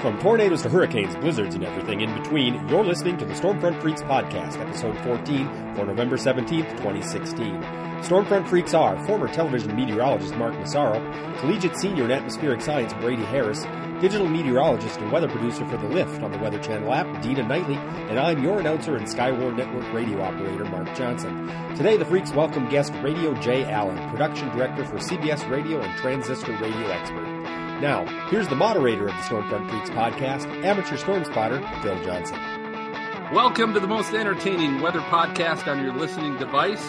From 0.00 0.18
tornadoes 0.20 0.62
to 0.62 0.68
hurricanes, 0.68 1.16
blizzards, 1.16 1.54
and 1.54 1.64
everything 1.64 2.02
in 2.02 2.14
between, 2.22 2.68
you're 2.68 2.84
listening 2.84 3.16
to 3.16 3.24
the 3.24 3.32
Stormfront 3.32 3.80
Freaks 3.80 4.02
Podcast, 4.02 4.60
episode 4.60 4.96
14 4.98 5.74
for 5.74 5.86
November 5.86 6.16
17th, 6.16 6.70
2016. 6.72 7.62
Stormfront 8.02 8.46
Freaks 8.46 8.74
are 8.74 9.02
former 9.06 9.26
television 9.26 9.74
meteorologist 9.74 10.36
Mark 10.36 10.52
Massaro, 10.54 11.00
collegiate 11.38 11.76
senior 11.78 12.04
in 12.04 12.10
atmospheric 12.10 12.60
science 12.60 12.92
Brady 12.94 13.24
Harris, 13.24 13.64
digital 14.00 14.28
meteorologist 14.28 15.00
and 15.00 15.10
weather 15.10 15.28
producer 15.28 15.64
for 15.66 15.78
The 15.78 15.88
Lift 15.88 16.22
on 16.22 16.30
the 16.30 16.38
Weather 16.38 16.58
Channel 16.58 16.92
app, 16.92 17.22
Dina 17.22 17.42
Knightley, 17.48 17.76
and 17.76 18.20
I'm 18.20 18.42
your 18.42 18.60
announcer 18.60 18.96
and 18.96 19.06
Skywarn 19.06 19.56
Network 19.56 19.90
radio 19.94 20.20
operator, 20.20 20.66
Mark 20.66 20.94
Johnson. 20.94 21.48
Today, 21.74 21.96
the 21.96 22.04
Freaks 22.04 22.32
welcome 22.32 22.68
guest 22.68 22.92
Radio 23.02 23.34
Jay 23.40 23.64
Allen, 23.64 24.10
production 24.10 24.50
director 24.50 24.84
for 24.84 24.98
CBS 24.98 25.48
Radio 25.50 25.80
and 25.80 25.96
Transistor 25.98 26.52
Radio 26.58 26.86
Expert. 26.90 27.25
Now, 27.80 28.06
here's 28.30 28.48
the 28.48 28.56
moderator 28.56 29.06
of 29.06 29.14
the 29.14 29.20
Stormfront 29.20 29.68
Freaks 29.68 29.90
podcast, 29.90 30.46
amateur 30.64 30.96
storm 30.96 31.26
spotter, 31.26 31.58
Phil 31.82 32.02
Johnson. 32.04 32.38
Welcome 33.34 33.74
to 33.74 33.80
the 33.80 33.86
most 33.86 34.14
entertaining 34.14 34.80
weather 34.80 35.00
podcast 35.00 35.66
on 35.70 35.84
your 35.84 35.92
listening 35.92 36.38
device. 36.38 36.82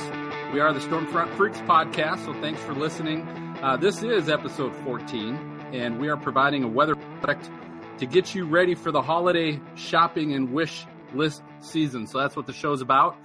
We 0.54 0.62
are 0.62 0.72
the 0.72 0.80
Stormfront 0.80 1.36
Freaks 1.36 1.60
podcast, 1.60 2.24
so 2.24 2.34
thanks 2.40 2.62
for 2.62 2.74
listening. 2.74 3.28
Uh, 3.62 3.76
this 3.76 4.02
is 4.02 4.30
episode 4.30 4.74
14, 4.86 5.36
and 5.74 6.00
we 6.00 6.08
are 6.08 6.16
providing 6.16 6.64
a 6.64 6.70
weather 6.70 6.96
product 6.96 7.52
to 7.98 8.06
get 8.06 8.34
you 8.34 8.46
ready 8.46 8.74
for 8.74 8.94
the 8.94 9.02
holiday 9.02 9.60
shopping 9.76 10.32
and 10.32 10.54
wish 10.54 10.86
list 11.14 11.44
season. 11.60 12.08
So 12.08 12.20
that's 12.20 12.38
what 12.38 12.46
the 12.46 12.54
show's 12.54 12.80
about. 12.80 13.18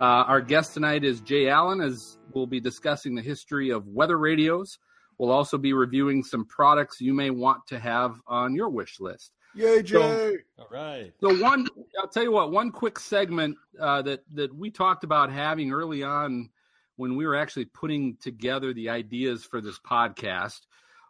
Uh, 0.00 0.04
our 0.04 0.40
guest 0.40 0.72
tonight 0.72 1.04
is 1.04 1.20
Jay 1.20 1.50
Allen, 1.50 1.82
as 1.82 2.16
we'll 2.32 2.46
be 2.46 2.60
discussing 2.60 3.14
the 3.14 3.20
history 3.20 3.68
of 3.68 3.86
weather 3.86 4.16
radios. 4.16 4.78
We'll 5.20 5.32
also 5.32 5.58
be 5.58 5.74
reviewing 5.74 6.24
some 6.24 6.46
products 6.46 6.98
you 6.98 7.12
may 7.12 7.28
want 7.28 7.66
to 7.66 7.78
have 7.78 8.18
on 8.26 8.54
your 8.54 8.70
wish 8.70 9.00
list. 9.00 9.32
Yay, 9.54 9.82
Jay! 9.82 9.98
So, 9.98 10.36
all 10.58 10.68
right. 10.70 11.12
So 11.20 11.38
one, 11.38 11.66
I'll 11.98 12.08
tell 12.08 12.22
you 12.22 12.32
what, 12.32 12.52
one 12.52 12.70
quick 12.70 12.98
segment 12.98 13.58
uh, 13.78 14.00
that 14.00 14.20
that 14.32 14.56
we 14.56 14.70
talked 14.70 15.04
about 15.04 15.30
having 15.30 15.72
early 15.72 16.02
on 16.02 16.48
when 16.96 17.16
we 17.16 17.26
were 17.26 17.36
actually 17.36 17.66
putting 17.66 18.16
together 18.16 18.72
the 18.72 18.88
ideas 18.88 19.44
for 19.44 19.60
this 19.60 19.78
podcast 19.78 20.60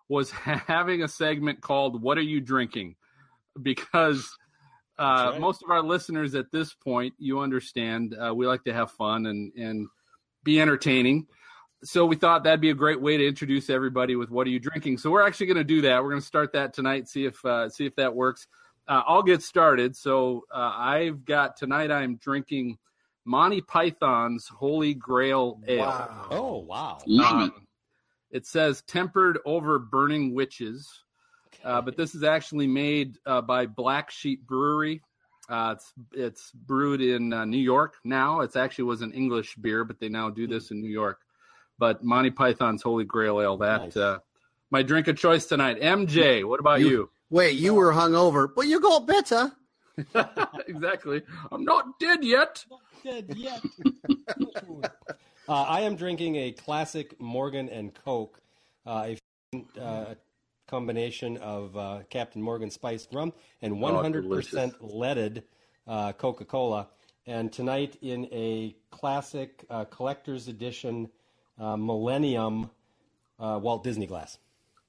was 0.09 0.31
having 0.33 1.05
a 1.05 1.09
segment 1.09 1.61
called 1.61 2.03
"What 2.03 2.19
Are 2.19 2.23
You 2.23 2.41
Drinking?" 2.41 2.97
Because 3.62 4.29
uh, 4.99 5.31
right. 5.31 5.41
most 5.41 5.62
of 5.62 5.71
our 5.71 5.84
listeners 5.84 6.34
at 6.34 6.51
this 6.51 6.75
point, 6.75 7.15
you 7.19 7.39
understand, 7.39 8.17
uh, 8.21 8.34
we 8.34 8.49
like 8.49 8.65
to 8.65 8.73
have 8.73 8.91
fun 8.91 9.27
and 9.27 9.53
and 9.56 9.87
be 10.43 10.61
entertaining 10.61 11.29
so 11.83 12.05
we 12.05 12.17
thought 12.17 12.45
that'd 12.45 12.61
be 12.61 12.70
a 12.70 12.75
great 12.75 13.00
way 13.00 13.17
to 13.17 13.27
introduce 13.27 13.70
everybody 13.70 14.17
with 14.17 14.31
what 14.31 14.47
are 14.47 14.50
you 14.50 14.61
drinking. 14.61 14.98
So 14.98 15.11
we're 15.11 15.27
actually 15.27 15.47
going 15.47 15.56
to 15.56 15.64
do 15.64 15.81
that. 15.83 16.03
We're 16.03 16.11
going 16.11 16.20
to 16.20 16.27
start 16.27 16.53
that 16.53 16.75
tonight. 16.75 17.09
See 17.09 17.25
if 17.25 17.42
uh, 17.45 17.69
see 17.69 17.87
if 17.87 17.97
that 17.97 18.14
works. 18.14 18.47
Uh, 18.87 19.03
I'll 19.06 19.22
get 19.22 19.42
started. 19.42 19.97
So 19.97 20.45
uh, 20.53 20.72
I've 20.77 21.25
got 21.25 21.56
tonight. 21.56 21.91
I'm 21.91 22.17
drinking 22.17 22.78
Monty 23.25 23.61
Python's 23.61 24.47
Holy 24.48 24.95
Grail 24.95 25.61
Ale. 25.67 25.78
Wow. 25.78 26.27
Oh 26.31 26.59
wow! 26.59 26.98
Um, 27.25 27.67
it 28.31 28.47
says 28.47 28.83
tempered 28.83 29.39
over 29.47 29.78
burning 29.78 30.34
witches, 30.34 30.89
uh, 31.65 31.81
but 31.81 31.97
this 31.97 32.15
is 32.15 32.25
actually 32.25 32.67
made 32.67 33.17
uh, 33.25 33.41
by 33.41 33.67
Black 33.67 34.11
Sheep 34.11 34.47
Brewery. 34.47 35.00
Uh, 35.48 35.75
it's 35.77 35.92
it's 36.12 36.50
brewed 36.53 37.00
in 37.00 37.31
New 37.50 37.59
York 37.59 37.97
now. 38.05 38.41
It's 38.41 38.55
actually 38.56 38.84
was 38.84 39.00
an 39.00 39.12
English 39.12 39.56
beer, 39.56 39.84
but 39.84 39.98
they 39.98 40.11
now 40.11 40.28
do 40.28 40.47
this 40.47 40.70
in 40.70 40.81
New 40.81 40.91
York 40.91 41.20
but 41.81 42.05
Monty 42.05 42.31
Python's 42.31 42.83
Holy 42.83 43.05
Grail 43.05 43.41
Ale. 43.41 43.56
That 43.56 43.83
nice. 43.83 43.97
uh, 43.97 44.19
my 44.70 44.83
drink 44.84 45.09
of 45.09 45.17
choice 45.17 45.47
tonight. 45.47 45.81
MJ, 45.81 46.47
what 46.47 46.61
about 46.61 46.81
you? 46.81 46.89
you? 46.89 47.11
Wait, 47.31 47.59
you 47.59 47.75
were 47.75 47.92
hungover, 47.92 48.48
but 48.55 48.69
you 48.69 48.78
got 48.78 49.06
better. 49.06 49.50
exactly. 50.69 51.22
I'm 51.50 51.64
not 51.64 51.98
dead 51.98 52.22
yet. 52.22 52.64
Not 52.70 52.81
dead 53.03 53.34
yet. 53.37 53.62
uh, 55.49 55.53
I 55.62 55.81
am 55.81 55.97
drinking 55.97 56.37
a 56.37 56.53
classic 56.53 57.19
Morgan 57.21 57.69
and 57.71 57.93
Coke, 57.94 58.41
uh, 58.87 59.15
a 59.55 59.81
uh, 59.81 60.15
combination 60.69 61.38
of 61.38 61.76
uh, 61.76 62.00
Captain 62.10 62.43
Morgan 62.43 62.71
spiced 62.71 63.12
rum 63.12 63.32
and 63.62 63.75
100% 63.75 64.75
oh, 64.81 64.87
leaded 64.87 65.44
uh, 65.88 66.12
Coca 66.12 66.44
Cola. 66.44 66.88
And 67.26 67.53
tonight, 67.53 67.97
in 68.03 68.26
a 68.32 68.76
classic 68.91 69.65
uh, 69.71 69.84
collector's 69.84 70.49
edition 70.49 71.09
uh, 71.60 71.76
Millennium 71.76 72.71
uh, 73.38 73.60
Walt 73.62 73.84
Disney 73.84 74.06
glass. 74.06 74.38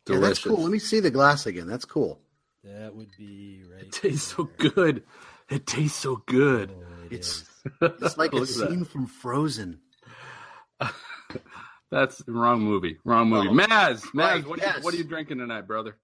Yeah, 0.10 0.18
that's 0.18 0.44
cool. 0.44 0.58
Let 0.58 0.72
me 0.72 0.80
see 0.80 1.00
the 1.00 1.12
glass 1.12 1.46
again. 1.46 1.68
That's 1.68 1.86
cool. 1.86 2.20
That 2.64 2.96
would 2.96 3.10
be 3.18 3.64
right. 3.72 3.84
It 3.84 3.92
tastes 3.92 4.36
so 4.36 4.50
good. 4.58 5.04
It 5.50 5.68
tastes 5.68 5.98
so 5.98 6.24
good. 6.26 6.72
Oh, 6.72 7.06
it 7.06 7.14
it's 7.14 7.44
it's 7.82 8.18
like 8.18 8.34
a 8.34 8.46
scene 8.46 8.80
that. 8.80 8.88
from 8.88 9.08
Frozen. 9.08 9.80
That's 11.92 12.20
the 12.20 12.32
wrong 12.32 12.62
movie. 12.62 12.98
Wrong 13.04 13.30
movie. 13.30 13.50
Oh, 13.50 13.54
Maz, 13.54 14.02
Maz, 14.14 14.16
right, 14.16 14.48
what, 14.48 14.60
yes. 14.60 14.76
are 14.76 14.78
you, 14.80 14.84
what 14.86 14.94
are 14.94 14.98
you 14.98 15.04
drinking 15.04 15.40
tonight, 15.40 15.68
brother? 15.68 15.98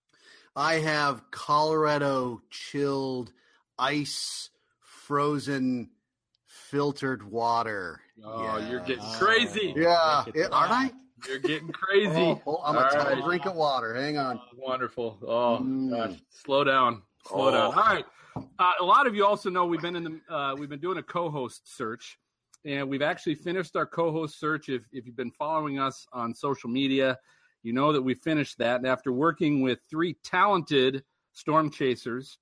I 0.56 0.76
have 0.76 1.32
Colorado 1.32 2.42
chilled 2.50 3.32
ice 3.80 4.50
frozen 4.82 5.90
filtered 6.46 7.24
water. 7.24 8.02
Oh, 8.24 8.58
yeah. 8.58 8.70
you're 8.70 8.80
getting 8.82 9.12
crazy. 9.14 9.74
Yeah, 9.76 10.24
it, 10.34 10.52
aren't 10.52 10.72
I? 10.72 10.92
You're 11.28 11.40
getting 11.40 11.70
crazy. 11.70 12.12
oh, 12.16 12.42
oh, 12.46 12.62
I'm 12.64 12.76
a 12.76 12.82
right. 12.82 13.24
drink 13.24 13.46
of 13.46 13.56
water. 13.56 13.94
Hang 13.96 14.18
on. 14.18 14.40
Oh, 14.40 14.58
wonderful. 14.58 15.18
Oh, 15.22 15.60
mm. 15.62 15.90
gosh. 15.90 16.18
Slow 16.30 16.64
down. 16.64 17.02
Slow 17.28 17.48
oh. 17.48 17.52
down. 17.52 17.66
All 17.66 17.72
right. 17.74 18.06
Uh, 18.60 18.72
a 18.80 18.84
lot 18.84 19.08
of 19.08 19.16
you 19.16 19.26
also 19.26 19.50
know 19.50 19.66
we've 19.66 19.82
been 19.82 19.96
in 19.96 20.04
the 20.04 20.34
uh, 20.34 20.56
we've 20.56 20.70
been 20.70 20.80
doing 20.80 20.98
a 21.00 21.04
co-host 21.04 21.76
search, 21.76 22.20
and 22.66 22.88
we've 22.88 23.02
actually 23.02 23.36
finished 23.36 23.76
our 23.76 23.86
co-host 23.86 24.40
search. 24.40 24.70
If 24.70 24.84
if 24.92 25.06
you've 25.06 25.16
been 25.16 25.32
following 25.32 25.80
us 25.80 26.06
on 26.14 26.36
social 26.36 26.70
media, 26.70 27.18
you 27.64 27.74
know 27.74 27.92
that 27.92 28.02
we 28.02 28.14
finished 28.14 28.60
that. 28.60 28.78
And 28.78 28.88
after 28.88 29.12
working 29.12 29.62
with 29.62 29.80
three 29.90 30.16
talented 30.24 31.04
storm 31.34 31.72
chasers, 31.72 32.38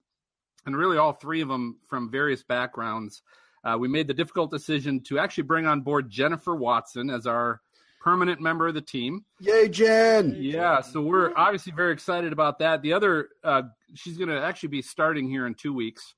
and 0.65 0.75
really 0.75 0.97
all 0.97 1.13
three 1.13 1.41
of 1.41 1.47
them 1.47 1.79
from 1.87 2.11
various 2.11 2.43
backgrounds, 2.43 3.21
uh, 3.65 3.77
we 3.77 3.87
made 3.87 4.07
the 4.07 4.13
difficult 4.13 4.51
decision 4.51 5.01
to 5.01 5.19
actually 5.19 5.43
bring 5.43 5.65
on 5.65 5.81
board 5.81 6.09
Jennifer 6.09 6.55
Watson 6.55 7.09
as 7.09 7.25
our 7.25 7.61
permanent 7.99 8.39
member 8.39 8.67
of 8.67 8.75
the 8.75 8.81
team. 8.81 9.25
Yay, 9.39 9.67
Jen! 9.67 10.35
Yeah, 10.37 10.81
so 10.81 11.01
we're 11.01 11.33
obviously 11.35 11.73
very 11.75 11.91
excited 11.91 12.31
about 12.31 12.59
that. 12.59 12.83
The 12.83 12.93
other, 12.93 13.29
uh, 13.43 13.63
she's 13.95 14.17
going 14.17 14.29
to 14.29 14.39
actually 14.39 14.69
be 14.69 14.83
starting 14.83 15.27
here 15.27 15.47
in 15.47 15.55
two 15.55 15.73
weeks. 15.73 16.13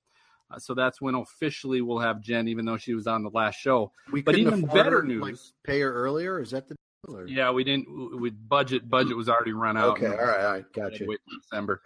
Uh, 0.52 0.60
so 0.60 0.74
that's 0.74 1.02
when 1.02 1.16
officially 1.16 1.82
we'll 1.82 2.00
have 2.00 2.22
Jen, 2.22 2.50
even 2.50 2.66
though 2.66 2.78
she 2.78 2.94
was 2.94 3.08
on 3.08 3.24
the 3.24 3.30
last 3.30 3.56
show. 3.56 3.92
We 4.12 4.22
but 4.22 4.36
even 4.36 4.62
better 4.66 5.02
news, 5.04 5.22
like, 5.22 5.36
pay 5.66 5.80
her 5.82 5.94
earlier. 5.94 6.42
Is 6.42 6.52
that 6.52 6.68
the 6.68 6.76
deal? 6.76 7.18
Or? 7.18 7.28
Yeah, 7.28 7.52
we 7.52 7.64
didn't. 7.64 8.20
We 8.20 8.30
budget 8.32 8.90
budget 8.90 9.16
was 9.16 9.30
already 9.30 9.54
run 9.54 9.78
out. 9.78 9.98
Okay, 9.98 10.08
all 10.08 10.14
right, 10.14 10.46
all 10.46 10.52
right, 10.54 10.74
got 10.74 11.00
you. 11.00 11.08
Wait 11.08 11.20
December. 11.42 11.82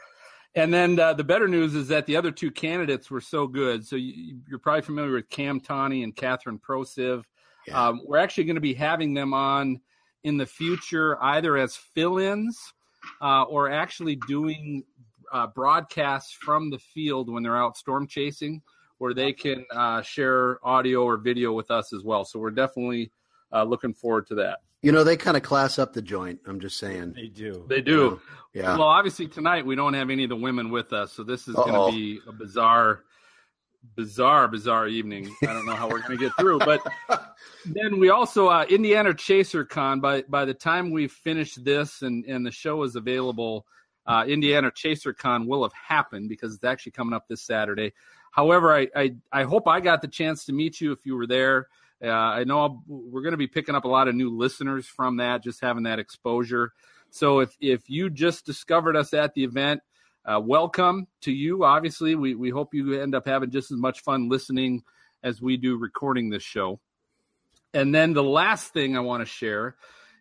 And 0.56 0.74
then 0.74 1.00
uh, 1.00 1.14
the 1.14 1.24
better 1.24 1.48
news 1.48 1.76
is 1.76 1.88
that 1.88 2.06
the 2.06 2.18
other 2.18 2.32
two 2.32 2.52
candidates 2.52 3.10
were 3.10 3.22
so 3.22 3.48
good. 3.48 3.86
So 3.86 3.96
you, 3.96 4.40
are 4.54 4.58
probably 4.58 4.82
familiar 4.82 5.14
with 5.14 5.30
Cam 5.30 5.62
Tawney 5.62 6.04
and 6.04 6.16
Catherine 6.16 6.60
Prosiv. 6.60 7.24
Yeah. 7.68 7.88
Um, 7.88 8.02
we're 8.06 8.18
actually 8.18 8.44
going 8.46 8.56
to 8.56 8.62
be 8.62 8.74
having 8.74 9.14
them 9.14 9.34
on 9.34 9.80
in 10.24 10.38
the 10.38 10.46
future, 10.46 11.22
either 11.24 11.58
as 11.58 11.76
fill-ins 11.76 12.60
uh, 13.22 13.44
or 13.44 13.72
actually 13.72 14.18
doing 14.28 14.84
uh, 15.32 15.48
broadcasts 15.48 16.34
from 16.34 16.70
the 16.70 16.80
field 16.80 17.32
when 17.32 17.44
they're 17.44 17.58
out 17.58 17.78
storm 17.78 18.06
chasing, 18.06 18.62
where 18.98 19.14
they 19.14 19.32
can 19.32 19.66
uh, 19.72 20.02
share 20.02 20.60
audio 20.68 21.04
or 21.04 21.18
video 21.18 21.54
with 21.54 21.72
us 21.72 21.94
as 21.94 22.04
well. 22.04 22.26
So 22.26 22.40
we're 22.40 22.52
definitely 22.52 23.12
uh, 23.54 23.64
looking 23.64 23.94
forward 23.94 24.28
to 24.28 24.36
that. 24.36 24.60
You 24.82 24.92
know, 24.92 25.04
they 25.04 25.16
kind 25.16 25.38
of 25.38 25.44
class 25.44 25.78
up 25.78 25.94
the 25.94 26.02
joint. 26.02 26.40
I'm 26.48 26.60
just 26.60 26.78
saying. 26.78 27.14
They 27.14 27.28
do. 27.28 27.66
They 27.70 27.82
do. 27.82 28.20
Yeah. 28.54 28.78
Well, 28.78 28.88
obviously 28.88 29.28
tonight 29.28 29.66
we 29.66 29.76
don't 29.76 29.94
have 29.94 30.10
any 30.10 30.24
of 30.24 30.30
the 30.30 30.36
women 30.36 30.72
with 30.72 30.92
us, 30.92 31.14
so 31.14 31.24
this 31.24 31.48
is 31.48 31.56
going 31.56 31.74
to 31.74 31.96
be 31.96 32.20
a 32.28 32.32
bizarre, 32.32 33.04
bizarre, 33.96 34.48
bizarre 34.48 34.88
evening. 34.88 35.34
I 35.44 35.54
don't 35.54 35.66
know 35.66 35.76
how 35.76 35.88
we're 35.88 36.00
going 36.00 36.18
to 36.18 36.26
get 36.26 36.34
through, 36.38 36.60
but 36.60 36.82
then 37.66 38.00
we 38.00 38.10
also 38.10 38.48
uh, 38.48 38.66
Indiana 38.70 39.14
Chaser 39.14 39.64
Con. 39.64 40.02
By 40.02 40.24
by 40.24 40.46
the 40.46 40.54
time 40.54 40.90
we 40.90 41.08
finish 41.08 41.56
this 41.56 42.02
and 42.02 42.26
and 42.26 42.46
the 42.46 42.52
show 42.52 42.82
is 42.84 42.96
available, 42.96 43.68
uh, 44.08 44.26
Indiana 44.28 44.72
Chaser 44.74 45.14
Con 45.14 45.46
will 45.48 45.62
have 45.64 45.74
happened 45.74 46.28
because 46.28 46.56
it's 46.56 46.64
actually 46.64 46.94
coming 46.94 47.14
up 47.14 47.28
this 47.28 47.44
Saturday. 47.44 47.94
However, 48.32 48.76
I, 48.76 48.88
I 48.96 49.16
I 49.32 49.44
hope 49.44 49.68
I 49.68 49.80
got 49.80 50.02
the 50.02 50.08
chance 50.08 50.44
to 50.46 50.54
meet 50.54 50.82
you 50.82 50.92
if 50.92 51.06
you 51.06 51.16
were 51.16 51.28
there. 51.28 51.68
Uh, 52.04 52.10
I 52.10 52.44
know 52.44 52.60
I'll, 52.60 52.84
we're 52.88 53.22
going 53.22 53.34
to 53.34 53.38
be 53.38 53.48
picking 53.48 53.76
up 53.76 53.86
a 53.86 53.88
lot 53.88 54.08
of 54.08 54.16
new 54.16 54.36
listeners 54.36 54.88
from 54.88 55.18
that, 55.18 55.44
just 55.44 55.62
having 55.62 55.84
that 55.84 56.00
exposure. 56.00 56.74
So 57.12 57.40
if 57.40 57.56
if 57.60 57.90
you 57.90 58.10
just 58.10 58.46
discovered 58.46 58.96
us 58.96 59.14
at 59.14 59.34
the 59.34 59.44
event, 59.44 59.82
uh, 60.26 60.40
welcome 60.44 61.08
to 61.22 61.32
you. 61.32 61.64
Obviously, 61.64 62.16
we 62.16 62.36
we 62.36 62.50
hope 62.50 62.74
you 62.74 63.00
end 63.00 63.14
up 63.14 63.26
having 63.26 63.52
just 63.52 63.72
as 63.72 63.78
much 63.78 64.02
fun 64.02 64.30
listening 64.30 64.84
as 65.24 65.42
we 65.42 65.58
do 65.58 65.78
recording 65.78 66.30
this 66.30 66.44
show. 66.44 66.80
And 67.74 67.94
then 67.94 68.14
the 68.14 68.24
last 68.24 68.74
thing 68.74 68.98
I 68.98 69.02
want 69.02 69.22
to 69.22 69.26
share 69.26 69.76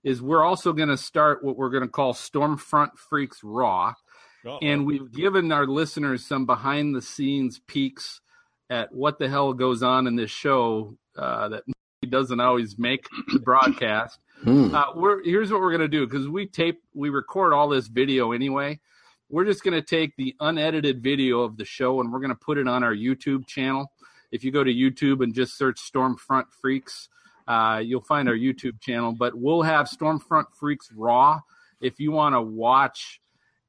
is 0.05 0.23
we're 0.23 0.45
also 0.45 0.73
going 0.73 0.89
to 0.89 0.97
start 0.97 1.43
what 1.45 1.57
we're 1.57 1.71
going 1.71 1.83
to 1.83 1.89
call 1.89 2.15
Stormfront 2.15 2.97
Freaks 2.97 3.43
Raw. 3.43 3.95
Uh-oh. 4.43 4.59
and 4.63 4.87
we've 4.87 5.13
given 5.13 5.53
our 5.53 5.67
listeners 5.67 6.25
some 6.25 6.47
behind 6.47 6.95
the 6.95 7.03
scenes 7.03 7.61
peeks 7.67 8.23
at 8.71 8.93
what 8.95 9.19
the 9.19 9.29
hell 9.29 9.53
goes 9.53 9.83
on 9.83 10.07
in 10.07 10.17
this 10.17 10.31
show 10.31 10.97
uh, 11.17 11.49
that 11.49 11.65
doesn't 12.09 12.41
always 12.41 12.79
make 12.79 13.07
the 13.33 13.39
broadcast. 13.45 14.21
Hmm. 14.43 14.75
Uh, 14.75 14.95
we're 14.95 15.23
here's 15.23 15.53
what 15.53 15.61
we're 15.61 15.73
gonna 15.73 15.89
do 15.89 16.07
because 16.07 16.29
we 16.29 16.47
tape, 16.47 16.81
we 16.95 17.11
record 17.11 17.53
all 17.53 17.69
this 17.69 17.89
video 17.89 18.33
anyway. 18.33 18.81
We're 19.29 19.45
just 19.45 19.63
gonna 19.63 19.83
take 19.83 20.17
the 20.17 20.35
unedited 20.41 21.03
video 21.03 21.41
of 21.41 21.57
the 21.57 21.65
show 21.65 22.01
and 22.01 22.11
we're 22.11 22.21
gonna 22.21 22.35
put 22.35 22.57
it 22.57 22.67
on 22.67 22.83
our 22.83 22.95
YouTube 22.95 23.47
channel. 23.47 23.93
If 24.33 24.45
you 24.45 24.53
go 24.53 24.65
to 24.65 24.73
YouTube 24.73 25.23
and 25.23 25.35
just 25.35 25.59
search 25.59 25.81
Stormfront 25.93 26.47
Freaks, 26.61 27.09
uh, 27.49 27.83
you'll 27.85 28.01
find 28.01 28.29
our 28.29 28.35
YouTube 28.35 28.81
channel. 28.81 29.13
But 29.13 29.35
we'll 29.35 29.63
have 29.63 29.89
Stormfront 29.89 30.47
Freaks 30.59 30.91
Raw 30.95 31.41
if 31.81 31.99
you 31.99 32.13
want 32.13 32.35
to 32.35 32.41
watch 32.41 33.21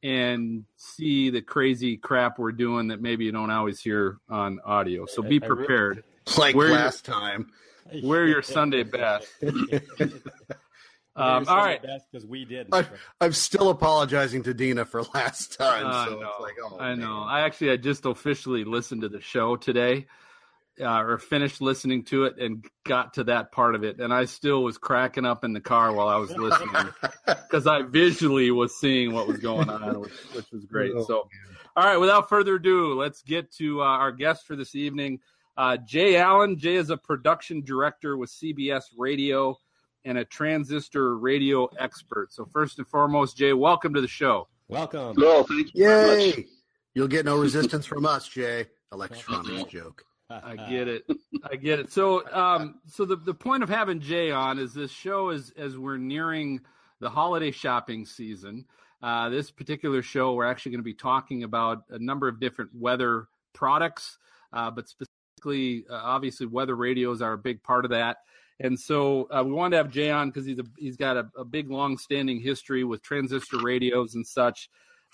and 0.03 0.65
see 0.77 1.29
the 1.29 1.41
crazy 1.41 1.97
crap 1.97 2.39
we're 2.39 2.51
doing 2.51 2.87
that 2.87 3.01
maybe 3.01 3.25
you 3.25 3.31
don't 3.31 3.51
always 3.51 3.79
hear 3.79 4.17
on 4.29 4.59
audio. 4.65 5.05
So 5.05 5.21
be 5.21 5.39
prepared. 5.39 6.03
Like 6.37 6.55
wear 6.55 6.69
last 6.69 7.07
your, 7.07 7.15
time. 7.15 7.51
Wear 8.03 8.27
your 8.27 8.43
Sunday 8.43 8.83
best. 8.83 9.27
Um, 11.13 11.45
all 11.49 11.57
right, 11.57 11.81
because 12.09 12.25
we 12.25 12.45
did. 12.45 12.67
I, 12.71 12.85
am 13.19 13.33
still 13.33 13.69
apologizing 13.69 14.43
to 14.43 14.53
Dina 14.53 14.85
for 14.85 15.03
last 15.13 15.57
time. 15.57 15.85
Uh, 15.85 16.05
so 16.05 16.19
know, 16.19 16.31
like, 16.39 16.55
oh, 16.63 16.77
I 16.79 16.89
man. 16.89 16.99
know. 17.01 17.23
I 17.23 17.41
actually 17.41 17.71
I 17.71 17.77
just 17.77 18.05
officially 18.05 18.63
listened 18.63 19.01
to 19.01 19.09
the 19.09 19.19
show 19.19 19.57
today, 19.57 20.07
uh, 20.81 21.01
or 21.01 21.17
finished 21.17 21.61
listening 21.61 22.03
to 22.05 22.25
it 22.25 22.37
and 22.37 22.65
got 22.85 23.13
to 23.15 23.23
that 23.25 23.51
part 23.51 23.75
of 23.75 23.83
it, 23.83 23.99
and 23.99 24.13
I 24.13 24.25
still 24.25 24.63
was 24.63 24.77
cracking 24.77 25.25
up 25.25 25.43
in 25.43 25.53
the 25.53 25.61
car 25.61 25.93
while 25.93 26.07
I 26.07 26.17
was 26.17 26.31
listening 26.31 26.87
because 27.25 27.67
I 27.67 27.83
visually 27.83 28.51
was 28.51 28.75
seeing 28.79 29.13
what 29.13 29.27
was 29.27 29.37
going 29.37 29.69
on, 29.69 29.99
which, 29.99 30.13
which 30.33 30.51
was 30.51 30.65
great. 30.65 30.91
Oh, 30.95 31.03
so, 31.05 31.13
man. 31.13 31.57
all 31.75 31.85
right, 31.85 31.97
without 31.97 32.29
further 32.29 32.55
ado, 32.55 32.99
let's 32.99 33.21
get 33.21 33.51
to 33.53 33.81
uh, 33.81 33.85
our 33.85 34.11
guest 34.11 34.47
for 34.47 34.55
this 34.55 34.75
evening, 34.75 35.19
uh, 35.57 35.77
Jay 35.77 36.17
Allen. 36.17 36.57
Jay 36.57 36.75
is 36.75 36.89
a 36.89 36.97
production 36.97 37.61
director 37.61 38.17
with 38.17 38.29
CBS 38.29 38.83
Radio 38.97 39.57
and 40.03 40.17
a 40.17 40.25
transistor 40.25 41.17
radio 41.17 41.69
expert. 41.77 42.33
So, 42.33 42.45
first 42.45 42.79
and 42.79 42.87
foremost, 42.87 43.37
Jay, 43.37 43.53
welcome 43.53 43.93
to 43.93 44.01
the 44.01 44.07
show. 44.07 44.47
Welcome. 44.67 45.15
Well, 45.17 45.43
thank 45.43 45.75
you. 45.75 45.87
Yay! 45.87 46.45
You'll 46.93 47.07
get 47.07 47.25
no 47.25 47.37
resistance 47.37 47.85
from 47.85 48.05
us, 48.05 48.27
Jay. 48.27 48.67
Electronics 48.91 49.71
joke. 49.71 50.05
I 50.43 50.69
get 50.69 50.87
it. 50.87 51.03
I 51.43 51.55
get 51.55 51.79
it. 51.79 51.91
So, 51.91 52.29
um, 52.31 52.79
so 52.87 53.05
the 53.05 53.15
the 53.15 53.33
point 53.33 53.63
of 53.63 53.69
having 53.69 53.99
Jay 53.99 54.31
on 54.31 54.59
is 54.59 54.73
this 54.73 54.91
show 54.91 55.29
is 55.29 55.51
as 55.57 55.77
we're 55.77 55.97
nearing 55.97 56.61
the 56.99 57.09
holiday 57.09 57.51
shopping 57.51 58.05
season. 58.05 58.65
Uh, 59.01 59.29
this 59.29 59.49
particular 59.49 60.01
show, 60.01 60.33
we're 60.33 60.45
actually 60.45 60.71
going 60.71 60.79
to 60.79 60.83
be 60.83 60.93
talking 60.93 61.43
about 61.43 61.83
a 61.89 61.97
number 61.97 62.27
of 62.27 62.39
different 62.39 62.69
weather 62.75 63.27
products, 63.53 64.19
uh, 64.53 64.69
but 64.69 64.87
specifically, 64.87 65.83
uh, 65.89 65.95
obviously, 65.95 66.45
weather 66.45 66.75
radios 66.75 67.21
are 67.21 67.33
a 67.33 67.37
big 67.37 67.63
part 67.63 67.83
of 67.83 67.91
that. 67.91 68.17
And 68.59 68.79
so 68.79 69.27
uh, 69.31 69.43
we 69.43 69.51
wanted 69.53 69.71
to 69.71 69.77
have 69.77 69.89
Jay 69.89 70.11
on 70.11 70.29
because 70.29 70.45
he's 70.45 70.59
a, 70.59 70.65
he's 70.77 70.97
got 70.97 71.17
a, 71.17 71.27
a 71.35 71.43
big, 71.43 71.71
long-standing 71.71 72.39
history 72.39 72.83
with 72.83 73.01
transistor 73.01 73.57
radios 73.57 74.13
and 74.13 74.25
such. 74.25 74.69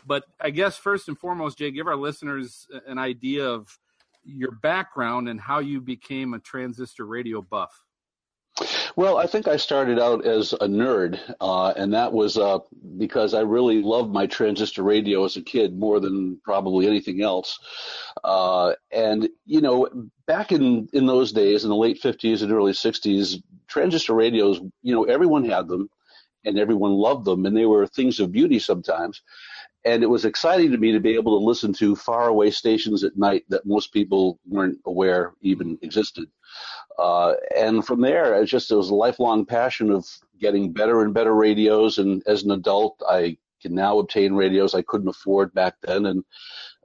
But 0.05 0.25
I 0.41 0.49
guess 0.49 0.75
first 0.75 1.07
and 1.07 1.17
foremost, 1.17 1.57
Jay, 1.57 1.71
give 1.71 1.87
our 1.87 1.95
listeners 1.95 2.67
an 2.85 2.97
idea 2.97 3.47
of 3.47 3.79
your 4.27 4.51
background 4.51 5.29
and 5.29 5.39
how 5.39 5.59
you 5.59 5.81
became 5.81 6.33
a 6.33 6.39
transistor 6.39 7.05
radio 7.05 7.41
buff. 7.41 7.83
Well, 8.95 9.17
I 9.17 9.27
think 9.27 9.47
I 9.47 9.57
started 9.57 9.99
out 9.99 10.25
as 10.25 10.53
a 10.53 10.67
nerd, 10.67 11.19
uh, 11.39 11.73
and 11.77 11.93
that 11.93 12.11
was 12.11 12.37
uh, 12.37 12.59
because 12.97 13.35
I 13.35 13.41
really 13.41 13.83
loved 13.83 14.11
my 14.11 14.25
transistor 14.25 14.81
radio 14.81 15.25
as 15.25 15.37
a 15.37 15.43
kid 15.43 15.77
more 15.77 15.99
than 15.99 16.39
probably 16.43 16.87
anything 16.87 17.21
else. 17.21 17.59
Uh, 18.23 18.73
and 18.91 19.29
you 19.45 19.61
know, 19.61 19.87
back 20.25 20.51
in 20.51 20.89
in 20.93 21.05
those 21.05 21.31
days, 21.31 21.63
in 21.63 21.69
the 21.69 21.75
late 21.75 22.01
'50s 22.01 22.41
and 22.41 22.51
early 22.51 22.71
'60s, 22.71 23.43
transistor 23.67 24.15
radios, 24.15 24.59
you 24.81 24.95
know, 24.95 25.03
everyone 25.03 25.45
had 25.45 25.67
them, 25.67 25.89
and 26.43 26.57
everyone 26.57 26.93
loved 26.93 27.25
them, 27.25 27.45
and 27.45 27.55
they 27.55 27.65
were 27.67 27.85
things 27.85 28.19
of 28.19 28.31
beauty 28.31 28.57
sometimes 28.57 29.21
and 29.85 30.03
it 30.03 30.09
was 30.09 30.25
exciting 30.25 30.71
to 30.71 30.77
me 30.77 30.91
to 30.91 30.99
be 30.99 31.15
able 31.15 31.39
to 31.39 31.45
listen 31.45 31.73
to 31.73 31.95
faraway 31.95 32.51
stations 32.51 33.03
at 33.03 33.17
night 33.17 33.45
that 33.49 33.65
most 33.65 33.93
people 33.93 34.39
weren't 34.47 34.79
aware 34.85 35.33
even 35.41 35.77
existed. 35.81 36.27
Uh, 36.97 37.33
and 37.55 37.85
from 37.85 38.01
there, 38.01 38.41
it 38.41 38.45
just 38.45 38.71
it 38.71 38.75
was 38.75 38.89
a 38.89 38.95
lifelong 38.95 39.45
passion 39.45 39.91
of 39.91 40.07
getting 40.39 40.73
better 40.73 41.01
and 41.01 41.13
better 41.13 41.33
radios. 41.33 41.97
And 41.99 42.23
as 42.25 42.43
an 42.43 42.51
adult, 42.51 43.01
I 43.07 43.37
can 43.61 43.75
now 43.75 43.99
obtain 43.99 44.33
radios 44.33 44.73
I 44.73 44.81
couldn't 44.81 45.07
afford 45.07 45.53
back 45.53 45.75
then, 45.81 46.05
and 46.05 46.23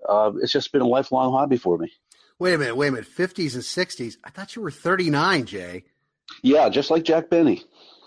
uh, 0.08 0.32
it's 0.40 0.52
just 0.52 0.72
been 0.72 0.82
a 0.82 0.86
lifelong 0.86 1.32
hobby 1.32 1.56
for 1.56 1.78
me. 1.78 1.92
Wait 2.38 2.54
a 2.54 2.58
minute, 2.58 2.76
wait 2.76 2.88
a 2.88 2.92
minute. 2.92 3.08
50s 3.08 3.54
and 3.54 3.62
60s. 3.62 4.16
I 4.24 4.30
thought 4.30 4.56
you 4.56 4.62
were 4.62 4.70
39, 4.70 5.46
Jay. 5.46 5.84
Yeah, 6.42 6.68
just 6.70 6.90
like 6.90 7.04
Jack 7.04 7.30
Benny. 7.30 7.62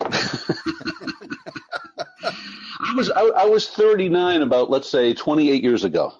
I 2.86 2.94
was 2.94 3.10
I, 3.10 3.22
I, 3.22 3.44
was 3.44 3.68
39 3.68 4.42
about 4.42 4.70
let's 4.70 4.88
say 4.88 5.12
28 5.12 5.62
years 5.62 5.84
ago. 5.84 6.12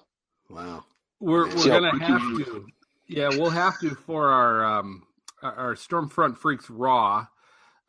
Wow. 0.49 0.83
We're 1.19 1.47
we're 1.47 1.67
gonna 1.67 2.05
have 2.05 2.21
to. 2.21 2.67
Yeah, 3.07 3.29
we'll 3.29 3.49
have 3.49 3.79
to 3.79 3.95
for 3.95 4.29
our 4.29 4.65
um 4.65 5.03
our 5.41 5.75
Stormfront 5.75 6.37
Freaks 6.37 6.69
Raw. 6.69 7.27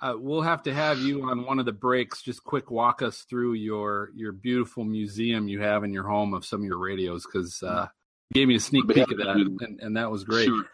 Uh, 0.00 0.14
we'll 0.16 0.42
have 0.42 0.62
to 0.62 0.72
have 0.72 1.00
you 1.00 1.24
on 1.24 1.44
one 1.44 1.58
of 1.58 1.66
the 1.66 1.72
breaks. 1.72 2.22
Just 2.22 2.44
quick 2.44 2.70
walk 2.70 3.02
us 3.02 3.22
through 3.28 3.54
your 3.54 4.10
your 4.14 4.32
beautiful 4.32 4.84
museum 4.84 5.48
you 5.48 5.60
have 5.60 5.82
in 5.82 5.92
your 5.92 6.04
home 6.04 6.34
of 6.34 6.44
some 6.44 6.60
of 6.60 6.66
your 6.66 6.78
radios 6.78 7.26
because 7.26 7.62
uh, 7.62 7.88
you 8.30 8.40
gave 8.40 8.48
me 8.48 8.54
a 8.54 8.60
sneak 8.60 8.86
peek 8.86 9.10
of 9.10 9.18
that, 9.18 9.36
and, 9.36 9.80
and 9.80 9.96
that 9.96 10.10
was 10.10 10.22
great. 10.24 10.46
Sure. 10.46 10.64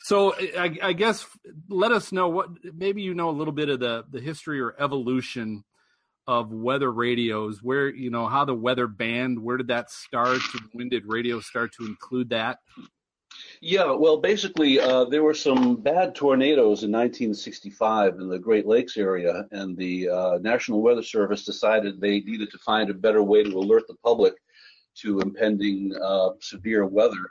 So 0.00 0.34
I, 0.34 0.76
I, 0.82 0.92
guess 0.92 1.26
let 1.68 1.92
us 1.92 2.12
know 2.12 2.28
what 2.28 2.48
maybe 2.74 3.02
you 3.02 3.14
know 3.14 3.30
a 3.30 3.32
little 3.32 3.52
bit 3.52 3.68
of 3.68 3.80
the 3.80 4.04
the 4.10 4.20
history 4.20 4.60
or 4.60 4.74
evolution 4.80 5.64
of 6.26 6.52
weather 6.52 6.92
radios 6.92 7.62
where 7.62 7.88
you 7.88 8.10
know 8.10 8.26
how 8.26 8.44
the 8.44 8.54
weather 8.54 8.86
band 8.86 9.38
where 9.38 9.56
did 9.56 9.68
that 9.68 9.90
start 9.90 10.40
when 10.72 10.88
did 10.88 11.04
radio 11.06 11.40
start 11.40 11.72
to 11.72 11.86
include 11.86 12.28
that? 12.30 12.58
Yeah 13.60 13.92
well 13.92 14.16
basically 14.16 14.80
uh, 14.80 15.04
there 15.04 15.22
were 15.22 15.34
some 15.34 15.76
bad 15.76 16.14
tornadoes 16.14 16.82
in 16.82 16.90
1965 16.90 18.14
in 18.14 18.28
the 18.28 18.38
great 18.38 18.66
lakes 18.66 18.96
area 18.96 19.46
and 19.52 19.76
the 19.76 20.08
uh, 20.08 20.38
national 20.40 20.82
weather 20.82 21.02
service 21.02 21.44
decided 21.44 22.00
they 22.00 22.20
needed 22.20 22.50
to 22.50 22.58
find 22.58 22.90
a 22.90 22.94
better 22.94 23.22
way 23.22 23.44
to 23.44 23.56
alert 23.56 23.86
the 23.86 23.96
public 24.02 24.34
to 24.96 25.20
impending 25.20 25.94
uh, 26.02 26.30
severe 26.40 26.86
weather. 26.86 27.30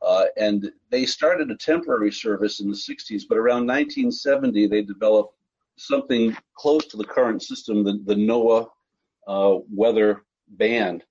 Uh, 0.00 0.24
and 0.38 0.72
they 0.90 1.04
started 1.06 1.50
a 1.50 1.56
temporary 1.56 2.10
service 2.10 2.60
in 2.60 2.68
the 2.68 2.74
60s 2.74 3.22
but 3.28 3.38
around 3.38 3.66
1970 3.66 4.66
they 4.66 4.82
developed 4.82 5.34
something 5.76 6.36
close 6.54 6.86
to 6.86 6.96
the 6.96 7.04
current 7.04 7.42
system, 7.42 7.84
the, 7.84 8.00
the 8.04 8.14
NOAA 8.14 8.68
uh, 9.26 9.58
weather 9.70 10.22
band. 10.48 11.04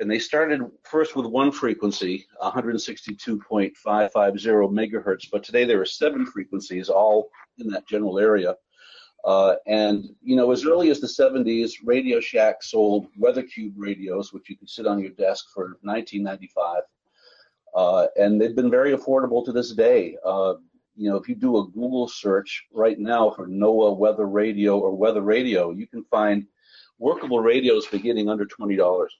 And 0.00 0.10
they 0.10 0.18
started 0.18 0.62
first 0.84 1.16
with 1.16 1.26
one 1.26 1.52
frequency, 1.52 2.26
162.550 2.42 3.72
megahertz, 4.12 5.30
but 5.30 5.44
today 5.44 5.64
there 5.64 5.80
are 5.80 5.86
seven 5.86 6.26
frequencies, 6.26 6.88
all 6.88 7.30
in 7.58 7.68
that 7.68 7.88
general 7.88 8.18
area. 8.18 8.56
Uh, 9.24 9.56
and, 9.66 10.06
you 10.22 10.34
know, 10.34 10.50
as 10.50 10.64
early 10.64 10.90
as 10.90 11.00
the 11.00 11.06
70s, 11.06 11.72
Radio 11.84 12.20
Shack 12.20 12.62
sold 12.62 13.06
Weather 13.18 13.42
Cube 13.42 13.74
radios, 13.76 14.32
which 14.32 14.48
you 14.48 14.56
could 14.56 14.70
sit 14.70 14.86
on 14.86 14.98
your 14.98 15.10
desk 15.10 15.46
for 15.52 15.76
1995. 15.82 16.82
Uh, 17.74 18.06
and 18.16 18.40
they've 18.40 18.56
been 18.56 18.70
very 18.70 18.96
affordable 18.96 19.44
to 19.44 19.52
this 19.52 19.72
day. 19.72 20.16
Uh, 20.24 20.54
you 21.00 21.08
know, 21.08 21.16
if 21.16 21.30
you 21.30 21.34
do 21.34 21.56
a 21.56 21.66
Google 21.66 22.08
search 22.08 22.66
right 22.72 22.98
now 22.98 23.30
for 23.30 23.46
NOAA 23.46 23.96
weather 23.96 24.26
radio 24.26 24.78
or 24.78 24.94
weather 24.94 25.22
radio, 25.22 25.70
you 25.70 25.86
can 25.86 26.04
find 26.04 26.46
workable 26.98 27.40
radios 27.40 27.86
beginning 27.86 28.28
under 28.28 28.44
twenty 28.44 28.76
dollars. 28.76 29.16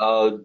Uh, 0.00 0.38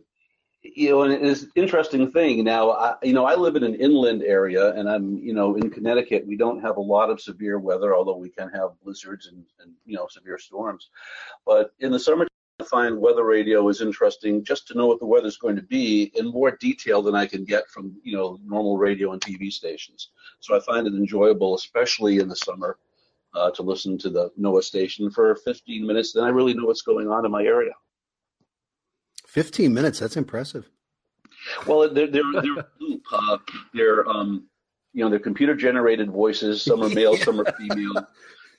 you 0.62 0.92
know, 0.92 1.02
and 1.02 1.14
it's 1.26 1.42
an 1.42 1.52
interesting 1.56 2.12
thing. 2.12 2.44
Now, 2.44 2.70
I, 2.70 2.96
you 3.02 3.14
know, 3.14 3.26
I 3.26 3.34
live 3.34 3.56
in 3.56 3.64
an 3.64 3.74
inland 3.74 4.22
area, 4.22 4.72
and 4.74 4.88
I'm, 4.88 5.18
you 5.18 5.34
know, 5.34 5.56
in 5.56 5.72
Connecticut. 5.72 6.28
We 6.28 6.38
don't 6.38 6.62
have 6.62 6.78
a 6.78 6.82
lot 6.82 7.10
of 7.10 7.20
severe 7.20 7.58
weather, 7.58 7.96
although 7.96 8.18
we 8.18 8.30
can 8.30 8.50
have 8.50 8.80
blizzards 8.84 9.26
and, 9.26 9.44
and 9.62 9.74
you 9.84 9.96
know, 9.96 10.06
severe 10.12 10.38
storms. 10.38 10.92
But 11.44 11.72
in 11.80 11.92
the 11.92 12.00
summer 12.00 12.28
find 12.62 13.00
weather 13.00 13.24
radio 13.24 13.68
is 13.70 13.82
interesting 13.82 14.44
just 14.44 14.68
to 14.68 14.74
know 14.74 14.88
what 14.88 15.00
the 15.00 15.06
weather's 15.06 15.38
going 15.38 15.56
to 15.56 15.62
be 15.62 16.12
in 16.16 16.28
more 16.28 16.52
detail 16.52 17.02
than 17.02 17.16
I 17.16 17.26
can 17.26 17.46
get 17.46 17.70
from 17.70 17.96
you 18.04 18.16
know 18.16 18.40
normal 18.46 18.78
radio 18.78 19.14
and 19.14 19.22
TV 19.22 19.52
stations. 19.52 20.10
So 20.40 20.56
I 20.56 20.60
find 20.62 20.88
it 20.88 20.94
enjoyable, 20.94 21.56
especially 21.56 22.18
in 22.18 22.28
the 22.28 22.36
summer, 22.36 22.78
uh, 23.34 23.52
to 23.52 23.64
listen 23.64 23.98
to 24.00 24.10
the 24.10 24.32
NOAA 24.40 24.64
station 24.64 25.10
for 25.10 25.36
15 25.36 25.86
minutes. 25.86 26.14
Then 26.14 26.24
I 26.24 26.30
really 26.30 26.54
know 26.54 26.66
what's 26.66 26.82
going 26.82 27.08
on 27.08 27.26
in 27.26 27.32
my 27.32 27.44
area. 27.44 27.74
15 29.28 29.74
minutes. 29.74 30.00
That's 30.00 30.18
impressive. 30.18 30.70
Well, 31.66 31.92
they're 31.94 32.08
they're 32.08 32.24
they're, 32.34 32.66
uh, 33.14 33.38
they're 33.74 34.10
um, 34.10 34.48
you 34.94 35.04
know 35.04 35.10
they're 35.10 35.20
computer 35.20 35.56
generated 35.56 36.12
voices. 36.12 36.62
Some 36.62 36.82
are 36.84 36.90
male, 36.90 37.18
some 37.28 37.40
are 37.40 37.52
female 37.54 38.08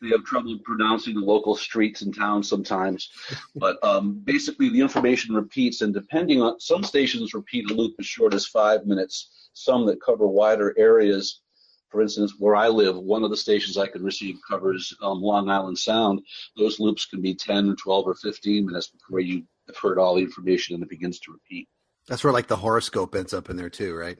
they 0.02 0.08
have 0.08 0.24
trouble 0.24 0.58
pronouncing 0.64 1.14
the 1.14 1.24
local 1.24 1.54
streets 1.54 2.02
and 2.02 2.14
towns 2.14 2.48
sometimes. 2.48 3.10
But 3.54 3.82
um, 3.84 4.20
basically, 4.24 4.68
the 4.68 4.80
information 4.80 5.34
repeats, 5.34 5.80
and 5.80 5.94
depending 5.94 6.42
on 6.42 6.60
some 6.60 6.82
stations 6.82 7.34
repeat 7.34 7.70
a 7.70 7.74
loop 7.74 7.94
as 7.98 8.06
short 8.06 8.34
as 8.34 8.46
five 8.46 8.84
minutes, 8.84 9.50
some 9.52 9.86
that 9.86 10.02
cover 10.02 10.26
wider 10.26 10.74
areas. 10.76 11.40
For 11.88 12.00
instance, 12.00 12.34
where 12.38 12.56
I 12.56 12.68
live, 12.68 12.96
one 12.96 13.22
of 13.22 13.28
the 13.28 13.36
stations 13.36 13.76
I 13.76 13.86
can 13.86 14.02
receive 14.02 14.38
covers 14.48 14.94
um, 15.02 15.20
Long 15.20 15.50
Island 15.50 15.78
Sound. 15.78 16.22
Those 16.56 16.80
loops 16.80 17.04
can 17.04 17.20
be 17.20 17.34
10, 17.34 17.68
or 17.68 17.74
12, 17.74 18.06
or 18.06 18.14
15 18.14 18.64
minutes 18.64 18.88
before 18.88 19.20
you 19.20 19.42
have 19.66 19.76
heard 19.76 19.98
all 19.98 20.14
the 20.14 20.22
information 20.22 20.74
and 20.74 20.82
it 20.82 20.88
begins 20.88 21.20
to 21.20 21.32
repeat. 21.32 21.68
That's 22.08 22.24
where 22.24 22.32
like 22.32 22.46
the 22.46 22.56
horoscope 22.56 23.14
ends 23.14 23.34
up 23.34 23.50
in 23.50 23.56
there 23.56 23.70
too, 23.70 23.94
right? 23.94 24.18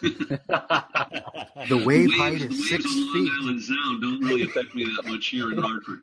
The 0.00 1.82
wave 1.84 2.12
height 2.14 2.40
is 2.40 2.68
six 2.68 2.84
feet. 2.84 3.08
Long 3.14 3.38
Island 3.42 3.62
Sound 3.62 4.02
don't 4.02 4.20
really 4.20 4.42
affect 4.42 4.74
me 4.74 4.84
that 4.84 5.10
much 5.10 5.26
here 5.28 5.52
in 5.52 5.58
Hartford. 5.58 6.00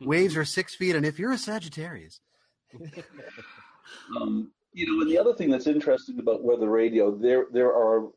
Waves 0.00 0.36
are 0.36 0.44
six 0.44 0.74
feet, 0.74 0.94
and 0.94 1.04
if 1.04 1.18
you're 1.18 1.32
a 1.32 1.38
Sagittarius, 1.38 2.20
um, 4.16 4.50
you 4.72 4.86
know, 4.86 5.00
and 5.00 5.10
the 5.10 5.18
other 5.18 5.34
thing 5.34 5.50
that's 5.50 5.66
interesting 5.66 6.18
about 6.18 6.44
weather 6.44 6.68
radio, 6.68 7.16
there 7.16 7.46
there 7.52 7.74
are 7.74 8.08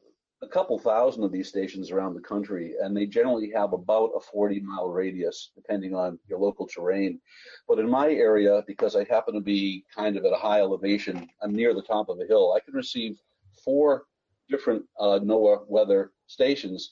a 0.43 0.47
couple 0.47 0.77
thousand 0.77 1.23
of 1.23 1.31
these 1.31 1.47
stations 1.47 1.89
around 1.89 2.13
the 2.13 2.21
country, 2.21 2.75
and 2.81 2.95
they 2.95 3.05
generally 3.05 3.51
have 3.55 3.73
about 3.73 4.11
a 4.15 4.19
40 4.19 4.59
mile 4.59 4.89
radius, 4.89 5.51
depending 5.55 5.95
on 5.95 6.19
your 6.27 6.37
local 6.37 6.67
terrain. 6.67 7.19
But 7.67 7.79
in 7.79 7.89
my 7.89 8.09
area, 8.11 8.61
because 8.67 8.95
I 8.95 9.05
happen 9.05 9.33
to 9.33 9.41
be 9.41 9.85
kind 9.95 10.17
of 10.17 10.25
at 10.25 10.33
a 10.33 10.37
high 10.37 10.59
elevation, 10.59 11.27
I'm 11.41 11.55
near 11.55 11.73
the 11.73 11.81
top 11.81 12.09
of 12.09 12.19
a 12.19 12.27
hill, 12.27 12.53
I 12.55 12.59
can 12.59 12.73
receive 12.73 13.17
four 13.63 14.03
different 14.49 14.83
uh, 14.99 15.19
NOAA 15.23 15.65
weather 15.67 16.11
stations, 16.27 16.91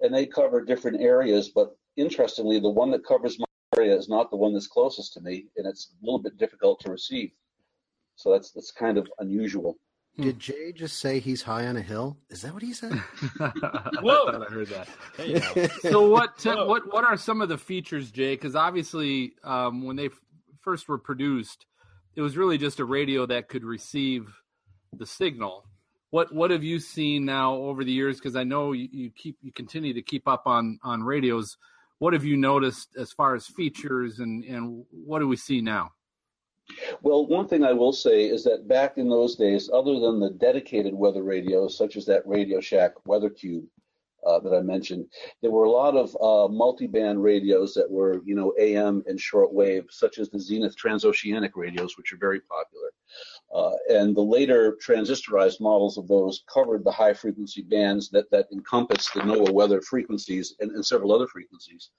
and 0.00 0.14
they 0.14 0.26
cover 0.26 0.64
different 0.64 1.00
areas. 1.00 1.48
But 1.48 1.76
interestingly, 1.96 2.60
the 2.60 2.70
one 2.70 2.90
that 2.90 3.06
covers 3.06 3.38
my 3.38 3.46
area 3.76 3.96
is 3.96 4.08
not 4.08 4.30
the 4.30 4.36
one 4.36 4.52
that's 4.52 4.66
closest 4.66 5.12
to 5.14 5.20
me, 5.20 5.46
and 5.56 5.66
it's 5.66 5.92
a 5.92 6.04
little 6.04 6.18
bit 6.18 6.38
difficult 6.38 6.80
to 6.80 6.90
receive. 6.90 7.30
So 8.16 8.32
that's 8.32 8.50
that's 8.52 8.70
kind 8.70 8.98
of 8.98 9.08
unusual. 9.18 9.78
Did 10.18 10.38
Jay 10.38 10.72
just 10.72 10.98
say 10.98 11.18
he's 11.18 11.40
high 11.40 11.66
on 11.66 11.76
a 11.76 11.82
hill? 11.82 12.18
Is 12.28 12.42
that 12.42 12.52
what 12.52 12.62
he 12.62 12.74
said? 12.74 12.92
Whoa! 13.38 14.24
I, 14.26 14.44
I 14.44 14.50
heard 14.50 14.68
that. 14.68 15.70
so 15.82 16.08
what? 16.08 16.44
what? 16.44 16.92
What 16.92 17.04
are 17.04 17.16
some 17.16 17.40
of 17.40 17.48
the 17.48 17.56
features, 17.56 18.10
Jay? 18.10 18.34
Because 18.34 18.54
obviously, 18.54 19.32
um, 19.44 19.84
when 19.84 19.96
they 19.96 20.06
f- 20.06 20.20
first 20.60 20.88
were 20.88 20.98
produced, 20.98 21.64
it 22.16 22.20
was 22.20 22.36
really 22.36 22.58
just 22.58 22.80
a 22.80 22.84
radio 22.84 23.24
that 23.26 23.48
could 23.48 23.64
receive 23.64 24.30
the 24.92 25.06
signal 25.06 25.64
what 26.10 26.32
what 26.34 26.50
have 26.50 26.64
you 26.64 26.78
seen 26.78 27.24
now 27.24 27.54
over 27.54 27.84
the 27.84 27.92
years? 27.92 28.18
Because 28.18 28.36
I 28.36 28.44
know 28.44 28.72
you, 28.72 28.88
you 28.92 29.10
keep 29.10 29.36
you 29.42 29.52
continue 29.52 29.94
to 29.94 30.02
keep 30.02 30.26
up 30.28 30.42
on 30.46 30.78
on 30.82 31.02
radios. 31.02 31.56
What 31.98 32.14
have 32.14 32.24
you 32.24 32.36
noticed 32.36 32.96
as 32.96 33.12
far 33.12 33.34
as 33.34 33.46
features 33.46 34.18
and 34.18 34.44
and 34.44 34.84
what 34.90 35.20
do 35.20 35.28
we 35.28 35.36
see 35.36 35.60
now? 35.60 35.92
Well, 37.02 37.26
one 37.26 37.48
thing 37.48 37.64
I 37.64 37.72
will 37.72 37.92
say 37.92 38.26
is 38.26 38.44
that 38.44 38.68
back 38.68 38.96
in 38.96 39.08
those 39.08 39.34
days, 39.34 39.68
other 39.72 39.98
than 39.98 40.20
the 40.20 40.30
dedicated 40.30 40.94
weather 40.94 41.24
radios, 41.24 41.76
such 41.76 41.96
as 41.96 42.06
that 42.06 42.26
Radio 42.26 42.60
Shack 42.60 42.92
Weather 43.06 43.28
Cube, 43.28 43.64
uh, 44.26 44.38
that 44.40 44.54
I 44.54 44.60
mentioned. 44.60 45.06
There 45.42 45.50
were 45.50 45.64
a 45.64 45.70
lot 45.70 45.96
of 45.96 46.16
uh, 46.20 46.52
multi-band 46.52 47.22
radios 47.22 47.74
that 47.74 47.90
were, 47.90 48.20
you 48.24 48.34
know, 48.34 48.52
AM 48.58 49.02
and 49.06 49.18
shortwave, 49.18 49.90
such 49.90 50.18
as 50.18 50.28
the 50.30 50.38
Zenith 50.38 50.76
transoceanic 50.76 51.52
radios, 51.54 51.96
which 51.96 52.12
are 52.12 52.18
very 52.18 52.40
popular. 52.40 52.90
Uh, 53.52 53.72
and 53.88 54.14
the 54.14 54.20
later 54.20 54.78
transistorized 54.84 55.60
models 55.60 55.98
of 55.98 56.06
those 56.06 56.44
covered 56.52 56.84
the 56.84 56.92
high 56.92 57.12
frequency 57.12 57.62
bands 57.62 58.08
that, 58.08 58.30
that 58.30 58.46
encompass 58.52 59.10
the 59.10 59.20
NOAA 59.20 59.50
weather 59.50 59.80
frequencies 59.80 60.54
and, 60.60 60.70
and 60.70 60.86
several 60.86 61.12
other 61.12 61.26
frequencies. 61.26 61.90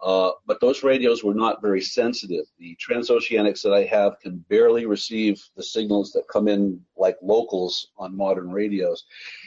Uh, 0.00 0.30
but 0.46 0.60
those 0.60 0.82
radios 0.82 1.22
were 1.22 1.34
not 1.34 1.60
very 1.60 1.82
sensitive. 1.82 2.46
The 2.58 2.76
transoceanics 2.76 3.62
that 3.62 3.74
I 3.74 3.84
have 3.84 4.18
can 4.20 4.38
barely 4.48 4.86
receive 4.86 5.42
the 5.56 5.62
signals 5.62 6.12
that 6.12 6.28
come 6.28 6.48
in 6.48 6.80
like 6.96 7.18
locals 7.22 7.88
on 7.98 8.16
modern 8.16 8.50
radios. 8.50 9.04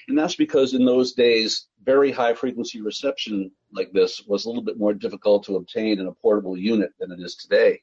And 0.10 0.18
that's 0.18 0.36
because 0.36 0.76
in 0.76 0.86
those 0.86 1.14
days, 1.14 1.68
very 1.84 2.12
high 2.12 2.36
frequency 2.36 2.82
reception 2.82 3.52
like 3.74 3.92
this 3.94 4.22
was 4.28 4.46
a 4.46 4.50
little 4.50 4.64
bit 4.64 4.78
more 4.78 4.94
difficult 4.94 5.44
to 5.46 5.56
obtain 5.56 6.00
in 6.00 6.08
a 6.08 6.14
portable 6.14 6.58
unit 6.58 6.92
than 7.00 7.12
it 7.12 7.20
is 7.20 7.36
today. 7.36 7.82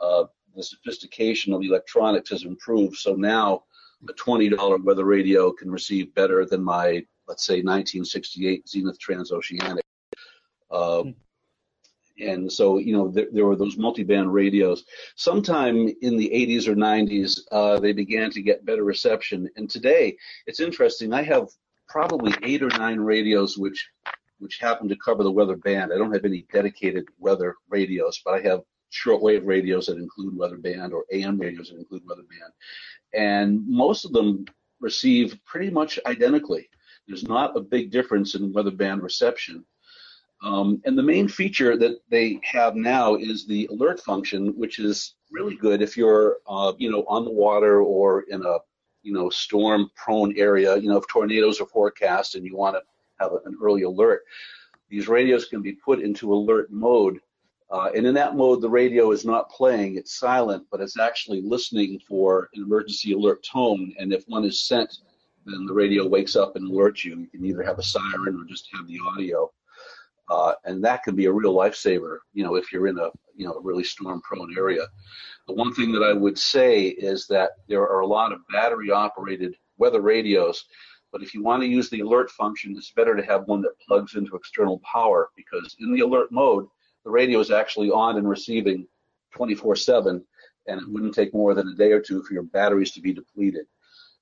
Uh, 0.00 0.24
the 0.54 0.62
sophistication 0.62 1.52
of 1.52 1.62
electronics 1.62 2.30
has 2.30 2.44
improved. 2.44 2.96
So 2.96 3.14
now 3.14 3.64
a 4.08 4.12
$20 4.12 4.84
weather 4.84 5.04
radio 5.04 5.52
can 5.52 5.70
receive 5.70 6.14
better 6.14 6.44
than 6.44 6.62
my, 6.62 7.04
let's 7.26 7.46
say, 7.46 7.54
1968 7.54 8.68
Zenith 8.68 8.98
Transoceanic. 8.98 9.82
Uh, 10.70 11.04
and 12.20 12.50
so, 12.50 12.78
you 12.78 12.96
know, 12.96 13.08
there, 13.08 13.26
there, 13.32 13.46
were 13.46 13.56
those 13.56 13.76
multi-band 13.76 14.32
radios. 14.32 14.84
Sometime 15.16 15.88
in 16.02 16.16
the 16.16 16.30
80s 16.32 16.68
or 16.68 16.76
90s, 16.76 17.40
uh, 17.50 17.80
they 17.80 17.92
began 17.92 18.30
to 18.30 18.42
get 18.42 18.64
better 18.64 18.84
reception. 18.84 19.48
And 19.56 19.68
today, 19.68 20.16
it's 20.46 20.60
interesting. 20.60 21.12
I 21.12 21.22
have 21.22 21.48
probably 21.88 22.32
eight 22.42 22.62
or 22.62 22.68
nine 22.68 22.98
radios 22.98 23.58
which 23.58 23.88
which 24.40 24.58
happen 24.58 24.88
to 24.88 24.96
cover 24.96 25.22
the 25.22 25.30
weather 25.30 25.56
band. 25.56 25.92
I 25.92 25.96
don't 25.96 26.12
have 26.12 26.24
any 26.24 26.44
dedicated 26.52 27.06
weather 27.18 27.54
radios, 27.68 28.20
but 28.24 28.34
I 28.34 28.40
have 28.40 28.60
shortwave 28.94 29.42
radios 29.44 29.86
that 29.86 29.98
include 29.98 30.36
weather 30.36 30.56
band 30.56 30.92
or 30.92 31.04
AM 31.12 31.38
radios 31.38 31.70
that 31.70 31.78
include 31.78 32.02
weather 32.06 32.22
band. 32.22 32.52
And 33.12 33.66
most 33.66 34.04
of 34.04 34.12
them 34.12 34.44
receive 34.80 35.38
pretty 35.44 35.70
much 35.70 35.98
identically. 36.06 36.68
There's 37.06 37.24
not 37.24 37.56
a 37.56 37.60
big 37.60 37.90
difference 37.90 38.34
in 38.34 38.52
weather 38.52 38.70
band 38.70 39.02
reception. 39.02 39.64
Um, 40.42 40.82
and 40.84 40.96
the 40.96 41.02
main 41.02 41.28
feature 41.28 41.76
that 41.78 42.00
they 42.10 42.38
have 42.44 42.76
now 42.76 43.14
is 43.14 43.46
the 43.46 43.66
alert 43.70 44.00
function, 44.00 44.48
which 44.58 44.78
is 44.78 45.14
really 45.30 45.56
good 45.56 45.80
if 45.80 45.96
you're, 45.96 46.38
uh, 46.46 46.72
you 46.78 46.90
know, 46.90 47.04
on 47.08 47.24
the 47.24 47.30
water 47.30 47.80
or 47.82 48.22
in 48.28 48.44
a, 48.44 48.58
you 49.02 49.12
know, 49.12 49.30
storm-prone 49.30 50.34
area. 50.36 50.76
You 50.76 50.90
know, 50.90 50.98
if 50.98 51.06
tornadoes 51.08 51.60
are 51.60 51.66
forecast 51.66 52.34
and 52.34 52.44
you 52.44 52.56
want 52.56 52.76
to 52.76 52.82
have 53.20 53.32
an 53.44 53.56
early 53.62 53.82
alert, 53.82 54.22
these 54.90 55.08
radios 55.08 55.46
can 55.46 55.62
be 55.62 55.72
put 55.72 56.00
into 56.00 56.32
alert 56.32 56.70
mode 56.70 57.20
uh, 57.70 57.90
and 57.94 58.06
in 58.06 58.14
that 58.14 58.36
mode, 58.36 58.60
the 58.60 58.68
radio 58.68 59.10
is 59.10 59.24
not 59.24 59.50
playing, 59.50 59.96
it's 59.96 60.18
silent, 60.18 60.64
but 60.70 60.80
it's 60.80 60.98
actually 60.98 61.40
listening 61.42 61.98
for 62.06 62.48
an 62.54 62.62
emergency 62.62 63.12
alert 63.12 63.44
tone. 63.44 63.92
And 63.98 64.12
if 64.12 64.24
one 64.26 64.44
is 64.44 64.66
sent, 64.66 64.98
then 65.46 65.66
the 65.66 65.74
radio 65.74 66.06
wakes 66.06 66.36
up 66.36 66.56
and 66.56 66.70
alerts 66.70 67.04
you. 67.04 67.18
You 67.18 67.26
can 67.26 67.44
either 67.44 67.62
have 67.62 67.78
a 67.78 67.82
siren 67.82 68.38
or 68.40 68.44
just 68.48 68.68
have 68.74 68.86
the 68.86 68.98
audio. 69.06 69.50
Uh, 70.30 70.54
and 70.64 70.82
that 70.84 71.02
can 71.02 71.14
be 71.14 71.26
a 71.26 71.32
real 71.32 71.54
lifesaver, 71.54 72.18
you 72.32 72.44
know, 72.44 72.54
if 72.54 72.72
you're 72.72 72.86
in 72.86 72.98
a, 72.98 73.10
you 73.36 73.46
know, 73.46 73.52
a 73.54 73.60
really 73.60 73.84
storm 73.84 74.22
prone 74.22 74.56
area. 74.56 74.86
The 75.46 75.54
one 75.54 75.74
thing 75.74 75.92
that 75.92 76.02
I 76.02 76.14
would 76.14 76.38
say 76.38 76.86
is 76.86 77.26
that 77.26 77.50
there 77.68 77.82
are 77.82 78.00
a 78.00 78.06
lot 78.06 78.32
of 78.32 78.38
battery 78.50 78.90
operated 78.90 79.54
weather 79.76 80.00
radios, 80.00 80.64
but 81.12 81.22
if 81.22 81.34
you 81.34 81.42
want 81.42 81.62
to 81.62 81.68
use 81.68 81.90
the 81.90 82.00
alert 82.00 82.30
function, 82.30 82.74
it's 82.76 82.92
better 82.92 83.14
to 83.14 83.24
have 83.24 83.46
one 83.46 83.60
that 83.62 83.78
plugs 83.86 84.14
into 84.14 84.36
external 84.36 84.80
power 84.80 85.28
because 85.36 85.76
in 85.78 85.92
the 85.92 86.00
alert 86.00 86.32
mode, 86.32 86.66
the 87.04 87.10
radio 87.10 87.40
is 87.40 87.50
actually 87.50 87.90
on 87.90 88.16
and 88.16 88.28
receiving 88.28 88.86
24 89.34 89.76
7, 89.76 90.24
and 90.66 90.80
it 90.80 90.88
wouldn't 90.88 91.14
take 91.14 91.34
more 91.34 91.54
than 91.54 91.68
a 91.68 91.74
day 91.74 91.92
or 91.92 92.00
two 92.00 92.22
for 92.22 92.34
your 92.34 92.42
batteries 92.42 92.92
to 92.92 93.00
be 93.00 93.12
depleted. 93.12 93.66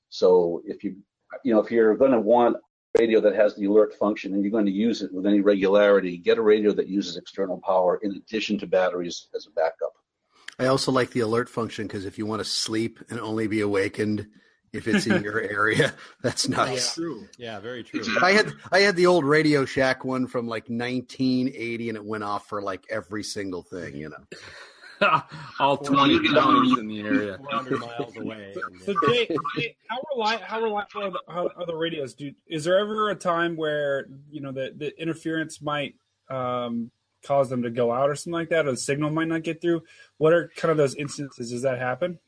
So 0.08 0.62
if 0.66 0.82
you, 0.84 0.96
you 1.44 1.54
know, 1.54 1.60
if 1.60 1.70
you're 1.70 1.96
going 1.96 2.12
to 2.12 2.20
want 2.20 2.56
a 2.56 3.00
radio 3.00 3.20
that 3.20 3.34
has 3.34 3.54
the 3.54 3.66
alert 3.66 3.94
function 3.94 4.34
and 4.34 4.42
you're 4.42 4.50
going 4.50 4.66
to 4.66 4.72
use 4.72 5.02
it 5.02 5.12
with 5.12 5.26
any 5.26 5.40
regularity, 5.40 6.18
get 6.18 6.38
a 6.38 6.42
radio 6.42 6.72
that 6.72 6.88
uses 6.88 7.16
external 7.16 7.60
power 7.64 7.98
in 8.02 8.12
addition 8.12 8.58
to 8.58 8.66
batteries 8.66 9.28
as 9.34 9.46
a 9.46 9.50
backup. 9.50 9.92
I 10.58 10.66
also 10.66 10.92
like 10.92 11.10
the 11.10 11.20
alert 11.20 11.48
function 11.48 11.86
because 11.86 12.04
if 12.04 12.18
you 12.18 12.26
want 12.26 12.40
to 12.40 12.44
sleep 12.44 12.98
and 13.08 13.18
only 13.18 13.46
be 13.46 13.60
awakened 13.60 14.28
if 14.72 14.88
it's 14.88 15.06
in 15.06 15.22
your 15.22 15.40
area. 15.40 15.92
That's 16.22 16.48
nice. 16.48 16.96
Yeah, 16.96 17.02
true. 17.02 17.28
Yeah, 17.38 17.60
very 17.60 17.82
true. 17.82 18.02
I 18.20 18.32
had 18.32 18.52
I 18.70 18.80
had 18.80 18.96
the 18.96 19.06
old 19.06 19.24
Radio 19.24 19.64
Shack 19.64 20.04
one 20.04 20.26
from 20.26 20.46
like 20.46 20.64
1980, 20.64 21.88
and 21.88 21.96
it 21.96 22.04
went 22.04 22.24
off 22.24 22.48
for 22.48 22.62
like 22.62 22.84
every 22.90 23.22
single 23.22 23.62
thing, 23.62 23.96
you 23.96 24.08
know. 24.08 25.20
All 25.58 25.76
20 25.76 26.32
counties 26.32 26.78
in 26.78 26.86
the 26.86 27.00
area, 27.00 27.36
400 27.38 27.80
miles 27.80 28.16
away. 28.16 28.54
So, 28.84 28.94
Jay, 29.08 29.28
Jay, 29.56 29.76
how 29.88 29.98
reliable 30.14 30.44
how 30.44 30.60
reliable 30.60 31.20
are 31.28 31.44
the, 31.44 31.54
are 31.56 31.66
the 31.66 31.74
radios? 31.74 32.14
Do 32.14 32.32
is 32.46 32.64
there 32.64 32.78
ever 32.78 33.10
a 33.10 33.14
time 33.14 33.56
where 33.56 34.06
you 34.30 34.40
know 34.40 34.52
the 34.52 34.72
the 34.76 35.00
interference 35.00 35.60
might 35.60 35.94
um, 36.28 36.90
cause 37.24 37.48
them 37.48 37.62
to 37.62 37.70
go 37.70 37.92
out 37.92 38.10
or 38.10 38.16
something 38.16 38.32
like 38.32 38.48
that, 38.50 38.66
or 38.66 38.72
the 38.72 38.76
signal 38.76 39.10
might 39.10 39.28
not 39.28 39.42
get 39.42 39.60
through? 39.60 39.82
What 40.18 40.32
are 40.32 40.50
kind 40.56 40.70
of 40.70 40.78
those 40.78 40.94
instances? 40.94 41.50
Does 41.50 41.62
that 41.62 41.78
happen? 41.78 42.18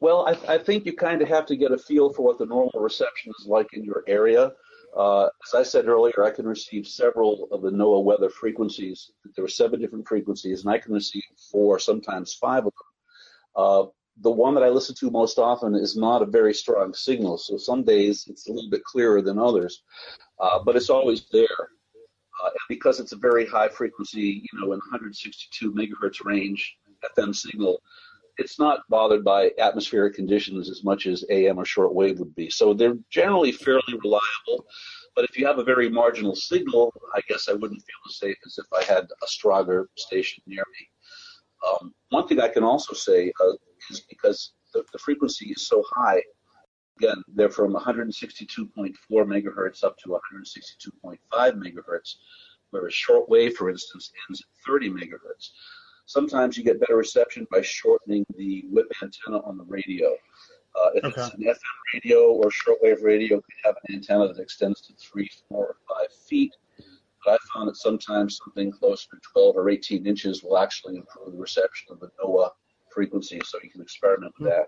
Well, 0.00 0.26
I, 0.28 0.54
I 0.54 0.58
think 0.58 0.86
you 0.86 0.92
kind 0.92 1.22
of 1.22 1.28
have 1.28 1.46
to 1.46 1.56
get 1.56 1.72
a 1.72 1.78
feel 1.78 2.12
for 2.12 2.22
what 2.22 2.38
the 2.38 2.46
normal 2.46 2.80
reception 2.80 3.32
is 3.38 3.46
like 3.46 3.72
in 3.72 3.84
your 3.84 4.04
area. 4.06 4.52
Uh, 4.96 5.28
as 5.46 5.54
I 5.54 5.62
said 5.62 5.86
earlier, 5.86 6.24
I 6.24 6.30
can 6.30 6.46
receive 6.46 6.86
several 6.86 7.48
of 7.50 7.62
the 7.62 7.70
NOAA 7.70 8.04
weather 8.04 8.30
frequencies. 8.30 9.10
There 9.36 9.44
are 9.44 9.48
seven 9.48 9.80
different 9.80 10.08
frequencies, 10.08 10.62
and 10.62 10.70
I 10.70 10.78
can 10.78 10.92
receive 10.92 11.22
four, 11.50 11.78
sometimes 11.78 12.34
five 12.34 12.64
of 12.66 12.72
them. 12.72 13.54
Uh, 13.56 13.86
the 14.20 14.30
one 14.30 14.54
that 14.54 14.64
I 14.64 14.68
listen 14.68 14.94
to 14.96 15.10
most 15.10 15.38
often 15.38 15.74
is 15.74 15.96
not 15.96 16.22
a 16.22 16.26
very 16.26 16.54
strong 16.54 16.94
signal, 16.94 17.38
so 17.38 17.56
some 17.56 17.84
days 17.84 18.26
it's 18.28 18.48
a 18.48 18.52
little 18.52 18.70
bit 18.70 18.84
clearer 18.84 19.22
than 19.22 19.38
others, 19.38 19.82
uh, 20.40 20.58
but 20.64 20.76
it's 20.76 20.90
always 20.90 21.26
there. 21.32 21.46
Uh, 22.42 22.46
and 22.46 22.68
because 22.68 23.00
it's 23.00 23.12
a 23.12 23.16
very 23.16 23.46
high 23.46 23.68
frequency, 23.68 24.42
you 24.52 24.60
know, 24.60 24.72
in 24.72 24.78
162 24.78 25.72
megahertz 25.72 26.24
range 26.24 26.76
FM 27.16 27.34
signal, 27.34 27.80
it's 28.38 28.58
not 28.58 28.80
bothered 28.88 29.24
by 29.24 29.50
atmospheric 29.58 30.14
conditions 30.14 30.70
as 30.70 30.84
much 30.84 31.06
as 31.06 31.24
AM 31.28 31.58
or 31.58 31.64
shortwave 31.64 32.18
would 32.18 32.34
be. 32.36 32.48
So 32.48 32.72
they're 32.72 32.96
generally 33.10 33.52
fairly 33.52 33.98
reliable. 34.02 34.66
But 35.16 35.24
if 35.24 35.36
you 35.36 35.44
have 35.46 35.58
a 35.58 35.64
very 35.64 35.90
marginal 35.90 36.36
signal, 36.36 36.94
I 37.14 37.20
guess 37.28 37.48
I 37.48 37.52
wouldn't 37.52 37.82
feel 37.82 38.08
as 38.08 38.18
safe 38.18 38.36
as 38.46 38.58
if 38.58 38.66
I 38.72 38.84
had 38.84 39.04
a 39.04 39.26
stronger 39.26 39.88
station 39.96 40.42
near 40.46 40.62
me. 40.62 40.88
Um, 41.68 41.92
one 42.10 42.28
thing 42.28 42.40
I 42.40 42.48
can 42.48 42.62
also 42.62 42.94
say 42.94 43.32
uh, 43.44 43.52
is 43.90 44.00
because 44.08 44.52
the, 44.72 44.84
the, 44.92 44.98
frequency 44.98 45.50
is 45.50 45.66
so 45.66 45.82
high, 45.92 46.22
again, 46.98 47.20
they're 47.34 47.50
from 47.50 47.74
162.4 47.74 48.94
megahertz 49.10 49.82
up 49.82 49.96
to 49.98 50.10
162.5 50.10 51.18
megahertz, 51.32 52.14
whereas 52.70 52.94
shortwave, 52.94 53.54
for 53.54 53.70
instance, 53.70 54.12
ends 54.28 54.40
at 54.40 54.70
30 54.70 54.90
megahertz. 54.90 55.50
Sometimes 56.08 56.56
you 56.56 56.64
get 56.64 56.80
better 56.80 56.96
reception 56.96 57.46
by 57.50 57.60
shortening 57.60 58.24
the 58.38 58.64
whip 58.70 58.86
antenna 59.02 59.40
on 59.44 59.58
the 59.58 59.64
radio. 59.64 60.08
Uh, 60.74 60.88
if 60.94 61.04
okay. 61.04 61.20
it's 61.20 61.34
an 61.34 61.42
FM 61.42 61.92
radio 61.92 62.32
or 62.32 62.44
shortwave 62.48 63.02
radio, 63.02 63.36
you 63.36 63.42
have 63.62 63.74
an 63.86 63.94
antenna 63.94 64.26
that 64.26 64.40
extends 64.40 64.80
to 64.80 64.94
three, 64.94 65.30
four, 65.50 65.66
or 65.66 65.76
five 65.86 66.10
feet. 66.26 66.54
But 67.22 67.32
I 67.34 67.36
found 67.52 67.68
that 67.68 67.76
sometimes 67.76 68.40
something 68.42 68.72
closer 68.72 69.06
to 69.10 69.16
12 69.34 69.56
or 69.56 69.68
18 69.68 70.06
inches 70.06 70.42
will 70.42 70.56
actually 70.56 70.96
improve 70.96 71.32
the 71.32 71.38
reception 71.38 71.88
of 71.92 72.00
the 72.00 72.08
NOAA 72.24 72.52
frequency, 72.90 73.38
so 73.44 73.58
you 73.62 73.68
can 73.68 73.82
experiment 73.82 74.32
with 74.38 74.48
that. 74.48 74.66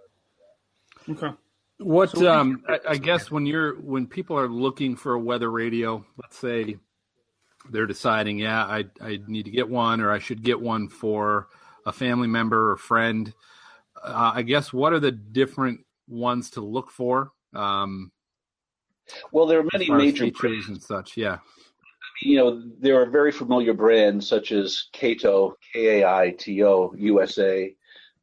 Okay. 1.09 1.35
What 1.79 2.11
so 2.11 2.31
um, 2.31 2.63
I, 2.69 2.81
I 2.87 2.97
guess 2.99 3.31
when 3.31 3.47
you're 3.47 3.81
when 3.81 4.07
people 4.07 4.39
are 4.39 4.49
looking 4.49 4.95
for 4.95 5.15
a 5.15 5.19
weather 5.19 5.51
radio, 5.51 6.05
let's 6.23 6.37
say 6.37 6.77
they're 7.69 7.87
deciding, 7.87 8.39
yeah, 8.39 8.65
I 8.65 8.85
I 9.01 9.19
need 9.27 9.45
to 9.45 9.51
get 9.51 9.69
one, 9.69 10.01
or 10.01 10.11
I 10.11 10.19
should 10.19 10.43
get 10.43 10.61
one 10.61 10.89
for 10.89 11.49
a 11.87 11.93
family 11.93 12.29
member 12.29 12.73
or 12.73 12.77
friend. 12.77 13.33
Uh, 14.03 14.33
I 14.35 14.43
guess 14.43 14.73
what 14.73 14.93
are 14.93 15.01
the 15.01 15.13
different 15.13 15.81
ones 16.09 16.51
to 16.51 16.61
look 16.61 16.91
for? 16.91 17.33
Um, 17.55 18.13
well, 19.33 19.47
there 19.47 19.61
are 19.61 19.69
many 19.73 19.91
major 19.91 20.31
brands. 20.31 20.69
and 20.69 20.83
such. 20.83 21.17
Yeah, 21.17 21.39
you 22.23 22.39
know 22.39 22.63
there 22.79 23.01
are 23.01 23.11
very 23.11 23.33
familiar 23.33 23.75
brands 23.75 24.29
such 24.29 24.53
as 24.53 24.89
Kaito, 24.95 25.55
K 25.73 26.01
A 26.01 26.09
I 26.09 26.35
T 26.39 26.63
O, 26.65 26.95
USA. 26.97 27.75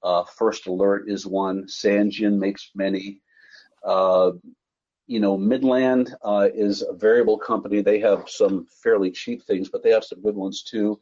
Uh, 0.04 0.24
First 0.24 0.68
Alert 0.68 1.10
is 1.10 1.26
one. 1.26 1.66
Sangean 1.66 2.38
makes 2.38 2.72
many. 2.76 3.22
Uh, 3.84 4.32
you 5.08 5.22
know, 5.22 5.38
Midland 5.38 6.14
uh, 6.22 6.50
is 6.54 6.82
a 6.82 6.94
variable 6.94 7.38
company. 7.38 7.82
They 7.82 8.00
have 8.02 8.30
some 8.30 8.68
fairly 8.84 9.10
cheap 9.10 9.44
things, 9.44 9.70
but 9.70 9.82
they 9.82 9.92
have 9.92 10.04
some 10.04 10.22
good 10.22 10.36
ones 10.36 10.64
too. 10.64 11.00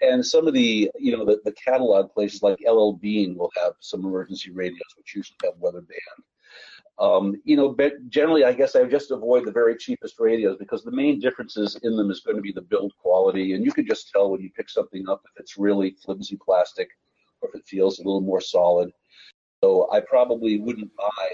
And 0.00 0.24
some 0.24 0.46
of 0.46 0.54
the, 0.54 0.88
you 0.96 1.16
know, 1.16 1.24
the, 1.24 1.40
the 1.44 1.52
catalog 1.52 2.12
places 2.12 2.40
like 2.40 2.58
LL 2.64 2.92
Bean 2.92 3.36
will 3.36 3.50
have 3.60 3.72
some 3.80 4.04
emergency 4.04 4.52
radios, 4.52 4.94
which 4.96 5.16
usually 5.16 5.36
have 5.44 5.54
weather 5.58 5.80
band. 5.80 6.24
Um, 7.00 7.40
you 7.44 7.56
know, 7.56 7.68
but 7.68 8.08
generally, 8.08 8.44
I 8.44 8.52
guess 8.52 8.76
I 8.76 8.84
just 8.84 9.10
avoid 9.10 9.44
the 9.44 9.52
very 9.52 9.76
cheapest 9.76 10.18
radios 10.18 10.56
because 10.56 10.84
the 10.84 10.90
main 10.92 11.18
differences 11.20 11.76
in 11.82 11.96
them 11.96 12.10
is 12.10 12.20
going 12.20 12.36
to 12.36 12.42
be 12.42 12.52
the 12.52 12.62
build 12.62 12.92
quality, 13.00 13.54
and 13.54 13.64
you 13.64 13.72
can 13.72 13.86
just 13.86 14.10
tell 14.10 14.30
when 14.30 14.40
you 14.40 14.50
pick 14.50 14.68
something 14.68 15.08
up 15.08 15.22
if 15.24 15.40
it's 15.40 15.58
really 15.58 15.96
flimsy 16.04 16.36
plastic 16.44 16.88
or 17.40 17.50
if 17.50 17.60
it 17.60 17.66
feels 17.66 17.98
a 17.98 18.02
little 18.02 18.20
more 18.20 18.40
solid. 18.40 18.90
So 19.62 19.88
I 19.92 20.00
probably 20.00 20.58
wouldn't 20.60 20.94
buy 20.96 21.28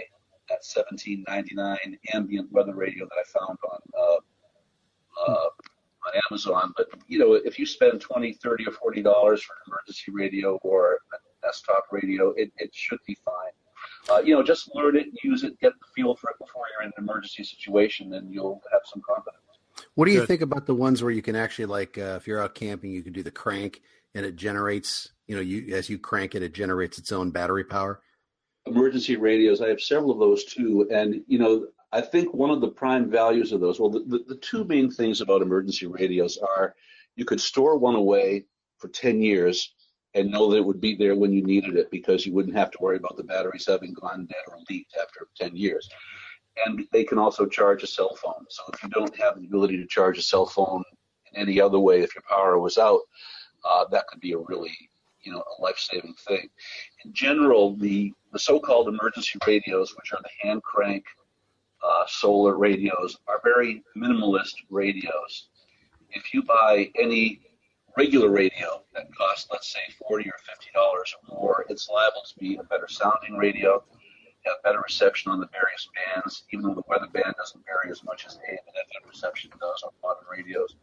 that 0.49 0.63
17.99 0.63 1.77
ambient 2.13 2.53
weather 2.53 2.75
radio 2.75 3.07
that 3.07 3.17
I 3.19 3.39
found 3.39 3.59
on 3.71 3.81
uh, 3.99 5.31
uh, 5.31 5.49
on 6.07 6.21
Amazon. 6.31 6.73
But 6.77 6.89
you 7.07 7.19
know, 7.19 7.35
if 7.35 7.59
you 7.59 7.67
spend 7.67 8.01
20, 8.01 8.33
30, 8.35 8.69
or 8.69 8.73
40 8.73 9.03
dollars 9.03 9.43
for 9.43 9.55
an 9.55 9.73
emergency 9.73 10.13
radio 10.13 10.57
or 10.63 10.99
a 11.13 11.47
desktop 11.47 11.85
radio, 11.91 12.31
it, 12.31 12.53
it 12.59 12.75
should 12.75 12.99
be 13.07 13.17
fine. 13.25 13.53
Uh, 14.11 14.21
you 14.21 14.35
know, 14.35 14.43
just 14.43 14.75
learn 14.75 14.97
it, 14.97 15.07
use 15.23 15.45
it, 15.45 15.59
get 15.61 15.73
the 15.81 15.87
feel 15.95 16.15
for 16.15 16.31
it 16.31 16.37
before 16.39 16.65
you're 16.73 16.87
in 16.87 16.93
an 16.97 17.05
emergency 17.05 17.43
situation, 17.43 18.15
and 18.15 18.33
you'll 18.33 18.61
have 18.71 18.83
some 18.85 19.03
confidence. 19.07 19.41
What 19.95 20.07
do 20.07 20.13
you 20.13 20.21
Good. 20.21 20.28
think 20.28 20.41
about 20.43 20.67
the 20.67 20.75
ones 20.75 21.02
where 21.02 21.11
you 21.11 21.23
can 21.23 21.37
actually, 21.37 21.67
like, 21.67 21.99
uh, 21.99 22.17
if 22.17 22.26
you're 22.26 22.41
out 22.41 22.54
camping, 22.54 22.91
you 22.91 23.02
can 23.02 23.13
do 23.13 23.23
the 23.23 23.30
crank 23.30 23.83
and 24.15 24.25
it 24.25 24.37
generates, 24.37 25.11
you 25.26 25.35
know, 25.35 25.43
you 25.43 25.75
as 25.75 25.89
you 25.89 25.99
crank 25.99 26.35
it, 26.35 26.43
it 26.43 26.54
generates 26.54 26.99
its 26.99 27.13
own 27.13 27.30
battery 27.30 27.65
power 27.65 28.00
emergency 28.67 29.17
radios. 29.17 29.61
I 29.61 29.69
have 29.69 29.81
several 29.81 30.11
of 30.11 30.19
those 30.19 30.45
too. 30.45 30.89
And, 30.91 31.23
you 31.27 31.39
know, 31.39 31.69
I 31.93 32.00
think 32.00 32.33
one 32.35 32.50
of 32.50 32.61
the 32.61 32.69
prime 32.69 33.11
values 33.11 33.53
of 33.53 33.61
those, 33.61 33.79
well, 33.79 33.91
the, 33.91 34.00
the, 34.00 34.25
the 34.27 34.37
two 34.37 34.65
main 34.65 34.91
things 34.91 35.21
about 35.21 35.43
emergency 35.43 35.87
radios 35.87 36.39
are 36.39 36.75
you 37.17 37.25
could 37.25 37.41
store 37.41 37.79
one 37.79 37.95
away 37.95 38.47
for 38.79 38.89
10 38.89 39.21
years 39.21 39.75
and 40.15 40.31
know 40.31 40.50
that 40.50 40.59
it 40.59 40.65
would 40.65 40.81
be 40.81 40.95
there 40.95 41.15
when 41.15 41.33
you 41.33 41.43
needed 41.43 41.77
it 41.77 41.91
because 41.91 42.25
you 42.25 42.33
wouldn't 42.33 42.57
have 42.57 42.71
to 42.71 42.79
worry 42.81 42.97
about 42.97 43.17
the 43.17 43.25
batteries 43.25 43.67
having 43.67 43.93
gone 43.93 44.27
dead 44.27 44.43
or 44.49 44.59
leaked 44.71 44.97
after 45.00 45.29
10 45.37 45.57
years. 45.57 45.89
And 46.65 46.87
they 46.93 47.05
can 47.05 47.19
also 47.19 47.47
charge 47.47 47.83
a 47.83 47.87
cell 47.87 48.15
phone. 48.15 48.45
So 48.49 48.63
if 48.73 48.83
you 48.83 48.89
don't 48.91 49.15
have 49.17 49.39
the 49.39 49.47
ability 49.47 49.77
to 49.79 49.87
charge 49.87 50.19
a 50.19 50.23
cell 50.23 50.47
phone 50.47 50.85
in 51.33 51.41
any 51.41 51.61
other 51.61 51.81
way, 51.81 52.00
if 52.00 52.15
your 52.15 52.23
power 52.29 52.59
was 52.59 52.79
out, 52.79 53.00
uh, 53.65 53.87
that 53.91 54.07
could 54.07 54.21
be 54.21 54.33
a 54.33 54.39
really 54.39 54.77
you 55.25 55.32
know 55.32 55.43
a 55.58 55.63
life-saving 55.63 56.15
thing. 56.26 56.49
In 57.04 57.13
general, 57.13 57.76
the 57.76 58.13
the 58.32 58.39
so-called 58.39 58.89
emergency 58.89 59.39
radios, 59.47 59.95
which 59.97 60.13
are 60.13 60.21
the 60.23 60.49
hand 60.49 60.63
crank 60.63 61.04
uh, 61.82 62.04
solar 62.06 62.56
radios, 62.56 63.19
are 63.28 63.41
very 63.45 63.82
minimalist 63.97 64.54
radios. 64.71 65.49
If 66.10 66.32
you 66.32 66.43
buy 66.43 66.91
any 66.99 67.41
regular 67.97 68.28
radio 68.28 68.82
that 68.95 69.15
costs, 69.15 69.49
let's 69.50 69.73
say, 69.73 69.80
forty 70.08 70.28
or 70.28 70.39
fifty 70.47 70.71
dollars 70.75 71.15
or 71.28 71.37
more, 71.37 71.65
it's 71.69 71.89
liable 71.89 72.23
to 72.26 72.39
be 72.39 72.56
a 72.56 72.65
better 72.65 72.89
sounding 72.89 73.37
radio, 73.37 73.82
have 74.47 74.63
better 74.63 74.80
reception 74.80 75.32
on 75.32 75.41
the 75.41 75.49
various 75.52 75.89
bands, 75.95 76.45
even 76.52 76.67
though 76.67 76.75
the 76.75 76.82
weather 76.89 77.08
band 77.13 77.34
doesn't 77.39 77.65
vary 77.65 77.91
as 77.91 78.04
much 78.04 78.26
as 78.26 78.39
AM 78.49 78.58
and 78.67 78.76
FM 78.76 79.08
reception 79.08 79.50
does 79.60 79.82
on 79.82 79.91
modern 80.02 80.25
radios. 80.30 80.76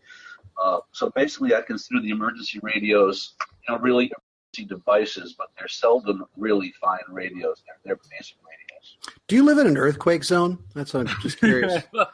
Uh, 0.61 0.79
so 0.91 1.09
basically, 1.11 1.55
I 1.55 1.61
consider 1.61 2.01
the 2.01 2.09
emergency 2.09 2.59
radios, 2.61 3.35
you 3.67 3.73
know, 3.73 3.81
really 3.81 4.11
devices, 4.51 5.35
but 5.37 5.47
they're 5.57 5.67
seldom 5.67 6.25
really 6.37 6.73
fine 6.79 6.99
radios. 7.09 7.63
They're, 7.65 7.77
they're 7.83 7.99
basic 8.17 8.37
radios. 8.37 8.97
Do 9.27 9.35
you 9.35 9.43
live 9.43 9.57
in 9.57 9.67
an 9.67 9.77
earthquake 9.77 10.23
zone? 10.23 10.59
That's 10.75 10.93
what 10.93 11.07
I'm 11.07 11.21
just 11.21 11.39
curious. 11.39 11.83
Not 11.93 12.09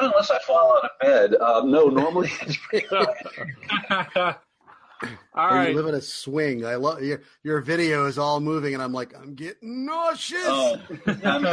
unless 0.00 0.30
I 0.30 0.38
fall 0.46 0.78
out 0.78 0.84
of 0.84 0.90
bed. 1.00 1.34
Um, 1.36 1.70
no, 1.70 1.88
normally 1.88 2.30
it's 2.42 2.56
pretty 2.56 2.86
All 5.34 5.48
right. 5.48 5.70
You 5.70 5.76
live 5.76 5.86
in 5.86 5.94
a 5.96 6.00
swing. 6.00 6.64
I 6.64 6.76
love 6.76 7.02
your 7.02 7.20
your 7.42 7.60
video 7.60 8.06
is 8.06 8.16
all 8.16 8.40
moving, 8.40 8.72
and 8.74 8.82
I'm 8.82 8.92
like, 8.92 9.14
I'm 9.14 9.34
getting 9.34 9.84
nauseous. 9.84 10.40
Oh, 10.44 10.80
I'm 11.06 11.44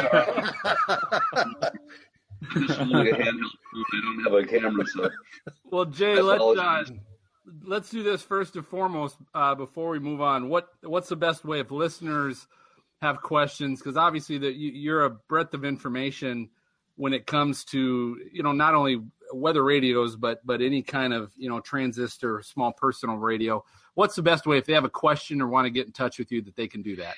sorry. 2.68 3.14
I 3.14 3.26
don't 3.26 4.24
have 4.24 4.34
a 4.34 4.46
camera, 4.46 4.86
so. 4.88 5.10
Well, 5.66 5.86
Jay, 5.86 6.22
let's 6.22 6.42
uh, 6.42 6.86
let's 7.66 7.90
do 7.90 8.04
this 8.04 8.22
first 8.22 8.56
and 8.56 8.66
foremost 8.66 9.18
uh, 9.34 9.56
before 9.56 9.90
we 9.90 10.00
move 10.00 10.22
on. 10.22 10.50
What 10.50 10.70
what's 10.82 11.10
the 11.10 11.16
best 11.16 11.44
way 11.46 11.60
if 11.60 11.72
listeners 11.72 12.48
have 13.02 13.22
questions? 13.22 13.80
Because 13.80 13.98
obviously 13.98 14.38
that 14.40 14.56
you, 14.56 14.94
are 14.94 15.06
a 15.06 15.10
breadth 15.10 15.54
of 15.54 15.66
information 15.66 16.50
when 16.96 17.14
it 17.14 17.26
comes 17.26 17.66
to 17.66 18.20
you 18.32 18.44
know 18.44 18.52
not 18.52 18.76
only 18.76 19.02
weather 19.34 19.64
radios 19.64 20.16
but 20.16 20.46
but 20.46 20.62
any 20.62 20.82
kind 20.82 21.14
of 21.14 21.32
you 21.38 21.50
know 21.50 21.60
transistor 21.60 22.42
small 22.44 22.72
personal 22.72 23.18
radio. 23.18 23.64
What's 23.94 24.16
the 24.16 24.24
best 24.24 24.46
way 24.46 24.58
if 24.58 24.66
they 24.66 24.74
have 24.74 24.86
a 24.86 24.90
question 24.90 25.42
or 25.42 25.48
want 25.48 25.66
to 25.66 25.70
get 25.70 25.86
in 25.86 25.92
touch 25.92 26.18
with 26.20 26.32
you 26.32 26.42
that 26.44 26.56
they 26.56 26.68
can 26.68 26.82
do 26.82 26.96
that? 26.98 27.16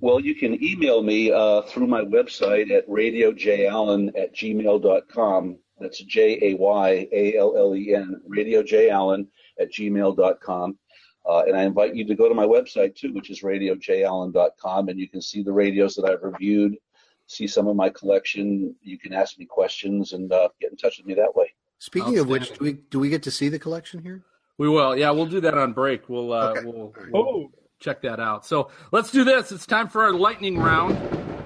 Well, 0.00 0.20
you 0.20 0.34
can 0.34 0.62
email 0.62 1.02
me 1.02 1.32
uh, 1.32 1.62
through 1.62 1.86
my 1.86 2.02
website 2.02 2.70
at 2.70 2.86
radiojallen 2.86 4.08
at 4.16 4.34
gmail.com. 4.34 5.58
That's 5.80 5.98
J 6.00 6.38
A 6.42 6.54
Y 6.54 7.08
A 7.12 7.36
L 7.36 7.56
L 7.56 7.74
E 7.74 7.94
N, 7.94 8.20
Radio 8.26 8.62
J 8.62 8.90
Allen 8.90 9.26
at 9.60 9.72
gmail.com. 9.72 10.78
Uh, 11.28 11.42
and 11.46 11.56
I 11.56 11.64
invite 11.64 11.94
you 11.94 12.06
to 12.06 12.14
go 12.14 12.28
to 12.28 12.34
my 12.34 12.46
website 12.46 12.94
too, 12.94 13.12
which 13.12 13.30
is 13.30 13.40
radiojallen.com, 13.42 14.88
and 14.88 14.98
you 14.98 15.08
can 15.08 15.20
see 15.20 15.42
the 15.42 15.52
radios 15.52 15.96
that 15.96 16.04
I've 16.04 16.22
reviewed, 16.22 16.76
see 17.26 17.48
some 17.48 17.66
of 17.66 17.74
my 17.74 17.90
collection. 17.90 18.74
You 18.80 18.96
can 18.96 19.12
ask 19.12 19.36
me 19.36 19.44
questions 19.44 20.12
and 20.12 20.32
uh, 20.32 20.48
get 20.60 20.70
in 20.70 20.76
touch 20.76 20.98
with 20.98 21.06
me 21.06 21.14
that 21.14 21.34
way. 21.34 21.52
Speaking 21.78 22.18
of 22.18 22.28
which, 22.28 22.56
do 22.56 22.64
we 22.64 22.72
do 22.74 23.00
we 23.00 23.08
get 23.08 23.24
to 23.24 23.30
see 23.30 23.48
the 23.48 23.58
collection 23.58 24.02
here? 24.02 24.24
We 24.56 24.68
will. 24.68 24.96
Yeah, 24.96 25.10
we'll 25.10 25.26
do 25.26 25.40
that 25.40 25.58
on 25.58 25.72
break. 25.72 26.08
We'll 26.08 26.32
uh, 26.32 26.50
okay. 26.50 26.64
we'll, 26.64 26.94
we'll 27.10 27.22
oh. 27.22 27.50
check 27.80 28.00
that 28.02 28.20
out. 28.20 28.46
So 28.46 28.70
let's 28.92 29.10
do 29.10 29.24
this. 29.24 29.52
It's 29.52 29.66
time 29.66 29.88
for 29.88 30.04
our 30.04 30.12
lightning 30.12 30.58
round. 30.58 30.96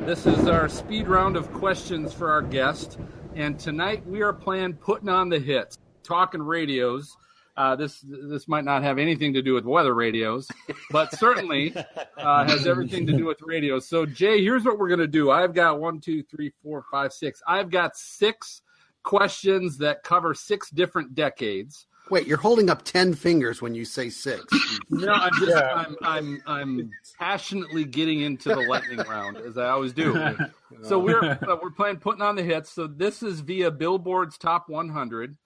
This 0.07 0.27
is 0.27 0.47
our 0.47 0.69
speed 0.69 1.09
round 1.09 1.37
of 1.37 1.51
questions 1.53 2.13
for 2.13 2.31
our 2.31 2.43
guest, 2.43 2.99
and 3.35 3.59
tonight 3.59 4.07
we 4.07 4.23
are 4.23 4.33
playing 4.33 4.75
putting 4.75 5.09
on 5.09 5.31
the 5.31 5.39
hits, 5.39 5.79
talking 6.03 6.43
radios. 6.43 7.17
Uh, 7.61 7.77
this 7.77 8.03
this 8.09 8.49
might 8.49 8.65
not 8.65 8.83
have 8.83 8.99
anything 8.99 9.35
to 9.35 9.43
do 9.43 9.53
with 9.53 9.67
weather 9.67 9.95
radios, 9.95 10.49
but 10.91 11.15
certainly 11.19 11.75
uh, 12.17 12.43
has 12.47 12.67
everything 12.67 13.07
to 13.07 13.13
do 13.13 13.27
with 13.27 13.37
radios. 13.43 13.87
So 13.87 14.07
Jay, 14.07 14.43
here's 14.43 14.65
what 14.65 14.79
we're 14.79 14.89
gonna 14.89 15.07
do. 15.07 15.31
I've 15.31 15.53
got 15.53 15.79
one, 15.79 16.01
two, 16.01 16.23
three, 16.23 16.55
four, 16.63 16.87
five, 16.91 17.13
six. 17.13 17.43
I've 17.47 17.69
got 17.69 17.99
six 17.99 18.63
questions 19.03 19.77
that 19.77 20.03
cover 20.03 20.33
six 20.33 20.71
different 20.71 21.15
decades. 21.15 21.87
Wait, 22.11 22.27
you're 22.27 22.39
holding 22.39 22.71
up 22.71 22.83
ten 22.83 23.13
fingers 23.13 23.61
when 23.61 23.75
you 23.75 23.85
say 23.85 24.09
six. 24.09 24.43
No, 24.89 25.13
I'm 25.13 25.33
just 25.35 25.51
Yeah. 25.51 25.85
I'm, 25.85 25.97
I'm 26.03 26.43
I'm 26.47 26.91
passionately 27.19 27.85
getting 27.85 28.21
into 28.21 28.49
the 28.49 28.63
lightning 28.63 29.01
round 29.01 29.37
as 29.37 29.59
I 29.59 29.69
always 29.69 29.93
do. 29.93 30.35
So 30.83 30.99
we're 30.99 31.23
uh, 31.23 31.57
we're 31.63 31.73
playing 31.73 31.99
putting 31.99 32.23
on 32.23 32.37
the 32.37 32.43
hits. 32.43 32.73
So 32.73 32.87
this 32.87 33.23
is 33.23 33.41
via 33.41 33.71
Billboard's 33.71 34.39
Top 34.39 34.71
100, 34.71 35.37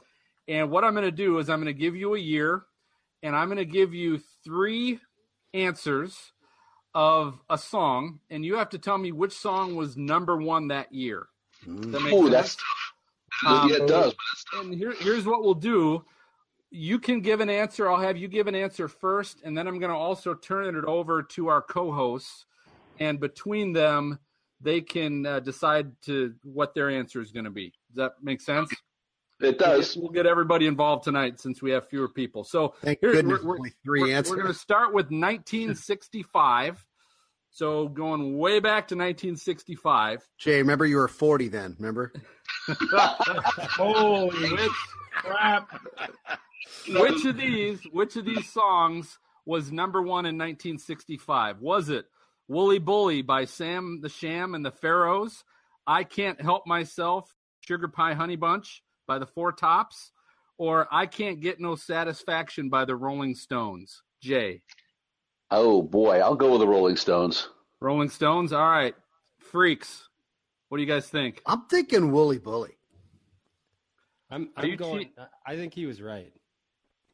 and 0.48 0.70
what 0.70 0.84
I'm 0.84 0.92
going 0.94 1.04
to 1.04 1.10
do 1.10 1.38
is 1.38 1.48
I'm 1.48 1.60
going 1.60 1.74
to 1.74 1.78
give 1.78 1.96
you 1.96 2.14
a 2.14 2.18
year, 2.18 2.64
and 3.22 3.34
I'm 3.34 3.48
going 3.48 3.58
to 3.58 3.64
give 3.64 3.94
you 3.94 4.20
three 4.44 5.00
answers 5.52 6.32
of 6.94 7.40
a 7.50 7.58
song, 7.58 8.20
and 8.30 8.44
you 8.44 8.56
have 8.56 8.68
to 8.70 8.78
tell 8.78 8.98
me 8.98 9.12
which 9.12 9.32
song 9.32 9.74
was 9.74 9.96
number 9.96 10.36
one 10.36 10.68
that 10.68 10.92
year. 10.92 11.26
That 11.66 12.10
Oh, 12.12 12.28
that's 12.28 12.56
Um, 13.46 13.68
yeah, 13.68 13.76
it 13.76 13.88
does. 13.88 14.14
and 14.54 14.72
here, 14.74 14.94
here's 15.00 15.26
what 15.26 15.42
we'll 15.42 15.54
do. 15.54 16.04
You 16.70 16.98
can 16.98 17.20
give 17.20 17.40
an 17.40 17.50
answer. 17.50 17.90
I'll 17.90 18.00
have 18.00 18.16
you 18.16 18.28
give 18.28 18.46
an 18.46 18.54
answer 18.54 18.86
first, 18.86 19.40
and 19.44 19.56
then 19.56 19.66
I'm 19.66 19.78
going 19.78 19.90
to 19.90 19.96
also 19.96 20.34
turn 20.34 20.76
it 20.76 20.84
over 20.84 21.22
to 21.22 21.48
our 21.48 21.62
co-hosts, 21.62 22.46
and 23.00 23.18
between 23.18 23.72
them, 23.72 24.18
they 24.60 24.80
can 24.80 25.26
uh, 25.26 25.40
decide 25.40 25.90
to 26.02 26.34
what 26.42 26.74
their 26.74 26.90
answer 26.90 27.20
is 27.20 27.32
going 27.32 27.44
to 27.44 27.50
be. 27.50 27.72
Does 27.88 27.96
that 27.96 28.12
make 28.22 28.40
sense? 28.40 28.72
It 29.40 29.58
does. 29.58 29.96
We'll 29.96 30.10
get 30.10 30.26
everybody 30.26 30.66
involved 30.66 31.04
tonight 31.04 31.40
since 31.40 31.60
we 31.60 31.72
have 31.72 31.88
fewer 31.88 32.08
people. 32.08 32.44
So 32.44 32.74
Thank 32.82 33.00
here- 33.00 33.12
goodness, 33.12 33.42
we're- 33.42 33.58
we're- 33.60 33.72
three 33.84 34.00
we're, 34.02 34.16
answers. 34.16 34.30
We're 34.30 34.42
going 34.42 34.52
to 34.54 34.58
start 34.58 34.94
with 34.94 35.06
1965. 35.10 36.86
So 37.50 37.88
going 37.88 38.38
way 38.38 38.58
back 38.60 38.88
to 38.88 38.94
1965. 38.96 40.26
Jay, 40.38 40.58
remember 40.58 40.86
you 40.86 40.96
were 40.96 41.08
40 41.08 41.48
then. 41.48 41.76
Remember? 41.78 42.12
Holy 42.68 44.68
crap! 45.12 45.70
which 46.88 47.24
of 47.24 47.36
these 47.36 47.80
which 47.92 48.16
of 48.16 48.24
these 48.24 48.48
songs 48.50 49.18
was 49.46 49.70
number 49.72 50.00
one 50.02 50.26
in 50.26 50.36
1965 50.36 51.60
was 51.60 51.88
it 51.88 52.06
woolly 52.48 52.78
bully 52.78 53.22
by 53.22 53.44
sam 53.44 54.00
the 54.02 54.08
sham 54.08 54.54
and 54.54 54.64
the 54.64 54.70
pharaohs 54.70 55.44
i 55.86 56.04
can't 56.04 56.40
help 56.40 56.66
myself 56.66 57.34
sugar 57.60 57.88
pie 57.88 58.14
honey 58.14 58.36
bunch 58.36 58.82
by 59.06 59.18
the 59.18 59.26
four 59.26 59.52
tops 59.52 60.12
or 60.58 60.86
i 60.92 61.06
can't 61.06 61.40
get 61.40 61.60
no 61.60 61.74
satisfaction 61.74 62.68
by 62.68 62.84
the 62.84 62.94
rolling 62.96 63.34
stones 63.34 64.02
jay 64.20 64.62
Oh 65.50 65.82
boy, 65.82 66.18
I'll 66.18 66.34
go 66.34 66.50
with 66.52 66.60
the 66.62 66.66
Rolling 66.66 66.96
Stones. 66.96 67.48
rolling 67.80 68.08
stones 68.08 68.52
all 68.52 68.68
right 68.68 68.94
freaks 69.38 70.08
what 70.68 70.78
do 70.78 70.82
you 70.82 70.88
guys 70.88 71.06
think 71.08 71.42
I'm 71.46 71.62
thinking 71.66 72.10
Wooly 72.10 72.38
Bully. 72.38 72.76
I'm, 74.30 74.48
Are 74.56 74.66
you 74.66 74.72
I'm 74.72 74.78
going. 74.78 74.98
cheat- 75.00 75.14
I 75.46 75.54
think 75.54 75.74
he 75.74 75.86
was 75.86 76.00
right. 76.02 76.32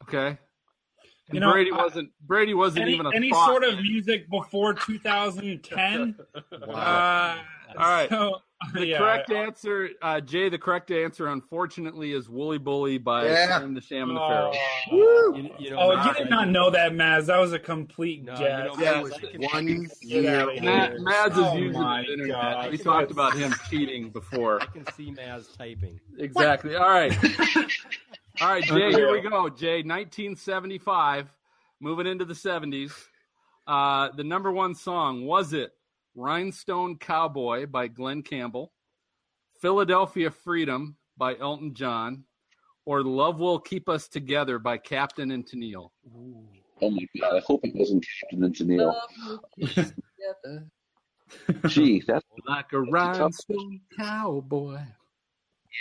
okay 0.05 0.29
and 0.29 1.35
You 1.35 1.41
know, 1.41 1.53
brady 1.53 1.73
wasn't 1.73 2.11
brady 2.25 2.55
wasn't 2.55 2.83
Any, 2.83 2.95
even 2.95 3.07
a 3.07 3.11
any 3.15 3.31
thought. 3.31 3.47
sort 3.49 3.65
of 3.65 3.79
music 3.81 4.31
before 4.31 4.75
2010? 4.75 6.15
Uh, 6.53 7.37
All 7.79 7.89
right. 7.89 8.09
So, 8.09 8.37
The 8.75 8.87
yeah, 8.87 8.99
correct 8.99 9.31
I- 9.31 9.35
answer, 9.37 9.89
uh, 10.03 10.21
Jay. 10.21 10.51
The 10.51 10.59
correct 10.59 10.91
answer, 10.91 11.29
unfortunately, 11.29 12.13
is 12.13 12.29
"Wooly 12.29 12.59
Bully" 12.59 12.99
by 12.99 13.25
Yeah. 13.25 13.59
Sam 13.59 13.73
the 13.75 13.81
Sham 13.81 14.09
and 14.11 14.19
the 14.19 14.21
Oh, 14.23 14.29
Pharaohs. 14.29 14.57
You, 14.93 15.51
you 15.59 15.71
know, 15.71 15.79
oh, 15.81 15.97
Maz, 15.97 16.07
you 16.07 16.15
did 16.25 16.31
not 16.31 16.49
know 16.51 16.69
that, 16.71 16.93
Maz. 16.93 17.27
That 17.27 17.39
was 17.39 17.55
a 17.55 17.59
complete 17.59 18.25
No, 18.25 18.33
you 18.35 18.39
guess. 18.39 18.67
know, 18.67 18.77
That 18.77 18.97
Maz, 18.97 19.03
was 19.03 19.53
one 19.53 19.89
year 20.03 20.41
out 20.41 20.49
of 20.51 20.55
here. 20.59 20.99
Maz 21.01 21.31
is 21.33 21.39
Oh 21.39 21.57
using 21.57 21.81
my 21.83 22.03
the 22.03 22.13
internet. 22.13 22.37
God. 22.43 22.71
We 22.71 22.77
talked 22.79 23.11
about 23.11 23.35
him 23.35 23.55
cheating 23.71 24.11
before. 24.11 24.61
I 24.61 24.67
can 24.67 24.85
see 24.93 25.11
Maz 25.13 25.57
typing. 25.57 25.99
Exactly. 26.19 26.77
All 26.77 26.89
right. 26.91 27.17
All 28.43 28.49
right, 28.49 28.63
Jay. 28.63 28.93
Here 28.93 29.11
we 29.11 29.21
go. 29.23 29.49
Jay, 29.49 29.83
1975, 29.83 31.35
moving 31.81 32.07
into 32.07 32.25
the 32.27 32.35
70s. 32.35 32.93
Uh, 33.67 34.11
the 34.17 34.25
number 34.25 34.53
one 34.53 34.75
song 34.75 35.25
was 35.25 35.53
it 35.55 35.73
"Rhinestone 36.15 36.97
Cowboy" 36.99 37.67
by 37.67 37.89
Glen 37.89 38.23
Campbell, 38.23 38.73
"Philadelphia 39.61 40.31
Freedom" 40.31 40.97
by 41.17 41.37
Elton 41.39 41.75
John, 41.75 42.25
or 42.85 43.03
"Love 43.03 43.39
Will 43.39 43.59
Keep 43.59 43.89
Us 43.89 44.09
Together" 44.09 44.59
by 44.59 44.79
Captain 44.79 45.31
and 45.33 45.45
Tennille? 45.47 45.91
Oh 46.83 46.91
my 46.91 47.07
god, 47.21 47.37
I 47.37 47.41
hope 47.47 47.61
it 47.65 47.75
wasn't 47.75 48.05
Captain 48.21 48.45
and 48.45 48.55
Tennille. 48.55 48.95
Gee, 51.69 52.03
that's 52.07 52.25
Like 52.49 52.73
a 52.73 52.81
rhinestone 52.81 53.81
cowboy. 53.97 54.79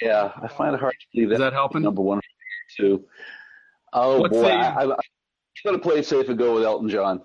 yeah. 0.01 0.31
I 0.41 0.47
find 0.47 0.75
it 0.75 0.79
hard 0.79 0.93
to 0.99 1.05
believe 1.13 1.31
Is 1.31 1.39
that 1.39 1.45
that 1.45 1.53
helping? 1.53 1.81
number 1.81 2.01
one 2.01 2.19
too. 2.77 3.05
Oh 3.93 4.19
What 4.19 4.31
boy, 4.31 4.43
say- 4.43 4.51
I, 4.53 4.83
I, 4.83 4.91
I'm 4.91 4.97
gonna 5.65 5.79
play 5.79 5.99
it 5.99 6.05
safe 6.05 6.29
and 6.29 6.37
go 6.37 6.53
with 6.55 6.63
Elton 6.63 6.89
John. 6.89 7.21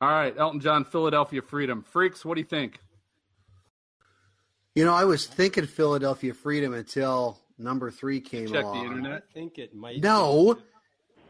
All 0.00 0.10
right, 0.10 0.34
Elton 0.36 0.60
John, 0.60 0.84
Philadelphia 0.84 1.42
Freedom. 1.42 1.82
Freaks, 1.82 2.24
what 2.24 2.34
do 2.34 2.40
you 2.40 2.46
think? 2.46 2.80
You 4.74 4.84
know, 4.84 4.94
I 4.94 5.04
was 5.04 5.26
thinking 5.26 5.66
Philadelphia 5.66 6.34
Freedom 6.34 6.74
until 6.74 7.38
number 7.56 7.90
three 7.90 8.20
came 8.20 8.52
Check 8.52 8.64
the 8.64 8.74
internet. 8.74 9.22
I 9.30 9.32
think 9.32 9.58
it 9.58 9.74
might. 9.74 10.02
No, 10.02 10.58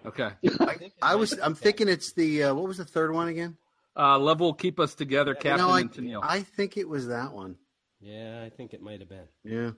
Okay. 0.06 0.30
I, 0.60 0.74
think 0.74 0.92
I 1.02 1.16
was. 1.16 1.32
I'm 1.32 1.54
that. 1.54 1.58
thinking 1.58 1.88
it's 1.88 2.12
the 2.12 2.44
uh, 2.44 2.54
what 2.54 2.68
was 2.68 2.78
the 2.78 2.84
third 2.84 3.12
one 3.12 3.28
again? 3.28 3.56
Uh, 3.96 4.18
Love 4.18 4.40
Will 4.40 4.54
Keep 4.54 4.78
Us 4.78 4.94
Together, 4.94 5.34
Captain 5.34 5.66
no, 5.66 5.72
I, 5.72 5.80
and 5.80 5.92
Tennille. 5.92 6.20
I 6.22 6.42
think 6.42 6.76
it 6.76 6.88
was 6.88 7.08
that 7.08 7.32
one. 7.32 7.56
Yeah, 8.00 8.42
I 8.44 8.50
think 8.50 8.74
it 8.74 8.82
might 8.82 9.00
have 9.00 9.08
been. 9.08 9.26
Yeah. 9.42 9.70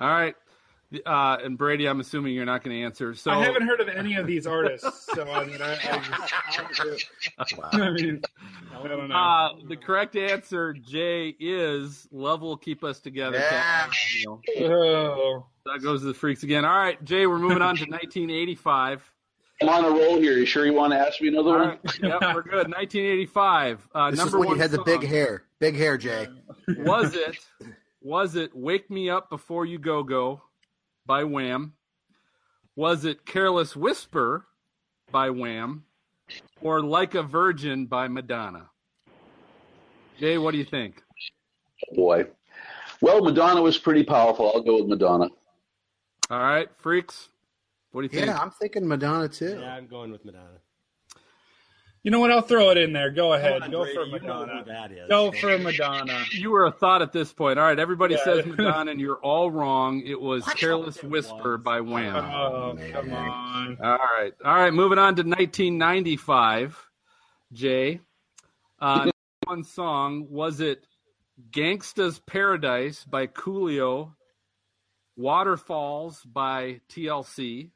All 0.00 0.10
right. 0.10 0.34
Uh, 1.06 1.38
and 1.42 1.56
Brady, 1.56 1.86
I'm 1.86 2.00
assuming 2.00 2.34
you're 2.34 2.44
not 2.44 2.62
going 2.62 2.76
to 2.76 2.82
answer. 2.82 3.14
So 3.14 3.30
I 3.30 3.44
haven't 3.44 3.62
heard 3.66 3.80
of 3.80 3.88
any 3.88 4.16
of 4.16 4.26
these 4.26 4.46
artists, 4.46 5.06
so 5.14 5.22
I 5.30 5.44
mean, 5.46 5.60
I, 5.62 5.72
I, 5.74 6.28
I 7.72 7.90
mean, 7.90 8.20
I 8.74 8.88
don't 8.88 9.08
know. 9.08 9.14
uh, 9.14 9.50
the 9.68 9.76
correct 9.76 10.16
answer, 10.16 10.72
Jay, 10.74 11.34
is 11.38 12.06
Love 12.12 12.42
Will 12.42 12.56
Keep 12.56 12.84
Us 12.84 13.00
Together. 13.00 13.38
Yeah. 13.38 13.50
Captain 13.50 14.32
and 14.56 14.66
Tennille. 14.70 14.70
oh, 14.70 15.46
That 15.66 15.82
goes 15.82 16.00
to 16.00 16.06
the 16.06 16.14
freaks 16.14 16.42
again. 16.42 16.64
All 16.64 16.76
right, 16.76 17.02
Jay, 17.04 17.26
we're 17.26 17.38
moving 17.38 17.62
on 17.62 17.76
to 17.76 17.84
1985. 17.84 19.10
I'm 19.60 19.68
on 19.68 19.84
a 19.84 19.90
roll 19.90 20.18
here. 20.18 20.32
You 20.32 20.44
sure 20.44 20.66
you 20.66 20.72
want 20.72 20.92
to 20.92 20.98
ask 20.98 21.20
me 21.20 21.28
another 21.28 21.50
All 21.50 21.58
one? 21.58 21.68
right. 21.68 21.78
Yep, 22.02 22.20
we're 22.34 22.42
good. 22.42 22.68
1985. 22.68 23.88
Uh, 23.94 24.10
This 24.10 24.18
number 24.18 24.28
is 24.28 24.40
when 24.40 24.48
one 24.48 24.56
you 24.56 24.62
had 24.62 24.70
the 24.72 24.82
big 24.82 25.04
hair. 25.04 25.44
Big 25.60 25.76
hair, 25.76 25.96
Jay. 25.96 26.26
was 26.78 27.14
it 27.14 27.38
was 28.00 28.34
it 28.34 28.50
wake 28.56 28.90
me 28.90 29.08
up 29.08 29.30
before 29.30 29.64
you 29.64 29.78
go 29.78 30.02
go 30.02 30.42
by 31.06 31.24
wham 31.24 31.74
was 32.76 33.04
it 33.04 33.26
careless 33.26 33.76
whisper 33.76 34.46
by 35.10 35.28
wham 35.30 35.84
or 36.60 36.80
like 36.80 37.14
a 37.14 37.22
virgin 37.22 37.86
by 37.86 38.08
madonna 38.08 38.68
jay 40.18 40.38
what 40.38 40.52
do 40.52 40.58
you 40.58 40.64
think 40.64 41.02
Boy. 41.94 42.26
Well, 43.00 43.22
Madonna 43.24 43.60
was 43.60 43.76
pretty 43.76 44.04
powerful. 44.04 44.52
I'll 44.54 44.62
go 44.62 44.78
with 44.78 44.86
Madonna. 44.86 45.28
all 46.30 46.38
right 46.38 46.68
freaks 46.78 47.28
what 47.90 48.02
do 48.02 48.04
you 48.04 48.08
think 48.08 48.26
Yeah, 48.26 48.38
I'm 48.38 48.50
thinking 48.50 48.86
Madonna 48.86 49.28
too. 49.28 49.58
Yeah, 49.60 49.74
I'm 49.74 49.86
going 49.86 50.10
with 50.10 50.24
Madonna. 50.24 50.60
You 52.02 52.10
know 52.10 52.18
what? 52.20 52.30
I'll 52.32 52.42
throw 52.42 52.70
it 52.70 52.78
in 52.78 52.92
there. 52.92 53.10
Go 53.10 53.32
ahead. 53.32 53.62
On, 53.62 53.70
Go 53.70 53.82
Brady, 53.84 53.94
for 53.94 54.04
you 54.06 54.12
know 54.20 54.40
Madonna. 54.46 54.64
that 54.66 54.92
is. 54.92 55.08
Go 55.08 55.30
for 55.32 55.56
Madonna. 55.58 56.24
you 56.32 56.50
were 56.50 56.66
a 56.66 56.72
thought 56.72 57.00
at 57.02 57.12
this 57.12 57.32
point 57.32 57.58
all 57.58 57.64
right 57.64 57.78
everybody 57.78 58.14
Yeah. 58.14 58.24
says 58.24 58.46
madonna 58.46 58.90
and 58.90 59.00
you're 59.00 59.18
all 59.20 59.50
wrong 59.50 60.02
it 60.04 60.20
was 60.20 60.44
careless 60.56 60.96
It 60.98 61.04
whisper 61.04 61.56
was. 61.56 61.62
by 61.64 61.80
wham 61.80 62.16
Oh, 62.16 62.72
man. 62.74 62.92
come 62.92 63.12
on. 63.14 63.78
All 63.82 63.98
right. 63.98 64.32
All 64.44 64.54
right. 64.54 64.72
Moving 64.74 64.98
on 64.98 65.14
to 65.16 65.22
1995. 65.22 66.88
Jay. 67.52 68.00
Uh, 68.80 69.10
one 69.44 69.62
song 69.62 70.26
was 70.30 70.60
it 70.60 70.86
Gangsta's 71.50 72.18
Paradise 72.20 73.04
by 73.04 73.26
Coolio, 73.26 74.12
Waterfalls 75.16 76.22
by 76.24 76.80
TLC, 76.88 77.70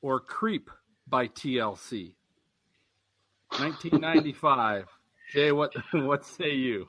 or 0.00 0.20
Creep 0.20 0.70
by 1.08 1.26
TLC? 1.28 2.14
1995. 3.60 4.86
Jay, 5.32 5.52
what 5.52 5.72
what 5.92 6.24
say 6.24 6.52
you? 6.54 6.88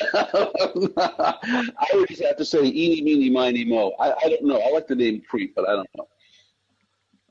I 0.14 1.86
would 1.94 2.08
just 2.08 2.22
have 2.22 2.36
to 2.36 2.44
say 2.44 2.64
eeny, 2.64 3.02
meeny, 3.02 3.30
miny, 3.30 3.64
mo. 3.64 3.92
I, 3.98 4.12
I 4.24 4.28
don't 4.28 4.44
know. 4.44 4.60
I 4.60 4.70
like 4.70 4.86
the 4.86 4.94
name 4.94 5.22
Creep, 5.28 5.54
but 5.54 5.68
I 5.68 5.72
don't 5.76 5.88
know. 5.96 6.08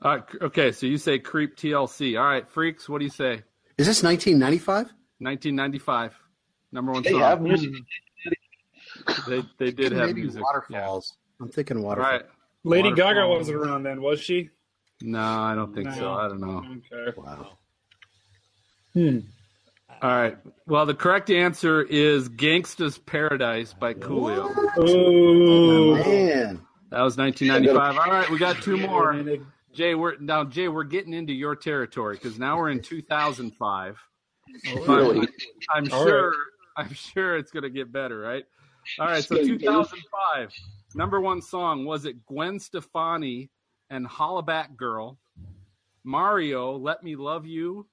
Uh, 0.02 0.20
okay, 0.42 0.72
so 0.72 0.86
you 0.86 0.98
say 0.98 1.18
Creep 1.18 1.56
TLC. 1.56 2.18
All 2.20 2.26
right, 2.26 2.48
freaks, 2.48 2.88
what 2.88 2.98
do 2.98 3.04
you 3.04 3.10
say? 3.10 3.42
Is 3.78 3.86
this 3.86 4.02
1995? 4.02 4.92
1995. 5.18 6.14
Number 6.72 6.92
one 6.92 7.02
They 7.02 7.10
song. 7.10 7.20
have 7.20 7.40
music. 7.42 7.70
They 9.26 9.42
they 9.58 9.70
did 9.72 9.92
have 9.92 10.08
Maybe 10.08 10.22
music. 10.22 10.42
Waterfalls. 10.42 11.16
I'm 11.40 11.48
thinking 11.48 11.78
Yeah. 11.78 11.84
Waterfalls. 11.84 12.12
right. 12.12 12.22
Lady 12.64 12.92
Gaga 12.92 13.26
wasn't 13.26 13.56
around 13.56 13.82
then, 13.84 14.02
was 14.02 14.20
she? 14.20 14.50
No, 15.02 15.18
I 15.20 15.54
don't 15.54 15.74
think 15.74 15.90
so. 15.92 16.12
I 16.12 16.28
don't 16.28 16.40
know. 16.40 16.62
Okay. 16.92 17.12
Wow. 17.16 17.58
Hmm. 18.94 19.18
All 20.02 20.10
right. 20.10 20.38
Well, 20.66 20.86
the 20.86 20.94
correct 20.94 21.30
answer 21.30 21.82
is 21.82 22.28
"Gangsta's 22.28 22.98
Paradise" 22.98 23.74
by 23.74 23.94
Coolio. 23.94 24.50
Ooh. 24.78 25.94
Man. 25.96 26.60
That 26.90 27.02
was 27.02 27.16
1995. 27.16 27.98
All 27.98 28.12
right, 28.12 28.30
we 28.30 28.38
got 28.38 28.60
two 28.62 28.76
more. 28.76 29.14
Jay, 29.72 29.94
we're 29.94 30.16
now 30.18 30.44
Jay, 30.44 30.68
we're 30.68 30.84
getting 30.84 31.12
into 31.12 31.32
your 31.32 31.54
territory 31.54 32.16
because 32.16 32.38
now 32.38 32.56
we're 32.58 32.70
in 32.70 32.80
2005. 32.80 33.98
Really? 34.86 35.28
I'm 35.72 35.92
All 35.92 36.04
sure. 36.04 36.32
I'm 36.76 36.92
sure 36.92 37.36
it's 37.36 37.52
going 37.52 37.62
to 37.62 37.70
get 37.70 37.92
better, 37.92 38.18
right? 38.18 38.44
All 38.98 39.06
right. 39.06 39.22
So 39.22 39.36
2005, 39.36 40.52
number 40.94 41.20
one 41.20 41.42
song 41.42 41.84
was 41.84 42.04
it 42.04 42.24
Gwen 42.26 42.58
Stefani 42.58 43.50
and 43.90 44.08
Hollaback 44.08 44.76
Girl, 44.76 45.18
Mario, 46.04 46.76
Let 46.76 47.02
Me 47.02 47.16
Love 47.16 47.46
You, 47.46 47.86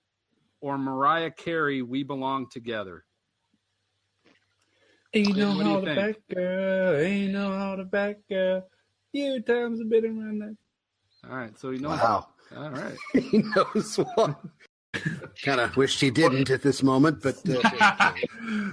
or 0.62 0.78
Mariah 0.78 1.32
Carey, 1.32 1.82
We 1.82 2.04
Belong 2.04 2.48
Together? 2.50 3.04
Ain't 5.14 5.38
no 5.38 5.56
What 5.56 5.64
do 5.64 5.70
how 5.70 5.80
to 5.80 5.86
think? 5.86 5.96
back 5.98 6.36
girl. 6.36 6.96
Ain't 6.96 7.34
no 7.34 7.52
how 7.58 7.76
to 7.76 7.86
back 7.86 8.18
girl. 8.30 8.68
Few 9.12 9.42
times 9.42 9.80
a 9.80 9.86
bit 9.86 10.04
around 10.04 10.40
that. 10.40 10.58
All 11.30 11.36
right. 11.36 11.58
So 11.58 11.72
you 11.72 11.80
know. 11.80 11.90
Wow. 11.90 12.28
All 12.56 12.70
right. 12.70 12.96
he 13.14 13.44
knows 13.56 13.96
one. 14.16 14.36
kind 15.44 15.60
of 15.60 15.76
wished 15.78 16.02
he 16.02 16.10
didn't 16.10 16.50
at 16.50 16.62
this 16.62 16.82
moment, 16.82 17.22
but 17.22 17.36
uh, 17.50 18.14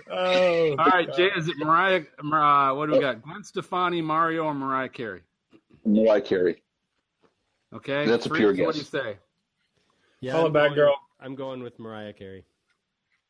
oh, 0.11 0.77
All 0.79 0.87
right, 0.87 1.13
Jay. 1.15 1.31
Is 1.37 1.49
it 1.49 1.57
Mariah? 1.59 2.05
Mariah 2.23 2.75
what 2.75 2.87
do 2.87 2.93
we 2.93 3.01
got? 3.01 3.23
Gwen 3.23 3.43
Stefani, 3.45 4.01
Mario, 4.01 4.45
or 4.45 4.55
Mariah 4.55 4.89
Carey? 4.89 5.23
Mariah 5.85 6.21
Carey. 6.21 6.63
Okay. 7.75 8.07
That's 8.07 8.27
a 8.27 8.29
Freaks, 8.29 8.41
pure 8.41 8.67
What 8.67 8.75
do 8.75 8.79
you 8.79 8.85
guess. 8.85 8.91
say? 8.91 9.17
Yeah, 10.21 10.33
Call 10.33 10.43
I'm 10.43 10.47
it 10.49 10.55
back, 10.55 10.75
girl. 10.75 10.95
I'm 11.25 11.35
going 11.35 11.63
with 11.63 11.79
Mariah 11.79 12.13
Carey. 12.13 12.45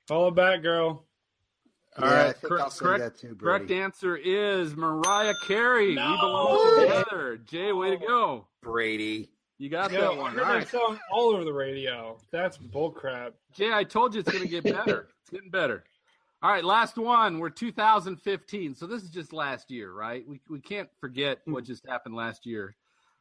Follow 0.09 0.33
back, 0.33 0.63
girl. 0.63 1.07
All 1.97 2.05
yeah, 2.09 2.15
right, 2.15 2.27
I 2.27 2.33
think 2.33 2.49
cor- 2.49 2.61
I'll 2.61 2.71
say 2.71 2.85
correct- 2.85 3.05
that 3.05 3.17
too, 3.17 3.37
Correct 3.37 3.71
answer 3.71 4.17
is 4.17 4.75
Mariah 4.75 5.35
Carey. 5.47 5.91
We 5.91 5.95
belong 5.95 6.81
together. 6.81 7.37
Jay, 7.45 7.73
way 7.73 7.91
to 7.91 7.97
go. 7.97 8.49
Brady. 8.63 9.31
You 9.59 9.69
got 9.69 9.93
Yo, 9.93 10.01
that 10.01 10.11
I 10.11 10.17
one. 10.17 10.33
heard 10.33 10.43
All 10.43 10.55
that 10.55 10.69
song 10.69 10.99
all 11.13 11.31
over 11.31 11.45
the 11.45 11.53
radio. 11.53 12.19
That's 12.33 12.59
bullcrap. 12.59 13.35
Jay, 13.53 13.73
I 13.73 13.85
told 13.85 14.13
you 14.13 14.21
it's 14.21 14.31
going 14.31 14.43
to 14.43 14.51
get 14.51 14.65
better. 14.65 15.09
it's 15.21 15.31
getting 15.31 15.51
better. 15.51 15.85
All 16.43 16.51
right, 16.51 16.65
last 16.65 16.97
one. 16.99 17.39
We're 17.39 17.49
2015. 17.49 18.75
So 18.75 18.89
this 18.89 19.05
is 19.05 19.11
just 19.11 19.33
last 19.33 19.71
year, 19.71 19.93
right? 19.93 20.27
We, 20.29 20.41
we 20.51 20.59
can't 20.61 20.89
forget 21.01 21.39
what 21.45 21.63
hmm. 21.63 21.67
just 21.67 21.87
happened 21.87 22.17
last 22.17 22.45
year. 22.45 22.75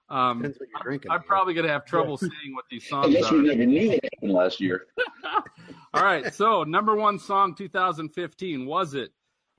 Um, 0.09 0.39
Depends 0.39 0.59
what 0.59 0.69
you're 0.69 0.83
drinking. 0.83 1.11
I'm 1.11 1.23
probably 1.23 1.53
going 1.53 1.65
to 1.65 1.71
have 1.71 1.85
trouble 1.85 2.17
saying 2.17 2.53
what 2.53 2.65
these 2.69 2.87
songs 2.89 3.13
guess 3.13 3.31
are. 3.31 3.35
we 3.35 3.47
never 3.47 3.65
knew 3.65 3.89
what 3.89 3.99
happened 4.03 4.33
last 4.33 4.59
year. 4.59 4.85
All 5.93 6.03
right, 6.03 6.33
so 6.33 6.63
number 6.63 6.95
one 6.95 7.19
song 7.19 7.55
2015 7.55 8.65
was 8.65 8.93
it 8.93 9.11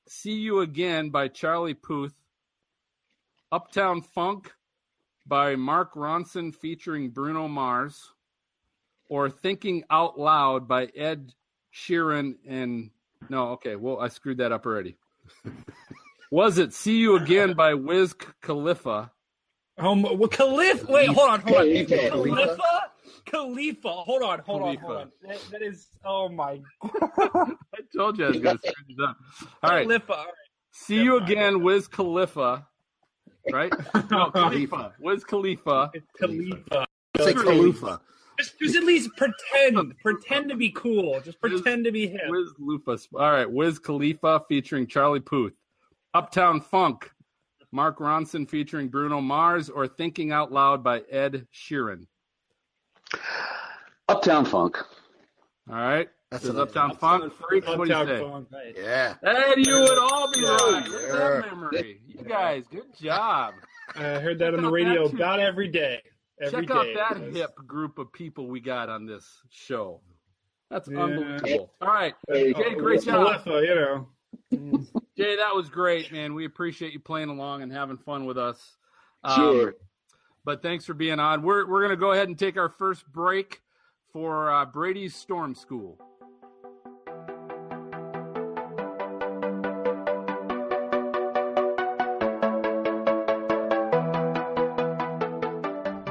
"See 0.08 0.34
You 0.34 0.60
Again" 0.60 1.10
by 1.10 1.28
Charlie 1.28 1.74
Puth, 1.74 2.14
"Uptown 3.50 4.02
Funk" 4.02 4.52
by 5.26 5.56
Mark 5.56 5.94
Ronson 5.94 6.54
featuring 6.54 7.10
Bruno 7.10 7.48
Mars, 7.48 8.12
or 9.08 9.30
"Thinking 9.30 9.84
Out 9.90 10.18
Loud" 10.18 10.68
by 10.68 10.86
Ed 10.96 11.32
Sheeran 11.72 12.34
and 12.46 12.90
no, 13.30 13.50
okay, 13.52 13.76
well 13.76 14.00
I 14.00 14.08
screwed 14.08 14.38
that 14.38 14.52
up 14.52 14.66
already. 14.66 14.96
was 16.30 16.58
it 16.58 16.74
"See 16.74 16.98
You 16.98 17.16
Again" 17.16 17.54
by 17.54 17.74
Wiz 17.74 18.14
Khalifa? 18.42 19.10
Um, 19.78 20.02
well, 20.02 20.28
Khalifa. 20.28 20.90
Wait, 20.90 21.08
hold 21.08 21.30
on, 21.30 21.40
hold 21.40 21.56
on. 21.56 21.62
Khalifa. 21.64 22.10
Khalifa. 22.10 22.90
Khalifa. 23.26 23.88
Hold 23.88 24.22
on, 24.22 24.38
hold 24.40 24.62
on, 24.62 24.76
hold 24.76 24.96
on. 24.96 25.12
That, 25.22 25.38
that 25.50 25.62
is. 25.62 25.88
Oh 26.04 26.28
my. 26.28 26.60
I 26.82 27.56
told 27.96 28.18
you 28.18 28.26
I 28.26 28.28
was 28.28 28.40
going 28.40 28.58
to 28.58 28.68
screw 28.68 28.84
this 28.88 28.98
up. 29.06 29.16
All 29.62 29.70
right, 29.70 29.86
Khalifa. 29.86 30.12
All 30.12 30.24
right. 30.24 30.34
See 30.72 31.02
you 31.02 31.16
again, 31.18 31.62
Wiz 31.62 31.88
Khalifa. 31.88 32.66
Right? 33.52 33.72
No, 34.10 34.30
Khalifa. 34.30 34.92
Wiz 35.00 35.24
Khalifa. 35.24 35.90
It's 35.94 36.06
Khalifa. 36.18 36.86
It's 37.14 37.24
like 37.24 37.36
Khalifa. 37.36 38.00
Just, 38.38 38.58
just 38.58 38.76
at 38.76 38.84
least 38.84 39.10
pretend. 39.16 39.94
pretend 40.02 40.48
to 40.48 40.56
be 40.56 40.70
cool. 40.70 41.20
Just 41.20 41.40
pretend 41.40 41.84
to 41.84 41.92
be 41.92 42.08
him. 42.08 42.20
Wiz 42.28 42.52
Khalifa. 42.56 42.98
All 43.16 43.30
right, 43.30 43.50
Wiz 43.50 43.78
Khalifa 43.78 44.42
featuring 44.48 44.86
Charlie 44.86 45.20
Puth. 45.20 45.52
Uptown 46.12 46.60
Funk. 46.60 47.10
Mark 47.74 47.98
Ronson 47.98 48.48
featuring 48.48 48.86
Bruno 48.86 49.20
Mars 49.20 49.68
or 49.68 49.88
Thinking 49.88 50.30
Out 50.30 50.52
Loud 50.52 50.84
by 50.84 51.00
Ed 51.10 51.48
Sheeran. 51.52 52.06
Uptown 54.08 54.44
Funk. 54.44 54.76
All 55.68 55.74
right. 55.74 56.08
That's 56.30 56.44
This 56.44 56.52
is 56.52 56.58
Uptown 56.58 56.96
thought. 56.96 57.20
Funk. 57.20 57.32
Freaks, 57.48 57.66
what 57.66 57.88
do 57.88 57.92
you 57.92 57.98
Uptown 57.98 58.06
say? 58.06 58.20
Funk. 58.22 58.74
Yeah. 58.76 59.14
And 59.22 59.66
you 59.66 59.74
would 59.74 59.98
all 59.98 60.32
be 60.32 60.44
right. 60.44 60.84
Look 60.88 61.02
at 61.02 61.08
Yeah. 61.08 61.16
that 61.40 61.46
memory. 61.50 62.00
You 62.06 62.24
guys, 62.24 62.64
good 62.70 62.94
job. 62.96 63.54
I 63.96 64.20
heard 64.20 64.38
that 64.38 64.54
on 64.54 64.62
the 64.62 64.70
radio 64.70 65.08
that 65.08 65.14
about 65.16 65.40
every 65.40 65.66
day. 65.68 66.00
Every 66.40 66.66
Check 66.66 66.76
out 66.76 66.84
day. 66.84 66.94
that 66.94 67.32
hip 67.34 67.56
group 67.66 67.98
of 67.98 68.12
people 68.12 68.46
we 68.46 68.60
got 68.60 68.88
on 68.88 69.04
this 69.04 69.26
show. 69.50 70.00
That's 70.70 70.88
Yeah. 70.88 71.02
unbelievable. 71.02 71.72
All 71.80 71.88
right. 71.88 72.14
Hey, 72.28 72.52
Jay, 72.52 72.74
great 72.76 73.00
oh, 73.00 73.04
job. 73.04 73.42
Khalifa, 73.42 73.66
you 73.66 73.74
know. 73.74 74.08
Jay, 75.16 75.36
that 75.36 75.54
was 75.54 75.68
great, 75.68 76.12
man. 76.12 76.34
We 76.34 76.44
appreciate 76.44 76.92
you 76.92 77.00
playing 77.00 77.28
along 77.28 77.62
and 77.62 77.72
having 77.72 77.96
fun 77.96 78.24
with 78.26 78.38
us. 78.38 78.76
Um, 79.22 79.34
Sure. 79.36 79.74
But 80.44 80.60
thanks 80.62 80.84
for 80.84 80.92
being 80.94 81.20
on. 81.20 81.42
We're, 81.42 81.66
we're 81.66 81.80
going 81.80 81.90
to 81.90 81.96
go 81.96 82.12
ahead 82.12 82.28
and 82.28 82.38
take 82.38 82.56
our 82.58 82.68
first 82.68 83.06
break 83.10 83.62
for 84.12 84.50
uh, 84.50 84.66
Brady's 84.66 85.14
Storm 85.14 85.54
School. 85.54 85.98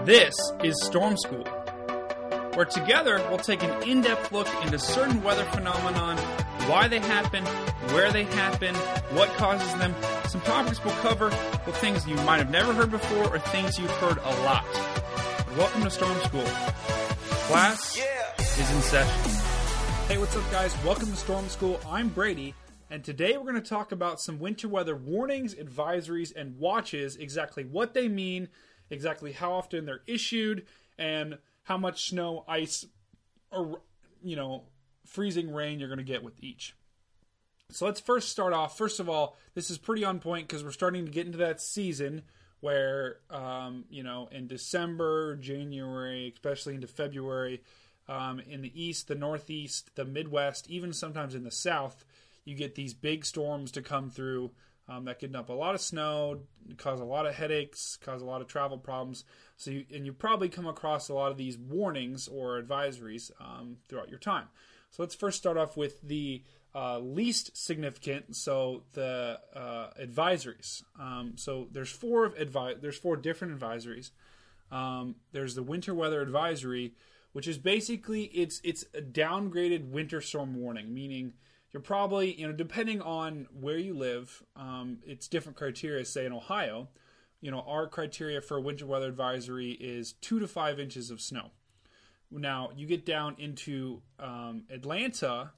This 0.06 0.34
is 0.63 0.75
Storm 0.84 1.15
School, 1.17 1.45
where 2.56 2.65
together 2.65 3.23
we'll 3.29 3.38
take 3.38 3.63
an 3.63 3.84
in 3.84 4.01
depth 4.01 4.34
look 4.34 4.47
into 4.63 4.77
certain 4.77 5.23
weather 5.23 5.45
phenomenon, 5.45 6.17
why 6.67 6.88
they 6.88 6.99
happen, 6.99 7.43
where 7.93 8.10
they 8.12 8.23
happen, 8.23 8.73
what 9.15 9.30
causes 9.36 9.73
them. 9.76 9.93
Some 10.30 10.39
topics 10.41 10.84
we'll 10.84 10.95
cover 10.95 11.26
with 11.65 11.76
things 11.78 12.08
you 12.08 12.15
might 12.17 12.38
have 12.38 12.49
never 12.49 12.73
heard 12.73 12.89
before 12.89 13.36
or 13.36 13.39
things 13.39 13.78
you've 13.78 13.91
heard 13.97 14.17
a 14.17 14.41
lot. 14.43 14.65
Welcome 15.58 15.84
to 15.84 15.89
Storm 15.89 16.17
School. 16.21 16.45
Class 17.47 17.97
is 17.97 18.76
in 18.76 18.82
session. 18.82 19.32
Hey, 20.08 20.17
what's 20.17 20.36
up, 20.38 20.49
guys? 20.52 20.73
Welcome 20.86 21.08
to 21.10 21.17
Storm 21.17 21.49
School. 21.49 21.82
I'm 21.86 22.08
Brady, 22.08 22.56
and 22.89 23.04
today 23.04 23.36
we're 23.36 23.52
going 23.52 23.62
to 23.62 23.69
talk 23.69 23.91
about 23.91 24.21
some 24.21 24.39
winter 24.39 24.69
weather 24.69 24.95
warnings, 24.95 25.56
advisories, 25.56 26.34
and 26.34 26.58
watches, 26.58 27.17
exactly 27.17 27.65
what 27.65 27.93
they 27.93 28.08
mean, 28.08 28.47
exactly 28.89 29.34
how 29.34 29.52
often 29.52 29.86
they're 29.86 30.04
issued, 30.08 30.65
and 30.97 31.39
how 31.63 31.78
much 31.78 32.10
snow, 32.10 32.45
ice, 32.47 32.86
or, 33.52 33.82
you 34.23 34.38
know, 34.38 34.63
freezing 35.06 35.54
rain 35.54 35.80
you're 35.80 35.89
going 35.89 35.98
to 35.98 36.04
get 36.04 36.24
with 36.24 36.42
each. 36.44 36.76
So 37.70 37.86
let's 37.86 38.00
first 38.00 38.30
start 38.30 38.54
off. 38.54 38.78
First 38.78 39.00
of 39.00 39.10
all, 39.10 39.36
this 39.56 39.72
is 39.72 39.78
pretty 39.78 40.04
on 40.04 40.20
point 40.20 40.48
because 40.48 40.63
we're 40.63 40.72
starting 40.72 41.06
to 41.06 41.12
get 41.12 41.26
into 41.26 41.39
that 41.39 41.60
season 41.60 42.24
where, 42.60 43.18
um, 43.30 43.86
you 43.89 44.04
know, 44.04 44.30
in 44.32 44.48
December, 44.48 45.36
January, 45.36 46.32
especially 46.34 46.76
into 46.76 46.88
February, 46.88 47.62
um, 48.08 48.39
in 48.39 48.62
the 48.62 48.82
east, 48.82 49.08
the 49.08 49.16
northeast, 49.16 49.96
the 49.96 50.06
Midwest, 50.06 50.70
even 50.70 50.94
sometimes 50.94 51.36
in 51.36 51.44
the 51.44 51.52
south, 51.52 52.06
you 52.46 52.56
get 52.56 52.76
these 52.76 52.94
big 52.94 53.26
storms 53.26 53.72
to 53.72 53.82
come 53.82 54.10
through 54.10 54.52
um, 54.88 55.06
that 55.06 55.20
can 55.20 55.32
dump 55.32 55.50
a 55.50 55.54
lot 55.54 55.76
of 55.76 55.82
snow, 55.82 56.42
cause 56.78 57.00
a 57.00 57.06
lot 57.06 57.26
of 57.26 57.36
headaches, 57.36 57.98
cause 58.02 58.22
a 58.22 58.26
lot 58.26 58.42
of 58.42 58.48
travel 58.48 58.78
problems. 58.78 59.24
So, 59.56 59.72
you, 59.72 59.86
and 59.94 60.06
you 60.06 60.13
probably 60.13 60.50
come 60.50 60.68
across 60.68 61.10
a 61.10 61.13
lot 61.13 61.32
of 61.32 61.38
these 61.38 61.58
warnings 61.58 62.28
or 62.28 62.62
advisories 62.62 63.32
um, 63.39 63.78
throughout 63.88 64.10
your 64.10 64.20
time. 64.20 64.48
So 64.93 65.01
let's 65.01 65.15
first 65.15 65.39
start 65.39 65.58
off 65.58 65.75
with 65.75 66.03
the 66.03 66.43
uh, 66.75 66.99
least 66.99 67.58
significant. 67.58 68.36
So 68.36 68.84
the 68.93 69.39
uh, 69.56 69.88
advisories. 69.99 70.84
Um, 70.99 71.34
so 71.36 71.67
there's 71.71 71.89
four 71.89 72.25
of 72.25 72.36
advi- 72.36 72.79
There's 72.79 72.97
four 72.97 73.17
different 73.17 73.60
advisories. 73.60 74.12
Um, 74.71 75.15
there's 75.32 75.56
the 75.56 75.63
winter 75.63 75.95
weather 75.95 76.21
advisory, 76.21 76.93
which 77.32 77.47
is 77.47 77.58
basically 77.58 78.25
it's 78.25 78.62
it's 78.63 78.86
a 78.93 79.01
downgraded 79.01 79.89
winter 79.89 80.21
storm 80.21 80.56
warning, 80.56 80.93
meaning 80.93 81.34
you're 81.71 81.82
probably 81.82 82.39
you 82.39 82.45
know 82.45 82.53
depending 82.53 83.01
on 83.01 83.47
where 83.60 83.79
you 83.79 83.95
live, 83.95 84.43
um, 84.56 84.99
it's 85.08 85.27
different 85.27 85.58
criteria. 85.58 86.06
Say 86.06 86.27
in 86.27 86.34
Ohio, 86.34 86.88
you 87.41 87.49
know 87.49 87.63
our 87.67 87.88
criteria 87.88 88.41
for 88.41 88.58
a 88.58 88.62
winter 88.62 88.86
weather 88.86 89.08
advisory 89.08 89.71
is 89.71 90.13
two 90.13 90.39
to 90.39 90.47
five 90.47 90.79
inches 90.79 91.10
of 91.10 91.19
snow. 91.19 91.49
Now 92.34 92.72
you 92.76 92.88
get 92.88 93.06
down 93.06 93.36
into 93.38 94.02
um, 94.19 94.63
Atlanta, 94.69 95.52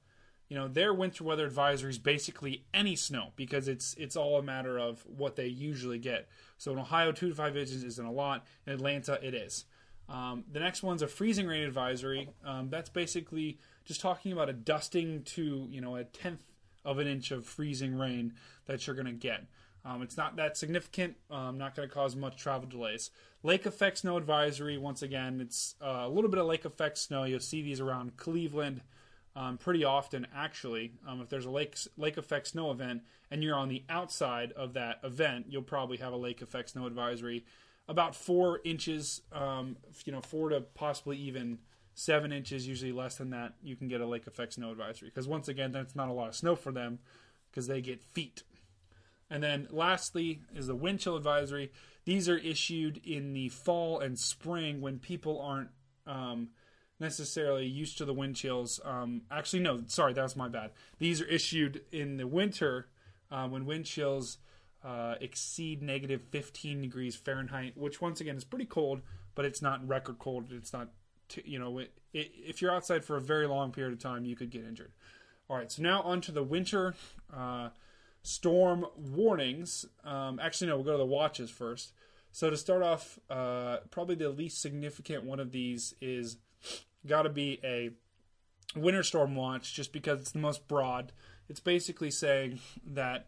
you 0.50 0.56
know 0.56 0.68
their 0.68 0.94
winter 0.94 1.24
weather 1.24 1.46
advisory 1.46 1.90
is 1.90 1.98
basically 1.98 2.66
any 2.74 2.96
snow 2.96 3.32
because 3.36 3.68
it's 3.68 3.96
it's 3.96 4.16
all 4.16 4.38
a 4.38 4.44
matter 4.44 4.78
of 4.78 5.04
what 5.06 5.36
they 5.36 5.48
usually 5.48 6.00
get. 6.00 6.28
So 6.58 6.72
in 6.72 6.80
Ohio, 6.80 7.12
two 7.12 7.30
to 7.30 7.36
five 7.36 7.58
inches 7.58 7.84
isn't 7.84 8.06
a 8.06 8.12
lot. 8.12 8.46
In 8.68 8.74
Atlanta, 8.74 9.20
it 9.22 9.34
is. 9.34 9.66
Um, 10.08 10.44
the 10.52 10.60
next 10.60 10.84
one's 10.84 11.02
a 11.02 11.08
freezing 11.08 11.48
rain 11.48 11.64
advisory. 11.64 12.30
Um, 12.46 12.70
that's 12.70 12.90
basically 12.90 13.58
just 13.86 14.02
talking 14.02 14.32
about 14.32 14.50
a 14.50 14.54
dusting 14.54 15.24
to 15.24 15.68
you 15.70 15.82
know 15.82 15.96
a 15.96 16.04
tenth 16.04 16.44
of 16.84 17.00
an 17.00 17.08
inch 17.08 17.32
of 17.32 17.46
freezing 17.46 17.98
rain 17.98 18.34
that 18.68 18.86
you're 18.86 18.96
going 18.96 19.08
to 19.08 19.12
get. 19.12 19.46
Um, 19.86 20.02
it's 20.02 20.18
not 20.18 20.36
that 20.38 20.58
significant. 20.58 21.16
Um, 21.30 21.58
not 21.58 21.76
going 21.76 21.88
to 21.88 21.94
cause 21.94 22.16
much 22.16 22.38
travel 22.38 22.68
delays. 22.68 23.12
Lake 23.44 23.68
effect 23.68 24.00
snow 24.00 24.18
advisory. 24.18 24.78
Once 24.78 25.04
again, 25.04 25.40
it's 25.40 25.76
uh, 25.80 26.04
a 26.06 26.10
little 26.10 26.30
bit 26.30 26.40
of 26.40 26.48
lake 26.48 26.66
effect 26.66 26.98
snow. 26.98 27.24
You'll 27.24 27.40
see 27.40 27.62
these 27.62 27.80
around 27.80 28.18
Cleveland 28.18 28.82
um, 29.36 29.58
pretty 29.58 29.84
often, 29.84 30.26
actually. 30.36 30.94
Um, 31.08 31.22
if 31.22 31.30
there's 31.30 31.46
a 31.46 31.52
lake 31.52 31.78
lake 31.98 32.18
effect 32.18 32.48
snow 32.48 32.72
event 32.72 33.04
and 33.30 33.44
you're 33.44 33.56
on 33.56 33.70
the 33.70 33.84
outside 33.90 34.52
of 34.54 34.74
that 34.74 35.00
event, 35.04 35.46
you'll 35.50 35.62
probably 35.62 35.98
have 35.98 36.14
a 36.14 36.18
lake 36.18 36.42
effect 36.42 36.72
snow 36.72 36.88
advisory. 36.88 37.46
About 37.88 38.16
four 38.16 38.62
inches, 38.64 39.22
um, 39.32 39.78
you 40.06 40.12
know, 40.12 40.22
four 40.22 40.50
to 40.50 40.62
possibly 40.62 41.18
even 41.18 41.60
seven 41.94 42.32
inches, 42.32 42.68
usually 42.68 42.92
less 42.92 43.18
than 43.18 43.30
that, 43.30 43.54
you 43.62 43.76
can 43.76 43.88
get 43.88 44.02
a 44.02 44.08
lake 44.08 44.26
effect 44.26 44.54
snow 44.54 44.72
advisory. 44.72 45.10
Because 45.10 45.28
once 45.28 45.48
again, 45.48 45.72
that's 45.72 45.96
not 45.96 46.10
a 46.10 46.14
lot 46.14 46.30
of 46.30 46.36
snow 46.36 46.56
for 46.56 46.72
them 46.72 46.98
because 47.52 47.68
they 47.68 47.82
get 47.82 48.02
feet. 48.02 48.42
And 49.30 49.42
then 49.42 49.68
lastly 49.72 50.42
is 50.56 50.68
the 50.68 50.76
wind 50.76 51.00
chill 51.00 51.16
advisory. 51.16 51.72
These 52.06 52.30
are 52.30 52.38
issued 52.38 53.02
in 53.04 53.34
the 53.34 53.50
fall 53.50 54.00
and 54.00 54.18
spring 54.20 54.82
when 54.82 55.00
people 55.00 55.42
aren't 55.42 55.70
um, 56.06 56.50
necessarily 57.00 57.66
used 57.66 57.98
to 57.98 58.06
the 58.06 58.14
wind 58.14 58.36
chills. 58.36 58.80
Um, 58.86 59.24
actually, 59.32 59.62
no, 59.62 59.82
sorry, 59.88 60.14
that's 60.14 60.36
my 60.36 60.48
bad. 60.48 60.72
These 61.00 61.22
are 61.22 61.28
issued 61.28 61.82
in 61.92 62.18
the 62.18 62.28
winter 62.28 62.88
uh, 63.32 63.48
when 63.48 63.66
wind 63.66 63.86
chills 63.86 64.38
uh, 64.84 65.16
exceed 65.20 65.82
negative 65.82 66.22
15 66.30 66.82
degrees 66.82 67.16
Fahrenheit, 67.16 67.76
which 67.76 68.02
once 68.02 68.22
again 68.22 68.38
is 68.38 68.44
pretty 68.44 68.66
cold, 68.66 69.02
but 69.34 69.44
it's 69.44 69.62
not 69.62 69.86
record 69.88 70.20
cold. 70.20 70.52
It's 70.52 70.72
not, 70.72 70.90
t- 71.28 71.42
you 71.44 71.58
know, 71.58 71.80
it, 71.80 71.92
it, 72.14 72.32
if 72.36 72.62
you're 72.62 72.72
outside 72.74 73.04
for 73.04 73.18
a 73.18 73.22
very 73.22 73.48
long 73.48 73.72
period 73.72 73.94
of 73.94 74.00
time, 74.00 74.26
you 74.26 74.36
could 74.36 74.52
get 74.52 74.64
injured. 74.64 74.92
All 75.50 75.58
right, 75.58 75.72
so 75.72 75.82
now 75.82 76.02
on 76.02 76.22
to 76.22 76.32
the 76.32 76.44
winter 76.44 76.94
uh, 77.36 77.70
storm 78.26 78.88
warnings. 78.98 79.86
Um, 80.04 80.40
actually, 80.42 80.68
no, 80.68 80.78
we'll 80.78 80.86
go 80.86 80.94
to 80.94 80.98
the 80.98 81.06
watches 81.06 81.52
first. 81.52 81.94
So 82.32 82.50
to 82.50 82.58
start 82.58 82.82
off, 82.82 83.20
uh, 83.30 83.78
probably 83.92 84.16
the 84.16 84.30
least 84.30 84.62
significant 84.62 85.24
one 85.24 85.40
of 85.40 85.52
these 85.52 85.94
is 86.02 86.38
got 87.06 87.22
to 87.22 87.30
be 87.30 87.60
a 87.64 87.92
winter 88.76 89.04
storm 89.04 89.36
watch, 89.36 89.74
just 89.74 89.94
because 89.94 90.22
it's 90.22 90.32
the 90.32 90.40
most 90.40 90.68
broad. 90.68 91.12
It's 91.50 91.60
basically 91.60 92.10
saying 92.10 92.60
that 92.88 93.28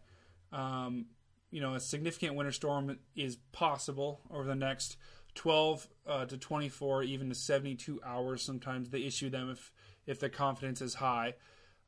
um, 0.52 1.06
you 1.52 1.60
know 1.60 1.74
a 1.74 1.80
significant 1.80 2.34
winter 2.34 2.52
storm 2.52 2.98
is 3.14 3.36
possible 3.52 4.20
over 4.32 4.44
the 4.44 4.56
next 4.56 4.96
12 5.36 5.88
uh, 6.08 6.26
to 6.26 6.36
24, 6.36 7.04
even 7.04 7.28
to 7.28 7.36
72 7.36 8.00
hours. 8.04 8.42
Sometimes 8.42 8.90
they 8.90 9.04
issue 9.04 9.30
them 9.30 9.48
if 9.48 9.72
if 10.08 10.18
the 10.18 10.28
confidence 10.28 10.82
is 10.82 10.94
high. 10.94 11.34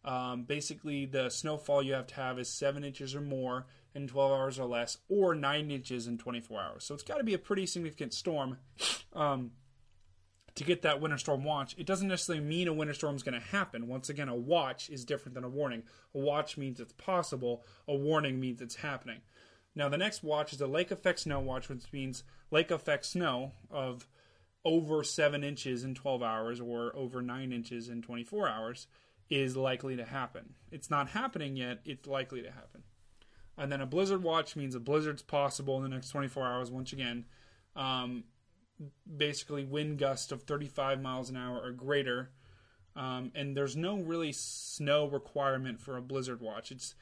Um, 0.05 0.45
basically, 0.45 1.05
the 1.05 1.29
snowfall 1.29 1.83
you 1.83 1.93
have 1.93 2.07
to 2.09 2.15
have 2.15 2.39
is 2.39 2.49
seven 2.49 2.85
inches 2.85 3.15
or 3.15 3.21
more 3.21 3.67
in 3.95 4.07
12 4.07 4.33
hours 4.33 4.59
or 4.59 4.65
less, 4.67 4.99
or 5.09 5.35
nine 5.35 5.71
inches 5.71 6.07
in 6.07 6.17
24 6.17 6.61
hours. 6.61 6.85
So 6.85 6.95
it's 6.95 7.03
got 7.03 7.19
to 7.19 7.25
be 7.25 7.35
a 7.35 7.39
pretty 7.39 7.67
significant 7.67 8.15
storm 8.15 8.59
um, 9.13 9.51
to 10.55 10.65
get 10.65 10.83
that 10.83 11.01
winter 11.01 11.19
storm 11.19 11.45
watch. 11.45 11.75
It 11.77 11.87
doesn't 11.87 12.09
necessarily 12.09 12.45
mean 12.45 12.69
a 12.69 12.73
winter 12.73 12.95
storm 12.95 13.17
is 13.17 13.23
going 13.23 13.39
to 13.39 13.47
happen. 13.49 13.89
Once 13.89 14.09
again, 14.09 14.29
a 14.29 14.35
watch 14.35 14.89
is 14.89 15.05
different 15.05 15.35
than 15.35 15.45
a 15.45 15.49
warning. 15.49 15.83
A 16.15 16.19
watch 16.19 16.57
means 16.57 16.81
it's 16.81 16.93
possible. 16.95 17.65
A 17.87 17.95
warning 17.95 18.41
means 18.41 18.63
it's 18.63 18.77
happening. 18.77 19.21
Now, 19.75 19.89
the 19.89 19.99
next 19.99 20.23
watch 20.23 20.53
is 20.53 20.61
a 20.61 20.67
lake 20.67 20.91
effect 20.91 21.21
snow 21.21 21.41
watch, 21.41 21.69
which 21.69 21.93
means 21.93 22.25
lake 22.51 22.71
effect 22.71 23.05
snow 23.05 23.53
of 23.71 24.09
over 24.65 25.03
seven 25.03 25.45
inches 25.45 25.85
in 25.85 25.95
12 25.95 26.23
hours 26.23 26.61
or 26.61 26.95
over 26.97 27.23
nine 27.23 27.53
inches 27.53 27.89
in 27.89 28.03
24 28.03 28.49
hours 28.49 28.87
is 29.31 29.57
likely 29.57 29.97
to 29.97 30.05
happen. 30.05 30.55
It's 30.71 30.91
not 30.91 31.09
happening 31.09 31.57
yet, 31.57 31.81
it's 31.85 32.07
likely 32.07 32.43
to 32.43 32.51
happen. 32.51 32.83
And 33.57 33.71
then 33.71 33.81
a 33.81 33.87
blizzard 33.87 34.23
watch 34.23 34.57
means 34.57 34.75
a 34.75 34.81
blizzard's 34.81 35.23
possible 35.23 35.77
in 35.77 35.83
the 35.83 35.89
next 35.89 36.11
24 36.11 36.47
hours, 36.47 36.71
once 36.71 36.93
again. 36.93 37.27
Um, 37.77 38.25
basically, 39.17 39.65
wind 39.65 39.99
gust 39.99 40.33
of 40.33 40.43
35 40.43 41.01
miles 41.01 41.31
an 41.31 41.37
hour 41.37 41.61
or 41.61 41.71
greater. 41.71 42.31
Um, 42.97 43.31
and 43.35 43.57
there's 43.57 43.77
no 43.77 43.99
really 43.99 44.33
snow 44.33 45.07
requirement 45.07 45.81
for 45.81 45.97
a 45.97 46.03
blizzard 46.03 46.41
watch. 46.41 46.73
It's 46.73 46.95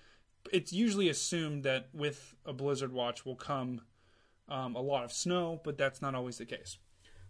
it's 0.53 0.73
usually 0.73 1.09
assumed 1.09 1.65
that 1.65 1.89
with 1.93 2.35
a 2.47 2.53
blizzard 2.53 2.93
watch 2.93 3.27
will 3.27 3.37
come 3.37 3.83
um, 4.49 4.77
a 4.77 4.81
lot 4.81 5.05
of 5.05 5.13
snow, 5.13 5.61
but 5.65 5.77
that's 5.77 6.01
not 6.01 6.15
always 6.15 6.39
the 6.39 6.47
case. 6.47 6.79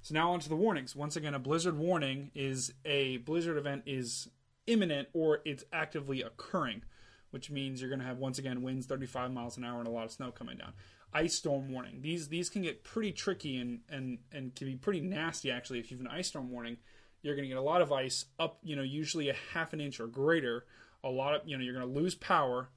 So 0.03 0.15
now 0.15 0.33
onto 0.33 0.49
the 0.49 0.57
warnings. 0.57 0.95
Once 0.95 1.17
again, 1.17 1.35
a 1.35 1.39
blizzard 1.39 1.77
warning 1.77 2.31
is 2.35 2.73
a 2.85 3.19
blizzard 3.19 3.57
event 3.57 3.83
is 3.87 4.29
imminent 4.69 5.09
or 5.13 5.41
it's 5.45 5.65
actively 5.73 6.23
occurring, 6.23 6.83
which 7.31 7.51
means 7.51 7.81
you're 7.81 7.91
going 7.91 8.01
to 8.01 8.07
have 8.07 8.19
once 8.19 8.39
again 8.39 8.63
winds 8.63 8.87
35 8.87 9.33
miles 9.33 9.57
an 9.57 9.65
hour 9.65 9.79
and 9.79 9.89
a 9.89 9.91
lot 9.91 10.05
of 10.05 10.13
snow 10.13 10.31
coming 10.31 10.59
down. 10.59 10.73
Ice 11.13 11.35
storm 11.35 11.73
warning. 11.73 12.03
These 12.03 12.29
these 12.29 12.51
can 12.51 12.63
get 12.63 12.85
pretty 12.85 13.13
tricky 13.13 13.57
and 13.57 13.81
and 13.89 14.19
and 14.31 14.55
can 14.55 14.67
be 14.67 14.77
pretty 14.77 15.01
nasty 15.01 15.51
actually. 15.51 15.79
If 15.79 15.91
you 15.91 15.97
have 15.97 16.07
an 16.07 16.13
ice 16.13 16.29
storm 16.29 16.51
warning, 16.51 16.77
you're 17.23 17.35
going 17.35 17.49
to 17.49 17.49
get 17.49 17.59
a 17.59 17.63
lot 17.63 17.81
of 17.81 17.93
ice 17.93 18.27
up, 18.39 18.59
you 18.63 18.77
know, 18.77 18.83
usually 18.83 19.31
a 19.31 19.37
half 19.55 19.73
an 19.73 19.81
inch 19.81 20.01
or 20.01 20.07
greater. 20.07 20.67
A 21.03 21.09
lot 21.09 21.35
of 21.35 21.43
you 21.47 21.57
know 21.57 21.65
you're 21.65 21.75
going 21.75 21.87
to 21.87 22.01
lose 22.01 22.15
power, 22.15 22.69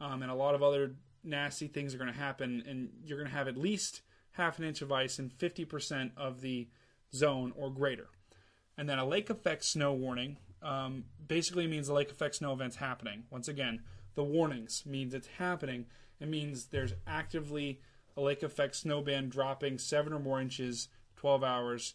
um, 0.00 0.22
and 0.22 0.30
a 0.30 0.34
lot 0.34 0.54
of 0.54 0.62
other 0.62 0.94
nasty 1.22 1.66
things 1.66 1.94
are 1.94 1.98
going 1.98 2.12
to 2.12 2.18
happen, 2.18 2.62
and 2.66 2.88
you're 3.04 3.18
going 3.18 3.30
to 3.30 3.36
have 3.36 3.48
at 3.48 3.56
least 3.56 4.00
half 4.32 4.58
an 4.58 4.64
inch 4.64 4.82
of 4.82 4.92
ice 4.92 5.18
in 5.18 5.30
50% 5.30 6.10
of 6.16 6.40
the 6.40 6.68
zone 7.14 7.52
or 7.56 7.70
greater. 7.70 8.08
And 8.76 8.88
then 8.88 8.98
a 8.98 9.06
lake 9.06 9.30
effect 9.30 9.64
snow 9.64 9.92
warning 9.92 10.38
um, 10.64 11.04
basically 11.28 11.66
means 11.66 11.86
the 11.86 11.92
lake 11.92 12.10
effect 12.10 12.36
snow 12.36 12.52
event's 12.52 12.76
happening. 12.76 13.24
Once 13.30 13.48
again, 13.48 13.82
the 14.14 14.24
warnings 14.24 14.84
means 14.86 15.14
it's 15.14 15.28
happening. 15.38 15.86
It 16.20 16.28
means 16.28 16.66
there's 16.66 16.94
actively 17.06 17.80
a 18.16 18.20
lake 18.20 18.42
effect 18.42 18.76
snow 18.76 19.02
band 19.02 19.30
dropping 19.30 19.78
seven 19.78 20.12
or 20.12 20.18
more 20.18 20.40
inches, 20.40 20.88
12 21.16 21.44
hours, 21.44 21.94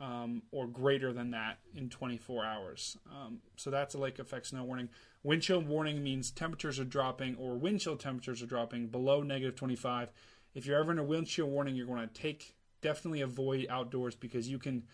um, 0.00 0.42
or 0.50 0.66
greater 0.66 1.12
than 1.12 1.30
that 1.32 1.58
in 1.74 1.88
24 1.88 2.44
hours. 2.44 2.96
Um, 3.10 3.38
so 3.56 3.70
that's 3.70 3.94
a 3.94 3.98
lake 3.98 4.18
effect 4.18 4.46
snow 4.46 4.64
warning. 4.64 4.88
Wind 5.22 5.42
chill 5.42 5.60
warning 5.60 6.02
means 6.02 6.30
temperatures 6.30 6.78
are 6.78 6.84
dropping 6.84 7.36
or 7.36 7.56
wind 7.56 7.80
chill 7.80 7.96
temperatures 7.96 8.42
are 8.42 8.46
dropping 8.46 8.88
below 8.88 9.22
negative 9.22 9.56
25. 9.56 10.10
If 10.54 10.66
you're 10.66 10.78
ever 10.78 10.92
in 10.92 10.98
a 10.98 11.04
wind 11.04 11.26
chill 11.26 11.46
warning, 11.46 11.74
you're 11.74 11.86
going 11.86 12.06
to 12.06 12.14
take 12.14 12.54
definitely 12.80 13.20
avoid 13.20 13.66
outdoors 13.68 14.14
because 14.14 14.48
you 14.48 14.58
can 14.58 14.84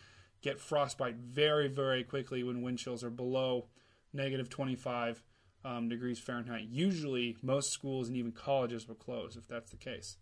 get 0.44 0.60
frostbite 0.60 1.16
very, 1.16 1.68
very 1.68 2.04
quickly 2.04 2.42
when 2.42 2.60
wind 2.60 2.78
chills 2.78 3.02
are 3.02 3.10
below 3.10 3.64
negative 4.12 4.50
25 4.50 5.24
um, 5.64 5.88
degrees 5.88 6.18
Fahrenheit. 6.18 6.66
Usually, 6.70 7.36
most 7.42 7.72
schools 7.72 8.08
and 8.08 8.16
even 8.16 8.30
colleges 8.30 8.86
will 8.86 8.94
close 8.94 9.36
if 9.36 9.48
that's 9.48 9.70
the 9.70 9.78
case. 9.78 10.18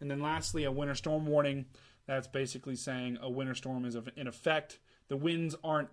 And 0.00 0.08
then, 0.08 0.20
lastly, 0.20 0.62
a 0.64 0.70
winter 0.70 0.94
storm 0.94 1.26
warning. 1.26 1.66
That's 2.06 2.28
basically 2.28 2.76
saying 2.76 3.18
a 3.20 3.28
winter 3.28 3.56
storm 3.56 3.84
is 3.84 3.96
in 4.16 4.28
effect. 4.28 4.78
The 5.08 5.16
winds 5.16 5.56
aren't 5.64 5.88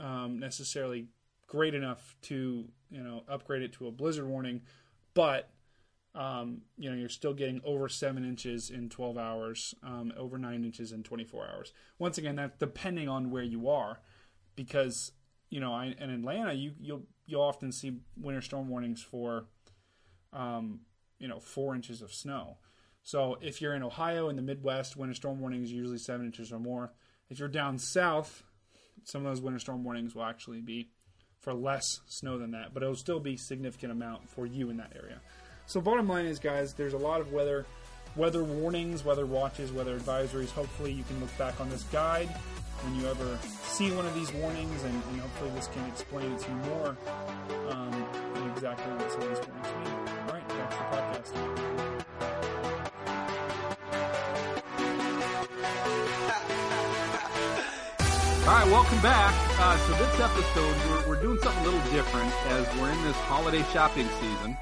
um, 0.00 0.40
necessarily 0.40 1.06
great 1.46 1.74
enough 1.74 2.16
to 2.22 2.68
you 2.90 3.02
know 3.02 3.22
upgrade 3.28 3.62
it 3.62 3.72
to 3.74 3.86
a 3.86 3.92
blizzard 3.92 4.26
warning, 4.26 4.62
but 5.14 5.48
um, 6.18 6.62
you 6.76 6.90
know, 6.90 6.96
you're 6.96 7.08
still 7.08 7.32
getting 7.32 7.60
over 7.64 7.88
seven 7.88 8.24
inches 8.24 8.70
in 8.70 8.88
12 8.88 9.16
hours, 9.16 9.72
um, 9.84 10.12
over 10.16 10.36
nine 10.36 10.64
inches 10.64 10.90
in 10.90 11.04
24 11.04 11.48
hours. 11.48 11.72
Once 12.00 12.18
again, 12.18 12.34
that's 12.34 12.58
depending 12.58 13.08
on 13.08 13.30
where 13.30 13.44
you 13.44 13.68
are, 13.68 14.00
because 14.56 15.12
you 15.48 15.60
know, 15.60 15.72
I, 15.72 15.94
in 15.98 16.10
Atlanta, 16.10 16.52
you 16.52 16.72
you'll 16.80 17.02
you'll 17.26 17.42
often 17.42 17.70
see 17.70 18.00
winter 18.20 18.40
storm 18.40 18.68
warnings 18.68 19.00
for, 19.00 19.46
um, 20.32 20.80
you 21.20 21.28
know, 21.28 21.38
four 21.38 21.74
inches 21.74 22.02
of 22.02 22.12
snow. 22.12 22.58
So 23.04 23.38
if 23.40 23.62
you're 23.62 23.74
in 23.74 23.84
Ohio 23.84 24.28
in 24.28 24.34
the 24.34 24.42
Midwest, 24.42 24.96
winter 24.96 25.14
storm 25.14 25.40
warnings 25.40 25.70
usually 25.70 25.98
seven 25.98 26.26
inches 26.26 26.52
or 26.52 26.58
more. 26.58 26.92
If 27.30 27.38
you're 27.38 27.48
down 27.48 27.78
south, 27.78 28.42
some 29.04 29.24
of 29.24 29.30
those 29.30 29.40
winter 29.40 29.60
storm 29.60 29.84
warnings 29.84 30.14
will 30.14 30.24
actually 30.24 30.62
be 30.62 30.90
for 31.40 31.54
less 31.54 32.00
snow 32.06 32.38
than 32.38 32.50
that, 32.50 32.74
but 32.74 32.82
it'll 32.82 32.96
still 32.96 33.20
be 33.20 33.36
significant 33.36 33.92
amount 33.92 34.28
for 34.28 34.46
you 34.46 34.68
in 34.68 34.78
that 34.78 34.92
area. 34.96 35.20
So 35.68 35.80
bottom 35.82 36.08
line 36.08 36.24
is, 36.24 36.38
guys, 36.38 36.72
there's 36.72 36.94
a 36.94 36.98
lot 36.98 37.20
of 37.20 37.30
weather, 37.30 37.66
weather 38.16 38.42
warnings, 38.42 39.04
weather 39.04 39.26
watches, 39.26 39.70
weather 39.70 39.98
advisories. 40.00 40.48
Hopefully, 40.48 40.92
you 40.92 41.04
can 41.04 41.20
look 41.20 41.36
back 41.36 41.60
on 41.60 41.68
this 41.68 41.82
guide 41.92 42.28
when 42.80 42.98
you 42.98 43.06
ever 43.06 43.38
see 43.64 43.90
one 43.90 44.06
of 44.06 44.14
these 44.14 44.32
warnings, 44.32 44.82
and, 44.84 44.94
and 44.94 45.20
hopefully, 45.20 45.50
this 45.50 45.66
can 45.66 45.84
explain 45.84 46.32
it 46.32 46.40
to 46.40 46.50
you 46.50 46.56
more 46.56 46.96
um, 47.68 47.92
exactly 48.54 48.90
what 48.94 49.12
some 49.12 49.20
of 49.20 49.28
these 49.28 49.46
warnings 49.46 49.68
mean. 49.84 49.92
All 50.24 50.32
right, 50.32 50.48
to 50.48 50.56
the 50.56 50.62
podcast. 50.88 51.36
All 58.48 58.54
right, 58.54 58.66
welcome 58.68 59.02
back. 59.02 59.34
Uh, 59.60 59.76
so 59.76 59.92
this 59.92 60.18
episode, 60.18 60.76
we're, 60.88 61.08
we're 61.10 61.20
doing 61.20 61.38
something 61.42 61.62
a 61.62 61.66
little 61.66 61.90
different 61.92 62.32
as 62.52 62.66
we're 62.80 62.90
in 62.90 63.02
this 63.02 63.16
holiday 63.16 63.62
shopping 63.64 64.08
season. 64.18 64.56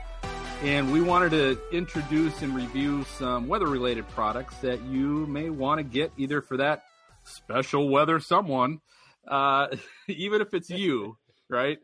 And 0.62 0.90
we 0.90 1.02
wanted 1.02 1.30
to 1.32 1.59
introduce 1.70 2.40
and 2.40 2.54
review 2.54 3.04
some 3.18 3.46
weather 3.46 3.66
related 3.66 4.09
products 4.09 4.57
that 4.59 4.82
you 4.84 5.26
may 5.26 5.50
want 5.50 5.78
to 5.78 5.84
get 5.84 6.12
either 6.16 6.40
for 6.40 6.57
that 6.57 6.84
special 7.24 7.90
weather 7.90 8.18
someone, 8.18 8.80
uh, 9.28 9.68
even 10.09 10.40
if 10.40 10.54
it's 10.54 10.70
you. 10.70 11.18
right? 11.50 11.78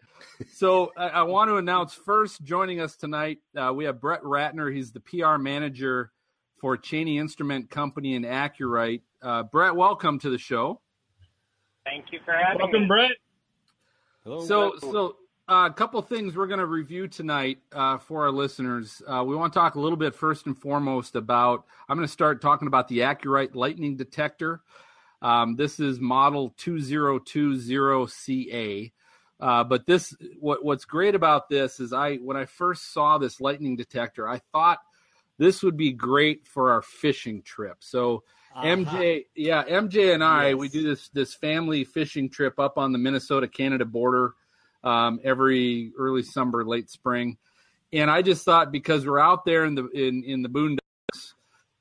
So 0.55 0.91
I, 0.97 1.09
I, 1.09 1.23
want 1.23 1.51
to 1.51 1.57
announce 1.57 1.93
first 1.93 2.43
joining 2.43 2.81
us 2.81 2.97
tonight, 2.97 3.39
uh, 3.55 3.73
we 3.75 3.85
have 3.85 4.01
Brett 4.01 4.23
Ratner. 4.23 4.75
He's 4.75 4.91
the 4.91 5.01
PR 5.01 5.37
manager 5.37 6.11
for 6.59 6.77
Chaney 6.79 7.19
Instrument 7.19 7.71
Company 7.71 8.17
and 8.17 8.25
AcuRite. 8.25 9.03
Uh, 9.21 9.43
Brett, 9.43 9.77
welcome 9.77 10.19
to 10.21 10.31
the 10.31 10.39
show. 10.39 10.81
Thank 11.85 12.07
you 12.11 12.21
for 12.25 12.33
having 12.33 12.59
welcome, 12.59 12.83
me. 12.83 12.89
Welcome, 12.89 12.89
Brett. 12.89 13.17
Hello. 14.25 14.47
So, 14.47 14.79
so 14.81 15.17
uh, 15.49 15.69
a 15.71 15.73
couple 15.73 16.03
things 16.03 16.37
we're 16.37 16.47
going 16.47 16.61
to 16.61 16.67
review 16.67 17.09
tonight 17.09 17.59
uh, 17.73 17.99
for 17.99 18.23
our 18.25 18.31
listeners. 18.31 19.03
Uh, 19.07 19.25
we 19.27 19.35
want 19.35 19.53
to 19.53 19.59
talk 19.59 19.75
a 19.75 19.81
little 19.81 19.97
bit 19.97 20.15
first 20.15 20.47
and 20.47 20.57
foremost 20.57 21.17
about. 21.17 21.65
I'm 21.89 21.97
going 21.97 22.07
to 22.07 22.13
start 22.13 22.41
talking 22.41 22.69
about 22.69 22.87
the 22.89 23.01
AcuRite 23.01 23.57
lightning 23.57 23.97
detector. 23.97 24.61
Um, 25.21 25.57
this 25.57 25.81
is 25.81 25.99
model 25.99 26.55
2020CA. 26.59 28.93
Uh, 29.41 29.65
but 29.65 29.85
this, 29.87 30.15
what, 30.39 30.65
what's 30.65 30.85
great 30.85 31.17
about 31.17 31.49
this 31.49 31.81
is 31.81 31.93
I, 31.93 32.15
when 32.17 32.37
I 32.37 32.45
first 32.45 32.93
saw 32.93 33.19
this 33.19 33.41
lightning 33.41 33.75
detector, 33.75 34.29
I 34.29 34.41
thought 34.53 34.79
this 35.39 35.65
would 35.65 35.77
be 35.77 35.93
great 35.93 36.47
for 36.47 36.71
our 36.71 36.83
fishing 36.83 37.43
trip. 37.43 37.79
So 37.81 38.23
uh-huh. 38.55 38.65
MJ, 38.65 39.25
yeah, 39.35 39.65
MJ 39.65 40.15
and 40.15 40.23
I, 40.23 40.51
yes. 40.51 40.57
we 40.57 40.69
do 40.69 40.85
this 40.85 41.09
this 41.09 41.35
family 41.35 41.83
fishing 41.83 42.31
trip 42.31 42.61
up 42.61 42.79
on 42.79 42.93
the 42.93 42.99
Minnesota 42.99 43.49
Canada 43.49 43.85
border 43.85 44.35
um, 44.85 45.21
every 45.25 45.93
early 45.99 46.23
summer, 46.23 46.65
late 46.65 46.91
spring, 46.91 47.37
and 47.93 48.11
I 48.11 48.23
just 48.23 48.45
thought 48.45 48.73
because 48.73 49.07
we're 49.07 49.19
out 49.21 49.45
there 49.45 49.65
in 49.65 49.75
the 49.75 49.89
in 49.89 50.25
in 50.25 50.43
the 50.43 50.49
boondocks, 50.49 51.35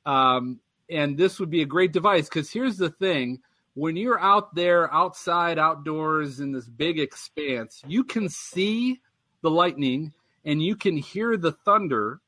um, 0.06 0.60
and 0.89 1.18
this 1.18 1.39
would 1.39 1.49
be 1.49 1.62
a 1.62 1.66
great 1.66 1.93
device. 1.93 2.30
Because 2.30 2.52
here's 2.52 2.78
the 2.78 2.89
thing: 2.89 3.39
when 3.74 3.95
you're 3.95 4.20
out 4.20 4.54
there 4.56 4.93
outside 4.93 5.58
outdoors 5.58 6.39
in 6.39 6.52
this 6.52 6.68
big 6.68 6.99
expanse, 6.99 7.82
you 7.88 8.04
can 8.04 8.28
see 8.30 8.99
the 9.41 9.49
lightning 9.49 10.14
and 10.45 10.62
you 10.62 10.76
can 10.76 10.97
hear 10.97 11.38
the 11.38 11.52
thunder, 11.52 12.20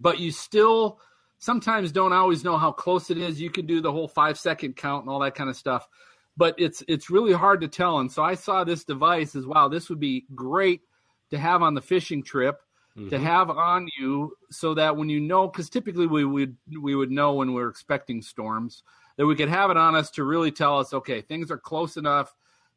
but 0.00 0.18
you 0.18 0.30
still 0.30 1.00
sometimes 1.38 1.92
don't 1.92 2.12
always 2.12 2.44
know 2.44 2.56
how 2.56 2.72
close 2.72 3.10
it 3.10 3.18
is. 3.18 3.40
You 3.40 3.50
can 3.50 3.66
do 3.66 3.80
the 3.80 3.92
whole 3.92 4.08
five 4.08 4.38
second 4.38 4.76
count 4.76 5.04
and 5.04 5.10
all 5.10 5.20
that 5.20 5.34
kind 5.34 5.50
of 5.50 5.56
stuff, 5.56 5.88
but 6.36 6.54
it's 6.58 6.82
it's 6.88 7.10
really 7.10 7.32
hard 7.32 7.60
to 7.62 7.68
tell. 7.68 7.98
And 7.98 8.10
so 8.10 8.22
I 8.22 8.34
saw 8.34 8.64
this 8.64 8.84
device 8.84 9.34
as 9.34 9.46
wow, 9.46 9.68
this 9.68 9.88
would 9.88 10.00
be 10.00 10.26
great 10.34 10.82
to 11.30 11.38
have 11.38 11.62
on 11.62 11.74
the 11.74 11.82
fishing 11.82 12.22
trip. 12.22 12.60
Mm-hmm. 12.96 13.10
To 13.10 13.18
have 13.18 13.50
on 13.50 13.86
you, 13.98 14.38
so 14.50 14.72
that 14.72 14.96
when 14.96 15.10
you 15.10 15.20
know, 15.20 15.48
because 15.48 15.68
typically 15.68 16.06
we 16.06 16.24
would 16.24 16.56
we 16.80 16.94
would 16.94 17.10
know 17.10 17.34
when 17.34 17.52
we're 17.52 17.68
expecting 17.68 18.22
storms, 18.22 18.84
that 19.16 19.26
we 19.26 19.36
could 19.36 19.50
have 19.50 19.70
it 19.70 19.76
on 19.76 19.94
us 19.94 20.10
to 20.12 20.24
really 20.24 20.50
tell 20.50 20.78
us, 20.78 20.94
okay, 20.94 21.20
things 21.20 21.50
are 21.50 21.58
close 21.58 21.98
enough 21.98 22.34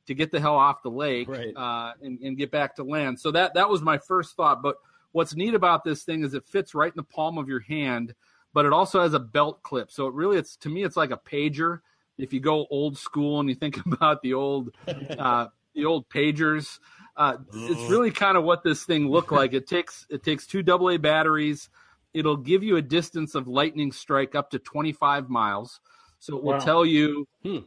to 0.07 0.13
get 0.13 0.31
the 0.31 0.39
hell 0.39 0.55
off 0.55 0.81
the 0.81 0.89
lake 0.89 1.29
right. 1.29 1.55
uh, 1.55 1.93
and, 2.01 2.19
and, 2.21 2.35
get 2.35 2.49
back 2.49 2.75
to 2.75 2.83
land. 2.83 3.19
So 3.19 3.29
that 3.31 3.53
that 3.53 3.69
was 3.69 3.81
my 3.81 3.97
first 3.97 4.35
thought. 4.35 4.63
But 4.63 4.77
what's 5.11 5.35
neat 5.35 5.53
about 5.53 5.83
this 5.83 6.03
thing 6.03 6.23
is 6.23 6.33
it 6.33 6.47
fits 6.47 6.73
right 6.73 6.91
in 6.91 6.97
the 6.97 7.03
palm 7.03 7.37
of 7.37 7.47
your 7.47 7.59
hand, 7.59 8.15
but 8.53 8.65
it 8.65 8.73
also 8.73 9.01
has 9.01 9.13
a 9.13 9.19
belt 9.19 9.61
clip. 9.61 9.91
So 9.91 10.07
it 10.07 10.13
really, 10.13 10.37
it's 10.37 10.55
to 10.57 10.69
me, 10.69 10.83
it's 10.83 10.97
like 10.97 11.11
a 11.11 11.17
pager. 11.17 11.81
If 12.19 12.33
you 12.33 12.39
go 12.39 12.67
old 12.69 12.97
school 12.97 13.39
and 13.39 13.49
you 13.49 13.55
think 13.55 13.83
about 13.85 14.21
the 14.21 14.33
old 14.33 14.75
uh, 14.87 15.47
the 15.73 15.85
old 15.85 16.09
pagers. 16.09 16.79
Uh, 17.15 17.37
it's 17.53 17.91
really 17.91 18.11
kind 18.11 18.37
of 18.37 18.45
what 18.45 18.63
this 18.63 18.85
thing 18.85 19.09
looked 19.09 19.31
like. 19.31 19.53
It 19.53 19.67
takes 19.67 20.05
it 20.09 20.23
takes 20.23 20.45
two 20.45 20.63
AA 20.65 20.97
batteries. 20.97 21.69
It'll 22.13 22.37
give 22.37 22.63
you 22.63 22.77
a 22.77 22.81
distance 22.81 23.35
of 23.35 23.47
lightning 23.47 23.91
strike 23.91 24.35
up 24.35 24.51
to 24.51 24.59
25 24.59 25.29
miles. 25.29 25.81
So 26.19 26.37
it 26.37 26.43
will 26.43 26.53
wow. 26.53 26.59
tell 26.59 26.85
you 26.85 27.27
hmm. 27.43 27.59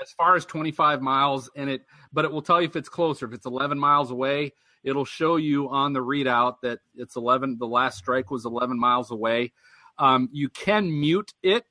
as 0.00 0.12
far 0.12 0.36
as 0.36 0.44
25 0.44 1.02
miles, 1.02 1.50
and 1.56 1.70
it, 1.70 1.82
but 2.12 2.24
it 2.24 2.32
will 2.32 2.42
tell 2.42 2.60
you 2.60 2.68
if 2.68 2.76
it's 2.76 2.88
closer. 2.88 3.26
If 3.26 3.32
it's 3.32 3.46
11 3.46 3.78
miles 3.78 4.10
away, 4.10 4.52
it'll 4.84 5.04
show 5.04 5.36
you 5.36 5.68
on 5.70 5.92
the 5.92 6.00
readout 6.00 6.56
that 6.62 6.80
it's 6.94 7.16
11. 7.16 7.58
The 7.58 7.66
last 7.66 7.98
strike 7.98 8.30
was 8.30 8.44
11 8.44 8.78
miles 8.78 9.10
away. 9.10 9.52
Um, 9.98 10.28
you 10.32 10.48
can 10.48 11.00
mute 11.00 11.32
it, 11.42 11.64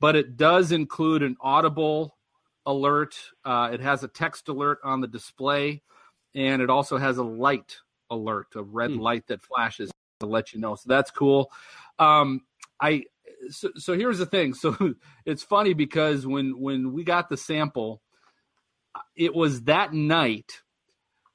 but 0.00 0.16
it 0.16 0.36
does 0.36 0.72
include 0.72 1.22
an 1.22 1.36
audible 1.40 2.16
alert. 2.66 3.16
Uh, 3.44 3.70
it 3.72 3.80
has 3.80 4.02
a 4.02 4.08
text 4.08 4.48
alert 4.48 4.78
on 4.82 5.00
the 5.00 5.06
display, 5.06 5.82
and 6.34 6.62
it 6.62 6.70
also 6.70 6.96
has 6.96 7.18
a 7.18 7.22
light 7.22 7.76
alert, 8.10 8.48
a 8.56 8.62
red 8.62 8.90
hmm. 8.90 8.98
light 8.98 9.26
that 9.28 9.42
flashes 9.42 9.90
to 10.20 10.26
let 10.26 10.52
you 10.52 10.60
know. 10.60 10.74
So 10.74 10.84
that's 10.86 11.10
cool. 11.10 11.50
Um, 11.98 12.42
I 12.80 13.04
so, 13.50 13.70
so 13.76 13.94
here's 13.94 14.18
the 14.18 14.26
thing. 14.26 14.54
So 14.60 14.94
it's 15.24 15.42
funny 15.42 15.74
because 15.74 16.26
when 16.26 16.58
when 16.58 16.92
we 16.92 17.04
got 17.04 17.28
the 17.28 17.36
sample, 17.36 18.02
it 19.16 19.34
was 19.34 19.62
that 19.62 19.92
night 19.92 20.62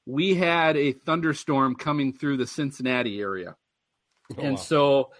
we 0.06 0.34
had 0.34 0.76
a 0.76 0.92
thunderstorm 0.92 1.74
coming 1.74 2.12
through 2.12 2.36
the 2.36 2.46
Cincinnati 2.46 3.20
area, 3.20 3.56
oh, 4.36 4.42
and 4.42 4.52
wow. 4.52 4.56
so 4.56 5.10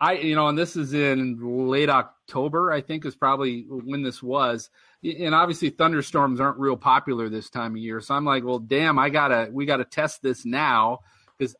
I 0.00 0.14
you 0.14 0.34
know, 0.34 0.48
and 0.48 0.58
this 0.58 0.76
is 0.76 0.94
in 0.94 1.38
late 1.68 1.88
October, 1.88 2.15
I 2.34 2.80
think 2.80 3.04
is 3.04 3.16
probably 3.16 3.66
when 3.68 4.02
this 4.02 4.22
was. 4.22 4.70
And 5.02 5.34
obviously 5.34 5.70
thunderstorms 5.70 6.40
aren't 6.40 6.58
real 6.58 6.76
popular 6.76 7.28
this 7.28 7.50
time 7.50 7.72
of 7.72 7.78
year. 7.78 8.00
So 8.00 8.14
I'm 8.14 8.24
like, 8.24 8.44
well, 8.44 8.58
damn, 8.58 8.98
I 8.98 9.10
gotta 9.10 9.48
we 9.52 9.66
gotta 9.66 9.84
test 9.84 10.22
this 10.22 10.44
now 10.44 11.00
because 11.38 11.54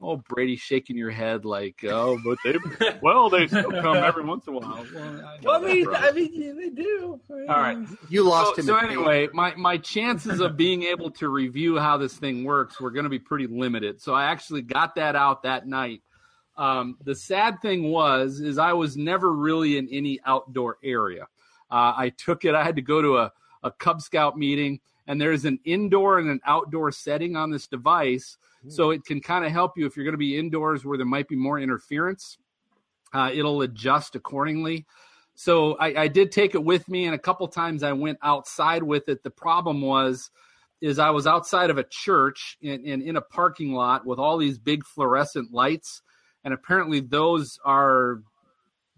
Oh, 0.00 0.16
Brady 0.28 0.54
shaking 0.54 0.96
your 0.96 1.10
head 1.10 1.44
like, 1.44 1.82
oh, 1.82 2.20
but 2.24 2.38
they, 2.44 2.56
well, 3.02 3.28
they 3.28 3.48
still 3.48 3.72
come 3.72 3.96
every 3.96 4.24
once 4.24 4.46
in 4.46 4.54
a 4.54 4.58
while. 4.58 4.86
Well, 4.94 5.26
I, 5.26 5.38
well, 5.42 5.64
I 5.64 5.66
mean, 5.66 5.88
I 5.92 6.12
mean, 6.12 6.56
they 6.56 6.68
do. 6.68 7.20
All 7.28 7.46
right, 7.46 7.78
you 8.08 8.22
lost 8.22 8.54
so, 8.54 8.60
him. 8.60 8.66
So 8.66 8.76
anyway, 8.76 9.28
my 9.32 9.56
my 9.56 9.76
chances 9.76 10.40
of 10.40 10.56
being 10.56 10.84
able 10.84 11.10
to 11.12 11.28
review 11.28 11.78
how 11.78 11.96
this 11.96 12.16
thing 12.16 12.44
works 12.44 12.80
were 12.80 12.92
going 12.92 13.04
to 13.04 13.10
be 13.10 13.18
pretty 13.18 13.48
limited. 13.48 14.00
So 14.00 14.14
I 14.14 14.26
actually 14.26 14.62
got 14.62 14.94
that 14.94 15.16
out 15.16 15.42
that 15.42 15.66
night. 15.66 16.02
Um, 16.58 16.98
the 17.04 17.14
sad 17.14 17.62
thing 17.62 17.90
was, 17.90 18.40
is 18.40 18.58
I 18.58 18.72
was 18.72 18.96
never 18.96 19.32
really 19.32 19.78
in 19.78 19.88
any 19.90 20.20
outdoor 20.26 20.76
area. 20.82 21.22
Uh, 21.70 21.94
I 21.96 22.12
took 22.16 22.44
it. 22.44 22.54
I 22.54 22.64
had 22.64 22.76
to 22.76 22.82
go 22.82 23.00
to 23.00 23.18
a, 23.18 23.32
a 23.62 23.70
Cub 23.70 24.02
Scout 24.02 24.36
meeting, 24.36 24.80
and 25.06 25.20
there's 25.20 25.44
an 25.44 25.60
indoor 25.64 26.18
and 26.18 26.28
an 26.28 26.40
outdoor 26.44 26.90
setting 26.92 27.36
on 27.36 27.50
this 27.50 27.66
device 27.66 28.36
so 28.66 28.90
it 28.90 29.04
can 29.04 29.20
kind 29.20 29.44
of 29.44 29.52
help 29.52 29.78
you 29.78 29.86
if 29.86 29.96
you're 29.96 30.04
going 30.04 30.14
to 30.14 30.18
be 30.18 30.36
indoors 30.36 30.84
where 30.84 30.98
there 30.98 31.06
might 31.06 31.28
be 31.28 31.36
more 31.36 31.60
interference. 31.60 32.38
Uh, 33.12 33.30
it'll 33.32 33.62
adjust 33.62 34.16
accordingly. 34.16 34.84
So 35.34 35.74
I, 35.74 36.02
I, 36.02 36.08
did 36.08 36.32
take 36.32 36.54
it 36.56 36.64
with 36.64 36.88
me, 36.88 37.06
and 37.06 37.14
a 37.14 37.18
couple 37.18 37.46
times 37.46 37.84
I 37.84 37.92
went 37.92 38.18
outside 38.22 38.82
with 38.82 39.08
it. 39.08 39.22
The 39.22 39.30
problem 39.30 39.80
was, 39.80 40.30
is 40.80 40.98
I 40.98 41.10
was 41.10 41.26
outside 41.26 41.70
of 41.70 41.78
a 41.78 41.84
church 41.84 42.58
and 42.62 42.84
in, 42.84 43.16
a 43.16 43.20
parking 43.20 43.72
lot 43.72 44.04
with 44.04 44.18
all 44.18 44.36
these 44.36 44.58
big 44.58 44.84
fluorescent 44.84 45.52
lights, 45.52 46.02
and 46.44 46.54
apparently 46.54 47.00
those 47.00 47.58
are 47.64 48.22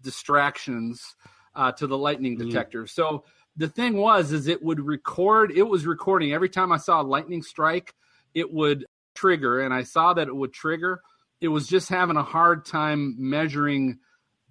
distractions 0.01 1.15
uh, 1.55 1.71
to 1.73 1.87
the 1.87 1.97
lightning 1.97 2.37
mm. 2.37 2.45
detector. 2.45 2.83
Mm. 2.83 2.89
So 2.89 3.23
the 3.57 3.67
thing 3.67 3.97
was, 3.97 4.31
is 4.31 4.47
it 4.47 4.63
would 4.63 4.79
record. 4.79 5.51
It 5.51 5.63
was 5.63 5.85
recording 5.85 6.33
every 6.33 6.49
time 6.49 6.71
I 6.71 6.77
saw 6.77 7.01
a 7.01 7.03
lightning 7.03 7.43
strike. 7.43 7.93
It 8.33 8.51
would 8.51 8.85
trigger 9.13 9.59
and 9.61 9.73
I 9.73 9.83
saw 9.83 10.13
that 10.13 10.27
it 10.27 10.35
would 10.35 10.53
trigger, 10.53 11.01
it 11.39 11.49
was 11.49 11.67
just 11.67 11.89
having 11.89 12.17
a 12.17 12.23
hard 12.23 12.65
time 12.65 13.15
measuring 13.17 13.99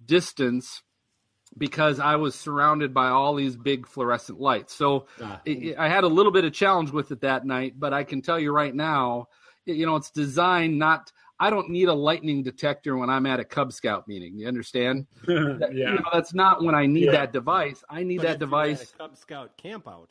distance 0.05 0.83
because 1.57 1.99
I 1.99 2.15
was 2.15 2.35
surrounded 2.35 2.93
by 2.93 3.09
all 3.09 3.35
these 3.35 3.55
big 3.55 3.87
fluorescent 3.87 4.39
lights. 4.39 4.73
So 4.73 5.07
ah. 5.21 5.41
it, 5.45 5.77
I 5.77 5.89
had 5.89 6.03
a 6.03 6.07
little 6.07 6.31
bit 6.31 6.45
of 6.45 6.53
challenge 6.53 6.91
with 6.91 7.11
it 7.11 7.21
that 7.21 7.45
night, 7.45 7.73
but 7.77 7.93
I 7.93 8.03
can 8.03 8.21
tell 8.21 8.39
you 8.39 8.51
right 8.51 8.73
now, 8.73 9.27
you 9.65 9.85
know, 9.85 9.95
it's 9.95 10.11
designed 10.11 10.79
not. 10.79 11.11
I 11.41 11.49
don't 11.49 11.69
need 11.69 11.87
a 11.87 11.93
lightning 11.93 12.43
detector 12.43 12.95
when 12.95 13.09
I'm 13.09 13.25
at 13.25 13.39
a 13.39 13.43
Cub 13.43 13.73
Scout 13.73 14.07
meeting. 14.07 14.37
You 14.37 14.47
understand? 14.47 15.07
that, 15.27 15.71
yeah. 15.73 15.91
You 15.91 15.95
know, 15.95 16.09
that's 16.13 16.33
not 16.33 16.63
when 16.63 16.75
I 16.75 16.85
need 16.85 17.05
yeah. 17.05 17.11
that 17.13 17.33
device. 17.33 17.83
I 17.89 18.03
need 18.03 18.17
but 18.17 18.27
that 18.27 18.39
device. 18.39 18.93
Cub 18.97 19.17
Scout 19.17 19.57
camp 19.57 19.87
out. 19.87 20.09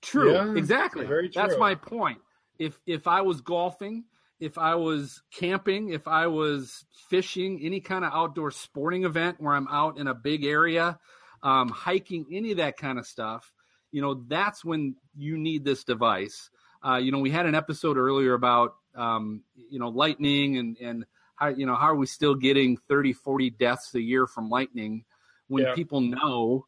True. 0.00 0.32
Yeah, 0.32 0.54
exactly. 0.56 1.06
Very 1.06 1.28
true. 1.28 1.42
That's 1.42 1.58
my 1.58 1.74
point 1.74 2.18
if 2.58 2.80
if 2.86 3.06
I 3.06 3.20
was 3.22 3.40
golfing, 3.40 4.04
if 4.40 4.58
I 4.58 4.74
was 4.74 5.22
camping, 5.32 5.90
if 5.90 6.08
I 6.08 6.26
was 6.26 6.84
fishing, 7.08 7.60
any 7.62 7.80
kind 7.80 8.04
of 8.04 8.12
outdoor 8.12 8.50
sporting 8.50 9.04
event 9.04 9.36
where 9.40 9.54
I'm 9.54 9.68
out 9.68 9.98
in 9.98 10.08
a 10.08 10.14
big 10.14 10.44
area, 10.44 10.98
um, 11.42 11.68
hiking, 11.68 12.26
any 12.32 12.52
of 12.52 12.58
that 12.58 12.76
kind 12.76 12.98
of 12.98 13.06
stuff, 13.06 13.52
you 13.92 14.02
know, 14.02 14.24
that's 14.26 14.64
when 14.64 14.96
you 15.16 15.38
need 15.38 15.64
this 15.64 15.84
device. 15.84 16.50
Uh, 16.86 16.96
you 16.96 17.10
know, 17.10 17.18
we 17.18 17.30
had 17.30 17.46
an 17.46 17.54
episode 17.54 17.96
earlier 17.96 18.34
about, 18.34 18.74
um, 18.96 19.42
you 19.56 19.78
know, 19.78 19.88
lightning 19.88 20.58
and, 20.58 20.76
and 20.78 21.04
how, 21.36 21.48
you 21.48 21.66
know, 21.66 21.74
how 21.74 21.86
are 21.86 21.96
we 21.96 22.06
still 22.06 22.34
getting 22.34 22.76
30, 22.88 23.12
40 23.12 23.50
deaths 23.50 23.94
a 23.94 24.00
year 24.00 24.26
from 24.26 24.48
lightning 24.48 25.04
when 25.48 25.64
yeah. 25.64 25.74
people 25.74 26.00
know 26.00 26.66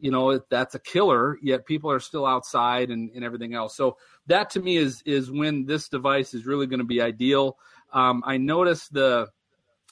you 0.00 0.10
know 0.10 0.40
that's 0.50 0.74
a 0.74 0.78
killer 0.78 1.38
yet 1.42 1.66
people 1.66 1.90
are 1.90 2.00
still 2.00 2.26
outside 2.26 2.90
and, 2.90 3.10
and 3.14 3.24
everything 3.24 3.54
else. 3.54 3.76
So 3.76 3.96
that 4.26 4.50
to 4.50 4.60
me 4.60 4.76
is 4.76 5.02
is 5.04 5.30
when 5.30 5.66
this 5.66 5.88
device 5.88 6.34
is 6.34 6.46
really 6.46 6.66
going 6.66 6.80
to 6.80 6.86
be 6.86 7.00
ideal. 7.00 7.56
Um, 7.92 8.22
i 8.24 8.36
noticed 8.36 8.92
the 8.92 9.28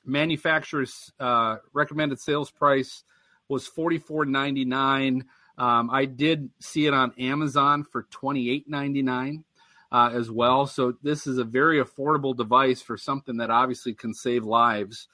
manufacturer's 0.05 1.12
uh, 1.20 1.57
recommended 1.72 2.20
sales 2.20 2.51
price 2.51 3.03
was 3.49 3.68
44.99 3.68 5.22
um, 5.59 5.91
i 5.91 6.05
did 6.05 6.49
see 6.61 6.86
it 6.86 6.95
on 6.95 7.12
amazon 7.18 7.82
for 7.82 8.05
28.99 8.05 9.43
uh, 9.91 10.11
as 10.12 10.30
well. 10.30 10.66
So 10.66 10.95
this 11.03 11.26
is 11.26 11.39
a 11.39 11.45
very 11.45 11.82
affordable 11.82 12.36
device 12.36 12.82
for 12.82 12.97
something 12.97 13.36
that 13.39 13.51
obviously 13.51 13.95
can 13.95 14.12
save 14.14 14.45
lives. 14.45 15.09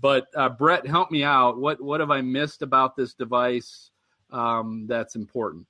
But 0.00 0.26
uh, 0.36 0.50
Brett, 0.50 0.86
help 0.86 1.10
me 1.10 1.24
out. 1.24 1.58
What 1.58 1.80
what 1.80 2.00
have 2.00 2.10
I 2.10 2.20
missed 2.20 2.62
about 2.62 2.96
this 2.96 3.14
device 3.14 3.90
um, 4.30 4.86
that's 4.86 5.16
important? 5.16 5.66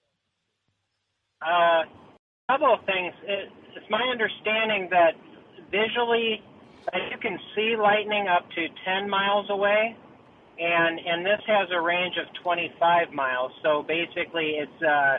Uh, 1.40 1.84
a 1.86 2.52
couple 2.52 2.74
of 2.74 2.84
things. 2.84 3.14
It, 3.24 3.48
it's 3.76 3.86
my 3.90 4.02
understanding 4.10 4.88
that 4.90 5.14
visually 5.70 6.42
uh, 6.92 6.98
you 7.10 7.18
can 7.18 7.38
see 7.54 7.76
lightning 7.80 8.26
up 8.28 8.48
to 8.50 8.66
10 8.84 9.08
miles 9.08 9.46
away, 9.48 9.96
and 10.58 10.98
and 10.98 11.24
this 11.24 11.40
has 11.46 11.68
a 11.72 11.80
range 11.80 12.16
of 12.18 12.26
25 12.42 13.12
miles. 13.12 13.52
So 13.62 13.82
basically, 13.82 14.58
it's 14.60 14.82
uh, 14.82 15.18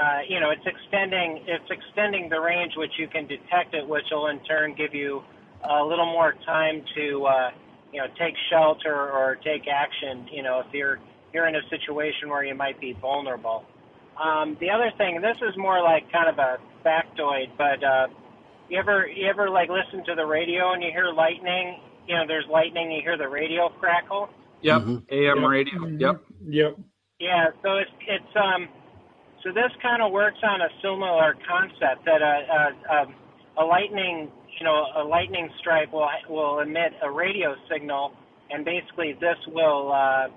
uh, 0.00 0.18
you 0.28 0.40
know 0.40 0.50
it's 0.50 0.66
extending 0.66 1.44
it's 1.46 1.70
extending 1.70 2.28
the 2.28 2.40
range 2.40 2.72
which 2.76 2.92
you 2.98 3.08
can 3.08 3.26
detect 3.26 3.74
it, 3.74 3.86
which 3.86 4.04
will 4.10 4.28
in 4.28 4.40
turn 4.44 4.74
give 4.74 4.94
you 4.94 5.22
a 5.68 5.82
little 5.84 6.06
more 6.06 6.34
time 6.44 6.82
to 6.96 7.24
uh, 7.26 7.50
you 7.92 8.00
know 8.00 8.06
take 8.18 8.34
shelter 8.50 8.94
or 8.94 9.36
take 9.44 9.62
action. 9.68 10.26
You 10.32 10.42
know 10.42 10.62
if 10.66 10.72
you're 10.72 10.98
you're 11.32 11.46
in 11.46 11.56
a 11.56 11.68
situation 11.68 12.28
where 12.28 12.44
you 12.44 12.54
might 12.54 12.80
be 12.80 12.96
vulnerable. 13.00 13.64
Um, 14.22 14.56
the 14.60 14.70
other 14.70 14.92
thing, 14.96 15.20
this 15.20 15.36
is 15.42 15.56
more 15.56 15.82
like 15.82 16.10
kind 16.12 16.28
of 16.28 16.38
a 16.38 16.58
factoid, 16.86 17.50
but 17.58 17.82
uh, 17.82 18.06
you 18.68 18.78
ever 18.78 19.06
you 19.08 19.28
ever 19.28 19.50
like 19.50 19.68
listen 19.68 20.04
to 20.06 20.14
the 20.14 20.24
radio 20.24 20.72
and 20.72 20.82
you 20.82 20.90
hear 20.90 21.12
lightning? 21.12 21.80
You 22.06 22.16
know, 22.16 22.24
there's 22.26 22.46
lightning. 22.50 22.92
You 22.92 23.02
hear 23.02 23.18
the 23.18 23.28
radio 23.28 23.68
crackle. 23.80 24.28
Yep, 24.62 24.82
mm-hmm. 24.82 24.96
AM 25.10 25.40
yep. 25.40 25.50
radio. 25.50 25.74
Mm-hmm. 25.74 26.00
Yep. 26.00 26.22
Yep. 26.46 26.76
Yeah. 27.18 27.46
So 27.62 27.76
it's 27.76 27.90
it's 28.08 28.36
um. 28.36 28.68
So 29.44 29.52
this 29.52 29.70
kind 29.82 30.02
of 30.02 30.10
works 30.10 30.38
on 30.42 30.62
a 30.62 30.68
similar 30.80 31.36
concept 31.46 32.04
that 32.06 32.22
a 32.22 32.34
a, 32.48 32.64
a, 33.60 33.62
a 33.62 33.64
lightning 33.64 34.32
you 34.58 34.64
know 34.64 34.86
a 34.96 35.04
lightning 35.04 35.50
strike 35.60 35.92
will 35.92 36.08
will 36.28 36.60
emit 36.60 36.92
a 37.02 37.10
radio 37.10 37.54
signal, 37.70 38.12
and 38.50 38.64
basically 38.64 39.12
this 39.20 39.36
will 39.48 39.92
uh, 39.92 40.28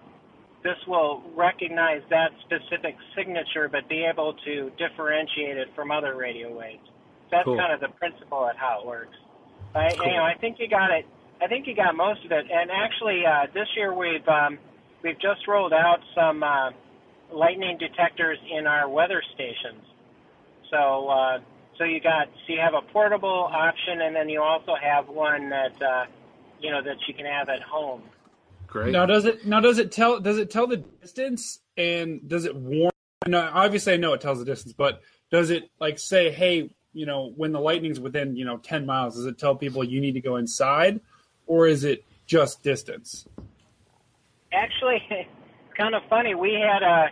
this 0.62 0.76
will 0.88 1.24
recognize 1.36 2.02
that 2.10 2.32
specific 2.44 2.96
signature, 3.16 3.70
but 3.72 3.88
be 3.88 4.04
able 4.04 4.36
to 4.44 4.72
differentiate 4.78 5.56
it 5.56 5.70
from 5.74 5.90
other 5.90 6.18
radio 6.18 6.52
waves. 6.52 6.84
That's 7.32 7.46
cool. 7.46 7.58
kind 7.58 7.72
of 7.72 7.80
the 7.80 7.96
principle 7.96 8.46
at 8.48 8.58
how 8.58 8.82
it 8.82 8.88
works. 8.88 9.16
I, 9.74 9.94
cool. 9.96 10.08
you 10.08 10.14
know, 10.14 10.24
I 10.24 10.34
think 10.40 10.58
you 10.60 10.68
got 10.68 10.92
it. 10.92 11.06
I 11.42 11.48
think 11.48 11.68
you 11.68 11.76
got 11.76 11.96
most 11.96 12.26
of 12.26 12.32
it. 12.32 12.46
And 12.52 12.72
actually, 12.72 13.24
uh, 13.26 13.48
this 13.54 13.68
year 13.78 13.94
we've 13.94 14.28
um, 14.28 14.60
we've 15.04 15.20
just 15.20 15.48
rolled 15.48 15.74
out 15.74 16.00
some 16.16 16.44
uh, 16.44 16.72
lightning 17.32 17.78
detectors 17.78 18.38
in 18.52 18.68
our 18.68 18.90
weather 18.90 19.22
stations. 19.34 19.84
So 20.72 21.08
uh, 21.08 21.40
so 21.78 21.84
you 21.84 22.00
got 22.00 22.28
so 22.46 22.54
you 22.54 22.60
have 22.60 22.74
a 22.74 22.82
portable 22.92 23.50
option, 23.52 24.02
and 24.02 24.16
then 24.16 24.30
you 24.30 24.42
also 24.42 24.76
have 24.82 25.08
one 25.08 25.50
that 25.50 25.82
uh, 25.82 26.06
you 26.60 26.72
know 26.72 26.82
that 26.82 26.98
you 27.08 27.14
can 27.14 27.26
have 27.26 27.50
at 27.50 27.62
home. 27.62 28.02
Great. 28.68 28.92
Now 28.92 29.06
does 29.06 29.26
it 29.26 29.46
now 29.46 29.60
does 29.60 29.78
it 29.78 29.92
tell 29.92 30.20
does 30.20 30.38
it 30.38 30.52
tell 30.52 30.68
the 30.68 30.78
distance 30.78 31.60
and 31.78 32.28
does 32.28 32.46
it 32.46 32.56
warn? 32.56 32.92
Now, 33.26 33.52
obviously, 33.54 33.94
I 33.94 33.98
know 33.98 34.14
it 34.14 34.22
tells 34.22 34.40
the 34.40 34.46
distance, 34.46 34.74
but 34.74 35.02
does 35.32 35.50
it 35.50 35.70
like 35.80 36.00
say, 36.00 36.32
hey, 36.32 36.70
you 36.94 37.06
know, 37.06 37.34
when 37.36 37.52
the 37.52 37.60
lightning's 37.60 38.00
within 38.00 38.36
you 38.36 38.46
know 38.46 38.58
ten 38.58 38.86
miles, 38.86 39.16
does 39.16 39.26
it 39.26 39.38
tell 39.38 39.56
people 39.56 39.84
you 39.84 40.02
need 40.02 40.14
to 40.14 40.22
go 40.22 40.36
inside, 40.36 41.02
or 41.46 41.68
is 41.68 41.84
it 41.84 42.04
just 42.26 42.64
distance? 42.64 43.28
Actually, 44.52 45.02
it's 45.10 45.30
kind 45.78 45.96
of 45.96 46.02
funny. 46.10 46.36
We 46.36 46.54
had 46.54 46.84
a 46.84 47.10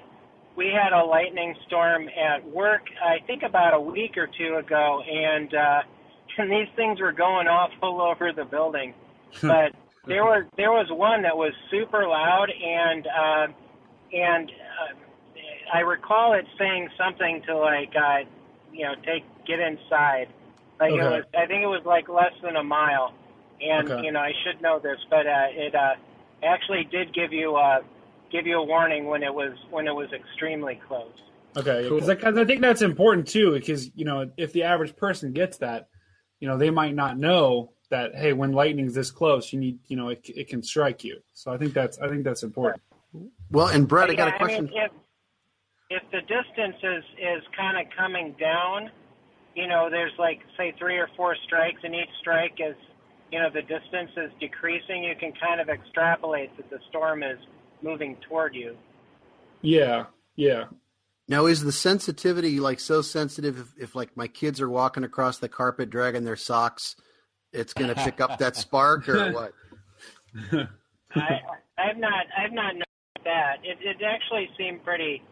we 0.58 0.68
had 0.68 0.94
a 0.94 1.04
lightning 1.04 1.54
storm 1.68 2.08
at 2.10 2.46
work. 2.50 2.84
I 3.04 3.26
think 3.28 3.44
about 3.44 3.74
a 3.74 3.80
week 3.80 4.18
or 4.18 4.28
two 4.28 4.56
ago, 4.56 5.02
and 5.02 5.54
uh, 5.54 5.82
and 6.38 6.52
these 6.52 6.68
things 6.76 7.00
were 7.00 7.14
going 7.14 7.48
off 7.48 7.72
all 7.82 8.02
over 8.02 8.34
the 8.34 8.46
building, 8.46 8.94
but 9.42 9.74
there 10.08 10.24
was 10.24 10.46
there 10.58 10.72
was 10.72 10.88
one 10.90 11.22
that 11.24 11.36
was 11.36 11.54
super 11.72 12.08
loud 12.08 12.48
and 12.52 13.08
uh, 13.08 13.48
and 14.14 14.50
uh, 14.50 15.74
I 15.74 15.80
recall 15.80 16.34
it 16.34 16.46
saying 16.58 16.90
something 16.98 17.42
to 17.48 17.58
like 17.58 17.94
uh, 17.96 18.20
you 18.72 18.86
know 18.86 18.96
take 19.06 19.24
get 19.46 19.60
inside. 19.60 20.28
Like 20.80 20.92
okay. 20.92 21.02
it 21.02 21.10
was 21.10 21.24
I 21.38 21.46
think 21.46 21.64
it 21.64 21.68
was 21.68 21.84
like 21.86 22.10
less 22.10 22.34
than 22.44 22.56
a 22.56 22.64
mile, 22.64 23.14
and 23.62 23.90
okay. 23.90 24.06
you 24.06 24.12
know 24.12 24.20
I 24.20 24.32
should 24.44 24.62
know 24.62 24.80
this, 24.80 25.00
but 25.10 25.26
uh, 25.28 25.48
it 25.52 25.74
uh, 25.74 25.96
actually 26.44 26.88
did 26.92 27.14
give 27.14 27.34
you 27.34 27.56
uh, 27.56 27.80
give 28.32 28.46
you 28.46 28.58
a 28.58 28.64
warning 28.64 29.06
when 29.06 29.24
it 29.24 29.34
was 29.34 29.54
when 29.70 29.88
it 29.88 29.96
was 29.96 30.10
extremely 30.14 30.80
close. 30.88 31.12
Okay, 31.58 31.84
because 31.84 32.22
cool. 32.22 32.38
I, 32.38 32.42
I 32.42 32.46
think 32.46 32.62
that's 32.62 32.82
important 32.82 33.28
too, 33.28 33.54
because 33.54 33.90
you 33.96 34.06
know 34.06 34.30
if 34.38 34.54
the 34.54 34.64
average 34.64 34.96
person 34.96 35.32
gets 35.32 35.58
that, 35.58 35.88
you 36.40 36.48
know 36.48 36.58
they 36.58 36.70
might 36.70 36.96
not 36.96 37.18
know 37.18 37.72
that 37.90 38.16
hey, 38.16 38.34
when 38.34 38.52
lightning's 38.52 38.94
this 38.94 39.12
close, 39.12 39.54
you 39.54 39.60
need 39.60 39.80
you 39.88 39.96
know 39.96 40.10
it, 40.10 40.30
it 40.36 40.50
can 40.50 40.62
strike 40.62 41.04
you. 41.04 41.20
So 41.34 41.52
I 41.52 41.58
think 41.58 41.74
that's 41.74 42.00
I 42.00 42.10
think 42.10 42.24
that's 42.24 42.44
important. 42.44 42.82
Well, 43.52 43.68
and 43.68 43.88
Brett, 43.88 44.10
I 44.10 44.16
got 44.16 44.28
a 44.28 44.38
question. 44.38 44.68
I 44.68 44.72
mean, 44.72 44.90
if, 45.90 46.02
if 46.02 46.12
the 46.12 46.22
distance 46.22 46.76
is 46.84 47.04
is 47.20 47.44
kind 47.56 47.78
of 47.78 47.92
coming 47.96 48.36
down, 48.40 48.92
you 49.56 49.68
know, 49.68 49.90
there's 49.90 50.14
like 50.20 50.40
say 50.58 50.74
three 50.78 50.98
or 50.98 51.10
four 51.16 51.36
strikes, 51.46 51.80
and 51.84 51.96
each 51.96 52.10
strike 52.20 52.58
is 52.60 52.76
you 53.32 53.40
know 53.40 53.50
the 53.50 53.62
distance 53.62 54.12
is 54.18 54.32
decreasing. 54.40 55.04
You 55.04 55.16
can 55.16 55.32
kind 55.42 55.62
of 55.62 55.70
extrapolate 55.70 56.56
that 56.58 56.70
the 56.70 56.80
storm 56.90 57.24
is 57.24 57.40
moving 57.82 58.18
toward 58.28 58.56
you. 58.56 58.76
Yeah, 59.62 60.06
yeah. 60.36 60.66
Now, 61.28 61.48
is 61.48 61.64
the 61.64 61.72
sensitivity 61.72 62.60
like 62.60 62.80
so 62.80 63.02
sensitive 63.02 63.60
if, 63.60 63.74
if 63.78 63.96
like 63.96 64.16
my 64.16 64.28
kids 64.28 64.62
are 64.62 64.70
walking 64.70 65.04
across 65.04 65.40
the 65.40 65.50
carpet 65.50 65.90
dragging 65.90 66.24
their 66.24 66.36
socks? 66.36 66.96
it's 67.56 67.74
going 67.74 67.90
to 67.94 67.96
pick 67.96 68.22
up 68.22 68.38
that 68.40 68.56
spark 68.56 69.08
or 69.10 69.32
what? 69.32 69.54
I 71.16 71.40
I've 71.78 71.98
not 71.98 72.26
I've 72.38 72.52
not 72.52 72.74
noticed 72.74 73.24
that. 73.24 73.58
It 73.64 73.78
it 73.82 73.98
actually 74.06 74.50
seemed 74.58 74.84
pretty. 74.84 75.24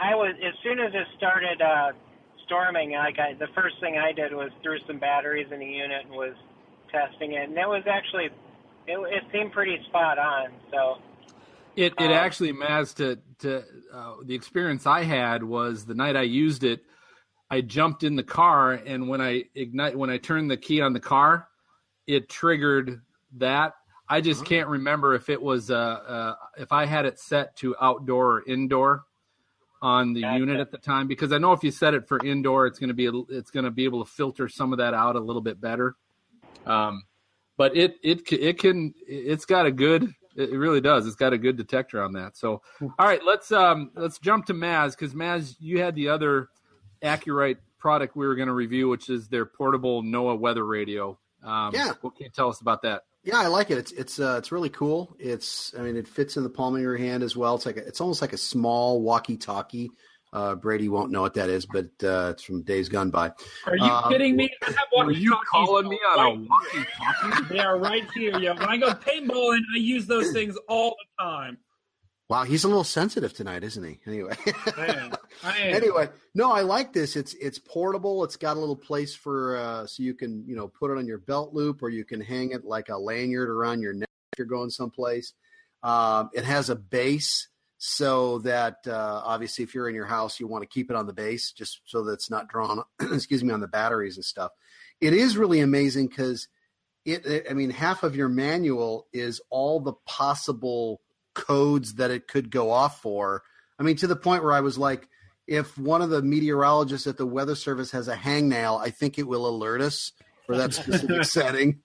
I 0.00 0.14
was 0.14 0.34
as 0.44 0.54
soon 0.62 0.78
as 0.78 0.92
it 0.94 1.06
started 1.16 1.60
uh, 1.60 1.92
storming, 2.46 2.92
like 2.92 3.18
I, 3.18 3.34
the 3.34 3.48
first 3.54 3.76
thing 3.80 3.98
I 3.98 4.12
did 4.12 4.32
was 4.32 4.50
threw 4.62 4.78
some 4.86 4.98
batteries 4.98 5.48
in 5.52 5.60
the 5.60 5.66
unit 5.66 6.06
and 6.06 6.12
was 6.12 6.34
testing 6.90 7.32
it, 7.32 7.48
and 7.48 7.58
it 7.58 7.68
was 7.68 7.84
actually 7.86 8.26
it, 8.86 8.98
it 9.12 9.24
seemed 9.32 9.52
pretty 9.52 9.78
spot 9.88 10.18
on. 10.18 10.48
So 10.70 10.96
it 11.78 11.94
it 11.98 12.06
um, 12.06 12.12
actually, 12.12 12.52
Maz, 12.52 12.94
to 12.96 13.18
to 13.38 13.64
uh, 13.94 14.14
the 14.24 14.34
experience 14.34 14.84
I 14.84 15.04
had 15.04 15.44
was 15.44 15.86
the 15.86 15.94
night 15.94 16.16
I 16.16 16.22
used 16.22 16.64
it. 16.64 16.80
I 17.50 17.60
jumped 17.60 18.02
in 18.02 18.16
the 18.16 18.24
car, 18.24 18.72
and 18.72 19.08
when 19.08 19.20
I 19.20 19.44
ignite, 19.54 19.96
when 19.96 20.10
I 20.10 20.18
turned 20.18 20.50
the 20.50 20.56
key 20.56 20.80
on 20.80 20.92
the 20.92 21.00
car, 21.00 21.46
it 22.06 22.28
triggered 22.28 23.00
that. 23.36 23.74
I 24.08 24.20
just 24.20 24.40
uh-huh. 24.40 24.48
can't 24.48 24.68
remember 24.68 25.14
if 25.14 25.28
it 25.28 25.40
was 25.40 25.70
uh, 25.70 25.76
uh, 25.76 26.34
if 26.56 26.72
I 26.72 26.84
had 26.84 27.06
it 27.06 27.20
set 27.20 27.54
to 27.58 27.76
outdoor 27.80 28.38
or 28.38 28.44
indoor 28.44 29.04
on 29.80 30.14
the 30.14 30.22
gotcha. 30.22 30.38
unit 30.40 30.58
at 30.58 30.72
the 30.72 30.78
time 30.78 31.06
because 31.06 31.30
I 31.30 31.38
know 31.38 31.52
if 31.52 31.62
you 31.62 31.70
set 31.70 31.94
it 31.94 32.08
for 32.08 32.18
indoor, 32.24 32.66
it's 32.66 32.80
going 32.80 32.88
to 32.88 32.94
be 32.94 33.06
it's 33.28 33.52
going 33.52 33.64
to 33.64 33.70
be 33.70 33.84
able 33.84 34.04
to 34.04 34.10
filter 34.10 34.48
some 34.48 34.72
of 34.72 34.78
that 34.78 34.94
out 34.94 35.14
a 35.14 35.20
little 35.20 35.42
bit 35.42 35.60
better. 35.60 35.94
Um, 36.66 37.04
but 37.56 37.76
it 37.76 37.98
it 38.02 38.32
it 38.32 38.58
can 38.58 38.94
it's 39.06 39.44
got 39.44 39.66
a 39.66 39.70
good 39.70 40.12
it 40.38 40.56
really 40.56 40.80
does. 40.80 41.06
It's 41.06 41.16
got 41.16 41.32
a 41.32 41.38
good 41.38 41.56
detector 41.56 42.02
on 42.02 42.12
that. 42.12 42.36
So, 42.36 42.62
all 42.80 43.06
right, 43.06 43.20
let's 43.24 43.50
um 43.52 43.90
let's 43.94 44.18
jump 44.18 44.46
to 44.46 44.54
Maz 44.54 44.92
because 44.92 45.14
Maz, 45.14 45.56
you 45.58 45.80
had 45.80 45.94
the 45.94 46.08
other 46.08 46.48
AcuRite 47.02 47.58
product 47.78 48.16
we 48.16 48.26
were 48.26 48.34
going 48.34 48.48
to 48.48 48.54
review, 48.54 48.88
which 48.88 49.08
is 49.08 49.28
their 49.28 49.44
portable 49.44 50.02
NOAA 50.02 50.38
weather 50.38 50.64
radio. 50.64 51.18
Um, 51.42 51.72
yeah. 51.74 51.92
What 52.00 52.16
can 52.16 52.24
you 52.24 52.30
tell 52.30 52.48
us 52.48 52.60
about 52.60 52.82
that? 52.82 53.02
Yeah, 53.24 53.38
I 53.38 53.48
like 53.48 53.70
it. 53.70 53.78
It's 53.78 53.92
it's 53.92 54.20
uh, 54.20 54.36
it's 54.38 54.52
really 54.52 54.70
cool. 54.70 55.14
It's 55.18 55.74
I 55.78 55.82
mean 55.82 55.96
it 55.96 56.08
fits 56.08 56.36
in 56.36 56.44
the 56.44 56.50
palm 56.50 56.74
of 56.74 56.80
your 56.80 56.96
hand 56.96 57.22
as 57.22 57.36
well. 57.36 57.54
It's 57.56 57.66
like 57.66 57.76
a, 57.76 57.86
it's 57.86 58.00
almost 58.00 58.22
like 58.22 58.32
a 58.32 58.38
small 58.38 59.02
walkie-talkie. 59.02 59.90
Uh, 60.32 60.54
Brady 60.54 60.88
won't 60.88 61.10
know 61.10 61.22
what 61.22 61.34
that 61.34 61.48
is, 61.48 61.64
but 61.66 61.86
uh, 62.02 62.30
it's 62.32 62.42
from 62.42 62.62
days 62.62 62.88
gone 62.88 63.10
by. 63.10 63.32
Are 63.66 63.76
you 63.76 63.84
um, 63.84 64.12
kidding 64.12 64.36
me? 64.36 64.50
Are 64.96 65.10
you 65.10 65.36
calling 65.50 65.88
me 65.88 65.98
on 66.06 66.18
a 66.18 66.46
walkie-talkie? 66.46 67.54
They 67.54 67.60
are 67.60 67.78
right 67.78 68.04
here. 68.14 68.38
Yeah, 68.38 68.52
when 68.52 68.68
I 68.68 68.76
go 68.76 68.92
paintballing, 68.92 69.62
I 69.74 69.78
use 69.78 70.06
those 70.06 70.32
things 70.32 70.56
all 70.68 70.90
the 70.90 71.24
time. 71.24 71.58
Wow, 72.28 72.44
he's 72.44 72.64
a 72.64 72.68
little 72.68 72.84
sensitive 72.84 73.32
tonight, 73.32 73.64
isn't 73.64 73.82
he? 73.82 74.00
Anyway. 74.06 74.36
I 74.76 74.86
am. 74.86 75.12
I 75.42 75.58
am. 75.60 75.74
Anyway, 75.74 76.10
no, 76.34 76.52
I 76.52 76.60
like 76.60 76.92
this. 76.92 77.16
It's 77.16 77.32
it's 77.34 77.58
portable. 77.58 78.22
It's 78.22 78.36
got 78.36 78.58
a 78.58 78.60
little 78.60 78.76
place 78.76 79.14
for 79.14 79.56
uh, 79.56 79.86
so 79.86 80.02
you 80.02 80.12
can 80.12 80.44
you 80.46 80.54
know 80.54 80.68
put 80.68 80.90
it 80.90 80.98
on 80.98 81.06
your 81.06 81.18
belt 81.18 81.54
loop 81.54 81.82
or 81.82 81.88
you 81.88 82.04
can 82.04 82.20
hang 82.20 82.50
it 82.50 82.66
like 82.66 82.90
a 82.90 82.98
lanyard 82.98 83.48
around 83.48 83.80
your 83.80 83.94
neck 83.94 84.10
if 84.34 84.38
you're 84.38 84.46
going 84.46 84.68
someplace. 84.68 85.32
Um, 85.82 86.28
it 86.34 86.44
has 86.44 86.68
a 86.68 86.76
base 86.76 87.48
so 87.78 88.38
that 88.40 88.78
uh, 88.86 89.22
obviously 89.24 89.62
if 89.62 89.74
you're 89.74 89.88
in 89.88 89.94
your 89.94 90.04
house 90.04 90.40
you 90.40 90.46
want 90.48 90.62
to 90.62 90.68
keep 90.68 90.90
it 90.90 90.96
on 90.96 91.06
the 91.06 91.12
base 91.12 91.52
just 91.52 91.80
so 91.84 92.04
that 92.04 92.12
it's 92.12 92.30
not 92.30 92.48
drawn 92.48 92.82
excuse 93.00 93.42
me 93.42 93.54
on 93.54 93.60
the 93.60 93.68
batteries 93.68 94.16
and 94.16 94.24
stuff. 94.24 94.50
It 95.00 95.12
is 95.12 95.36
really 95.36 95.60
amazing 95.60 96.08
because 96.08 96.48
it, 97.04 97.24
it 97.24 97.46
I 97.48 97.54
mean 97.54 97.70
half 97.70 98.02
of 98.02 98.16
your 98.16 98.28
manual 98.28 99.06
is 99.12 99.40
all 99.48 99.80
the 99.80 99.94
possible 100.06 101.00
codes 101.34 101.94
that 101.94 102.10
it 102.10 102.26
could 102.26 102.50
go 102.50 102.70
off 102.70 103.00
for. 103.00 103.42
I 103.78 103.84
mean, 103.84 103.96
to 103.96 104.08
the 104.08 104.16
point 104.16 104.42
where 104.42 104.52
I 104.52 104.60
was 104.60 104.76
like, 104.76 105.08
if 105.46 105.78
one 105.78 106.02
of 106.02 106.10
the 106.10 106.20
meteorologists 106.20 107.06
at 107.06 107.16
the 107.16 107.26
Weather 107.26 107.54
Service 107.54 107.92
has 107.92 108.08
a 108.08 108.16
hangnail, 108.16 108.80
I 108.80 108.90
think 108.90 109.18
it 109.18 109.26
will 109.26 109.46
alert 109.46 109.80
us 109.80 110.12
for 110.46 110.56
that 110.56 110.74
specific 110.74 111.24
setting. 111.24 111.80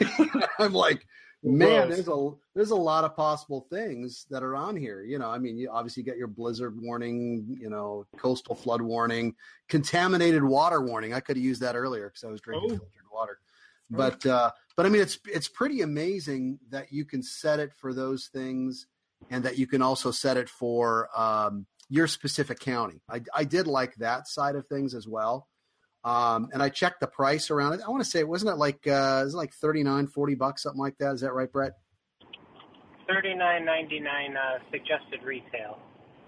I'm 0.58 0.72
like, 0.72 1.06
man, 1.42 1.88
there's 1.88 2.08
a 2.08 2.30
there's 2.54 2.70
a 2.70 2.76
lot 2.76 3.04
of 3.04 3.14
possible 3.14 3.66
things 3.70 4.26
that 4.30 4.42
are 4.42 4.56
on 4.56 4.76
here. 4.76 5.02
You 5.02 5.18
know, 5.18 5.30
I 5.30 5.38
mean, 5.38 5.56
you 5.56 5.70
obviously 5.70 6.02
get 6.02 6.16
your 6.16 6.28
blizzard 6.28 6.80
warning, 6.80 7.56
you 7.60 7.70
know, 7.70 8.06
coastal 8.16 8.54
flood 8.54 8.82
warning, 8.82 9.34
contaminated 9.68 10.42
water 10.42 10.80
warning. 10.80 11.12
I 11.14 11.20
could 11.20 11.36
have 11.36 11.44
used 11.44 11.62
that 11.62 11.76
earlier 11.76 12.08
because 12.08 12.24
I 12.24 12.30
was 12.30 12.40
drinking 12.40 12.72
oh. 12.72 12.76
filtered 12.76 13.10
water. 13.12 13.38
But 13.88 14.26
uh, 14.26 14.50
but 14.76 14.86
I 14.86 14.88
mean, 14.88 15.02
it's 15.02 15.18
it's 15.26 15.48
pretty 15.48 15.82
amazing 15.82 16.58
that 16.70 16.92
you 16.92 17.04
can 17.04 17.22
set 17.22 17.60
it 17.60 17.72
for 17.76 17.94
those 17.94 18.26
things, 18.26 18.86
and 19.30 19.44
that 19.44 19.58
you 19.58 19.66
can 19.66 19.82
also 19.82 20.10
set 20.10 20.36
it 20.36 20.48
for 20.48 21.08
um, 21.16 21.66
your 21.88 22.06
specific 22.06 22.58
county. 22.58 23.00
I, 23.08 23.22
I 23.34 23.44
did 23.44 23.66
like 23.66 23.94
that 23.96 24.26
side 24.26 24.56
of 24.56 24.66
things 24.66 24.94
as 24.94 25.06
well. 25.06 25.46
Um, 26.06 26.50
and 26.52 26.62
I 26.62 26.68
checked 26.68 27.00
the 27.00 27.08
price 27.08 27.50
around 27.50 27.72
it. 27.72 27.80
I 27.84 27.90
want 27.90 28.04
to 28.04 28.08
say, 28.08 28.20
it 28.20 28.28
wasn't 28.28 28.52
it 28.52 28.58
like, 28.58 28.86
uh, 28.86 29.24
it 29.26 29.34
like 29.34 29.52
39, 29.52 30.06
40 30.06 30.34
bucks, 30.36 30.62
something 30.62 30.80
like 30.80 30.96
that? 30.98 31.14
Is 31.14 31.22
that 31.22 31.32
right, 31.32 31.50
Brett? 31.50 31.72
Thirty-nine 33.08 33.64
ninety-nine 33.64 34.36
uh, 34.36 34.58
suggested 34.70 35.22
retail. 35.24 35.78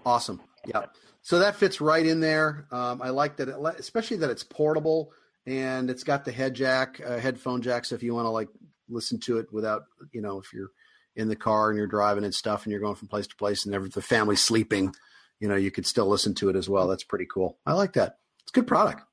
Awesome. 0.05 0.41
Yeah. 0.65 0.85
So 1.21 1.39
that 1.39 1.55
fits 1.55 1.79
right 1.81 2.05
in 2.05 2.19
there. 2.19 2.67
Um, 2.71 3.01
I 3.01 3.09
like 3.09 3.37
that, 3.37 3.49
it, 3.49 3.55
especially 3.77 4.17
that 4.17 4.29
it's 4.29 4.43
portable 4.43 5.11
and 5.45 5.89
it's 5.89 6.03
got 6.03 6.25
the 6.25 6.31
head 6.31 6.53
jack, 6.55 7.01
uh, 7.05 7.17
headphone 7.17 7.61
jack. 7.61 7.85
So 7.85 7.95
if 7.95 8.03
you 8.03 8.13
want 8.13 8.25
to 8.25 8.29
like 8.29 8.49
listen 8.89 9.19
to 9.21 9.39
it 9.39 9.51
without, 9.51 9.83
you 10.11 10.21
know, 10.21 10.39
if 10.39 10.53
you're 10.53 10.69
in 11.15 11.27
the 11.27 11.35
car 11.35 11.69
and 11.69 11.77
you're 11.77 11.87
driving 11.87 12.23
and 12.23 12.33
stuff 12.33 12.63
and 12.63 12.71
you're 12.71 12.81
going 12.81 12.95
from 12.95 13.09
place 13.09 13.27
to 13.27 13.35
place 13.35 13.65
and 13.65 13.91
the 13.91 14.01
family's 14.01 14.41
sleeping, 14.41 14.93
you 15.39 15.47
know, 15.49 15.55
you 15.55 15.71
could 15.71 15.85
still 15.85 16.07
listen 16.07 16.33
to 16.35 16.49
it 16.49 16.55
as 16.55 16.69
well. 16.69 16.87
That's 16.87 17.03
pretty 17.03 17.27
cool. 17.31 17.57
I 17.65 17.73
like 17.73 17.93
that. 17.93 18.17
It's 18.43 18.51
a 18.51 18.59
good 18.59 18.67
product 18.67 19.03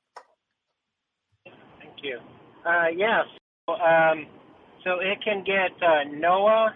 you. 2.01 2.19
Uh, 2.65 2.87
yes. 2.95 3.25
Um, 3.67 4.27
so 4.83 4.99
it 4.99 5.19
can 5.23 5.43
get 5.43 5.71
uh, 5.81 6.07
NOAA, 6.15 6.69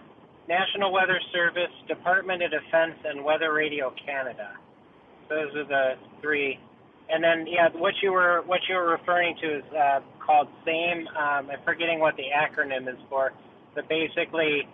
National 0.48 0.92
Weather 0.92 1.18
Service, 1.32 1.72
Department 1.88 2.42
of 2.42 2.50
Defense, 2.50 2.98
and 3.04 3.24
Weather 3.24 3.52
Radio 3.52 3.92
Canada. 4.04 4.52
Those 5.28 5.54
are 5.56 5.64
the 5.64 5.92
three. 6.20 6.58
And 7.08 7.22
then, 7.22 7.46
yeah, 7.46 7.68
what 7.74 7.94
you 8.02 8.12
were 8.12 8.42
what 8.46 8.60
you 8.68 8.74
were 8.74 8.90
referring 8.90 9.36
to 9.42 9.58
is 9.58 9.64
uh, 9.72 10.00
called 10.24 10.48
SAME. 10.64 11.06
Um, 11.08 11.50
I'm 11.50 11.62
forgetting 11.64 12.00
what 12.00 12.14
the 12.16 12.28
acronym 12.34 12.88
is 12.88 12.98
for, 13.08 13.32
but 13.74 13.88
basically, 13.88 14.68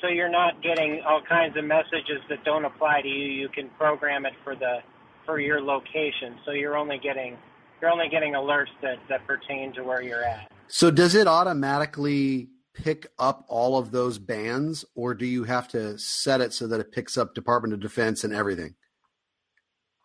so 0.00 0.08
you're 0.08 0.30
not 0.30 0.62
getting 0.62 1.02
all 1.06 1.22
kinds 1.28 1.56
of 1.56 1.64
messages 1.64 2.20
that 2.28 2.44
don't 2.44 2.64
apply 2.64 3.02
to 3.02 3.08
you. 3.08 3.26
You 3.26 3.48
can 3.48 3.70
program 3.78 4.26
it 4.26 4.32
for 4.42 4.54
the 4.54 4.78
for 5.24 5.40
your 5.40 5.60
location. 5.60 6.38
So 6.44 6.52
you're 6.52 6.76
only 6.76 6.98
getting 7.02 7.36
you're 7.84 7.92
only 7.92 8.08
getting 8.08 8.32
alerts 8.32 8.70
that, 8.80 8.96
that 9.10 9.26
pertain 9.26 9.70
to 9.74 9.84
where 9.84 10.02
you're 10.02 10.24
at. 10.24 10.50
So 10.68 10.90
does 10.90 11.14
it 11.14 11.26
automatically 11.26 12.48
pick 12.72 13.06
up 13.18 13.44
all 13.46 13.76
of 13.76 13.90
those 13.90 14.18
bands 14.18 14.86
or 14.94 15.12
do 15.12 15.26
you 15.26 15.44
have 15.44 15.68
to 15.68 15.98
set 15.98 16.40
it 16.40 16.54
so 16.54 16.66
that 16.66 16.80
it 16.80 16.92
picks 16.92 17.18
up 17.18 17.34
Department 17.34 17.74
of 17.74 17.80
Defense 17.80 18.24
and 18.24 18.32
everything? 18.32 18.74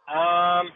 Um, 0.09 0.69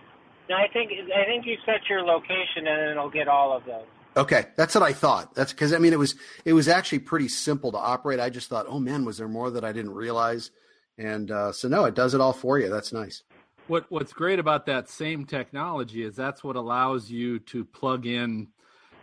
I 0.49 0.68
think 0.72 0.91
I 1.14 1.26
think 1.26 1.45
you 1.45 1.58
set 1.66 1.89
your 1.89 2.04
location 2.04 2.68
and 2.68 2.91
it'll 2.91 3.10
get 3.10 3.28
all 3.28 3.51
of 3.51 3.66
those. 3.66 3.86
Okay, 4.16 4.45
that's 4.56 4.74
what 4.74 4.84
I 4.84 4.93
thought. 4.93 5.36
That's 5.36 5.51
because 5.51 5.74
I 5.74 5.80
mean 5.80 5.91
it 5.91 5.99
was 5.99 6.16
it 6.45 6.54
was 6.54 6.70
actually 6.70 6.99
pretty 6.99 7.28
simple 7.28 7.74
to 7.74 7.78
operate. 7.78 8.22
I 8.22 8.30
just 8.30 8.47
thought, 8.47 8.66
oh 8.70 8.80
man, 8.80 9.04
was 9.04 9.18
there 9.18 9.28
more 9.28 9.51
that 9.51 9.66
I 9.66 9.74
didn't 9.74 9.93
realize? 9.93 10.51
And 10.97 11.30
uh, 11.32 11.51
so 11.51 11.68
no, 11.68 11.84
it 11.84 11.95
does 11.95 12.14
it 12.14 12.22
all 12.22 12.34
for 12.34 12.60
you. 12.60 12.70
That's 12.70 12.93
nice. 12.93 13.24
What 13.68 13.86
What's 13.89 14.14
great 14.14 14.39
about 14.39 14.66
that 14.66 14.89
same 14.89 15.26
technology 15.26 16.03
is 16.03 16.16
that's 16.16 16.43
what 16.43 16.55
allows 16.55 17.09
you 17.09 17.39
to 17.39 17.64
plug 17.64 18.05
in, 18.05 18.49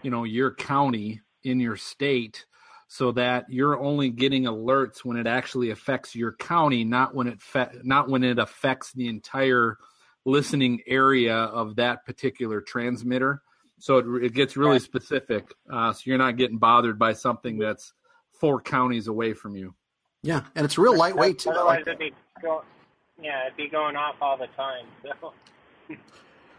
you 0.02 0.10
know, 0.10 0.24
your 0.24 0.54
county 0.54 1.22
in 1.42 1.60
your 1.60 1.76
state, 1.76 2.44
so 2.88 3.12
that 3.12 3.46
you're 3.48 3.78
only 3.78 4.10
getting 4.10 4.44
alerts 4.44 5.04
when 5.04 5.16
it 5.16 5.26
actually 5.26 5.70
affects 5.70 6.14
your 6.14 6.32
county, 6.32 6.84
not 6.84 7.14
when 7.14 7.26
it 7.26 7.40
fe- 7.40 7.70
not 7.82 8.08
when 8.08 8.22
it 8.22 8.38
affects 8.38 8.92
the 8.92 9.08
entire 9.08 9.78
listening 10.26 10.80
area 10.86 11.34
of 11.34 11.76
that 11.76 12.04
particular 12.04 12.60
transmitter. 12.60 13.42
So 13.78 13.96
it, 13.96 14.24
it 14.24 14.34
gets 14.34 14.56
really 14.56 14.78
specific. 14.78 15.54
Uh, 15.72 15.94
so 15.94 16.02
you're 16.04 16.18
not 16.18 16.36
getting 16.36 16.58
bothered 16.58 16.98
by 16.98 17.14
something 17.14 17.58
that's 17.58 17.94
four 18.38 18.60
counties 18.60 19.06
away 19.06 19.32
from 19.32 19.56
you. 19.56 19.74
Yeah, 20.22 20.42
and 20.54 20.66
it's 20.66 20.76
real 20.76 20.94
lightweight 20.94 21.38
too. 21.38 21.50
Otherwise, 21.50 21.84
it'd 21.86 21.98
be 21.98 22.12
yeah, 23.22 23.46
it'd 23.46 23.56
be 23.56 23.68
going 23.68 23.96
off 23.96 24.16
all 24.20 24.36
the 24.36 24.48
time. 24.56 24.86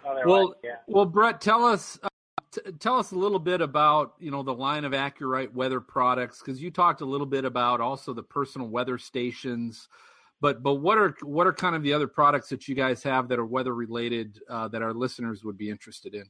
So. 0.03 0.19
well, 0.25 0.55
yeah. 0.63 0.77
well, 0.87 1.05
Brett, 1.05 1.39
tell 1.39 1.63
us 1.63 1.99
uh, 2.01 2.09
t- 2.51 2.71
tell 2.79 2.97
us 2.97 3.11
a 3.11 3.15
little 3.15 3.37
bit 3.37 3.61
about 3.61 4.15
you 4.19 4.31
know 4.31 4.41
the 4.41 4.53
line 4.53 4.83
of 4.83 4.93
AcuRite 4.93 5.53
weather 5.53 5.79
products 5.79 6.39
because 6.39 6.59
you 6.59 6.71
talked 6.71 7.01
a 7.01 7.05
little 7.05 7.27
bit 7.27 7.45
about 7.45 7.81
also 7.81 8.13
the 8.13 8.23
personal 8.23 8.67
weather 8.67 8.97
stations, 8.97 9.87
but 10.41 10.63
but 10.63 10.75
what 10.75 10.97
are 10.97 11.15
what 11.21 11.45
are 11.45 11.53
kind 11.53 11.75
of 11.75 11.83
the 11.83 11.93
other 11.93 12.07
products 12.07 12.49
that 12.49 12.67
you 12.67 12.73
guys 12.73 13.03
have 13.03 13.27
that 13.29 13.37
are 13.37 13.45
weather 13.45 13.75
related 13.75 14.39
uh, 14.49 14.67
that 14.69 14.81
our 14.81 14.93
listeners 14.93 15.43
would 15.43 15.57
be 15.57 15.69
interested 15.69 16.15
in? 16.15 16.25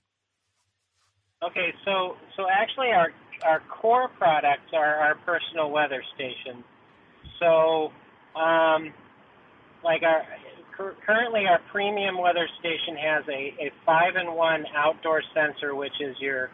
Okay, 1.42 1.74
so 1.86 2.18
so 2.36 2.46
actually 2.52 2.90
our 2.90 3.14
our 3.46 3.62
core 3.70 4.10
products 4.10 4.70
are 4.74 4.96
our 4.96 5.16
personal 5.16 5.72
weather 5.72 6.04
stations. 6.14 6.64
So 7.40 7.92
um, 8.36 8.94
like 9.84 10.04
our 10.04 10.24
currently 11.06 11.46
our 11.48 11.60
premium 11.72 12.18
weather 12.18 12.48
station 12.60 12.96
has 12.98 13.24
a, 13.28 13.66
a 13.66 13.72
five 13.86 14.16
in 14.16 14.34
one 14.34 14.64
outdoor 14.76 15.22
sensor, 15.34 15.76
which 15.76 15.94
is 16.00 16.16
your 16.20 16.50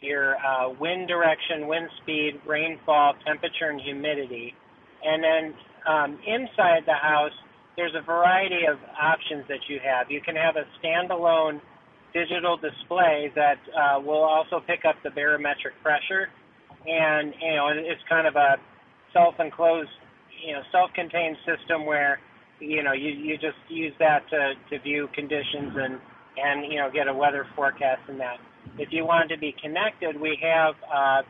your 0.00 0.36
uh, 0.36 0.68
wind 0.80 1.06
direction, 1.08 1.68
wind 1.68 1.88
speed, 2.02 2.40
rainfall, 2.46 3.14
temperature, 3.24 3.70
and 3.70 3.80
humidity. 3.80 4.52
And 5.04 5.22
then 5.22 5.54
um, 5.86 6.18
inside 6.26 6.82
the 6.86 6.98
house, 7.00 7.32
there's 7.76 7.94
a 7.94 8.04
variety 8.04 8.66
of 8.70 8.78
options 9.00 9.44
that 9.48 9.60
you 9.68 9.78
have. 9.82 10.10
You 10.10 10.20
can 10.20 10.36
have 10.36 10.56
a 10.56 10.66
standalone 10.78 11.60
digital 12.12 12.56
display 12.56 13.32
that 13.34 13.58
uh, 13.72 14.00
will 14.00 14.22
also 14.22 14.60
pick 14.66 14.80
up 14.86 14.96
the 15.02 15.10
barometric 15.10 15.74
pressure, 15.82 16.28
and 16.86 17.32
you 17.40 17.54
know 17.54 17.70
it's 17.72 18.02
kind 18.08 18.26
of 18.26 18.36
a 18.36 18.56
self-enclosed, 19.12 19.90
you 20.44 20.54
know, 20.54 20.62
self-contained 20.72 21.36
system 21.44 21.86
where 21.86 22.18
you 22.62 22.82
know, 22.82 22.92
you, 22.92 23.10
you 23.10 23.34
just 23.36 23.58
use 23.68 23.92
that 23.98 24.28
to, 24.30 24.52
to 24.70 24.82
view 24.82 25.08
conditions 25.14 25.72
and, 25.76 25.98
and, 26.36 26.72
you 26.72 26.78
know, 26.78 26.90
get 26.92 27.08
a 27.08 27.14
weather 27.14 27.46
forecast 27.56 28.02
and 28.08 28.20
that. 28.20 28.38
If 28.78 28.88
you 28.92 29.04
want 29.04 29.28
to 29.30 29.38
be 29.38 29.54
connected, 29.60 30.18
we 30.20 30.38
have 30.42 30.74
uh, 30.86 31.22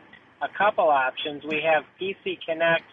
a 0.42 0.48
couple 0.58 0.88
options. 0.88 1.42
We 1.48 1.62
have 1.64 1.84
PC 2.00 2.38
Connect 2.46 2.84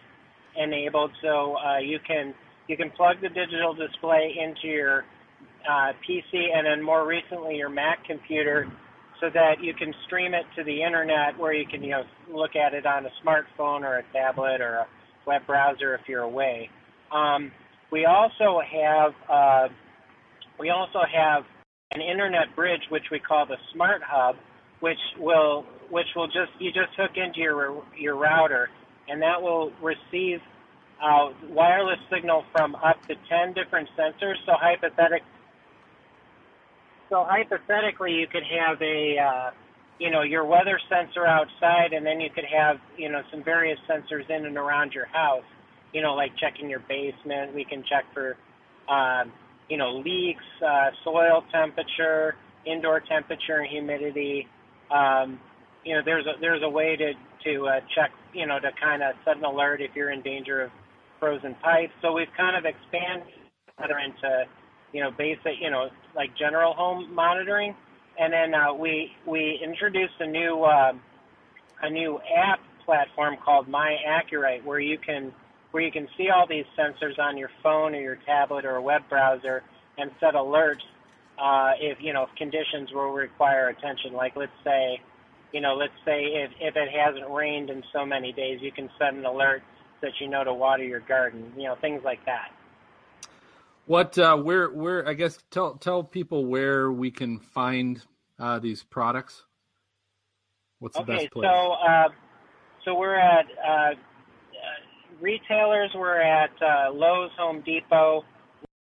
enabled, 0.56 1.12
so 1.22 1.56
uh, 1.56 1.78
you 1.78 1.98
can 2.06 2.34
you 2.68 2.76
can 2.76 2.90
plug 2.90 3.16
the 3.20 3.28
digital 3.28 3.74
display 3.74 4.34
into 4.38 4.68
your 4.68 5.04
uh, 5.68 5.92
PC 6.08 6.54
and 6.54 6.66
then 6.66 6.82
more 6.82 7.06
recently 7.06 7.56
your 7.56 7.68
Mac 7.68 8.04
computer, 8.06 8.66
so 9.20 9.28
that 9.34 9.62
you 9.62 9.74
can 9.74 9.92
stream 10.06 10.34
it 10.34 10.44
to 10.56 10.64
the 10.64 10.82
internet 10.82 11.38
where 11.38 11.52
you 11.52 11.66
can 11.66 11.82
you 11.82 11.90
know 11.90 12.02
look 12.32 12.56
at 12.56 12.72
it 12.74 12.86
on 12.86 13.04
a 13.06 13.10
smartphone 13.24 13.82
or 13.82 13.98
a 13.98 14.04
tablet 14.12 14.60
or 14.60 14.76
a 14.76 14.86
web 15.26 15.46
browser 15.46 15.94
if 15.94 16.08
you're 16.08 16.22
away. 16.22 16.70
Um, 17.12 17.52
we 17.90 18.04
also 18.06 18.60
have 18.60 19.12
uh, 19.28 19.68
we 20.58 20.70
also 20.70 21.00
have 21.12 21.44
an 21.92 22.00
internet 22.00 22.54
bridge 22.54 22.82
which 22.90 23.04
we 23.10 23.18
call 23.18 23.46
the 23.46 23.56
Smart 23.74 24.02
Hub, 24.04 24.36
which 24.80 24.98
will 25.18 25.64
which 25.90 26.06
will 26.14 26.28
just 26.28 26.52
you 26.58 26.70
just 26.70 26.94
hook 26.96 27.12
into 27.16 27.40
your 27.40 27.82
your 27.98 28.16
router, 28.16 28.68
and 29.08 29.20
that 29.22 29.40
will 29.40 29.72
receive 29.82 30.38
uh, 31.02 31.30
wireless 31.48 31.98
signal 32.12 32.44
from 32.52 32.74
up 32.76 32.96
to 33.08 33.14
ten 33.28 33.52
different 33.54 33.88
sensors. 33.98 34.36
So 34.46 34.52
hypothetic, 34.54 35.22
so 37.08 37.26
hypothetically, 37.28 38.12
you 38.12 38.26
could 38.28 38.44
have 38.44 38.80
a 38.80 39.16
uh, 39.18 39.50
you 39.98 40.10
know 40.10 40.22
your 40.22 40.44
weather 40.44 40.78
sensor 40.88 41.26
outside, 41.26 41.92
and 41.92 42.06
then 42.06 42.20
you 42.20 42.30
could 42.32 42.46
have 42.46 42.76
you 42.96 43.10
know 43.10 43.22
some 43.32 43.42
various 43.42 43.78
sensors 43.88 44.30
in 44.30 44.46
and 44.46 44.56
around 44.56 44.92
your 44.92 45.06
house 45.06 45.42
you 45.92 46.02
know, 46.02 46.14
like 46.14 46.32
checking 46.38 46.70
your 46.70 46.80
basement. 46.80 47.54
We 47.54 47.64
can 47.64 47.82
check 47.88 48.04
for, 48.14 48.36
um, 48.88 49.32
you 49.68 49.76
know, 49.76 49.96
leaks, 50.04 50.44
uh, 50.64 50.90
soil 51.04 51.44
temperature, 51.52 52.36
indoor 52.66 53.00
temperature 53.00 53.58
and 53.58 53.68
humidity. 53.68 54.46
Um, 54.90 55.40
you 55.84 55.94
know, 55.94 56.02
there's 56.04 56.26
a 56.26 56.40
there's 56.40 56.62
a 56.62 56.68
way 56.68 56.96
to 56.96 57.12
to 57.44 57.66
uh, 57.66 57.80
check, 57.94 58.10
you 58.34 58.46
know, 58.46 58.58
to 58.58 58.70
kind 58.80 59.02
of 59.02 59.14
set 59.24 59.36
an 59.36 59.44
alert 59.44 59.80
if 59.80 59.90
you're 59.94 60.10
in 60.10 60.22
danger 60.22 60.62
of 60.62 60.70
frozen 61.18 61.54
pipes. 61.62 61.92
So 62.02 62.12
we've 62.12 62.32
kind 62.36 62.56
of 62.56 62.64
expanded 62.64 63.28
into, 63.78 64.44
you 64.92 65.02
know, 65.02 65.10
basic, 65.10 65.60
you 65.60 65.70
know, 65.70 65.88
like 66.14 66.36
general 66.36 66.74
home 66.74 67.14
monitoring. 67.14 67.74
And 68.18 68.32
then 68.32 68.54
uh, 68.54 68.74
we 68.74 69.12
we 69.26 69.58
introduced 69.64 70.14
a 70.20 70.26
new 70.26 70.62
uh, 70.62 70.92
a 71.82 71.90
new 71.90 72.18
app 72.36 72.60
platform 72.84 73.36
called 73.42 73.68
My 73.68 73.96
AcuRite, 74.06 74.64
where 74.64 74.80
you 74.80 74.98
can 74.98 75.32
where 75.70 75.82
you 75.82 75.92
can 75.92 76.08
see 76.16 76.30
all 76.30 76.46
these 76.46 76.64
sensors 76.78 77.18
on 77.18 77.36
your 77.36 77.50
phone 77.62 77.94
or 77.94 78.00
your 78.00 78.18
tablet 78.26 78.64
or 78.64 78.76
a 78.76 78.82
web 78.82 79.02
browser 79.08 79.62
and 79.98 80.10
set 80.20 80.34
alerts 80.34 80.82
uh, 81.40 81.72
if 81.80 81.98
you 82.00 82.12
know 82.12 82.24
if 82.24 82.34
conditions 82.36 82.90
will 82.92 83.12
require 83.12 83.68
attention. 83.68 84.12
Like 84.12 84.36
let's 84.36 84.52
say, 84.64 85.00
you 85.52 85.60
know, 85.60 85.74
let's 85.74 85.92
say 86.04 86.24
if 86.24 86.50
if 86.60 86.76
it 86.76 86.88
hasn't 86.90 87.30
rained 87.30 87.70
in 87.70 87.82
so 87.92 88.04
many 88.04 88.32
days, 88.32 88.60
you 88.60 88.72
can 88.72 88.90
set 88.98 89.14
an 89.14 89.24
alert 89.24 89.62
that 90.02 90.12
you 90.20 90.28
know 90.28 90.44
to 90.44 90.52
water 90.52 90.84
your 90.84 91.00
garden. 91.00 91.52
You 91.56 91.64
know, 91.64 91.76
things 91.80 92.02
like 92.04 92.24
that. 92.26 92.52
What 93.86 94.18
uh, 94.18 94.36
where 94.36 94.70
where 94.70 95.08
I 95.08 95.14
guess 95.14 95.38
tell 95.50 95.74
tell 95.74 96.04
people 96.04 96.46
where 96.46 96.92
we 96.92 97.10
can 97.10 97.38
find 97.38 98.02
uh, 98.38 98.58
these 98.58 98.82
products. 98.82 99.44
What's 100.78 100.96
the 100.96 101.02
okay, 101.02 101.16
best 101.16 101.30
place? 101.32 101.48
so 101.50 101.72
uh, 101.72 102.08
so 102.84 102.94
we're 102.94 103.18
at 103.18 103.46
uh, 103.66 103.94
retailers. 105.20 105.90
We're 105.94 106.20
at 106.20 106.50
uh, 106.60 106.92
Lowe's, 106.92 107.30
Home 107.38 107.62
Depot, 107.64 108.24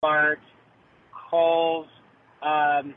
Walmart, 0.02 0.36
Kohl's. 1.30 1.86
Um, 2.42 2.94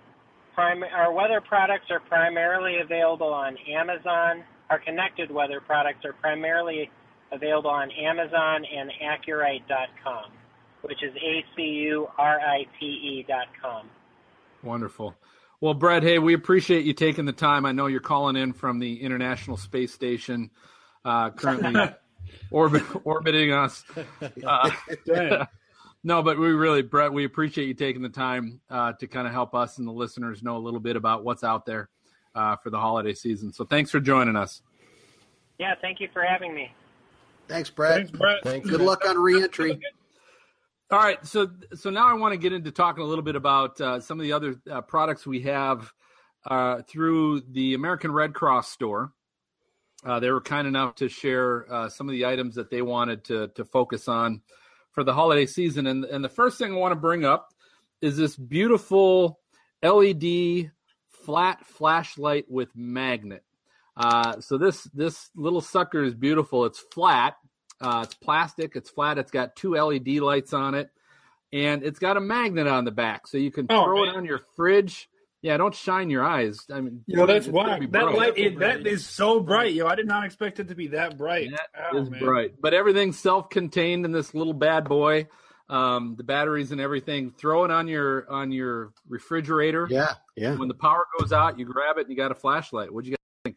prim- 0.54 0.84
our 0.84 1.14
weather 1.14 1.42
products 1.42 1.86
are 1.90 2.00
primarily 2.00 2.78
available 2.84 3.34
on 3.34 3.58
Amazon. 3.68 4.44
Our 4.70 4.80
connected 4.80 5.32
weather 5.32 5.62
products 5.62 6.06
are 6.06 6.14
primarily 6.14 6.90
available 7.32 7.70
on 7.70 7.90
Amazon 7.92 8.64
and 8.66 8.92
AcuRite.com, 9.02 10.32
which 10.82 11.04
is 11.04 11.16
A 11.16 11.46
C 11.56 11.62
U 11.62 12.08
R 12.18 12.40
I 12.40 12.66
T 12.80 12.86
E.com. 12.86 13.90
Wonderful. 14.64 15.16
Well, 15.62 15.74
Brett, 15.74 16.04
hey, 16.04 16.20
we 16.20 16.34
appreciate 16.34 16.86
you 16.86 16.94
taking 16.94 17.26
the 17.26 17.34
time. 17.34 17.66
I 17.66 17.74
know 17.74 17.88
you're 17.88 18.00
calling 18.00 18.36
in 18.36 18.54
from 18.54 18.80
the 18.80 19.02
International 19.02 19.58
Space 19.58 19.94
Station, 19.94 20.52
uh, 21.04 21.32
currently 21.32 21.74
orbit, 22.52 22.84
orbiting 23.04 23.52
us. 23.52 23.84
Uh, 24.46 24.72
no, 26.04 26.22
but 26.24 26.40
we 26.40 26.48
really, 26.52 26.82
Brett, 26.82 27.12
we 27.12 27.26
appreciate 27.26 27.68
you 27.68 27.74
taking 27.74 28.02
the 28.02 28.10
time 28.10 28.62
uh, 28.70 28.94
to 28.94 29.08
kind 29.08 29.28
of 29.28 29.34
help 29.34 29.56
us 29.56 29.78
and 29.78 29.88
the 29.88 29.92
listeners 29.92 30.44
know 30.44 30.58
a 30.58 30.60
little 30.60 30.80
bit 30.80 30.96
about 30.96 31.24
what's 31.24 31.44
out 31.44 31.66
there 31.66 31.90
uh, 32.36 32.56
for 32.58 32.70
the 32.70 32.80
holiday 32.80 33.14
season. 33.14 33.52
So 33.52 33.66
thanks 33.66 33.92
for 33.92 34.00
joining 34.00 34.36
us. 34.36 34.62
Yeah, 35.58 35.76
thank 35.82 36.00
you 36.00 36.08
for 36.14 36.24
having 36.24 36.54
me. 36.54 36.72
Thanks, 37.48 37.70
Brett. 37.70 37.96
Thanks, 37.96 38.12
Brett. 38.12 38.44
Thanks. 38.44 38.70
Good 38.70 38.82
luck 38.82 39.06
on 39.08 39.18
reentry. 39.18 39.80
All 40.92 40.98
right, 40.98 41.24
so 41.24 41.52
so 41.76 41.92
now 41.92 42.08
I 42.08 42.14
want 42.14 42.34
to 42.34 42.38
get 42.40 42.52
into 42.52 42.72
talking 42.72 43.04
a 43.04 43.06
little 43.06 43.24
bit 43.24 43.36
about 43.36 43.80
uh, 43.80 44.00
some 44.00 44.20
of 44.20 44.24
the 44.24 44.34
other 44.34 44.56
uh, 44.72 44.82
products 44.82 45.28
we 45.28 45.42
have 45.42 45.92
uh, 46.48 46.82
through 46.88 47.42
the 47.42 47.76
American 47.76 48.12
Red 48.12 48.34
Cross 48.34 48.70
store. 48.70 49.12
Uh, 50.06 50.20
they 50.20 50.32
were 50.32 50.42
kind 50.42 50.68
enough 50.68 50.96
to 50.96 51.10
share 51.10 51.66
uh, 51.72 51.90
some 51.90 52.08
of 52.08 52.14
the 52.14 52.26
items 52.26 52.56
that 52.56 52.70
they 52.70 52.82
wanted 52.82 53.24
to 53.26 53.50
to 53.50 53.66
focus 53.66 54.08
on 54.08 54.42
for 54.92 55.04
the 55.04 55.14
holiday 55.14 55.46
season, 55.46 55.88
and 55.88 56.06
and 56.06 56.24
the 56.24 56.30
first 56.30 56.58
thing 56.58 56.72
I 56.74 56.78
want 56.78 56.94
to 56.94 56.96
bring 57.00 57.26
up 57.26 57.50
is 58.02 58.16
this 58.18 58.36
beautiful 58.36 59.40
LED 59.84 60.72
flat 61.10 61.66
flashlight 61.66 62.46
with 62.50 62.70
magnet. 62.76 63.44
Uh, 63.98 64.40
so 64.40 64.58
this 64.58 64.84
this 64.94 65.30
little 65.36 65.62
sucker 65.62 66.02
is 66.04 66.16
beautiful. 66.16 66.66
It's 66.66 66.80
flat. 66.80 67.36
Uh, 67.82 68.02
it's 68.06 68.14
plastic. 68.14 68.76
It's 68.76 68.90
flat. 68.90 69.18
It's 69.18 69.32
got 69.32 69.56
two 69.56 69.76
LED 69.76 70.08
lights 70.20 70.54
on 70.54 70.76
it, 70.76 70.90
and 71.52 71.84
it's 71.84 72.00
got 72.00 72.16
a 72.18 72.22
magnet 72.22 72.68
on 72.68 72.86
the 72.86 72.92
back, 72.92 73.28
so 73.28 73.38
you 73.38 73.52
can 73.52 73.68
Oh, 73.70 73.84
throw 73.84 74.06
man. 74.06 74.16
it 74.16 74.18
on 74.18 74.26
your 74.26 74.40
fridge. 74.56 75.10
Yeah, 75.42 75.56
don't 75.58 75.74
shine 75.74 76.10
your 76.10 76.24
eyes. 76.24 76.66
I 76.72 76.82
mean, 76.82 77.04
Yo, 77.08 77.26
that's 77.26 77.48
why 77.48 77.80
that 77.92 78.14
light 78.14 78.38
it, 78.38 78.60
that 78.60 78.86
is 78.86 79.06
so 79.06 79.40
bright, 79.40 79.74
yo. 79.74 79.88
I 79.88 79.96
did 79.96 80.06
not 80.08 80.26
expect 80.26 80.60
it 80.60 80.68
to 80.68 80.76
be 80.76 80.88
that 80.88 81.18
bright. 81.18 81.50
That 81.52 81.70
Oh, 81.94 81.98
is 82.02 82.10
man. 82.10 82.20
bright, 82.20 82.52
but 82.62 82.74
everything's 82.74 83.18
self-contained 83.20 84.04
in 84.04 84.12
this 84.12 84.34
little 84.34 84.54
bad 84.54 84.84
boy. 84.90 85.28
Um, 85.70 86.16
the 86.18 86.24
batteries 86.24 86.72
and 86.72 86.82
everything. 86.82 87.32
Throw 87.32 87.64
it 87.64 87.72
on 87.72 87.88
your 87.88 88.30
on 88.30 88.52
your 88.52 88.92
refrigerator. 89.08 89.88
Yeah, 89.90 90.14
yeah. 90.36 90.56
When 90.56 90.68
the 90.68 90.74
power 90.74 91.06
goes 91.20 91.32
out, 91.32 91.58
you 91.60 91.66
grab 91.66 91.98
it 91.98 92.02
and 92.02 92.10
you 92.10 92.18
got 92.18 92.32
a 92.32 92.36
flashlight. 92.36 92.92
What'd 92.92 93.08
you 93.10 93.16
think? 93.46 93.56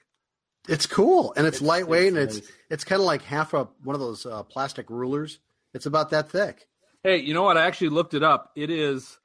It's 0.68 0.86
cool 0.86 1.32
and 1.36 1.46
it's, 1.46 1.56
It's- 1.56 1.66
lightweight 1.68 2.08
it's 2.08 2.16
and 2.16 2.18
it's 2.28 2.36
nice. 2.36 2.52
it's 2.70 2.84
kind 2.84 3.00
of 3.00 3.06
like 3.06 3.22
half 3.22 3.54
a 3.54 3.64
one 3.82 3.94
of 3.94 4.00
those 4.00 4.24
uh, 4.26 4.42
plastic 4.44 4.88
rulers. 4.90 5.38
It's 5.74 5.86
about 5.86 6.10
that 6.10 6.30
thick. 6.30 6.68
Hey, 7.02 7.16
you 7.16 7.34
know 7.34 7.42
what? 7.42 7.56
I 7.56 7.64
actually 7.66 7.88
looked 7.88 8.14
it 8.14 8.22
up. 8.22 8.52
It 8.54 8.70
is 8.70 9.18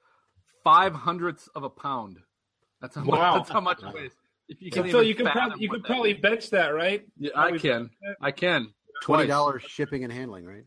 five 0.63 0.95
hundredths 0.95 1.47
of 1.53 1.63
a 1.63 1.69
pound. 1.69 2.17
That's 2.81 2.95
how 2.95 3.03
much. 3.03 3.19
That's 3.19 3.49
how 3.49 3.61
much 3.61 3.81
it 3.83 3.93
weighs. 3.93 4.11
If 4.49 4.61
you 4.61 4.71
can 4.71 4.83
Phil, 4.83 5.01
even 5.01 5.07
you 5.07 5.15
could 5.15 5.25
fathom 5.27 5.41
probably 5.49 5.63
you 5.63 5.69
could 5.69 5.83
probably 5.83 6.11
is. 6.11 6.21
bench 6.21 6.49
that, 6.51 6.69
right? 6.69 7.05
Yeah, 7.17 7.31
I 7.35 7.57
can. 7.57 7.89
I 8.21 8.31
can. 8.31 8.73
Twenty 9.01 9.27
dollars 9.27 9.63
shipping 9.67 10.03
and 10.03 10.11
handling, 10.13 10.45
right? 10.45 10.63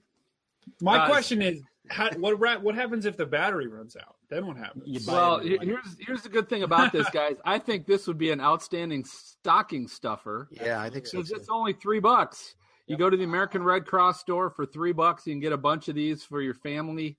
My 0.81 0.99
Uh, 0.99 1.07
question 1.09 1.41
is, 1.43 1.63
how, 1.89 2.11
what 2.19 2.63
what 2.63 2.75
happens 2.75 3.07
if 3.07 3.17
the 3.17 3.27
battery 3.27 3.67
runs 3.69 3.97
out? 3.97 4.17
Then 4.29 4.47
what 4.47 4.57
happens? 4.57 5.07
Well, 5.07 5.37
a 5.37 5.43
new 5.43 5.49
he- 5.51 5.57
one. 5.59 5.67
here's 5.67 5.97
here's 5.99 6.23
the 6.23 6.29
good 6.29 6.49
thing 6.49 6.63
about 6.63 6.93
this, 6.93 7.09
guys. 7.13 7.37
I 7.45 7.59
think 7.59 7.87
this 7.87 8.07
would 8.07 8.19
be 8.19 8.31
an 8.31 8.41
outstanding 8.41 9.05
stocking 9.05 9.89
stuffer. 9.89 10.49
Yeah, 10.51 10.81
I 10.81 10.91
think 10.91 11.07
so. 11.07 11.19
Because 11.19 11.31
it's 11.33 11.49
only 11.49 11.73
three 11.73 12.01
bucks. 12.01 12.55
You 12.87 12.97
go 12.97 13.09
to 13.09 13.17
the 13.17 13.25
American 13.25 13.63
Red 13.63 13.87
Cross 13.87 14.21
store 14.21 14.51
for 14.51 14.67
three 14.67 14.93
bucks. 14.93 15.27
You 15.27 15.33
can 15.33 15.41
get 15.41 15.53
a 15.53 15.57
bunch 15.57 15.89
of 15.89 15.95
these 15.95 16.25
for 16.25 16.43
your 16.43 16.55
family. 16.55 17.17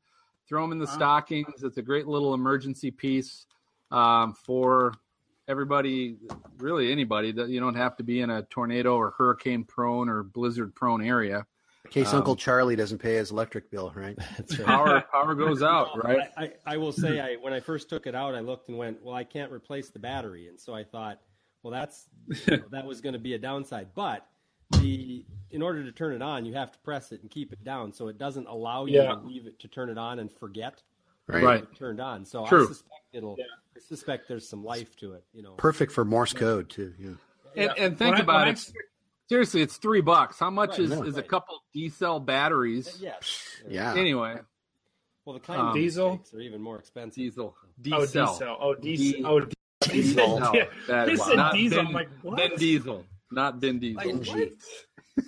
Throw 0.48 0.62
them 0.64 0.74
in 0.74 0.80
the 0.80 0.86
Wow. 0.86 0.92
stockings. 0.94 1.64
It's 1.64 1.78
a 1.78 1.82
great 1.82 2.08
little 2.08 2.34
emergency 2.34 2.92
piece 2.92 3.46
um, 3.92 4.34
for 4.34 4.94
everybody, 5.48 6.18
really 6.58 6.92
anybody. 6.92 7.32
That 7.32 7.50
you 7.50 7.60
don't 7.60 7.76
have 7.76 7.96
to 7.98 8.04
be 8.04 8.22
in 8.22 8.30
a 8.30 8.44
tornado 8.44 8.96
or 8.96 9.12
hurricane 9.18 9.64
prone 9.64 10.10
or 10.10 10.24
blizzard 10.24 10.74
prone 10.76 11.04
area. 11.04 11.46
In 11.86 11.92
case 11.92 12.10
um, 12.10 12.18
Uncle 12.18 12.36
Charlie 12.36 12.76
doesn't 12.76 13.00
pay 13.00 13.16
his 13.16 13.32
electric 13.32 13.72
bill, 13.72 13.92
right? 13.96 14.16
That's 14.38 14.58
right. 14.60 14.66
Power 14.68 15.04
power 15.12 15.36
goes 15.36 15.62
out, 15.64 16.04
right? 16.04 16.30
I, 16.38 16.44
I, 16.44 16.52
I 16.66 16.78
will 16.78 16.92
say, 16.92 17.20
I 17.20 17.36
when 17.36 17.54
I 17.54 17.60
first 17.60 17.90
took 17.90 18.08
it 18.08 18.16
out, 18.16 18.36
I 18.36 18.40
looked 18.40 18.70
and 18.70 18.78
went, 18.78 19.04
well, 19.04 19.16
I 19.16 19.24
can't 19.24 19.52
replace 19.52 19.90
the 19.90 20.00
battery, 20.00 20.48
and 20.48 20.60
so 20.60 20.74
I 20.74 20.84
thought, 20.84 21.20
well, 21.64 21.72
that's 21.72 22.08
you 22.48 22.58
know, 22.58 22.64
that 22.72 22.86
was 22.86 23.02
going 23.02 23.14
to 23.14 23.20
be 23.20 23.34
a 23.34 23.40
downside. 23.40 23.90
But 23.96 24.26
the 24.80 25.26
in 25.50 25.62
order 25.62 25.84
to 25.84 25.92
turn 25.92 26.14
it 26.14 26.22
on, 26.22 26.46
you 26.46 26.54
have 26.54 26.72
to 26.72 26.80
press 26.80 27.12
it 27.12 27.22
and 27.24 27.30
keep 27.30 27.52
it 27.52 27.64
down, 27.64 27.92
so 27.92 28.08
it 28.08 28.18
doesn't 28.18 28.48
allow 28.48 28.86
you 28.86 29.02
Yeah. 29.02 29.16
to 29.16 29.22
leave 29.22 29.48
it 29.48 29.60
to 29.60 29.68
turn 29.68 29.90
it 29.90 29.98
on 29.98 30.20
and 30.20 30.32
forget 30.32 30.82
Right. 31.32 31.44
Right. 31.44 31.76
turned 31.78 32.00
on. 32.02 32.26
So 32.26 32.46
True. 32.46 32.66
I 32.66 32.68
suspect 32.68 33.02
it'll. 33.14 33.38
I 33.76 33.80
suspect 33.80 34.28
there's 34.28 34.48
some 34.48 34.64
life 34.64 34.96
to 34.98 35.14
it. 35.14 35.24
You 35.34 35.44
know. 35.44 35.52
Perfect 35.54 35.92
for 35.92 36.04
Morse 36.06 36.34
code 36.34 36.70
too. 36.70 36.94
Yeah. 37.00 37.10
And, 37.56 37.72
and 37.78 37.98
think 37.98 38.14
When 38.16 38.22
about 38.22 38.48
I- 38.48 38.52
it. 38.52 38.72
Seriously, 39.30 39.62
it's 39.62 39.78
three 39.78 40.02
bucks. 40.02 40.38
How 40.40 40.50
much 40.50 40.72
Right, 40.72 40.80
is, 40.82 40.90
right. 40.92 41.08
is 41.08 41.16
a 41.18 41.24
couple 41.24 41.62
D 41.74 41.88
cell 41.88 42.20
batteries? 42.20 42.98
Yes. 43.02 43.46
Yeah. 43.68 43.94
Anyway, 43.96 44.36
Well, 45.24 45.36
the 45.36 45.40
kind 45.40 45.62
Um, 45.62 45.68
of 45.70 45.74
Diesel? 45.76 46.10
mistakes 46.18 46.34
are 46.34 46.40
even 46.42 46.62
more 46.62 46.78
expensive. 46.80 47.16
diesel. 47.16 47.56
D 47.80 47.94
Oh, 47.94 48.06
cell. 48.06 48.34
diesel. 48.34 48.58
Oh, 48.60 48.76
D- 48.76 48.96
diesel. 48.98 49.26
Oh, 49.28 49.40
diesel. 49.88 50.40
No, 50.40 50.54
Yeah. 50.54 50.66
that 50.88 51.08
He 51.08 51.14
is 51.14 51.24
said 51.24 51.36
not 51.38 51.54
diesel. 51.54 51.78
Ben, 51.78 51.88
I'm 51.88 51.94
like, 51.94 52.10
what? 52.24 52.38
Ben 52.38 52.56
Diesel, 52.58 53.06
not 53.32 53.60
Ben 53.62 53.80
Diesel. 53.80 54.02
Benji. 54.04 54.52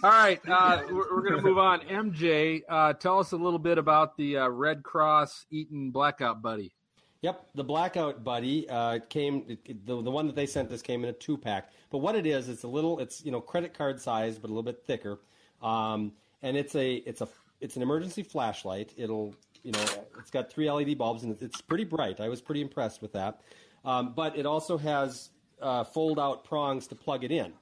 All 0.04 0.10
right, 0.10 0.40
uh, 0.48 0.84
we're, 0.90 1.16
we're 1.16 1.22
going 1.22 1.36
to 1.36 1.42
move 1.42 1.58
on. 1.58 1.82
MJ, 1.82 2.62
uh, 2.70 2.94
tell 2.94 3.20
us 3.20 3.34
a 3.34 3.38
little 3.38 3.60
bit 3.60 3.78
about 3.78 4.16
the 4.18 4.38
uh, 4.38 4.48
Red 4.48 4.84
Cross 4.84 5.46
Eton 5.50 5.92
Blackout 5.92 6.42
Buddy. 6.42 6.74
Yep, 7.22 7.48
the 7.56 7.64
blackout 7.64 8.22
buddy 8.26 8.68
uh, 8.70 9.00
came. 9.10 9.58
The, 9.66 10.02
the 10.02 10.12
one 10.12 10.28
that 10.28 10.36
they 10.36 10.46
sent 10.46 10.70
us 10.74 10.82
came 10.82 11.06
in 11.06 11.10
a 11.10 11.14
two 11.14 11.38
pack. 11.38 11.72
But 11.90 12.00
what 12.00 12.16
it 12.16 12.26
is, 12.26 12.50
it's 12.50 12.64
a 12.64 12.68
little. 12.68 13.00
It's 13.00 13.24
you 13.24 13.32
know 13.32 13.40
credit 13.40 13.74
card 13.74 14.02
size, 14.02 14.38
but 14.38 14.50
a 14.50 14.54
little 14.54 14.62
bit 14.62 14.84
thicker. 14.86 15.20
Um, 15.62 16.12
and 16.42 16.58
it's 16.58 16.76
a 16.76 16.96
it's 16.96 17.22
a 17.22 17.30
it's 17.62 17.78
an 17.78 17.82
emergency 17.82 18.24
flashlight. 18.24 18.94
It'll 18.98 19.34
you 19.64 19.72
know 19.72 19.86
it's 20.20 20.32
got 20.32 20.52
three 20.52 20.70
LED 20.70 20.98
bulbs 20.98 21.24
and 21.24 21.32
it's, 21.32 21.42
it's 21.42 21.62
pretty 21.62 21.86
bright. 21.86 22.20
I 22.20 22.28
was 22.28 22.42
pretty 22.42 22.62
impressed 22.62 23.02
with 23.02 23.14
that. 23.14 23.40
Um, 23.86 24.14
but 24.14 24.38
it 24.38 24.46
also 24.46 24.78
has 24.78 25.30
uh, 25.62 25.86
fold 25.86 26.20
out 26.20 26.44
prongs 26.44 26.88
to 26.88 26.96
plug 26.96 27.24
it 27.24 27.32
in. 27.32 27.54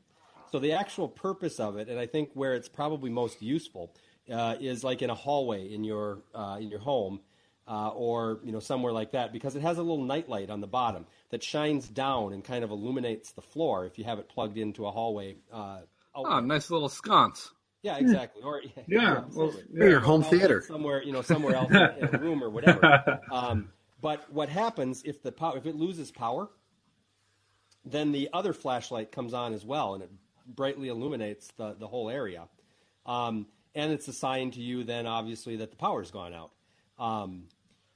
So 0.51 0.59
the 0.59 0.73
actual 0.73 1.07
purpose 1.07 1.59
of 1.59 1.77
it, 1.77 1.87
and 1.87 1.97
I 1.99 2.05
think 2.05 2.31
where 2.33 2.53
it's 2.53 2.67
probably 2.69 3.09
most 3.09 3.41
useful, 3.41 3.93
uh, 4.31 4.55
is 4.59 4.83
like 4.83 5.01
in 5.01 5.09
a 5.09 5.15
hallway 5.15 5.73
in 5.73 5.83
your 5.83 6.23
uh, 6.35 6.57
in 6.59 6.69
your 6.69 6.79
home, 6.81 7.21
uh, 7.67 7.89
or 7.89 8.39
you 8.43 8.51
know 8.51 8.59
somewhere 8.59 8.91
like 8.91 9.11
that, 9.11 9.31
because 9.31 9.55
it 9.55 9.61
has 9.61 9.77
a 9.77 9.81
little 9.81 10.03
nightlight 10.03 10.49
on 10.49 10.59
the 10.59 10.67
bottom 10.67 11.05
that 11.29 11.41
shines 11.43 11.87
down 11.87 12.33
and 12.33 12.43
kind 12.43 12.63
of 12.63 12.71
illuminates 12.71 13.31
the 13.31 13.41
floor 13.41 13.85
if 13.85 13.97
you 13.97 14.03
have 14.03 14.19
it 14.19 14.27
plugged 14.29 14.57
into 14.57 14.85
a 14.85 14.91
hallway. 14.91 15.37
Uh, 15.51 15.79
Oh, 16.13 16.25
outlet. 16.25 16.43
nice 16.43 16.69
little 16.69 16.89
sconce. 16.89 17.51
Yeah, 17.83 17.95
exactly. 17.95 18.43
Or 18.43 18.61
Yeah. 18.87 19.13
Well, 19.33 19.47
absolutely. 19.47 19.79
Or 19.79 19.87
your 19.89 19.99
home 20.01 20.23
theater. 20.23 20.61
somewhere, 20.67 21.01
you 21.01 21.13
know, 21.13 21.21
somewhere 21.21 21.55
else 21.55 21.71
in 21.71 22.09
a 22.13 22.17
room 22.19 22.43
or 22.43 22.49
whatever. 22.49 23.21
Um, 23.31 23.69
but 24.01 24.29
what 24.33 24.49
happens 24.49 25.03
if 25.05 25.23
the 25.23 25.31
power, 25.31 25.57
if 25.57 25.65
it 25.65 25.75
loses 25.77 26.11
power, 26.11 26.49
then 27.85 28.11
the 28.11 28.27
other 28.33 28.51
flashlight 28.51 29.13
comes 29.13 29.33
on 29.33 29.53
as 29.53 29.63
well, 29.65 29.93
and 29.93 30.03
it 30.03 30.11
brightly 30.47 30.89
illuminates 30.89 31.47
the 31.57 31.75
the 31.79 31.87
whole 31.87 32.09
area. 32.09 32.47
Um, 33.05 33.47
and 33.73 33.91
it's 33.91 34.07
a 34.07 34.13
sign 34.13 34.51
to 34.51 34.59
you 34.59 34.83
then, 34.83 35.07
obviously, 35.07 35.55
that 35.57 35.71
the 35.71 35.77
power's 35.77 36.11
gone 36.11 36.33
out. 36.33 36.51
Um, 36.99 37.45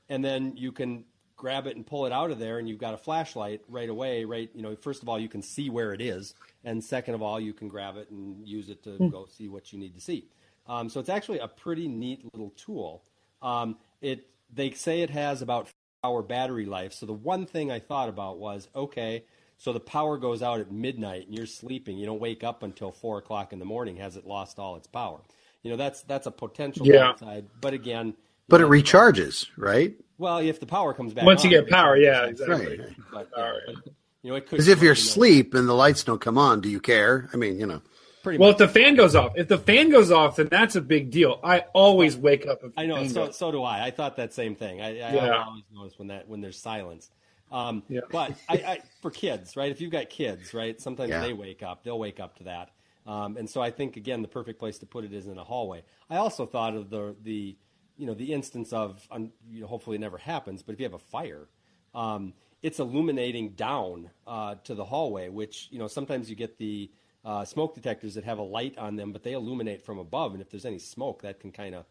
and 0.10 0.24
then 0.24 0.54
you 0.56 0.72
can 0.72 1.04
grab 1.36 1.68
it 1.68 1.76
and 1.76 1.86
pull 1.86 2.06
it 2.06 2.14
out 2.14 2.32
of 2.32 2.40
there, 2.40 2.60
and 2.60 2.70
you've 2.70 2.80
got 2.80 2.94
a 2.94 2.98
flashlight 2.98 3.62
right 3.68 3.90
away. 3.90 4.26
Right, 4.26 4.50
you 4.54 4.62
know, 4.62 4.76
first 4.76 5.04
of 5.04 5.10
all, 5.10 5.20
you 5.20 5.30
can 5.30 5.42
see 5.42 5.70
where 5.70 5.94
it 5.94 6.02
is, 6.02 6.34
and 6.64 6.84
second 6.84 7.14
of 7.14 7.22
all, 7.22 7.40
you 7.40 7.54
can 7.54 7.68
grab 7.68 7.98
it 7.98 8.10
and 8.10 8.48
use 8.48 8.70
it 8.70 8.84
to 8.84 8.98
go 9.10 9.28
see 9.30 9.48
what 9.48 9.74
you 9.74 9.80
need 9.80 9.94
to 9.96 10.02
see. 10.02 10.28
Um, 10.68 10.90
so 10.90 11.00
it's 11.00 11.10
actually 11.10 11.40
a 11.40 11.48
pretty 11.48 11.88
neat 11.88 12.24
little 12.34 12.52
tool. 12.52 13.04
Um, 13.42 13.78
it 14.02 14.28
they 14.54 14.72
say 14.72 15.02
it 15.02 15.10
has 15.10 15.42
about 15.42 15.70
hour 16.04 16.22
battery 16.22 16.66
life. 16.66 16.94
So 16.94 17.06
the 17.06 17.14
one 17.14 17.46
thing 17.46 17.72
I 17.72 17.80
thought 17.80 18.10
about 18.10 18.38
was 18.38 18.70
okay, 18.76 19.26
so 19.58 19.72
the 19.74 19.80
power 19.80 20.18
goes 20.18 20.42
out 20.42 20.60
at 20.60 20.72
midnight 20.72 21.28
and 21.28 21.36
you're 21.38 21.46
sleeping. 21.46 21.98
You 21.98 22.06
don't 22.06 22.20
wake 22.22 22.44
up 22.44 22.64
until 22.64 22.92
four 22.92 23.18
o'clock 23.18 23.54
in 23.54 23.60
the 23.60 23.66
morning. 23.66 23.98
Has 23.98 24.16
it 24.18 24.26
lost 24.28 24.60
all 24.60 24.76
its 24.76 24.88
power? 24.88 25.20
You 25.64 25.72
know, 25.72 25.78
that's 25.78 26.02
that's 26.04 26.28
a 26.28 26.32
potential 26.32 26.86
Yeah. 26.86 27.00
downside. 27.18 27.46
But 27.62 27.74
again, 27.74 28.08
you 28.08 28.14
But 28.50 28.62
it 28.62 28.68
recharges, 28.68 29.48
right? 29.58 29.94
Well, 30.18 30.38
if 30.38 30.60
the 30.60 30.66
power 30.66 30.94
comes 30.94 31.14
back 31.14 31.26
Once 31.26 31.44
you 31.44 31.50
get 31.50 31.68
power, 31.70 31.98
yeah, 31.98 32.26
exactly. 32.26 32.78
Right. 32.80 32.90
But, 33.12 33.30
uh, 33.38 33.42
yeah, 33.42 33.52
but, 33.66 33.76
you 34.22 34.30
know, 34.32 34.36
it 34.38 34.42
could 34.42 34.52
Because 34.52 34.68
if 34.68 34.82
you're 34.82 34.94
asleep 34.94 35.54
and 35.54 35.68
the 35.68 35.74
lights 35.74 36.04
don't 36.04 36.22
come 36.22 36.38
on, 36.38 36.62
do 36.62 36.70
you 36.70 36.80
care? 36.80 37.30
I 37.34 37.38
mean, 37.38 37.60
you 37.60 37.66
know. 37.66 37.82
pretty 38.24 38.40
Well, 38.40 38.52
much. 38.52 38.62
if 38.62 38.74
the 38.74 38.80
fan 38.80 38.96
goes 38.96 39.14
off, 39.16 39.34
if 39.36 39.48
the 39.48 39.58
fan 39.58 39.90
goes 39.92 40.12
off, 40.12 40.38
then 40.38 40.48
that's 40.50 40.76
a 40.76 40.82
big 40.82 41.12
deal. 41.12 41.40
I 41.44 41.60
always 41.74 42.16
wake 42.18 42.48
up. 42.48 42.60
If 42.64 42.72
I 42.78 42.86
know. 42.88 42.96
fan 42.96 43.10
So 43.10 43.26
goes- 43.28 43.38
so 43.38 43.52
do 43.52 43.62
I. 43.64 43.86
I 43.86 43.92
thought 43.92 44.16
that 44.18 44.34
same 44.34 44.56
thing. 44.56 44.82
I, 44.82 44.88
I 44.88 45.14
Yeah. 45.14 45.44
always 45.46 45.64
notice 45.74 45.98
when 46.00 46.08
that 46.08 46.28
when 46.28 46.42
there's 46.42 46.58
silence. 46.60 47.10
Um, 47.52 47.84
Yeah. 47.90 48.02
But 48.12 48.34
I, 48.50 48.54
I, 48.56 48.80
for 49.02 49.12
kids, 49.12 49.56
right? 49.56 49.72
If 49.72 49.82
you've 49.82 49.92
got 49.92 50.10
kids, 50.10 50.54
right? 50.54 50.80
Sometimes 50.80 51.10
Yeah. 51.10 51.22
they 51.22 51.34
wake 51.34 51.64
up. 51.64 51.84
They'll 51.84 52.00
wake 52.00 52.20
up 52.20 52.36
to 52.38 52.44
that. 52.46 52.72
Um, 53.06 53.38
and 53.38 53.48
so 53.50 53.62
I 53.62 53.70
think 53.72 53.98
again, 53.98 54.22
the 54.22 54.28
perfect 54.28 54.58
place 54.60 54.80
to 54.80 54.86
put 54.86 55.04
it 55.06 55.14
is 55.14 55.28
in 55.28 55.38
a 55.38 55.44
hallway. 55.44 55.84
I 56.10 56.18
also 56.18 56.46
thought 56.46 56.76
of 56.76 56.90
the 56.90 57.16
the 57.22 57.56
you 57.98 58.08
know 58.08 58.14
the 58.16 58.34
instance 58.34 58.74
of 58.74 59.08
um, 59.12 59.32
you 59.50 59.62
know, 59.62 59.68
hopefully 59.68 59.96
it 59.96 60.00
never 60.00 60.18
happens, 60.18 60.64
but 60.64 60.74
if 60.74 60.80
you 60.80 60.86
have 60.86 60.94
a 60.94 61.00
fire. 61.00 61.48
Um, 61.94 62.34
it's 62.62 62.80
illuminating 62.80 63.50
down 63.52 64.10
uh, 64.26 64.56
to 64.64 64.74
the 64.74 64.84
hallway, 64.84 65.30
which 65.30 65.68
you 65.72 65.78
know 65.78 65.88
sometimes 65.88 66.30
you 66.32 66.36
get 66.36 66.58
the 66.58 66.90
uh, 67.24 67.46
smoke 67.46 67.76
detectors 67.76 68.16
that 68.16 68.24
have 68.24 68.40
a 68.40 68.44
light 68.44 68.76
on 68.78 68.96
them, 68.96 69.12
but 69.12 69.24
they 69.24 69.34
illuminate 69.34 69.84
from 69.86 70.00
above, 70.00 70.34
and 70.34 70.42
if 70.42 70.50
there's 70.50 70.66
any 70.66 70.80
smoke, 70.80 71.22
that 71.22 71.40
can 71.40 71.52
kind 71.52 71.76
of 71.76 71.86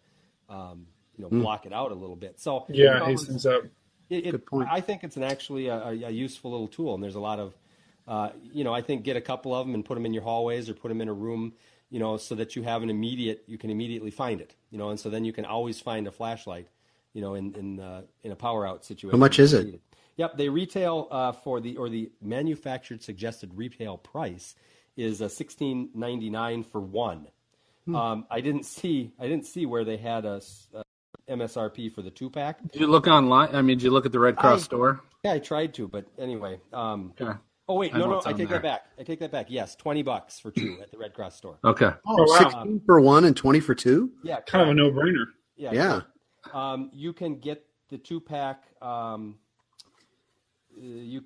um, 0.48 0.86
you 1.16 1.22
know 1.22 1.30
block 1.30 1.64
it 1.64 1.72
out 1.72 1.92
a 1.92 1.94
little 1.94 2.16
bit. 2.16 2.40
So 2.40 2.64
you 2.68 2.84
yeah, 2.84 2.98
know, 2.98 3.04
hastens 3.06 3.46
up. 3.46 3.62
It, 4.10 4.30
Good 4.30 4.46
point. 4.46 4.68
I 4.70 4.80
think 4.80 5.04
it's 5.04 5.16
an 5.16 5.22
actually 5.22 5.68
a, 5.68 5.76
a, 5.76 5.90
a 5.90 6.10
useful 6.10 6.50
little 6.50 6.68
tool, 6.68 6.94
and 6.94 7.02
there's 7.02 7.14
a 7.14 7.20
lot 7.20 7.38
of, 7.38 7.54
uh, 8.06 8.30
you 8.52 8.64
know, 8.64 8.74
I 8.74 8.82
think 8.82 9.04
get 9.04 9.16
a 9.16 9.20
couple 9.20 9.54
of 9.54 9.66
them 9.66 9.74
and 9.74 9.84
put 9.84 9.94
them 9.94 10.06
in 10.06 10.12
your 10.12 10.22
hallways 10.22 10.68
or 10.68 10.74
put 10.74 10.88
them 10.88 11.00
in 11.00 11.08
a 11.08 11.12
room, 11.12 11.52
you 11.90 11.98
know, 11.98 12.16
so 12.16 12.34
that 12.34 12.54
you 12.56 12.62
have 12.62 12.82
an 12.82 12.90
immediate, 12.90 13.44
you 13.46 13.58
can 13.58 13.70
immediately 13.70 14.10
find 14.10 14.40
it, 14.40 14.54
you 14.70 14.78
know, 14.78 14.90
and 14.90 15.00
so 15.00 15.10
then 15.10 15.24
you 15.24 15.32
can 15.32 15.44
always 15.44 15.80
find 15.80 16.06
a 16.06 16.10
flashlight, 16.10 16.68
you 17.12 17.20
know, 17.20 17.34
in 17.34 17.54
in 17.54 17.80
uh, 17.80 18.02
in 18.22 18.32
a 18.32 18.36
power 18.36 18.66
out 18.66 18.84
situation. 18.84 19.10
How 19.10 19.18
much 19.18 19.38
is 19.38 19.52
it? 19.52 19.80
Yep, 20.16 20.36
they 20.36 20.48
retail 20.48 21.08
uh, 21.10 21.32
for 21.32 21.60
the 21.60 21.76
or 21.76 21.88
the 21.88 22.10
manufactured 22.22 23.02
suggested 23.02 23.50
retail 23.54 23.98
price 23.98 24.54
is 24.96 25.20
uh, 25.20 25.28
sixteen 25.28 25.88
ninety 25.94 26.30
nine 26.30 26.62
for 26.62 26.80
one. 26.80 27.26
Hmm. 27.86 27.96
Um, 27.96 28.26
I 28.30 28.40
didn't 28.40 28.64
see 28.64 29.12
I 29.18 29.26
didn't 29.26 29.46
see 29.46 29.66
where 29.66 29.84
they 29.84 29.96
had 29.96 30.24
a, 30.24 30.40
a 30.72 30.83
MSRP 31.28 31.92
for 31.92 32.02
the 32.02 32.10
two 32.10 32.30
pack. 32.30 32.60
Did 32.72 32.80
you 32.80 32.86
look 32.86 33.06
online? 33.06 33.54
I 33.54 33.62
mean, 33.62 33.78
did 33.78 33.84
you 33.84 33.90
look 33.90 34.06
at 34.06 34.12
the 34.12 34.18
Red 34.20 34.36
Cross 34.36 34.60
I- 34.60 34.64
store? 34.64 35.00
Yeah, 35.24 35.32
I 35.32 35.38
tried 35.38 35.72
to, 35.74 35.88
but 35.88 36.04
anyway. 36.18 36.60
Um, 36.72 37.14
Okay. 37.18 37.32
oh 37.68 37.76
wait, 37.76 37.94
I 37.94 37.98
no, 37.98 38.10
no, 38.10 38.18
I 38.26 38.32
take 38.34 38.48
there. 38.48 38.58
that 38.58 38.62
back. 38.62 38.86
I 38.98 39.04
take 39.04 39.20
that 39.20 39.32
back. 39.32 39.46
Yes, 39.48 39.74
twenty 39.74 40.02
bucks 40.02 40.38
for 40.38 40.50
two 40.50 40.78
at 40.82 40.90
the 40.90 40.98
Red 40.98 41.14
Cross 41.14 41.36
store. 41.36 41.58
Okay. 41.64 41.90
Oh, 42.06 42.24
wow. 42.24 42.38
16 42.50 42.82
for 42.84 43.00
one 43.00 43.24
and 43.24 43.34
20 43.34 43.60
for 43.60 43.74
two? 43.74 44.12
Yeah, 44.22 44.40
Kind 44.40 44.62
of 44.64 44.68
a 44.68 44.74
no-brainer. 44.74 45.24
yeah, 45.56 45.72
Yeah. 45.72 46.00
Um, 46.52 46.90
you 46.92 47.14
can 47.14 47.38
get 47.38 47.64
the 47.88 47.96
two 47.96 48.20
pack. 48.20 48.64
Um, 48.82 49.38
uh, 50.76 50.80
you 50.82 51.24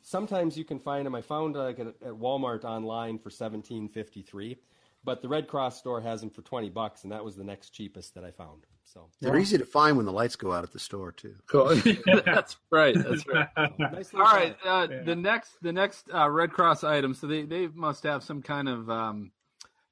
sometimes 0.00 0.56
you 0.56 0.64
can 0.64 0.78
find 0.78 1.04
them. 1.04 1.14
I 1.14 1.20
found 1.20 1.54
uh, 1.56 1.64
like 1.64 1.78
at, 1.78 1.88
at 1.88 2.12
Walmart 2.14 2.64
online 2.64 3.18
for 3.18 3.28
seventeen 3.28 3.90
fifty 3.90 4.22
three, 4.22 4.56
but 5.04 5.22
the 5.22 5.28
Red 5.28 5.48
Cross 5.48 5.78
store 5.78 6.00
has 6.00 6.20
them 6.20 6.30
for 6.30 6.42
twenty 6.42 6.70
bucks, 6.70 7.04
and 7.04 7.12
that 7.12 7.24
was 7.24 7.36
the 7.36 7.44
next 7.44 7.70
cheapest 7.70 8.14
that 8.14 8.24
I 8.24 8.30
found. 8.30 8.64
So 8.84 9.08
They're 9.20 9.38
easy 9.38 9.58
to 9.58 9.64
find 9.64 9.96
when 9.96 10.06
the 10.06 10.12
lights 10.12 10.36
go 10.36 10.52
out 10.52 10.62
at 10.62 10.72
the 10.72 10.78
store, 10.78 11.10
too. 11.10 11.34
Cool. 11.46 11.74
that's 12.24 12.56
right. 12.70 12.94
That's 12.94 13.26
right. 13.26 13.48
nicely 13.78 14.20
All 14.20 14.26
right. 14.26 14.56
done. 14.62 14.92
Uh, 14.92 15.04
The 15.04 15.16
next, 15.16 15.56
the 15.62 15.72
next 15.72 16.06
uh, 16.14 16.28
Red 16.28 16.52
Cross 16.52 16.84
item. 16.84 17.14
So 17.14 17.26
they 17.26 17.42
they 17.42 17.66
must 17.68 18.02
have 18.04 18.22
some 18.22 18.42
kind 18.42 18.68
of 18.68 18.90
um, 18.90 19.32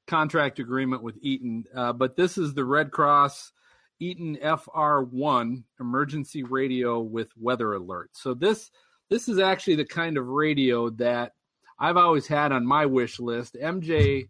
contract 0.07 0.59
agreement 0.59 1.03
with 1.03 1.17
Eton, 1.21 1.65
uh, 1.75 1.93
but 1.93 2.15
this 2.15 2.37
is 2.37 2.53
the 2.53 2.65
Red 2.65 2.91
Cross 2.91 3.51
Eton 3.99 4.37
FR1 4.41 5.63
emergency 5.79 6.43
radio 6.43 6.99
with 6.99 7.29
weather 7.37 7.73
alert. 7.73 8.11
So 8.13 8.33
this 8.33 8.69
this 9.09 9.27
is 9.27 9.39
actually 9.39 9.75
the 9.75 9.85
kind 9.85 10.17
of 10.17 10.27
radio 10.27 10.89
that 10.91 11.33
I've 11.79 11.97
always 11.97 12.27
had 12.27 12.51
on 12.51 12.65
my 12.65 12.85
wish 12.85 13.19
list. 13.19 13.55
MJ 13.61 14.29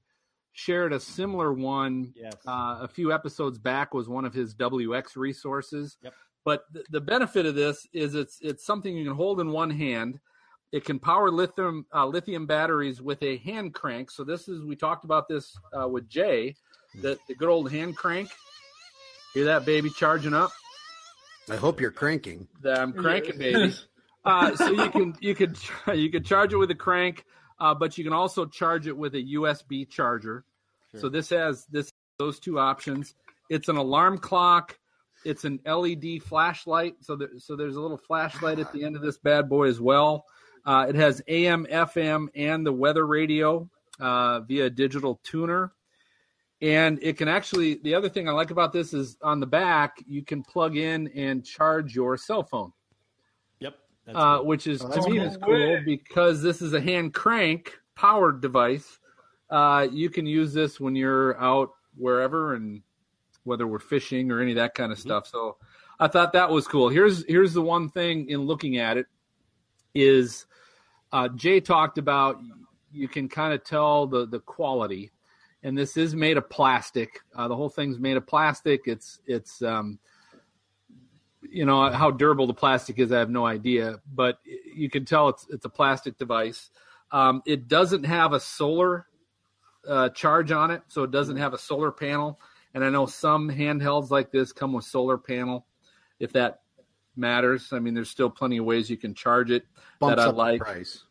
shared 0.54 0.94
a 0.94 1.00
similar 1.00 1.52
one 1.54 2.14
Yes. 2.16 2.34
uh, 2.48 2.78
a 2.82 2.88
few 2.88 3.12
episodes 3.12 3.58
back 3.58 3.94
was 3.94 4.08
one 4.08 4.24
of 4.26 4.34
his 4.34 4.54
WX 4.56 5.16
resources. 5.16 5.98
Yep. 6.04 6.14
But 6.46 6.74
th- 6.74 6.86
the 6.90 7.02
benefit 7.02 7.46
of 7.46 7.56
this 7.56 7.88
is 7.94 8.16
it's 8.16 8.38
it's 8.42 8.66
something 8.66 8.96
you 8.96 9.04
can 9.06 9.16
hold 9.16 9.40
in 9.42 9.50
one 9.52 9.70
hand. 9.70 10.20
It 10.72 10.86
can 10.86 11.00
power 11.00 11.30
lithium 11.32 11.86
uh, 11.94 12.06
lithium 12.06 12.46
batteries 12.46 13.02
with 13.02 13.22
a 13.24 13.38
hand 13.38 13.74
crank. 13.74 14.10
So 14.12 14.24
this 14.24 14.48
is 14.48 14.64
we 14.64 14.76
talked 14.76 15.06
about 15.06 15.28
this 15.28 15.56
uh, 15.80 15.88
with 15.88 16.08
Jay, 16.10 16.56
the 17.02 17.18
the 17.28 17.36
good 17.36 17.50
old 17.50 17.72
hand 17.72 17.96
crank. 17.96 18.30
Hear 19.34 19.46
that 19.46 19.66
baby 19.66 19.90
charging 19.90 20.34
up? 20.34 20.52
I 21.50 21.56
hope 21.56 21.82
you're 21.82 21.92
cranking. 21.92 22.48
that 22.62 22.80
I'm 22.80 22.94
cranking, 22.94 23.38
baby. 23.38 23.74
Uh, 24.26 24.56
so 24.56 24.70
you 24.70 24.90
can 24.90 25.14
you 25.20 25.36
could 25.36 25.58
you 25.94 26.10
could 26.10 26.26
charge 26.26 26.54
it 26.54 26.56
with 26.56 26.72
a 26.72 26.76
crank, 26.76 27.26
uh, 27.64 27.74
but 27.74 27.98
you 27.98 28.04
can 28.04 28.12
also 28.12 28.46
charge 28.46 28.88
it 28.88 28.98
with 28.98 29.16
a 29.16 29.24
USB 29.36 29.90
charger. 29.90 30.44
So 30.98 31.08
this 31.08 31.30
has 31.30 31.66
this 31.72 31.90
those 32.20 32.38
two 32.38 32.60
options. 32.60 33.16
It's 33.50 33.70
an 33.70 33.78
alarm 33.78 34.18
clock. 34.18 34.78
It's 35.24 35.46
an 35.46 35.60
LED 35.66 36.22
flashlight. 36.22 36.96
So 37.00 37.16
there, 37.16 37.30
so 37.38 37.56
there's 37.56 37.78
a 37.78 37.82
little 37.82 37.98
flashlight 37.98 38.60
at 38.60 38.72
the 38.74 38.84
end 38.84 38.98
of 38.98 39.02
this 39.02 39.18
bad 39.18 39.48
boy 39.48 39.70
as 39.70 39.80
well. 39.80 40.26
Uh, 40.66 40.88
it 40.90 40.96
has 40.96 41.22
AM, 41.30 41.66
FM, 41.68 42.28
and 42.36 42.66
the 42.66 42.74
weather 42.74 43.08
radio 43.08 43.70
uh, 43.98 44.42
via 44.42 44.70
digital 44.70 45.22
tuner. 45.24 45.72
And 46.62 47.00
it 47.02 47.18
can 47.18 47.30
actually, 47.30 47.76
the 47.76 47.96
other 47.96 48.10
thing 48.10 48.28
I 48.28 48.34
like 48.34 48.52
about 48.52 48.74
this 48.74 48.94
is 48.94 49.18
on 49.22 49.40
the 49.40 49.48
back, 49.48 50.04
you 50.06 50.22
can 50.24 50.44
plug 50.44 50.76
in 50.76 51.08
and 51.16 51.46
charge 51.46 51.96
your 51.96 52.18
cell 52.18 52.44
phone 52.44 52.74
uh, 54.08 54.40
which 54.40 54.68
is 54.68 54.82
Oh, 54.84 54.90
to 54.90 55.10
me 55.10 55.20
is 55.20 55.38
cool 55.38 55.80
because 55.86 56.42
this 56.42 56.62
is 56.62 56.74
a 56.74 56.82
hand 56.82 57.14
crank 57.14 57.74
powered 57.96 58.42
device. 58.42 59.00
Uh, 59.50 59.88
you 59.92 60.10
can 60.10 60.26
use 60.26 60.54
this 60.54 60.80
when 60.80 60.96
you're 60.96 61.40
out 61.40 61.70
wherever 61.96 62.56
and 62.56 62.82
whether 63.44 63.68
we're 63.68 63.80
fishing 63.80 64.32
or 64.32 64.42
any 64.42 64.52
of 64.52 64.58
that 64.58 64.74
kind 64.74 64.92
of 64.92 65.00
stuff. 65.00 65.28
So 65.28 65.58
I 66.00 66.08
thought 66.08 66.34
that 66.34 66.50
was 66.50 66.68
cool. 66.68 66.90
Here's 66.90 67.26
here's 67.28 67.54
the 67.54 67.62
one 67.62 67.90
thing 67.90 68.30
in 68.30 68.42
looking 68.42 68.78
at 68.78 68.98
it 68.98 69.06
is 69.94 70.46
uh, 71.12 71.30
Jay 71.30 71.60
talked 71.60 71.98
about 71.98 72.40
you 72.92 73.08
can 73.08 73.30
kind 73.30 73.54
of 73.54 73.64
tell 73.64 74.08
the 74.08 74.26
the 74.28 74.40
quality, 74.40 75.12
and 75.62 75.78
this 75.78 75.98
is 75.98 76.16
made 76.16 76.38
of 76.38 76.50
plastic. 76.50 77.20
Uh, 77.36 77.48
the 77.48 77.56
whole 77.56 77.70
thing's 77.70 78.00
made 78.00 78.18
of 78.18 78.26
plastic. 78.26 78.82
It's 78.86 79.20
it's 79.28 79.62
um, 79.62 80.00
you 81.50 81.66
know 81.66 81.90
how 81.92 82.12
durable 82.12 82.48
the 82.48 82.54
plastic 82.54 83.00
is. 83.00 83.12
I 83.12 83.20
have 83.20 83.30
no 83.30 83.46
idea, 83.46 84.00
but 84.14 84.40
you 84.76 84.90
can 84.90 85.06
tell 85.06 85.30
it's 85.30 85.46
it's 85.50 85.66
a 85.66 85.70
plastic 85.70 86.18
device. 86.18 86.70
Um, 87.12 87.42
it 87.46 87.68
doesn't 87.68 88.06
have 88.06 88.34
a 88.34 88.40
solar 88.40 89.08
uh, 89.88 90.10
charge 90.10 90.52
on 90.52 90.72
it, 90.72 90.82
so 90.88 91.04
it 91.04 91.12
doesn't 91.12 91.38
have 91.38 91.54
a 91.54 91.58
solar 91.58 91.92
panel. 91.92 92.40
And 92.74 92.84
I 92.84 92.90
know 92.90 93.06
some 93.06 93.50
handhelds 93.50 94.10
like 94.10 94.32
this 94.32 94.52
come 94.52 94.74
with 94.74 94.86
solar 94.86 95.18
panel, 95.18 95.68
if 96.20 96.34
that 96.34 96.62
matters. 97.16 97.72
I 97.72 97.80
mean, 97.80 97.94
there's 97.94 98.10
still 98.10 98.30
plenty 98.30 98.58
of 98.58 98.66
ways 98.66 98.90
you 98.90 98.98
can 98.98 99.14
charge 99.14 99.52
it 99.52 99.66
Bumps 100.00 100.16
that 100.16 100.28
I 100.28 100.32
like 100.32 100.62
price. 100.62 101.04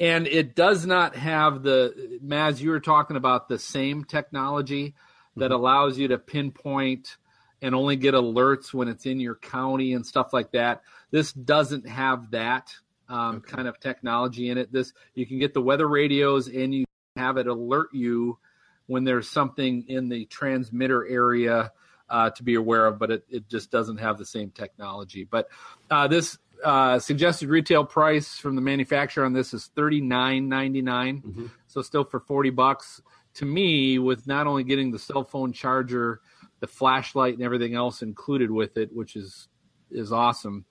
and 0.00 0.26
it 0.26 0.54
does 0.54 0.86
not 0.86 1.14
have 1.16 1.62
the 1.62 2.18
Maz. 2.24 2.60
You 2.60 2.70
were 2.70 2.80
talking 2.80 3.16
about 3.16 3.48
the 3.48 3.58
same 3.58 4.04
technology 4.04 4.94
that 5.36 5.50
allows 5.50 5.98
you 5.98 6.08
to 6.08 6.18
pinpoint 6.18 7.16
and 7.64 7.74
only 7.74 7.96
get 7.96 8.12
alerts 8.12 8.74
when 8.74 8.88
it's 8.88 9.06
in 9.06 9.18
your 9.18 9.36
county 9.36 9.94
and 9.94 10.04
stuff 10.04 10.34
like 10.34 10.52
that. 10.52 10.82
This 11.10 11.32
doesn't 11.32 11.88
have 11.88 12.30
that 12.32 12.74
um, 13.08 13.40
kind 13.40 13.66
of 13.66 13.80
technology 13.80 14.50
in 14.50 14.58
it. 14.58 14.70
This 14.70 14.92
you 15.14 15.24
can 15.24 15.38
get 15.38 15.54
the 15.54 15.62
weather 15.62 15.88
radios 15.88 16.46
and 16.46 16.74
you 16.74 16.84
have 17.16 17.38
it 17.38 17.46
alert 17.46 17.88
you 17.94 18.38
when 18.86 19.04
there's 19.04 19.30
something 19.30 19.86
in 19.88 20.10
the 20.10 20.26
transmitter 20.26 21.06
area 21.08 21.72
uh, 22.10 22.28
to 22.28 22.42
be 22.42 22.54
aware 22.54 22.84
of, 22.84 22.98
but 22.98 23.10
it, 23.10 23.24
it 23.30 23.48
just 23.48 23.70
doesn't 23.70 23.96
have 23.96 24.18
the 24.18 24.26
same 24.26 24.50
technology. 24.50 25.24
But 25.24 25.48
uh, 25.90 26.06
this 26.06 26.36
uh, 26.62 26.98
suggested 26.98 27.48
retail 27.48 27.86
price 27.86 28.36
from 28.36 28.56
the 28.56 28.60
manufacturer 28.60 29.24
on 29.24 29.32
this 29.32 29.54
is 29.54 29.70
thirty 29.74 30.02
nine 30.02 30.50
ninety 30.50 30.82
nine, 30.82 31.50
so 31.66 31.80
still 31.80 32.04
for 32.04 32.20
forty 32.20 32.50
bucks. 32.50 33.00
To 33.36 33.46
me, 33.46 33.98
with 33.98 34.26
not 34.26 34.46
only 34.46 34.64
getting 34.64 34.92
the 34.92 34.98
cell 34.98 35.24
phone 35.24 35.52
charger, 35.52 36.20
the 36.64 36.72
flashlight, 36.72 37.34
and 37.34 37.42
everything 37.42 37.74
else 37.74 38.00
included 38.00 38.50
with 38.50 38.78
it, 38.78 38.90
which 38.90 39.16
is 39.16 39.48
is 39.90 40.12
awesome. 40.12 40.64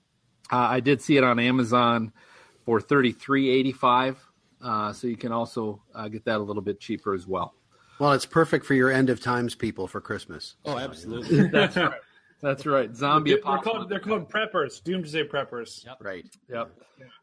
Uh, 0.51 0.57
I 0.57 0.79
did 0.79 1.01
see 1.01 1.17
it 1.17 1.23
on 1.23 1.37
Amazon 1.37 2.11
for 2.65 2.81
thirty 2.81 3.11
three 3.11 3.49
eighty 3.51 3.71
five, 3.71 4.17
uh, 4.63 4.91
so 4.91 5.05
you 5.05 5.15
can 5.15 5.31
also 5.31 5.83
uh, 5.93 6.07
get 6.07 6.25
that 6.25 6.37
a 6.37 6.43
little 6.43 6.63
bit 6.63 6.79
cheaper 6.79 7.13
as 7.13 7.27
well. 7.27 7.53
Well, 7.99 8.13
it's 8.13 8.25
perfect 8.25 8.65
for 8.65 8.73
your 8.73 8.89
end 8.91 9.11
of 9.11 9.21
times 9.21 9.53
people 9.53 9.87
for 9.87 10.01
Christmas. 10.01 10.55
oh, 10.65 10.79
absolutely. 10.79 11.47
That's 11.51 11.77
right. 11.77 12.01
That's 12.41 12.65
right. 12.65 12.93
Zombie 12.93 13.29
They're 13.31 13.39
apocalypse. 13.39 13.77
called 13.77 13.89
they're 13.89 13.99
called 13.99 14.29
preppers, 14.29 14.83
doomsday 14.83 15.27
preppers. 15.27 15.85
Yep. 15.85 15.97
Right. 16.01 16.25
Yep. 16.49 16.71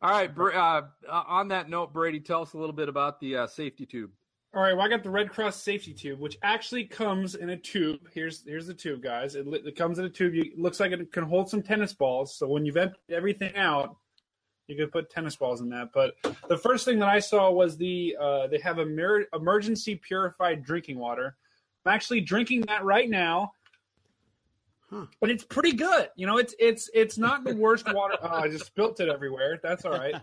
All 0.00 0.10
right. 0.10 0.30
Uh, 0.38 0.82
uh, 1.10 1.22
on 1.26 1.48
that 1.48 1.68
note, 1.68 1.92
Brady, 1.92 2.20
tell 2.20 2.42
us 2.42 2.52
a 2.54 2.56
little 2.56 2.72
bit 2.72 2.88
about 2.88 3.18
the 3.20 3.36
uh, 3.36 3.46
safety 3.48 3.84
tube. 3.84 4.12
All 4.52 4.62
right, 4.62 4.76
well, 4.76 4.84
I 4.84 4.88
got 4.88 5.04
the 5.04 5.10
Red 5.10 5.30
Cross 5.30 5.62
safety 5.62 5.94
tube, 5.94 6.18
which 6.18 6.36
actually 6.42 6.84
comes 6.84 7.36
in 7.36 7.50
a 7.50 7.56
tube. 7.56 8.00
Here's 8.12 8.44
here's 8.44 8.66
the 8.66 8.74
tube, 8.74 9.00
guys. 9.00 9.36
It, 9.36 9.46
it 9.46 9.76
comes 9.76 10.00
in 10.00 10.04
a 10.04 10.10
tube. 10.10 10.34
It 10.34 10.58
looks 10.58 10.80
like 10.80 10.90
it 10.90 11.12
can 11.12 11.22
hold 11.22 11.48
some 11.48 11.62
tennis 11.62 11.92
balls. 11.92 12.34
So 12.34 12.48
when 12.48 12.64
you've 12.64 12.76
emptied 12.76 13.14
everything 13.14 13.54
out, 13.54 13.96
you 14.66 14.74
can 14.74 14.88
put 14.88 15.08
tennis 15.08 15.36
balls 15.36 15.60
in 15.60 15.68
that. 15.68 15.90
But 15.94 16.14
the 16.48 16.58
first 16.58 16.84
thing 16.84 16.98
that 16.98 17.08
I 17.08 17.20
saw 17.20 17.48
was 17.52 17.76
the 17.76 18.16
uh, 18.20 18.48
they 18.48 18.58
have 18.58 18.78
a 18.78 18.86
mir- 18.86 19.28
emergency 19.32 19.94
purified 19.94 20.64
drinking 20.64 20.98
water. 20.98 21.36
I'm 21.86 21.94
actually 21.94 22.20
drinking 22.20 22.62
that 22.62 22.84
right 22.84 23.08
now. 23.08 23.52
Huh. 24.90 25.06
But 25.20 25.30
it's 25.30 25.44
pretty 25.44 25.72
good. 25.72 26.08
You 26.16 26.26
know, 26.26 26.38
it's 26.38 26.54
it's 26.58 26.90
it's 26.92 27.16
not 27.16 27.44
the 27.44 27.54
worst 27.54 27.86
water. 27.94 28.16
Oh, 28.22 28.28
I 28.28 28.48
just 28.48 28.66
spilt 28.66 28.98
it 29.00 29.08
everywhere. 29.08 29.60
That's 29.62 29.84
all 29.84 29.92
right. 29.92 30.16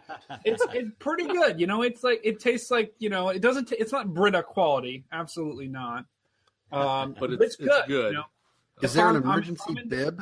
It's 0.43 0.61
it's 0.73 0.91
pretty 0.99 1.25
good. 1.25 1.59
You 1.59 1.67
know, 1.67 1.83
it's 1.83 2.03
like 2.03 2.19
it 2.23 2.39
tastes 2.41 2.69
like 2.69 2.93
you 2.99 3.09
know, 3.09 3.29
it 3.29 3.41
doesn't. 3.41 3.69
T- 3.69 3.77
it's 3.79 3.91
not 3.93 4.13
Brita 4.13 4.43
quality. 4.43 5.05
Absolutely 5.11 5.67
not. 5.69 6.05
Um, 6.71 7.15
But 7.17 7.31
it's- 7.31 7.51
it's 7.51 7.55
good. 7.55 7.83
good. 7.87 8.11
you 8.11 8.17
know? 8.17 8.25
Is 8.81 8.93
there 8.93 9.07
an 9.09 9.15
I'm- 9.15 9.23
I'm- 9.23 9.31
emergency 9.33 9.63
I'm 9.69 9.77
in- 9.77 9.87
bib? 9.89 10.21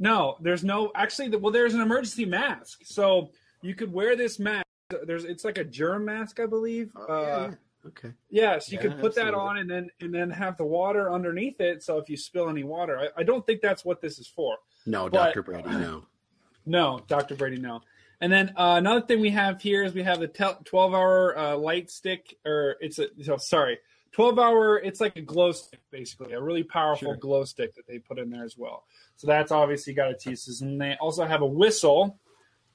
No, 0.00 0.36
there's 0.40 0.64
no. 0.64 0.90
Actually, 0.96 1.28
the- 1.28 1.38
well, 1.38 1.52
there's 1.52 1.74
an 1.74 1.80
emergency 1.80 2.24
mask. 2.24 2.80
So 2.84 3.30
you 3.62 3.74
could 3.76 3.92
wear 3.92 4.16
this 4.16 4.38
mask. 4.40 4.66
There's 5.06 5.24
it's 5.24 5.44
like 5.44 5.58
a 5.58 5.64
germ 5.64 6.04
mask, 6.04 6.40
I 6.40 6.46
believe. 6.46 6.90
Oh, 6.96 7.02
uh, 7.06 7.20
yeah, 7.22 7.46
yeah. 7.50 7.54
Okay. 7.86 8.12
yeah, 8.30 8.58
so 8.58 8.72
you 8.72 8.78
Yeah, 8.78 8.82
could 8.88 8.98
put 9.00 9.14
that 9.16 9.34
on 9.34 9.58
and 9.58 9.70
then 9.70 9.90
and 10.00 10.12
then 10.14 10.30
have 10.30 10.56
the 10.56 10.64
water 10.64 11.12
underneath 11.12 11.60
it. 11.60 11.82
So 11.82 11.98
if 11.98 12.08
you 12.08 12.16
spill 12.16 12.48
any 12.48 12.64
water, 12.64 12.98
I, 12.98 13.20
I 13.20 13.22
don't 13.24 13.44
think 13.46 13.60
that's 13.60 13.84
what 13.84 14.00
this 14.00 14.18
is 14.18 14.26
for. 14.26 14.56
No, 14.86 15.08
Dr. 15.08 15.42
Brady, 15.42 15.68
no. 15.68 16.06
No, 16.66 16.98
Dr. 17.08 17.34
Brady, 17.34 17.58
no. 17.58 17.82
And 18.22 18.32
then 18.32 18.54
uh, 18.56 18.76
another 18.78 19.04
thing 19.04 19.20
we 19.20 19.28
have 19.28 19.60
here 19.60 19.84
is 19.84 19.92
we 19.92 20.02
have 20.02 20.18
the 20.18 20.28
tel- 20.28 20.58
12 20.64 20.94
hour 20.94 21.36
uh, 21.38 21.56
light 21.58 21.90
stick, 21.90 22.38
or 22.46 22.76
it's 22.80 22.98
a, 22.98 23.08
so, 23.22 23.36
sorry, 23.36 23.78
12 24.12 24.38
hour, 24.38 24.78
it's 24.78 24.98
like 24.98 25.14
a 25.16 25.20
glow 25.20 25.52
stick, 25.52 25.80
basically, 25.90 26.32
a 26.32 26.40
really 26.40 26.62
powerful 26.62 27.08
Sure. 27.08 27.16
glow 27.16 27.44
stick 27.44 27.74
that 27.74 27.86
they 27.86 27.98
put 27.98 28.18
in 28.18 28.30
there 28.30 28.44
as 28.44 28.56
well. 28.56 28.84
So 29.16 29.26
that's 29.26 29.52
obviously 29.52 29.92
got 29.92 30.10
its 30.10 30.24
uses. 30.24 30.62
And 30.62 30.80
they 30.80 30.96
also 31.02 31.26
have 31.26 31.42
a 31.42 31.46
whistle, 31.46 32.18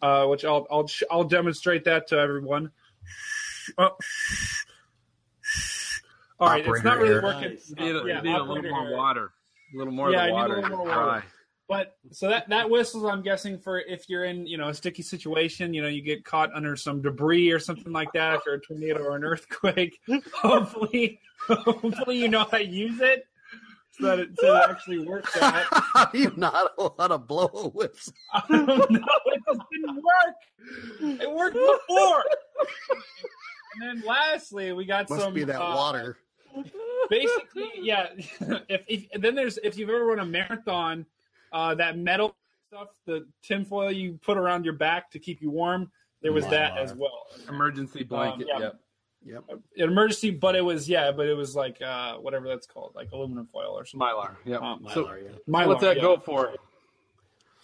uh, 0.03 0.28
which 0.28 0.45
I'll, 0.45 0.68
I'll, 0.70 0.88
I'll 1.10 1.24
demonstrate 1.24 1.86
that 1.86 2.05
to 2.10 2.20
everyone. 2.20 2.70
Oh. 3.80 3.95
All 6.40 6.48
right, 6.48 6.66
it's 6.66 6.84
not 6.84 6.98
really 6.98 7.18
Operator 7.18 7.22
working. 7.22 7.52
Nice. 7.52 7.74
Need, 7.78 7.96
a, 7.96 8.04
Yeah, 8.08 8.22
need 8.22 8.36
a 8.36 8.44
little 8.44 8.64
more 8.64 8.88
error. 8.88 8.98
water. 8.98 9.32
A 9.74 9.78
little 9.78 9.94
more 9.94 10.12
Yeah, 10.12 10.24
I 10.24 10.28
need 10.28 10.54
a 10.54 10.56
little 10.62 10.78
more 10.78 10.88
water. 10.88 11.24
But 11.68 11.98
so 12.12 12.30
that 12.30 12.50
that 12.50 12.70
whistles, 12.70 13.04
I'm 13.04 13.22
guessing 13.22 13.60
for 13.60 13.80
if 13.80 14.10
you're 14.10 14.26
in 14.26 14.48
you 14.48 14.58
know 14.58 14.70
a 14.70 14.74
sticky 14.74 15.04
situation, 15.04 15.74
you 15.74 15.84
know 15.84 15.88
you 15.88 16.02
get 16.02 16.26
caught 16.26 16.50
under 16.56 16.76
some 16.76 17.02
debris 17.02 17.52
or 17.52 17.60
something 17.60 17.94
like 17.94 18.12
that, 18.14 18.42
or 18.48 18.54
a 18.54 18.60
tornado 18.60 19.04
or 19.04 19.16
an 19.16 19.24
earthquake. 19.24 20.00
hopefully, 20.34 21.20
hopefully 21.48 22.18
you 22.18 22.28
know 22.28 22.40
how 22.40 22.58
to 22.58 22.66
use 22.66 23.00
it 23.02 23.26
so 23.92 24.08
that 24.08 24.20
it, 24.20 24.30
so 24.40 24.56
it 24.56 24.64
actually 24.68 25.06
works 25.06 25.36
out. 25.38 25.64
How 25.70 26.06
do 26.06 26.18
you 26.18 26.34
not 26.36 26.72
know 26.78 26.96
how 26.98 27.08
to 27.08 27.18
blow 27.20 27.52
a 27.54 27.68
whistle? 27.68 28.14
I 28.34 28.44
don't 28.50 28.68
know. 28.92 29.06
It 29.26 29.42
just 29.46 29.62
didn't 29.72 29.96
work. 29.96 31.22
It 31.22 31.32
worked 31.32 31.56
before. 31.56 32.24
And 33.82 34.02
then 34.02 34.08
lastly, 34.08 34.74
we 34.74 34.86
got 34.86 35.10
Must 35.10 35.22
some 35.22 35.34
be 35.34 35.44
that 35.44 35.62
uh, 35.62 35.76
water. 35.76 36.18
Basically, 37.10 37.72
yeah. 37.80 38.08
if, 38.70 38.84
if 38.88 39.22
then 39.22 39.36
there's 39.36 39.58
if 39.64 39.78
you've 39.78 39.89
ever 39.89 40.06
run 40.06 40.20
a 40.20 40.26
marathon, 40.26 41.06
uh, 41.52 41.76
that 41.76 41.97
metal 41.97 42.36
stuff, 42.68 42.89
the 43.06 43.28
tinfoil 43.41 43.91
you 43.91 44.20
put 44.22 44.38
around 44.38 44.66
your 44.66 44.76
back 44.76 45.12
to 45.12 45.20
keep 45.20 45.41
you 45.41 45.50
warm, 45.50 45.91
there 46.22 46.34
was 46.34 46.45
that 46.47 46.78
as 46.78 46.93
well. 46.93 47.28
Emergency 47.47 48.04
blanket. 48.04 48.47
yeah. 48.50 48.60
Yep. 48.60 48.80
Yep. 49.26 49.43
An 49.50 49.60
emergency, 49.89 50.32
but 50.32 50.56
it 50.56 50.62
was 50.62 50.88
yeah, 50.88 51.12
but 51.12 51.28
it 51.28 51.34
was 51.34 51.56
like 51.56 51.82
uh, 51.82 52.16
whatever 52.16 52.47
that's 52.47 52.66
called, 52.66 52.93
like 52.95 53.12
aluminum 53.12 53.47
foil 53.52 53.78
or 53.78 53.86
something. 53.86 54.08
Mylar. 54.08 54.36
Yep. 54.45 54.62
Um, 54.62 54.88
so, 54.93 55.14
yeah. 55.14 55.30
Mylar, 55.47 55.68
what's 55.68 55.82
that 55.82 55.97
yeah. 55.97 56.02
go 56.02 56.18
for? 56.18 56.54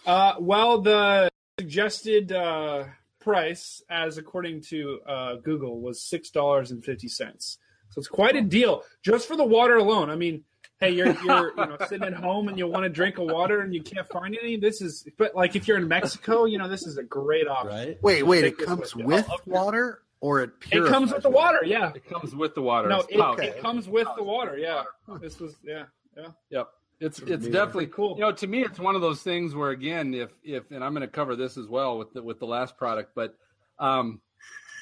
Uh, 0.04 0.34
well, 0.38 0.82
the 0.82 1.30
suggested 1.58 2.30
uh, 2.30 2.84
price, 3.20 3.82
as 3.88 4.18
according 4.18 4.60
to 4.62 5.00
uh, 5.06 5.34
Google, 5.36 5.80
was 5.80 6.02
six 6.02 6.30
dollars 6.30 6.70
and 6.70 6.84
fifty 6.84 7.08
cents. 7.08 7.58
So 7.96 8.00
it's 8.00 8.08
quite 8.08 8.36
a 8.36 8.42
deal 8.42 8.82
just 9.02 9.26
for 9.26 9.36
the 9.36 9.44
water 9.44 9.76
alone. 9.76 10.10
I 10.10 10.16
mean, 10.16 10.44
hey, 10.80 10.90
you're 10.90 11.18
you're 11.24 11.52
you 11.56 11.66
know 11.66 11.78
sitting 11.88 12.06
at 12.06 12.12
home 12.12 12.48
and 12.48 12.58
you 12.58 12.66
want 12.66 12.84
to 12.84 12.90
drink 12.90 13.16
a 13.16 13.24
water 13.24 13.62
and 13.62 13.74
you 13.74 13.82
can't 13.82 14.06
find 14.10 14.36
any. 14.38 14.58
This 14.58 14.82
is, 14.82 15.08
but 15.16 15.34
like 15.34 15.56
if 15.56 15.66
you're 15.66 15.78
in 15.78 15.88
Mexico, 15.88 16.44
you 16.44 16.58
know 16.58 16.68
this 16.68 16.86
is 16.86 16.98
a 16.98 17.02
great 17.02 17.48
option. 17.48 17.70
Right? 17.70 18.02
Wait, 18.02 18.22
wait, 18.22 18.44
it 18.44 18.58
comes 18.58 18.94
with 18.94 19.26
with 19.26 19.46
water 19.46 20.02
or 20.20 20.42
it 20.42 20.50
It 20.70 20.86
comes 20.86 21.10
with 21.10 21.22
the 21.22 21.30
water, 21.30 21.60
yeah. 21.64 21.92
It 21.94 22.06
comes 22.06 22.34
with 22.34 22.54
the 22.54 22.60
water. 22.60 22.88
No, 22.88 23.00
it, 23.08 23.18
pouch. 23.18 23.40
it 23.40 23.60
comes 23.62 23.88
with 23.88 24.08
the 24.14 24.22
water, 24.22 24.58
yeah. 24.58 24.82
This 25.18 25.40
was 25.40 25.56
yeah, 25.64 25.84
yeah. 26.18 26.28
Yep. 26.50 26.68
It's 27.00 27.18
it's 27.20 27.44
neat. 27.44 27.52
definitely 27.52 27.86
cool. 27.86 28.16
You 28.16 28.22
know, 28.22 28.32
to 28.32 28.46
me, 28.46 28.62
it's 28.62 28.78
one 28.78 28.94
of 28.94 29.00
those 29.00 29.22
things 29.22 29.54
where 29.54 29.70
again, 29.70 30.12
if 30.12 30.30
if 30.44 30.70
and 30.70 30.84
I'm 30.84 30.92
going 30.92 31.00
to 31.00 31.08
cover 31.08 31.34
this 31.34 31.56
as 31.56 31.66
well 31.66 31.96
with 31.96 32.12
the 32.12 32.22
with 32.22 32.38
the 32.40 32.46
last 32.46 32.76
product, 32.76 33.12
but 33.14 33.34
um, 33.78 34.20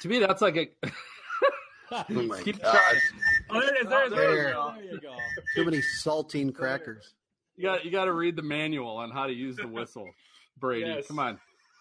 to 0.03 0.09
me, 0.09 0.19
that's 0.19 0.43
like 0.43 0.57
a 0.57 0.69
Oh 2.11 2.23
my 2.23 2.43
keep 2.43 2.61
God. 2.63 2.73
trying. 2.73 3.01
Oh, 3.51 3.61
there 3.61 3.75
it 3.75 3.83
is. 3.85 3.89
There 3.89 4.03
it 4.03 4.07
is. 4.07 4.13
There. 4.19 4.45
There. 4.45 4.55
There 4.77 4.93
you 4.95 5.01
go. 5.01 5.17
Too 5.55 5.65
many 5.65 5.83
saltine 6.03 6.55
crackers. 6.55 7.15
You 7.57 7.63
got 7.65 7.85
you 7.85 7.91
got 7.91 8.07
to 8.07 8.13
read 8.13 8.37
the 8.37 8.43
manual 8.43 8.97
on 8.97 9.11
how 9.11 9.27
to 9.27 9.33
use 9.33 9.57
the 9.57 9.69
whistle, 9.69 10.09
Brady. 10.59 10.87
Yes. 10.87 11.07
Come 11.07 11.19
on. 11.19 11.39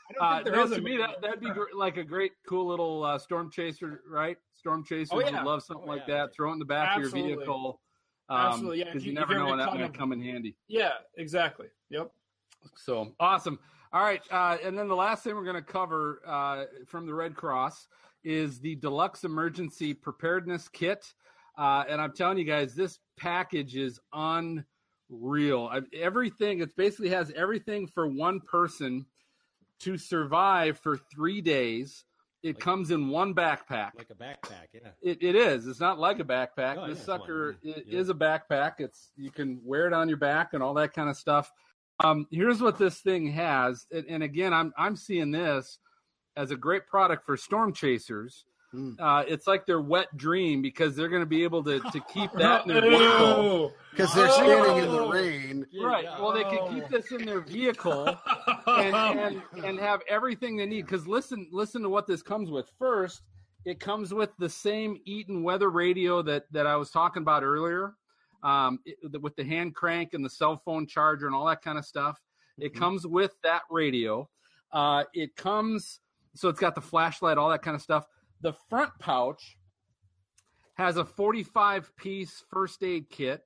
I 0.09 0.13
don't 0.13 0.23
Uh, 0.23 0.35
think 0.35 0.45
there 0.45 0.55
no, 0.55 0.75
to 0.75 0.81
me, 0.81 0.97
that 0.97 1.21
that'd 1.21 1.39
be 1.39 1.49
gr- 1.49 1.63
like 1.73 1.97
a 1.97 2.03
great, 2.03 2.33
cool 2.47 2.67
little 2.67 3.03
uh, 3.03 3.17
storm 3.17 3.49
chaser, 3.49 4.01
right? 4.07 4.37
Storm 4.53 4.83
chaser. 4.83 5.15
Oh, 5.15 5.19
yeah. 5.19 5.31
would 5.31 5.47
love 5.49 5.63
something 5.63 5.85
Oh, 5.87 5.91
like 5.91 6.03
yeah. 6.07 6.25
that. 6.25 6.35
Throw 6.35 6.49
it 6.49 6.53
in 6.53 6.59
the 6.59 6.65
back 6.65 6.89
Absolutely. 6.97 7.21
of 7.21 7.27
your 7.29 7.37
vehicle. 7.39 7.81
Absolutely, 8.29 8.79
yeah. 8.79 8.85
Because 8.85 9.05
you- 9.05 9.13
you, 9.13 9.17
never 9.19 9.33
know 9.35 9.45
when 9.45 9.57
get 9.57 9.65
that 9.65 9.65
caught 9.69 9.75
in 9.77 9.81
might 9.81 9.93
come 9.97 10.11
in 10.11 10.21
handy. 10.21 10.55
Yeah, 10.67 10.91
exactly. 11.17 11.67
Yep. 11.89 12.11
So 12.75 13.13
awesome. 13.19 13.57
All 13.91 14.01
right. 14.03 14.21
Uh, 14.31 14.57
and 14.63 14.77
then 14.77 14.87
the 14.87 14.95
last 14.95 15.23
thing 15.23 15.35
we're 15.35 15.43
going 15.43 15.55
to 15.55 15.61
cover 15.61 16.21
uh, 16.25 16.65
from 16.87 17.05
the 17.05 17.13
Red 17.13 17.35
Cross 17.35 17.87
is 18.23 18.59
the 18.59 18.75
deluxe 18.75 19.23
emergency 19.23 19.93
preparedness 19.93 20.67
kit. 20.69 21.13
Uh, 21.57 21.83
and 21.87 22.01
I'm 22.01 22.13
telling 22.13 22.37
you 22.37 22.45
guys, 22.45 22.73
this 22.73 22.99
package 23.17 23.75
is 23.75 23.99
unreal. 24.11 25.69
I, 25.71 25.81
everything, 25.95 26.61
it 26.61 26.75
basically 26.75 27.09
has 27.09 27.31
everything 27.35 27.87
for 27.87 28.07
one 28.07 28.39
person 28.39 29.05
to 29.81 29.97
survive 29.97 30.79
for 30.79 30.97
three 31.13 31.41
days. 31.41 32.05
It 32.41 32.55
Like- 32.55 32.59
comes 32.59 32.91
in 32.91 33.09
one 33.09 33.33
backpack. 33.33 33.91
Like 33.97 34.09
a 34.09 34.15
backpack, 34.15 34.67
yeah. 34.73 34.89
It, 35.01 35.21
it 35.21 35.35
is. 35.35 35.67
It's 35.67 35.79
not 35.79 35.99
like 35.99 36.19
a 36.19 36.23
backpack. 36.25 36.77
Oh, 36.77 36.87
this 36.87 36.99
yeah, 36.99 37.05
sucker 37.05 37.55
Yeah. 37.61 37.75
is 37.87 38.09
a 38.09 38.13
backpack. 38.13 38.73
It's 38.79 39.11
you 39.15 39.31
can 39.31 39.61
wear 39.63 39.87
it 39.87 39.93
on 39.93 40.09
your 40.09 40.17
back 40.17 40.53
and 40.53 40.61
all 40.61 40.73
that 40.75 40.93
kind 40.93 41.09
of 41.09 41.15
stuff. 41.15 41.49
Um, 42.03 42.27
here's 42.31 42.59
what 42.61 42.77
this 42.77 42.99
thing 42.99 43.27
has, 43.31 43.85
and, 43.91 44.05
and 44.09 44.23
again, 44.23 44.51
I'm 44.53 44.73
I'm 44.77 44.95
seeing 44.97 45.31
this 45.31 45.77
as 46.35 46.51
a 46.51 46.55
great 46.55 46.87
product 46.87 47.25
for 47.25 47.37
storm 47.37 47.73
chasers. 47.73 48.45
Mm. 48.73 48.95
Uh, 48.99 49.23
it's 49.27 49.45
like 49.45 49.67
their 49.67 49.81
wet 49.81 50.07
dream 50.17 50.61
because 50.63 50.95
they're 50.95 51.07
going 51.09 51.21
to 51.21 51.27
be 51.27 51.43
able 51.43 51.63
to 51.63 51.79
to 51.79 51.99
keep 52.11 52.31
that 52.37 52.65
in 52.65 52.73
their 52.73 52.81
vehicle. 52.81 53.07
Oh. 53.07 53.71
Because 53.91 54.13
they're 54.15 54.29
standing 54.31 54.77
in 54.83 54.91
the 54.91 54.99
Oh. 54.99 55.11
rain. 55.11 55.65
Right. 55.79 56.05
Yeah. 56.05 56.19
Well, 56.19 56.33
they 56.33 56.43
can 56.43 56.73
keep 56.73 56.87
this 56.89 57.11
in 57.11 57.23
their 57.25 57.41
vehicle 57.41 58.07
and 58.65 58.95
and, 58.95 59.41
and 59.63 59.79
have 59.79 60.01
everything 60.09 60.57
they 60.57 60.65
need. 60.65 60.81
Because 60.87 61.05
listen, 61.07 61.47
listen 61.51 61.83
to 61.83 61.89
what 61.89 62.07
this 62.07 62.23
comes 62.23 62.49
with. 62.49 62.67
First, 62.79 63.21
it 63.65 63.79
comes 63.79 64.11
with 64.11 64.31
the 64.39 64.49
same 64.49 64.97
Eton 65.05 65.43
weather 65.43 65.69
radio 65.69 66.23
that 66.23 66.45
that 66.51 66.65
I 66.65 66.75
was 66.75 66.89
talking 66.89 67.21
about 67.21 67.43
earlier, 67.43 67.93
um, 68.41 68.79
it- 68.85 69.21
with 69.21 69.35
the 69.35 69.43
hand 69.45 69.75
crank 69.75 70.15
and 70.15 70.25
the 70.25 70.29
cell 70.31 70.59
phone 70.65 70.87
charger 70.87 71.27
and 71.27 71.35
all 71.35 71.45
that 71.45 71.61
kind 71.61 71.77
of 71.77 71.85
stuff. 71.85 72.19
It 72.57 72.73
Mhm. 72.73 72.79
comes 72.79 73.05
with 73.05 73.35
that 73.43 73.61
radio. 73.69 74.27
Uh, 74.71 75.03
it 75.13 75.35
comes 75.35 75.99
so 76.35 76.49
it's 76.49 76.59
got 76.59 76.75
the 76.75 76.81
flashlight, 76.81 77.37
all 77.37 77.49
that 77.49 77.61
kind 77.61 77.75
of 77.75 77.81
stuff. 77.81 78.05
The 78.41 78.53
front 78.69 78.91
pouch 78.99 79.57
has 80.75 80.97
a 80.97 81.05
45 81.05 81.95
piece 81.95 82.43
first 82.51 82.83
aid 82.83 83.09
kit. 83.09 83.41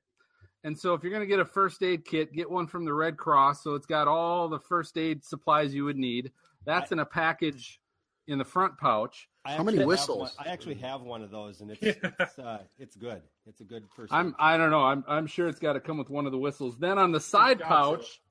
And 0.63 0.77
so 0.77 0.93
if 0.93 1.03
you're 1.03 1.11
going 1.11 1.21
to 1.21 1.27
get 1.27 1.39
a 1.39 1.45
first 1.45 1.83
aid 1.83 2.05
kit, 2.05 2.33
get 2.33 2.49
one 2.49 2.67
from 2.67 2.85
the 2.85 2.93
Red 2.93 3.17
Cross. 3.17 3.63
So 3.63 3.75
it's 3.75 3.85
got 3.85 4.07
all 4.07 4.49
the 4.49 4.59
first 4.59 4.97
aid 4.97 5.23
supplies 5.23 5.73
you 5.73 5.85
would 5.85 5.97
need. 5.97 6.31
That's 6.65 6.91
in 6.91 6.99
a 6.99 7.05
package 7.05 7.79
in 8.27 8.37
the 8.37 8.43
front 8.43 8.77
pouch. 8.77 9.29
I 9.45 9.55
How 9.55 9.63
many 9.63 9.83
whistles? 9.85 10.35
one- 10.37 10.45
I 10.45 10.51
actually 10.51 10.75
have 10.75 11.01
one 11.01 11.21
of 11.21 11.31
those, 11.31 11.61
and 11.61 11.71
it's 11.71 11.81
it's, 12.19 12.39
uh, 12.39 12.63
it's 12.77 12.95
good. 12.97 13.21
It's 13.45 13.61
a 13.61 13.63
good 13.63 13.85
first. 13.95 14.11
I'm 14.11 14.35
I 14.37 14.57
don't 14.57 14.71
know. 14.71 14.83
I'm 14.83 15.05
I'm 15.07 15.27
sure 15.27 15.47
it's 15.47 15.59
got 15.59 15.73
to 15.73 15.79
come 15.79 15.97
with 15.97 16.09
one 16.09 16.25
of 16.25 16.33
the 16.33 16.37
whistles. 16.37 16.77
Then 16.77 16.97
on 16.97 17.13
the 17.13 17.21
side 17.21 17.59
Gotcha. 17.59 17.69
pouch, 17.69 18.21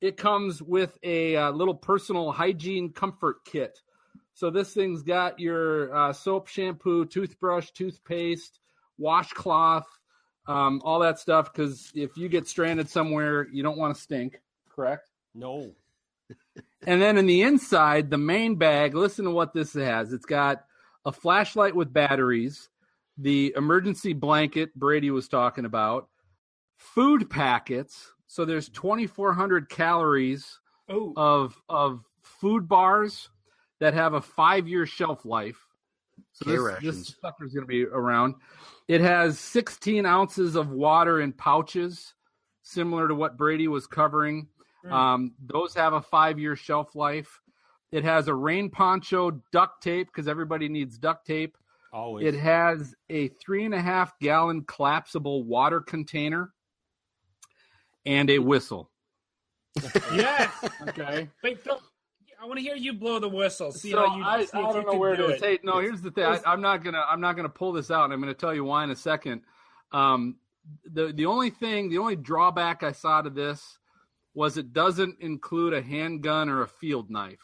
it 0.00 0.16
comes 0.16 0.62
with 0.62 0.98
a 1.02 1.36
uh, 1.36 1.50
little 1.50 1.74
personal 1.74 2.32
hygiene 2.32 2.92
comfort 2.92 3.44
kit. 3.44 3.78
So 4.36 4.50
this 4.50 4.74
thing's 4.74 5.02
got 5.02 5.40
your 5.40 5.96
uh, 5.96 6.12
soap, 6.12 6.48
shampoo, 6.48 7.06
toothbrush, 7.06 7.70
toothpaste, 7.70 8.60
washcloth, 8.98 9.86
um, 10.46 10.82
all 10.84 10.98
that 10.98 11.18
stuff. 11.18 11.50
Because 11.50 11.90
if 11.94 12.18
you 12.18 12.28
get 12.28 12.46
stranded 12.46 12.90
somewhere, 12.90 13.48
you 13.50 13.62
don't 13.62 13.78
want 13.78 13.96
to 13.96 14.00
stink. 14.00 14.42
Correct. 14.68 15.08
No. 15.34 15.72
And 16.86 17.02
then 17.02 17.18
in 17.18 17.26
the 17.26 17.42
inside, 17.42 18.10
the 18.10 18.18
main 18.18 18.54
bag. 18.54 18.94
Listen 18.94 19.24
to 19.24 19.32
what 19.32 19.52
this 19.52 19.72
has. 19.72 20.12
It's 20.12 20.26
got 20.26 20.66
a 21.04 21.10
flashlight 21.10 21.74
with 21.74 21.92
batteries, 21.92 22.68
the 23.18 23.52
emergency 23.56 24.12
blanket 24.12 24.72
Brady 24.76 25.10
was 25.10 25.26
talking 25.26 25.64
about, 25.64 26.08
food 26.76 27.28
packets. 27.28 28.12
So 28.28 28.44
there's 28.44 28.68
2,400 28.68 29.68
calories 29.68 30.60
Oh, 30.88 31.12
of 31.16 31.60
of 31.68 32.04
food 32.22 32.68
bars 32.68 33.30
that 33.80 33.94
have 33.94 34.14
a 34.14 34.20
five 34.20 34.68
year 34.68 34.86
shelf 34.86 35.24
life. 35.24 35.58
So 36.32 36.50
this, 36.50 36.60
rations. 36.60 37.06
this 37.06 37.16
sucker's 37.20 37.52
going 37.52 37.64
to 37.64 37.68
be 37.68 37.84
around. 37.84 38.34
It 38.88 39.00
has 39.00 39.38
16 39.38 40.06
ounces 40.06 40.54
of 40.54 40.70
water 40.70 41.20
in 41.20 41.32
pouches, 41.32 42.14
similar 42.62 43.08
to 43.08 43.14
what 43.14 43.36
Brady 43.36 43.68
was 43.68 43.86
covering. 43.86 44.48
Mm. 44.84 44.92
Um, 44.92 45.34
those 45.44 45.74
have 45.74 45.92
a 45.92 46.00
five 46.00 46.38
year 46.38 46.56
shelf 46.56 46.94
life. 46.94 47.40
It 47.92 48.04
has 48.04 48.28
a 48.28 48.34
rain 48.34 48.70
poncho, 48.70 49.42
duct 49.52 49.82
tape 49.82 50.08
because 50.08 50.28
everybody 50.28 50.68
needs 50.68 50.98
duct 50.98 51.26
tape. 51.26 51.56
Always. 51.92 52.26
It 52.26 52.38
has 52.38 52.94
a 53.08 53.28
three 53.28 53.64
and 53.64 53.74
a 53.74 53.80
half 53.80 54.18
gallon 54.18 54.64
collapsible 54.64 55.44
water 55.44 55.80
container 55.80 56.52
and 58.04 58.28
a 58.30 58.38
whistle. 58.38 58.90
yes. 60.14 60.50
Okay. 60.88 61.28
Wait, 61.42 61.64
don't, 61.64 61.82
I 62.46 62.48
want 62.48 62.58
to 62.60 62.64
hear 62.64 62.76
you 62.76 62.92
blow 62.92 63.18
the 63.18 63.28
whistle. 63.28 63.72
See 63.72 63.90
so 63.90 64.06
how 64.06 64.16
you. 64.16 64.22
I, 64.24 64.44
see 64.44 64.56
I 64.56 64.72
don't 64.72 64.86
know 64.86 64.96
where 64.98 65.16
do 65.16 65.26
to 65.26 65.32
it. 65.32 65.40
take. 65.40 65.64
No, 65.64 65.80
here's 65.80 66.00
the 66.00 66.12
thing. 66.12 66.24
I, 66.24 66.40
I'm 66.46 66.60
not 66.60 66.84
gonna. 66.84 67.04
I'm 67.08 67.20
not 67.20 67.34
gonna 67.34 67.48
pull 67.48 67.72
this 67.72 67.90
out. 67.90 68.12
I'm 68.12 68.20
gonna 68.20 68.34
tell 68.34 68.54
you 68.54 68.62
why 68.64 68.84
in 68.84 68.90
a 68.90 68.96
second. 68.96 69.42
Um, 69.90 70.36
the 70.92 71.12
the 71.12 71.26
only 71.26 71.50
thing, 71.50 71.88
the 71.90 71.98
only 71.98 72.14
drawback 72.14 72.84
I 72.84 72.92
saw 72.92 73.20
to 73.22 73.30
this 73.30 73.78
was 74.32 74.56
it 74.58 74.72
doesn't 74.72 75.16
include 75.20 75.72
a 75.74 75.82
handgun 75.82 76.48
or 76.48 76.62
a 76.62 76.68
field 76.68 77.10
knife. 77.10 77.40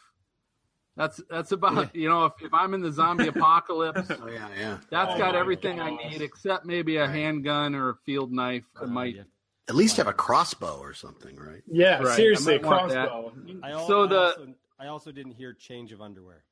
That's 0.95 1.19
that's 1.29 1.51
about 1.51 1.93
you 1.95 2.07
know 2.07 2.25
if, 2.25 2.33
if 2.41 2.53
I'm 2.53 2.73
in 2.73 2.81
the 2.81 2.91
zombie 2.91 3.27
apocalypse, 3.35 4.09
Oh 4.09 4.27
yeah, 4.27 4.47
yeah. 4.57 4.77
that's 4.89 5.15
Oh 5.15 5.17
got 5.17 5.33
my 5.33 5.39
everything 5.39 5.79
I 5.81 5.89
need 5.89 6.21
except 6.21 6.65
maybe 6.65 6.97
a 6.97 7.07
handgun 7.07 7.75
or 7.75 7.89
a 7.89 7.95
field 8.05 8.31
knife. 8.31 8.63
I 8.81 8.85
might. 8.85 9.15
Yeah. 9.15 9.23
At 9.69 9.75
least 9.75 9.95
have 9.95 10.07
a 10.07 10.13
crossbow 10.13 10.77
or 10.79 10.93
something, 10.93 11.37
right? 11.37 11.63
Yeah, 11.65 12.01
Right, 12.01 12.15
seriously, 12.17 12.59
might 12.59 12.65
want 12.65 12.89
that. 12.91 13.07
crossbow. 13.07 13.33
I, 13.63 13.71
So 13.87 14.03
I 14.03 14.07
the- 14.07 14.15
also, 14.25 14.47
I 14.79 14.87
also 14.87 15.11
didn't 15.11 15.33
hear 15.33 15.53
change 15.53 15.91
of 15.91 16.01
underwear. 16.01 16.43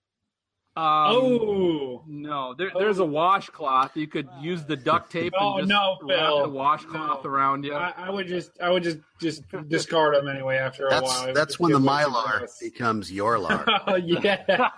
Um, 0.78 0.84
oh, 0.86 2.03
No, 2.07 2.53
there, 2.57 2.72
there's 2.74 2.99
a 2.99 3.05
washcloth. 3.05 3.97
You 3.97 4.07
could 4.07 4.30
use 4.39 4.63
the 4.63 4.78
duct 4.78 5.11
tape 5.11 5.34
Oh, 5.38 5.57
and 5.57 5.67
just 5.67 5.69
no, 5.69 5.97
wrap 6.01 6.17
Phil. 6.19 6.43
the 6.43 6.49
washcloth 6.49 7.26
No. 7.26 7.30
around 7.30 7.65
you. 7.65 7.74
I, 7.74 7.93
I 7.97 8.09
would 8.09 8.26
just, 8.26 8.51
I 8.61 8.69
would 8.69 8.82
just, 8.84 8.99
just 9.19 9.43
discard 9.67 10.15
them 10.15 10.30
anyway 10.30 10.55
after 10.55 10.88
a 10.88 10.89
That's 10.89 11.03
while. 11.03 11.34
That's 11.34 11.59
when 11.59 11.74
the 11.74 11.80
get 11.80 11.86
way 11.88 12.03
mylar 12.03 12.47
becomes 12.61 13.11
your 13.11 13.38
lar. 13.38 13.65
Oh 13.88 13.95
yeah. 13.95 14.69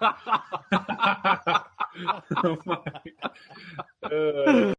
oh 2.43 2.57
my. 2.65 2.77
Uh, 4.01 4.73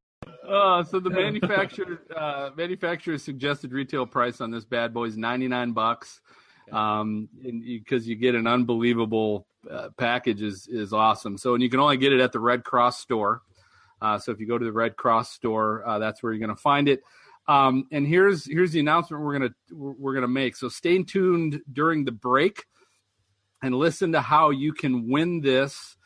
Uh, 0.48 0.82
so 0.84 1.00
the 1.00 1.08
manufacturer 1.10 2.00
uh, 2.14 2.50
manufacturer's 2.56 3.22
suggested 3.22 3.72
retail 3.72 4.04
price 4.04 4.40
on 4.40 4.50
this 4.50 4.64
bad 4.64 4.92
boy 4.92 5.04
is 5.04 5.16
99 5.16 5.72
bucks. 5.72 6.20
Um, 6.72 7.28
because 7.42 8.08
you 8.08 8.16
get 8.16 8.34
an 8.34 8.46
unbelievable 8.46 9.46
uh, 9.70 9.88
package 9.96 10.42
is 10.42 10.66
is 10.66 10.92
awesome. 10.92 11.38
So 11.38 11.54
and 11.54 11.62
you 11.62 11.70
can 11.70 11.80
only 11.80 11.96
get 11.96 12.12
it 12.12 12.20
at 12.20 12.32
the 12.32 12.40
Red 12.40 12.64
Cross 12.64 13.00
store. 13.00 13.42
Uh, 14.00 14.18
so 14.18 14.32
if 14.32 14.40
you 14.40 14.46
go 14.46 14.58
to 14.58 14.64
the 14.64 14.72
Red 14.72 14.96
Cross 14.96 15.32
store, 15.32 15.86
uh, 15.86 15.98
that's 15.98 16.22
where 16.22 16.32
you're 16.32 16.44
going 16.44 16.54
to 16.54 16.60
find 16.60 16.88
it. 16.88 17.02
Um, 17.46 17.86
and 17.92 18.06
here's 18.06 18.50
here's 18.50 18.72
the 18.72 18.80
announcement 18.80 19.22
we're 19.22 19.38
gonna 19.38 19.54
we're 19.72 20.14
gonna 20.14 20.28
make. 20.28 20.56
So 20.56 20.68
stay 20.68 21.02
tuned 21.02 21.60
during 21.70 22.04
the 22.04 22.12
break 22.12 22.64
and 23.62 23.74
listen 23.74 24.12
to 24.12 24.20
how 24.20 24.50
you 24.50 24.72
can 24.72 25.10
win 25.10 25.40
this 25.40 25.96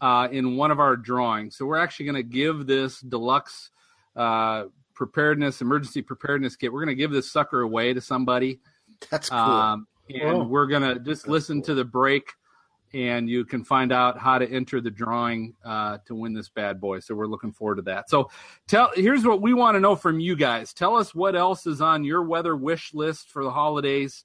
uh, 0.00 0.28
in 0.30 0.56
one 0.56 0.70
of 0.70 0.80
our 0.80 0.96
drawings. 0.96 1.56
So 1.56 1.66
we're 1.66 1.78
actually 1.78 2.06
going 2.06 2.16
to 2.16 2.22
give 2.22 2.66
this 2.66 3.00
deluxe 3.00 3.70
uh, 4.14 4.64
preparedness 4.94 5.60
emergency 5.60 6.02
preparedness 6.02 6.56
kit. 6.56 6.72
We're 6.72 6.84
going 6.84 6.96
to 6.96 7.00
give 7.00 7.10
this 7.10 7.30
sucker 7.30 7.60
away 7.62 7.94
to 7.94 8.00
somebody, 8.00 8.60
That's 9.10 9.30
cool. 9.30 9.38
um, 9.38 9.86
and 10.08 10.22
Cool. 10.22 10.44
we're 10.46 10.66
going 10.66 10.82
to 10.82 10.98
just 11.00 11.28
listen 11.28 11.60
to 11.62 11.74
the 11.74 11.84
break, 11.84 12.32
and 12.94 13.28
you 13.28 13.44
can 13.44 13.64
find 13.64 13.92
out 13.92 14.18
how 14.18 14.38
to 14.38 14.48
enter 14.50 14.80
the 14.80 14.90
drawing 14.90 15.54
uh, 15.64 15.98
to 16.06 16.14
win 16.14 16.32
this 16.32 16.48
bad 16.48 16.80
boy. 16.80 17.00
So 17.00 17.14
we're 17.14 17.26
looking 17.26 17.52
forward 17.52 17.76
to 17.76 17.82
that. 17.82 18.08
So 18.08 18.30
tell 18.66 18.90
here's 18.94 19.24
what 19.24 19.42
we 19.42 19.52
want 19.54 19.74
to 19.74 19.80
know 19.80 19.96
from 19.96 20.20
you 20.20 20.36
guys. 20.36 20.72
Tell 20.72 20.96
us 20.96 21.14
what 21.14 21.36
else 21.36 21.66
is 21.66 21.80
on 21.80 22.04
your 22.04 22.22
weather 22.22 22.56
wish 22.56 22.94
list 22.94 23.30
for 23.30 23.44
the 23.44 23.50
holidays. 23.50 24.24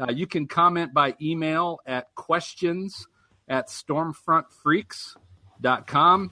Uh, 0.00 0.10
you 0.10 0.26
can 0.26 0.46
comment 0.46 0.94
by 0.94 1.14
email 1.20 1.80
at 1.86 2.14
questions 2.14 3.06
at 3.48 3.68
stormfrontfreaks.com 3.68 6.30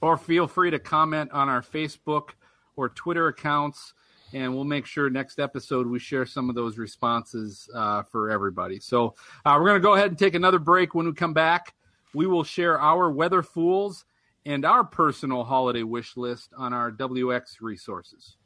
or 0.00 0.16
feel 0.16 0.46
free 0.46 0.70
to 0.70 0.78
comment 0.78 1.30
on 1.32 1.48
our 1.48 1.62
Facebook 1.62 2.30
or 2.76 2.88
Twitter 2.90 3.26
accounts, 3.28 3.94
and 4.34 4.52
we'll 4.52 4.64
make 4.64 4.84
sure 4.84 5.08
next 5.08 5.38
episode 5.38 5.86
we 5.86 5.98
share 5.98 6.26
some 6.26 6.48
of 6.50 6.56
those 6.56 6.76
responses 6.76 7.68
uh, 7.74 8.02
for 8.02 8.30
everybody. 8.30 8.80
So 8.80 9.14
uh, 9.44 9.56
we're 9.58 9.68
going 9.68 9.80
to 9.80 9.86
go 9.86 9.94
ahead 9.94 10.08
and 10.08 10.18
take 10.18 10.34
another 10.34 10.58
break. 10.58 10.94
When 10.94 11.06
we 11.06 11.12
come 11.14 11.32
back, 11.32 11.72
we 12.12 12.26
will 12.26 12.44
share 12.44 12.78
our 12.78 13.10
weather 13.10 13.42
fools 13.42 14.04
and 14.44 14.64
our 14.64 14.84
personal 14.84 15.44
holiday 15.44 15.84
wish 15.84 16.16
list 16.16 16.50
on 16.56 16.72
our 16.72 16.90
WX 16.90 17.60
resources. 17.60 18.36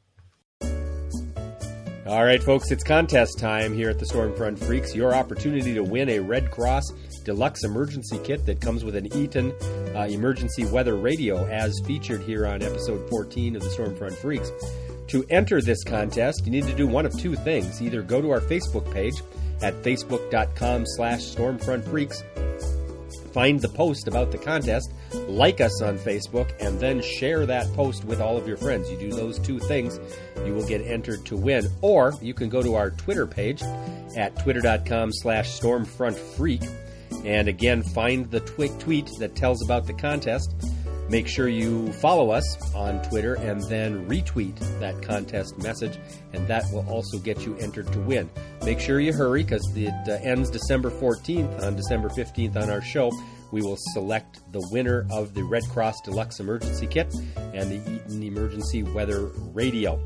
All 2.09 2.23
right, 2.23 2.41
folks, 2.41 2.71
it's 2.71 2.83
contest 2.83 3.37
time 3.37 3.73
here 3.73 3.89
at 3.89 3.99
the 3.99 4.05
Stormfront 4.05 4.57
Freaks. 4.57 4.95
Your 4.95 5.13
opportunity 5.13 5.73
to 5.73 5.83
win 5.83 6.09
a 6.09 6.19
Red 6.19 6.49
Cross 6.49 6.91
Deluxe 7.23 7.63
Emergency 7.63 8.19
Kit 8.23 8.45
that 8.45 8.61
comes 8.61 8.83
with 8.83 8.95
an 8.95 9.15
Eton 9.15 9.51
uh, 9.95 10.07
Emergency 10.09 10.65
Weather 10.65 10.95
Radio, 10.95 11.45
as 11.45 11.79
featured 11.85 12.21
here 12.21 12.47
on 12.47 12.63
episode 12.63 13.07
14 13.09 13.55
of 13.55 13.61
the 13.61 13.69
Stormfront 13.69 14.13
Freaks. 14.13 14.51
To 15.09 15.25
enter 15.31 15.59
this 15.59 15.83
contest, 15.83 16.45
you 16.45 16.51
need 16.51 16.67
to 16.67 16.75
do 16.75 16.85
one 16.85 17.05
of 17.05 17.17
two 17.17 17.35
things. 17.35 17.81
Either 17.81 18.03
go 18.03 18.21
to 18.21 18.29
our 18.29 18.41
Facebook 18.41 18.91
page 18.93 19.15
at 19.61 19.73
facebook.com 19.81 20.85
slash 20.85 21.21
stormfrontfreaks, 21.21 22.23
find 23.33 23.59
the 23.59 23.69
post 23.69 24.07
about 24.07 24.31
the 24.31 24.37
contest, 24.37 24.91
like 25.27 25.61
us 25.61 25.81
on 25.81 25.97
Facebook, 25.97 26.51
and 26.59 26.79
then 26.79 27.01
share 27.01 27.47
that 27.47 27.67
post 27.73 28.05
with 28.05 28.21
all 28.21 28.37
of 28.37 28.47
your 28.47 28.57
friends. 28.57 28.89
You 28.91 28.97
do 28.97 29.11
those 29.11 29.39
two 29.39 29.59
things, 29.59 29.99
you 30.45 30.53
will 30.53 30.67
get 30.67 30.81
entered 30.81 31.25
to 31.25 31.35
win. 31.35 31.67
Or 31.81 32.13
you 32.21 32.35
can 32.35 32.49
go 32.49 32.61
to 32.61 32.75
our 32.75 32.91
Twitter 32.91 33.25
page 33.25 33.63
at 34.15 34.37
twitter.com 34.37 35.11
slash 35.11 35.59
stormfrontfreak, 35.59 36.69
and 37.25 37.47
again, 37.47 37.81
find 37.81 38.29
the 38.29 38.41
tweet 38.41 39.09
that 39.17 39.35
tells 39.35 39.63
about 39.63 39.87
the 39.87 39.93
contest. 39.93 40.53
Make 41.09 41.27
sure 41.27 41.47
you 41.47 41.91
follow 41.93 42.29
us 42.29 42.73
on 42.75 43.01
Twitter 43.01 43.33
and 43.35 43.63
then 43.63 44.07
retweet 44.07 44.55
that 44.79 45.01
contest 45.01 45.57
message, 45.57 45.97
and 46.33 46.47
that 46.47 46.65
will 46.71 46.87
also 46.87 47.17
get 47.17 47.45
you 47.45 47.55
entered 47.57 47.91
to 47.93 47.99
win. 47.99 48.29
Make 48.63 48.79
sure 48.79 48.99
you 48.99 49.11
hurry 49.11 49.43
because 49.43 49.67
it 49.75 49.93
uh, 50.07 50.19
ends 50.21 50.51
December 50.51 50.91
14th. 50.91 51.63
On 51.63 51.75
December 51.75 52.09
15th, 52.09 52.55
on 52.57 52.69
our 52.69 52.81
show, 52.81 53.11
we 53.51 53.63
will 53.63 53.77
select 53.93 54.39
the 54.51 54.61
winner 54.71 55.07
of 55.09 55.33
the 55.33 55.43
Red 55.43 55.63
Cross 55.69 56.01
Deluxe 56.01 56.39
Emergency 56.39 56.85
Kit 56.85 57.11
and 57.37 57.71
the 57.71 57.91
Eton 57.91 58.21
Emergency 58.21 58.83
Weather 58.83 59.31
Radio. 59.53 59.99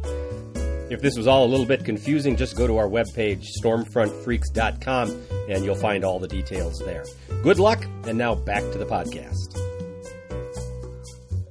If 0.90 1.02
this 1.02 1.18
was 1.18 1.28
all 1.28 1.46
a 1.46 1.48
little 1.48 1.66
bit 1.66 1.84
confusing, 1.84 2.38
just 2.38 2.56
go 2.56 2.68
to 2.68 2.78
our 2.78 2.88
webpage, 2.88 3.48
stormfrontfreaks.com, 3.62 5.22
and 5.50 5.66
you'll 5.66 5.76
find 5.76 6.06
all 6.06 6.20
the 6.20 6.28
details 6.28 6.80
there. 6.80 7.04
Good 7.42 7.60
luck, 7.60 7.84
and 8.06 8.18
now 8.18 8.36
back 8.36 8.62
to 8.72 8.78
the 8.78 8.86
podcast. 8.86 9.73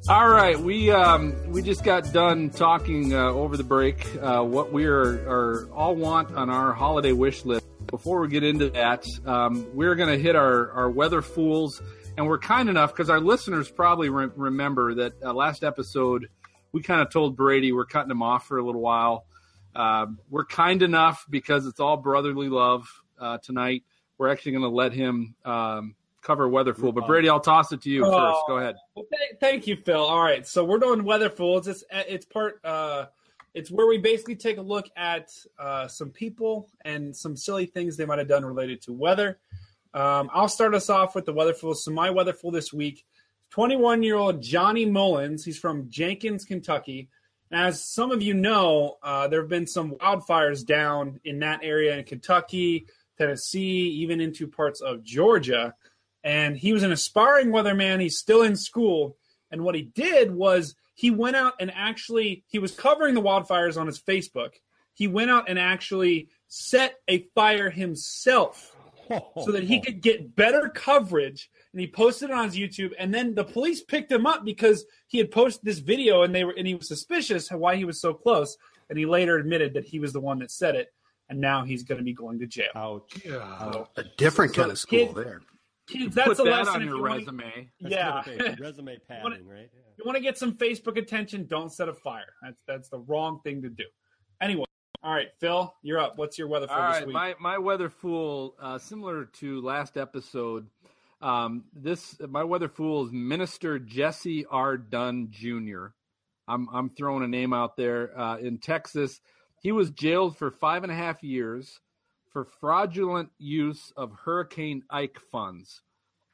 All 0.08 0.28
right, 0.28 0.58
we 0.58 0.90
um, 0.90 1.52
we 1.52 1.62
just 1.62 1.84
got 1.84 2.12
done 2.12 2.50
talking 2.50 3.14
uh, 3.14 3.26
over 3.26 3.56
the 3.56 3.62
break 3.62 4.04
uh, 4.16 4.42
what 4.42 4.72
we 4.72 4.84
are, 4.86 5.28
are 5.28 5.68
all 5.72 5.94
want 5.94 6.34
on 6.34 6.50
our 6.50 6.72
holiday 6.72 7.12
wish 7.12 7.44
list. 7.44 7.64
Before 7.86 8.20
we 8.20 8.26
get 8.26 8.42
into 8.42 8.68
that, 8.70 9.06
um, 9.24 9.64
we're 9.76 9.94
going 9.94 10.08
to 10.08 10.18
hit 10.18 10.34
our, 10.34 10.72
our 10.72 10.90
weather 10.90 11.22
fools, 11.22 11.80
and 12.16 12.26
we're 12.26 12.40
kind 12.40 12.68
enough 12.68 12.90
because 12.90 13.10
our 13.10 13.20
listeners 13.20 13.70
probably 13.70 14.08
re- 14.08 14.30
remember 14.34 14.92
that 14.94 15.22
uh, 15.22 15.32
last 15.32 15.62
episode 15.62 16.28
we 16.72 16.82
kind 16.82 17.00
of 17.00 17.10
told 17.10 17.36
Brady 17.36 17.70
we're 17.70 17.84
cutting 17.84 18.10
him 18.10 18.24
off 18.24 18.48
for 18.48 18.58
a 18.58 18.64
little 18.64 18.80
while. 18.80 19.24
Um, 19.76 20.18
we're 20.30 20.46
kind 20.46 20.82
enough 20.82 21.26
because 21.30 21.64
it's 21.64 21.78
all 21.78 21.96
brotherly 21.96 22.48
love 22.48 22.88
uh, 23.20 23.38
tonight. 23.38 23.84
We're 24.18 24.32
actually 24.32 24.52
going 24.52 24.64
to 24.64 24.68
let 24.68 24.92
him 24.92 25.36
um, 25.44 25.94
cover 26.22 26.48
weather 26.48 26.72
fool. 26.72 26.92
But 26.92 27.06
Brady, 27.06 27.28
I'll 27.28 27.40
toss 27.40 27.72
it 27.72 27.82
to 27.82 27.90
you 27.90 28.06
Oh. 28.06 28.10
first. 28.10 28.40
Go 28.48 28.58
ahead. 28.58 28.76
Well, 28.94 29.04
th- 29.10 29.38
thank 29.40 29.66
you, 29.66 29.76
Phil. 29.76 30.00
All 30.00 30.22
right, 30.22 30.46
so 30.46 30.64
we're 30.64 30.78
doing 30.78 31.04
weather 31.04 31.28
fools. 31.28 31.68
It's 31.68 31.84
it's 31.90 32.24
part. 32.26 32.60
Uh, 32.64 33.06
it's 33.54 33.70
where 33.70 33.86
we 33.86 33.98
basically 33.98 34.36
take 34.36 34.56
a 34.56 34.62
look 34.62 34.88
at 34.96 35.28
uh, 35.58 35.86
some 35.86 36.10
people 36.10 36.70
and 36.86 37.14
some 37.14 37.36
silly 37.36 37.66
things 37.66 37.96
they 37.96 38.06
might 38.06 38.18
have 38.18 38.28
done 38.28 38.44
related 38.44 38.80
to 38.82 38.92
weather. 38.94 39.38
Um, 39.92 40.30
I'll 40.32 40.48
start 40.48 40.74
us 40.74 40.88
off 40.88 41.14
with 41.14 41.26
the 41.26 41.34
weather 41.34 41.52
fool. 41.52 41.74
So 41.74 41.90
my 41.90 42.08
weather 42.10 42.32
fool 42.32 42.50
this 42.50 42.72
week: 42.72 43.04
21 43.50 44.02
year 44.02 44.16
old 44.16 44.40
Johnny 44.40 44.86
Mullins. 44.86 45.44
He's 45.44 45.58
from 45.58 45.90
Jenkins, 45.90 46.46
Kentucky, 46.46 47.10
as 47.50 47.84
some 47.84 48.10
of 48.10 48.22
you 48.22 48.32
know, 48.32 48.96
uh, 49.02 49.28
there 49.28 49.40
have 49.42 49.50
been 49.50 49.66
some 49.66 49.96
wildfires 49.96 50.64
down 50.64 51.20
in 51.24 51.40
that 51.40 51.60
area 51.62 51.94
in 51.98 52.04
Kentucky, 52.04 52.86
Tennessee, 53.18 53.90
even 54.00 54.20
into 54.22 54.46
parts 54.48 54.80
of 54.80 55.02
Georgia. 55.02 55.74
And 56.24 56.56
he 56.56 56.72
was 56.72 56.82
an 56.82 56.92
aspiring 56.92 57.48
weatherman. 57.48 58.00
He's 58.00 58.18
still 58.18 58.42
in 58.42 58.56
school. 58.56 59.16
And 59.50 59.62
what 59.62 59.74
he 59.74 59.82
did 59.82 60.30
was 60.32 60.74
he 60.94 61.10
went 61.10 61.36
out 61.36 61.54
and 61.60 61.70
actually 61.74 62.44
he 62.48 62.58
was 62.58 62.72
covering 62.72 63.14
the 63.14 63.22
wildfires 63.22 63.80
on 63.80 63.86
his 63.86 64.00
Facebook. 64.00 64.50
He 64.94 65.08
went 65.08 65.30
out 65.30 65.48
and 65.48 65.58
actually 65.58 66.28
set 66.48 66.96
a 67.08 67.26
fire 67.34 67.70
himself 67.70 68.76
so 69.42 69.50
that 69.52 69.64
he 69.64 69.80
could 69.80 70.00
get 70.00 70.34
better 70.36 70.68
coverage 70.68 71.50
and 71.72 71.80
he 71.80 71.86
posted 71.86 72.30
it 72.30 72.36
on 72.36 72.44
his 72.44 72.56
YouTube 72.56 72.92
and 72.98 73.12
then 73.12 73.34
the 73.34 73.44
police 73.44 73.82
picked 73.82 74.10
him 74.12 74.26
up 74.26 74.44
because 74.44 74.84
he 75.08 75.18
had 75.18 75.30
posted 75.30 75.64
this 75.64 75.80
video 75.80 76.22
and 76.22 76.34
they 76.34 76.44
were 76.44 76.54
and 76.56 76.66
he 76.66 76.74
was 76.74 76.88
suspicious 76.88 77.50
why 77.50 77.76
he 77.76 77.84
was 77.84 78.00
so 78.00 78.14
close 78.14 78.56
and 78.88 78.98
he 78.98 79.04
later 79.04 79.36
admitted 79.36 79.74
that 79.74 79.84
he 79.84 79.98
was 79.98 80.12
the 80.12 80.20
one 80.20 80.38
that 80.38 80.50
said 80.50 80.76
it 80.76 80.94
and 81.28 81.40
now 81.40 81.64
he's 81.64 81.82
going 81.82 81.98
to 81.98 82.04
be 82.04 82.14
going 82.14 82.38
to 82.38 82.46
jail. 82.46 82.70
Ouch. 82.74 83.22
So, 83.24 83.88
A 83.96 84.04
different 84.16 84.54
kind 84.54 84.70
of 84.70 84.78
school 84.78 85.06
kid- 85.08 85.14
there. 85.16 85.40
Kids, 85.86 86.14
that's 86.14 86.28
Put 86.28 86.40
a 86.40 86.44
that 86.44 86.50
lesson 86.66 86.74
on 86.74 86.84
your 86.86 86.96
you 86.96 87.02
wanna- 87.02 87.14
resume. 87.18 87.70
That's 87.80 87.94
Yeah. 87.94 88.22
good 88.24 88.40
okay. 88.42 88.56
Resume 88.60 88.98
padding, 89.08 89.46
right? 89.46 89.70
Yeah. 89.72 89.80
you 89.98 90.04
want 90.04 90.16
to 90.16 90.22
get 90.22 90.38
some 90.38 90.54
Facebook 90.54 90.96
attention, 90.98 91.46
don't 91.46 91.70
set 91.72 91.88
a 91.88 91.94
fire. 91.94 92.32
That's 92.42 92.60
that's 92.66 92.88
the 92.88 92.98
wrong 93.00 93.40
thing 93.44 93.62
to 93.62 93.68
do. 93.68 93.84
Anyway, 94.40 94.64
all 95.02 95.12
right, 95.14 95.28
Phil, 95.40 95.72
you're 95.82 95.98
up. 95.98 96.16
What's 96.16 96.38
your 96.38 96.48
weather 96.48 96.66
for 96.68 96.74
All 96.74 96.90
this 96.92 96.98
right, 97.00 97.06
week? 97.06 97.14
my 97.14 97.34
my 97.40 97.58
weather 97.58 97.88
fool, 97.90 98.54
uh, 98.60 98.78
similar 98.78 99.26
to 99.40 99.60
last 99.62 99.96
episode. 99.96 100.68
Um, 101.20 101.64
this 101.72 102.16
my 102.28 102.42
weather 102.44 102.68
fool 102.68 103.06
is 103.06 103.12
Minister 103.12 103.78
Jesse 103.78 104.44
R. 104.46 104.76
Dunn 104.76 105.28
Jr. 105.30 105.86
I'm 106.48 106.68
I'm 106.72 106.90
throwing 106.90 107.22
a 107.22 107.28
name 107.28 107.52
out 107.52 107.76
there 107.76 108.18
uh, 108.18 108.38
in 108.38 108.58
Texas. 108.58 109.20
He 109.60 109.70
was 109.70 109.90
jailed 109.90 110.36
for 110.36 110.50
five 110.50 110.82
and 110.82 110.90
a 110.90 110.94
half 110.96 111.22
years 111.22 111.78
for 112.32 112.44
fraudulent 112.44 113.30
use 113.38 113.92
of 113.96 114.12
Hurricane 114.24 114.82
Ike 114.90 115.18
funds. 115.30 115.82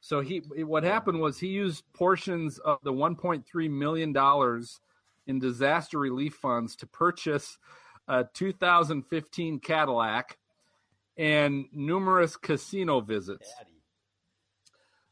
So 0.01 0.21
he 0.21 0.39
what 0.39 0.85
happened 0.85 1.21
was 1.21 1.39
he 1.39 1.49
used 1.49 1.85
portions 1.93 2.59
of 2.59 2.79
the 2.83 2.93
1.3 2.93 3.71
million 3.71 4.13
dollars 4.13 4.81
in 5.27 5.39
disaster 5.39 5.99
relief 5.99 6.35
funds 6.35 6.77
to 6.77 6.87
purchase 6.87 7.59
a 8.07 8.25
2015 8.33 9.61
Cadillac 9.61 10.39
and 11.17 11.67
numerous 11.73 12.37
casino 12.37 13.01
visits. 13.01 13.53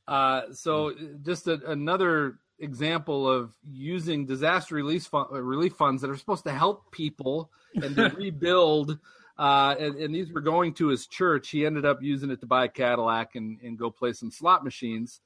Uh, 0.09 0.43
so 0.53 0.95
just 1.23 1.49
a, 1.49 1.61
another 1.67 2.39
example 2.59 3.29
of 3.31 3.53
using 3.69 4.25
disaster 4.25 4.77
relief 4.77 5.05
fun, 5.05 5.27
uh, 5.33 5.43
relief 5.43 5.75
funds 5.75 6.01
that 6.01 6.11
are 6.11 6.17
supposed 6.17 6.45
to 6.45 6.53
help 6.53 6.91
people 6.93 7.51
and 7.75 7.97
to 7.97 8.09
rebuild. 8.17 8.99
Uh, 9.39 9.75
and, 9.79 9.97
and 9.97 10.15
these 10.15 10.33
were 10.33 10.41
going 10.41 10.73
to 10.75 10.89
his 10.89 11.07
church. 11.07 11.51
He 11.51 11.67
ended 11.67 11.85
up 11.85 12.03
using 12.03 12.31
it 12.31 12.41
to 12.41 12.47
buy 12.47 12.65
a 12.65 12.69
Cadillac 12.69 13.37
and, 13.37 13.61
and 13.63 13.79
go 13.79 13.91
play 13.91 14.13
some 14.13 14.31
slot 14.31 14.65
machines. 14.65 15.21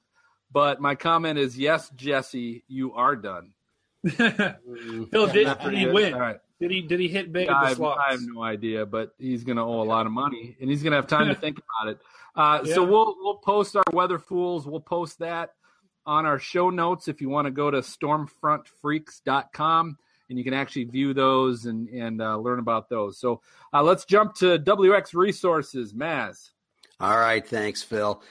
But 0.53 0.81
my 0.81 0.97
comment 0.97 1.39
is, 1.39 1.57
yes, 1.57 1.91
Jesse, 1.91 2.65
you 2.67 2.93
are 2.95 3.15
done. 3.15 3.53
Phil, 4.09 5.29
did, 5.29 5.59
did 5.63 5.75
he 5.75 5.87
win? 5.87 6.17
Right. 6.17 6.41
Did 6.59 6.71
he 6.71 6.83
did 6.83 7.01
he 7.01 7.09
hit 7.09 7.33
big 7.33 7.49
I 7.49 7.53
at 7.53 7.61
the 7.61 7.67
have, 7.69 7.77
slots? 7.77 8.01
I 8.07 8.13
have 8.13 8.21
no 8.23 8.43
idea, 8.43 8.85
but 8.85 9.15
he's 9.19 9.45
going 9.45 9.57
to 9.57 9.63
owe 9.63 9.83
a 9.83 9.85
lot 9.85 10.07
of 10.07 10.13
money, 10.13 10.57
and 10.61 10.69
he's 10.69 10.83
going 10.83 10.91
to 10.91 10.97
have 10.97 11.07
time 11.07 11.29
to 11.29 11.35
think 11.41 11.59
about 11.59 11.89
it. 11.93 11.99
Uh, 12.35 12.65
So 12.65 12.85
we'll 12.85 13.15
we'll 13.21 13.39
post 13.39 13.77
our 13.77 13.85
weather 13.93 14.19
fools. 14.19 14.67
We'll 14.67 14.81
post 14.81 15.21
that 15.21 15.55
on 16.05 16.27
our 16.27 16.39
show 16.39 16.71
notes 16.71 17.09
if 17.09 17.21
you 17.21 17.29
want 17.29 17.47
to 17.47 17.51
go 17.51 17.71
to 17.71 17.79
stormfrontfreaks.com 17.79 19.99
and 20.31 20.39
you 20.39 20.45
can 20.45 20.55
actually 20.55 20.85
view 20.85 21.13
those 21.13 21.67
and 21.67 21.89
and 21.89 22.23
uh, 22.23 22.39
learn 22.39 22.59
about 22.59 22.89
those. 22.89 23.19
So 23.19 23.43
uh, 23.75 23.83
let's 23.83 24.05
jump 24.07 24.35
to 24.37 24.59
WX 24.59 25.13
Resources, 25.15 25.93
Maz. 25.93 26.51
All 27.01 27.19
right, 27.19 27.47
thanks, 27.47 27.83
Phil. 27.83 28.23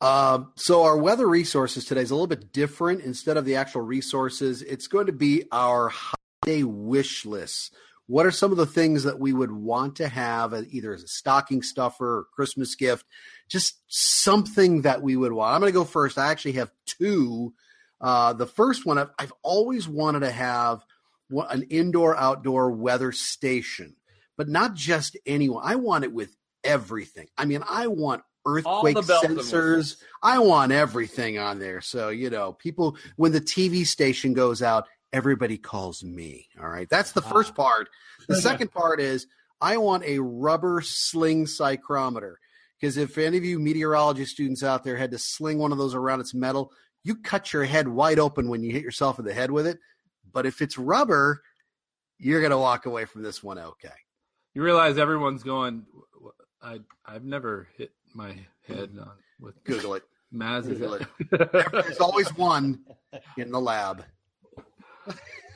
Um, 0.00 0.52
so 0.56 0.82
our 0.82 0.98
weather 0.98 1.26
resources 1.26 1.86
today 1.86 2.02
is 2.02 2.10
a 2.10 2.14
little 2.14 2.26
bit 2.26 2.52
different. 2.52 3.00
Instead 3.02 3.36
of 3.36 3.44
the 3.44 3.56
actual 3.56 3.80
resources, 3.80 4.60
it's 4.62 4.88
going 4.88 5.06
to 5.06 5.12
be 5.12 5.44
our 5.52 5.88
holiday 5.88 6.64
wish 6.64 7.24
list. 7.24 7.74
What 8.08 8.26
are 8.26 8.30
some 8.30 8.52
of 8.52 8.58
the 8.58 8.66
things 8.66 9.04
that 9.04 9.18
we 9.18 9.32
would 9.32 9.50
want 9.50 9.96
to 9.96 10.08
have, 10.08 10.52
uh, 10.52 10.62
either 10.70 10.94
as 10.94 11.02
a 11.02 11.08
stocking 11.08 11.62
stuffer 11.62 12.18
or 12.18 12.24
Christmas 12.32 12.74
gift? 12.74 13.04
Just 13.48 13.80
something 13.88 14.82
that 14.82 15.02
we 15.02 15.16
would 15.16 15.32
want. 15.32 15.54
I'm 15.54 15.60
going 15.60 15.72
to 15.72 15.78
go 15.78 15.84
first. 15.84 16.18
I 16.18 16.30
actually 16.30 16.52
have 16.52 16.70
two. 16.84 17.54
Uh, 18.00 18.32
the 18.32 18.46
first 18.46 18.86
one, 18.86 18.98
I've, 18.98 19.10
I've 19.18 19.32
always 19.42 19.88
wanted 19.88 20.20
to 20.20 20.30
have 20.30 20.84
an 21.30 21.62
indoor 21.64 22.16
outdoor 22.16 22.70
weather 22.70 23.12
station, 23.12 23.96
but 24.36 24.48
not 24.48 24.74
just 24.74 25.16
anyone. 25.26 25.62
I 25.64 25.76
want 25.76 26.04
it 26.04 26.12
with 26.12 26.36
everything. 26.64 27.28
I 27.36 27.44
mean, 27.44 27.62
I 27.68 27.86
want 27.86 28.22
earthquake 28.46 28.94
the 28.94 29.02
bells 29.02 29.24
and 29.24 29.38
sensors. 29.38 29.96
I 30.22 30.38
want 30.38 30.72
everything 30.72 31.38
on 31.38 31.58
there. 31.58 31.80
So, 31.80 32.10
you 32.10 32.30
know, 32.30 32.52
people, 32.52 32.96
when 33.16 33.32
the 33.32 33.40
TV 33.40 33.86
station 33.86 34.32
goes 34.34 34.62
out, 34.62 34.86
everybody 35.12 35.58
calls 35.58 36.04
me. 36.04 36.48
All 36.60 36.68
right. 36.68 36.88
That's 36.88 37.12
the 37.12 37.22
first 37.22 37.52
ah. 37.58 37.62
part. 37.62 37.88
The 38.28 38.36
second 38.40 38.72
part 38.72 39.00
is 39.00 39.26
I 39.60 39.78
want 39.78 40.04
a 40.04 40.20
rubber 40.20 40.80
sling 40.82 41.46
psychrometer. 41.46 42.34
Because 42.80 42.98
if 42.98 43.16
any 43.16 43.38
of 43.38 43.44
you 43.44 43.58
meteorology 43.58 44.26
students 44.26 44.62
out 44.62 44.84
there 44.84 44.96
had 44.96 45.10
to 45.12 45.18
sling 45.18 45.58
one 45.58 45.72
of 45.72 45.78
those 45.78 45.94
around 45.94 46.20
its 46.20 46.34
metal, 46.34 46.72
you 47.04 47.16
cut 47.16 47.52
your 47.52 47.64
head 47.64 47.88
wide 47.88 48.18
open 48.18 48.48
when 48.48 48.62
you 48.62 48.72
hit 48.72 48.82
yourself 48.82 49.18
in 49.18 49.24
the 49.24 49.32
head 49.32 49.50
with 49.50 49.66
it. 49.66 49.78
But 50.32 50.46
if 50.46 50.60
it's 50.62 50.76
rubber, 50.78 51.42
you're 52.18 52.40
going 52.40 52.50
to 52.50 52.58
walk 52.58 52.86
away 52.86 53.04
from 53.04 53.22
this 53.22 53.42
one 53.42 53.58
okay. 53.58 53.88
You 54.54 54.62
realize 54.62 54.98
everyone's 54.98 55.42
going. 55.42 55.84
I 56.62 56.80
I've 57.04 57.24
never 57.24 57.68
hit 57.76 57.92
my 58.14 58.34
head 58.66 58.90
on 58.98 59.12
with 59.40 59.62
Google 59.64 59.94
it. 59.94 60.02
Maz. 60.34 60.68
Is 60.70 60.78
Google 60.78 60.94
it? 60.94 61.06
There's 61.72 61.98
always 62.00 62.28
one 62.36 62.80
in 63.36 63.50
the 63.52 63.60
lab. 63.60 64.04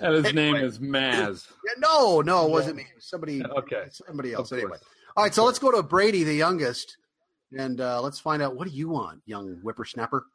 and 0.00 0.24
his 0.24 0.32
name 0.34 0.56
is 0.56 0.78
Maz. 0.78 1.48
Yeah, 1.66 1.72
no, 1.78 2.20
no, 2.20 2.46
it 2.46 2.50
wasn't 2.50 2.76
me. 2.76 2.82
It 2.82 2.94
was 2.96 3.06
Somebody, 3.06 3.42
Okay. 3.44 3.86
somebody 3.90 4.32
else. 4.34 4.52
Anyway, 4.52 4.76
all 5.16 5.24
right. 5.24 5.34
So 5.34 5.44
let's 5.44 5.58
go 5.58 5.70
to 5.72 5.82
Brady, 5.82 6.22
the 6.22 6.34
youngest, 6.34 6.96
and 7.58 7.80
uh, 7.80 8.00
let's 8.00 8.20
find 8.20 8.42
out 8.42 8.54
what 8.54 8.68
do 8.68 8.74
you 8.74 8.88
want, 8.88 9.22
young 9.26 9.56
whippersnapper. 9.62 10.26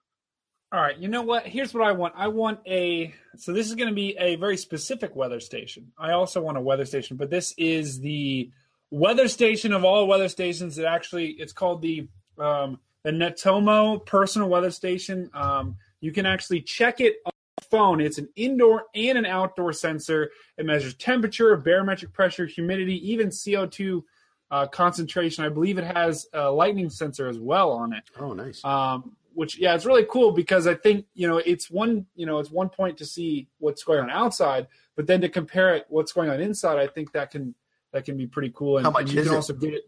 All 0.76 0.82
right, 0.82 0.98
you 0.98 1.08
know 1.08 1.22
what? 1.22 1.48
Here's 1.48 1.74
what 1.74 1.88
I 1.88 1.94
want. 1.94 2.16
I 2.18 2.28
want 2.28 2.60
a. 2.68 3.14
So 3.38 3.54
this 3.54 3.70
is 3.70 3.76
going 3.76 3.88
to 3.88 3.96
be 3.96 4.18
a 4.18 4.36
very 4.36 4.58
specific 4.58 5.16
weather 5.16 5.40
station. 5.40 5.94
I 5.98 6.12
also 6.12 6.42
want 6.42 6.58
a 6.58 6.62
weather 6.62 6.84
station, 6.84 7.16
but 7.16 7.30
this 7.30 7.54
is 7.58 8.02
the 8.02 8.52
weather 8.92 9.30
station 9.30 9.72
of 9.72 9.86
all 9.86 10.06
weather 10.06 10.28
stations. 10.28 10.78
It 10.78 10.84
actually 10.84 11.28
it's 11.28 11.54
called 11.54 11.82
the 11.82 12.10
um, 12.38 12.78
the 13.06 13.12
Netatmo 13.12 14.06
Personal 14.06 14.50
Weather 14.50 14.70
Station. 14.70 15.30
Um, 15.34 15.78
you 16.02 16.12
can 16.12 16.26
actually 16.26 16.60
check 16.60 17.00
it 17.00 17.16
on 17.26 17.32
the 17.56 17.64
phone. 17.72 18.02
It's 18.02 18.18
an 18.18 18.28
indoor 18.36 18.84
and 18.94 19.18
an 19.18 19.26
outdoor 19.26 19.72
sensor. 19.72 20.30
It 20.58 20.66
measures 20.66 20.94
temperature, 20.96 21.56
barometric 21.56 22.12
pressure, 22.12 22.48
humidity, 22.48 23.12
even 23.14 23.32
CO 23.32 23.66
two 23.66 24.04
uh, 24.52 24.68
concentration. 24.68 25.46
I 25.46 25.50
believe 25.50 25.78
it 25.78 25.86
has 25.86 26.28
a 26.34 26.52
lightning 26.52 26.90
sensor 26.90 27.30
as 27.30 27.40
well 27.40 27.72
on 27.72 27.94
it 27.94 28.04
Oh, 28.20 28.34
nice. 28.34 28.64
um, 28.66 29.16
which 29.36 29.60
yeah, 29.60 29.76
it's 29.76 29.86
really 29.86 30.06
cool 30.10 30.32
because 30.32 30.66
I 30.66 30.74
think 30.74 31.06
you 31.14 31.28
know 31.28 31.38
it's 31.38 31.70
one 31.70 32.08
you 32.16 32.26
know 32.26 32.40
it's 32.40 32.50
one 32.50 32.70
point 32.70 32.98
to 32.98 33.06
see 33.06 33.48
what's 33.60 33.84
going 33.84 34.00
on 34.00 34.10
outside, 34.10 34.68
but 34.96 35.08
then 35.08 35.22
to 35.22 35.30
compare 35.30 35.76
it 35.76 35.86
what's 35.90 36.14
going 36.14 36.30
on 36.30 36.40
inside, 36.40 36.80
I 36.80 36.88
think 36.88 37.12
that 37.12 37.32
can 37.32 37.54
that 37.92 38.06
can 38.06 38.18
be 38.18 38.28
pretty 38.28 38.52
cool. 38.56 38.78
And, 38.78 38.86
How 38.86 38.92
much 38.92 39.04
and 39.04 39.14
you 39.14 39.20
is 39.20 39.28
can 39.28 39.34
it? 39.34 39.38
also 39.38 39.54
get 39.54 39.74
it. 39.74 39.84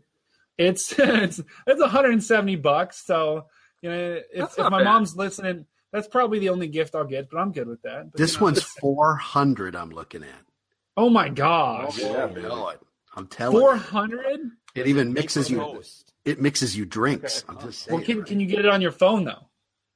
It's 0.57 0.91
it's 0.97 1.39
it's 1.65 1.81
170 1.81 2.55
bucks. 2.57 3.05
So 3.05 3.45
you 3.81 3.89
know 3.89 4.21
if, 4.33 4.51
if 4.51 4.57
my 4.57 4.79
bad. 4.79 4.83
mom's 4.83 5.15
listening, 5.15 5.65
that's 5.91 6.07
probably 6.07 6.39
the 6.39 6.49
only 6.49 6.67
gift 6.67 6.93
I'll 6.93 7.05
get. 7.05 7.29
But 7.29 7.39
I'm 7.39 7.51
good 7.51 7.67
with 7.67 7.81
that. 7.83 8.11
But, 8.11 8.17
this 8.17 8.33
you 8.33 8.39
know, 8.39 8.43
one's 8.45 8.63
four 8.63 9.15
hundred. 9.15 9.75
I'm 9.75 9.91
looking 9.91 10.23
at. 10.23 10.43
oh 10.97 11.09
my 11.09 11.29
gosh, 11.29 12.03
I 12.03 12.27
know 12.33 12.69
it. 12.69 12.81
I'm 13.15 13.27
telling. 13.27 13.59
four 13.59 13.73
you. 13.73 13.79
hundred. 13.79 14.39
It 14.75 14.87
even 14.87 15.13
mixes 15.13 15.49
you. 15.49 15.57
Toast. 15.57 16.13
It 16.27 16.41
mixes 16.41 16.75
you 16.75 16.85
drinks. 16.85 17.43
Okay. 17.43 17.57
I'm 17.57 17.65
just 17.65 17.83
saying. 17.83 17.97
Well, 17.97 18.05
can 18.05 18.19
right? 18.19 18.27
can 18.27 18.39
you 18.39 18.47
get 18.47 18.59
it 18.59 18.67
on 18.67 18.81
your 18.81 18.91
phone 18.91 19.23
though? 19.23 19.47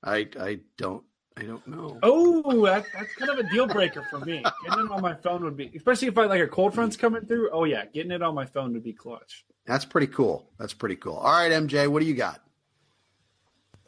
I 0.04 0.28
I 0.40 0.60
don't 0.78 1.04
I 1.38 1.44
don't 1.44 1.66
know. 1.66 1.98
Oh, 2.04 2.66
that, 2.66 2.86
that's 2.94 3.16
kind 3.16 3.32
of 3.32 3.40
a 3.40 3.50
deal 3.50 3.68
breaker 3.68 4.06
for 4.10 4.20
me. 4.20 4.44
Getting 4.64 4.86
it 4.86 4.92
on 4.92 5.02
my 5.02 5.14
phone 5.14 5.44
would 5.44 5.56
be, 5.56 5.72
especially 5.76 6.08
if 6.10 6.18
I 6.18 6.26
like 6.26 6.42
a 6.42 6.48
cold 6.48 6.74
front's 6.74 6.98
coming 6.98 7.26
through. 7.26 7.50
Oh 7.52 7.64
yeah, 7.64 7.86
getting 7.86 8.12
it 8.12 8.22
on 8.22 8.36
my 8.36 8.46
phone 8.46 8.74
would 8.74 8.84
be 8.84 8.94
clutch. 8.94 9.46
That's 9.66 9.86
pretty 9.86 10.08
cool. 10.08 10.50
That's 10.60 10.74
pretty 10.74 10.98
cool. 10.98 11.16
All 11.16 11.32
right, 11.32 11.52
MJ, 11.52 11.88
what 11.88 12.02
do 12.02 12.06
you 12.06 12.16
got? 12.16 12.42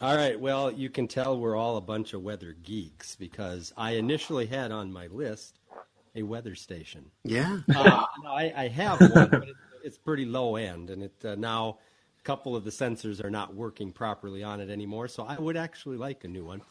All 0.01 0.15
right. 0.15 0.39
Well, 0.39 0.71
you 0.71 0.89
can 0.89 1.07
tell 1.07 1.39
we're 1.39 1.55
all 1.55 1.77
a 1.77 1.81
bunch 1.81 2.13
of 2.13 2.21
weather 2.21 2.55
geeks 2.63 3.15
because 3.15 3.73
I 3.77 3.91
initially 3.91 4.45
had 4.45 4.71
on 4.71 4.91
my 4.91 5.07
list 5.07 5.59
a 6.15 6.23
weather 6.23 6.55
station. 6.55 7.05
Yeah. 7.23 7.59
Uh, 7.73 8.05
no, 8.23 8.31
I, 8.31 8.53
I 8.55 8.67
have 8.67 8.99
one, 8.99 9.29
but 9.29 9.49
it, 9.49 9.55
it's 9.83 9.97
pretty 9.97 10.25
low 10.25 10.55
end, 10.55 10.89
and 10.89 11.03
it 11.03 11.13
uh, 11.23 11.35
now 11.35 11.69
a 11.69 11.75
couple 12.23 12.55
of 12.55 12.63
the 12.63 12.71
sensors 12.71 13.23
are 13.23 13.29
not 13.29 13.53
working 13.53 13.91
properly 13.91 14.43
on 14.43 14.59
it 14.59 14.69
anymore. 14.69 15.07
So 15.07 15.23
I 15.23 15.39
would 15.39 15.57
actually 15.57 15.97
like 15.97 16.23
a 16.23 16.27
new 16.27 16.45
one. 16.45 16.61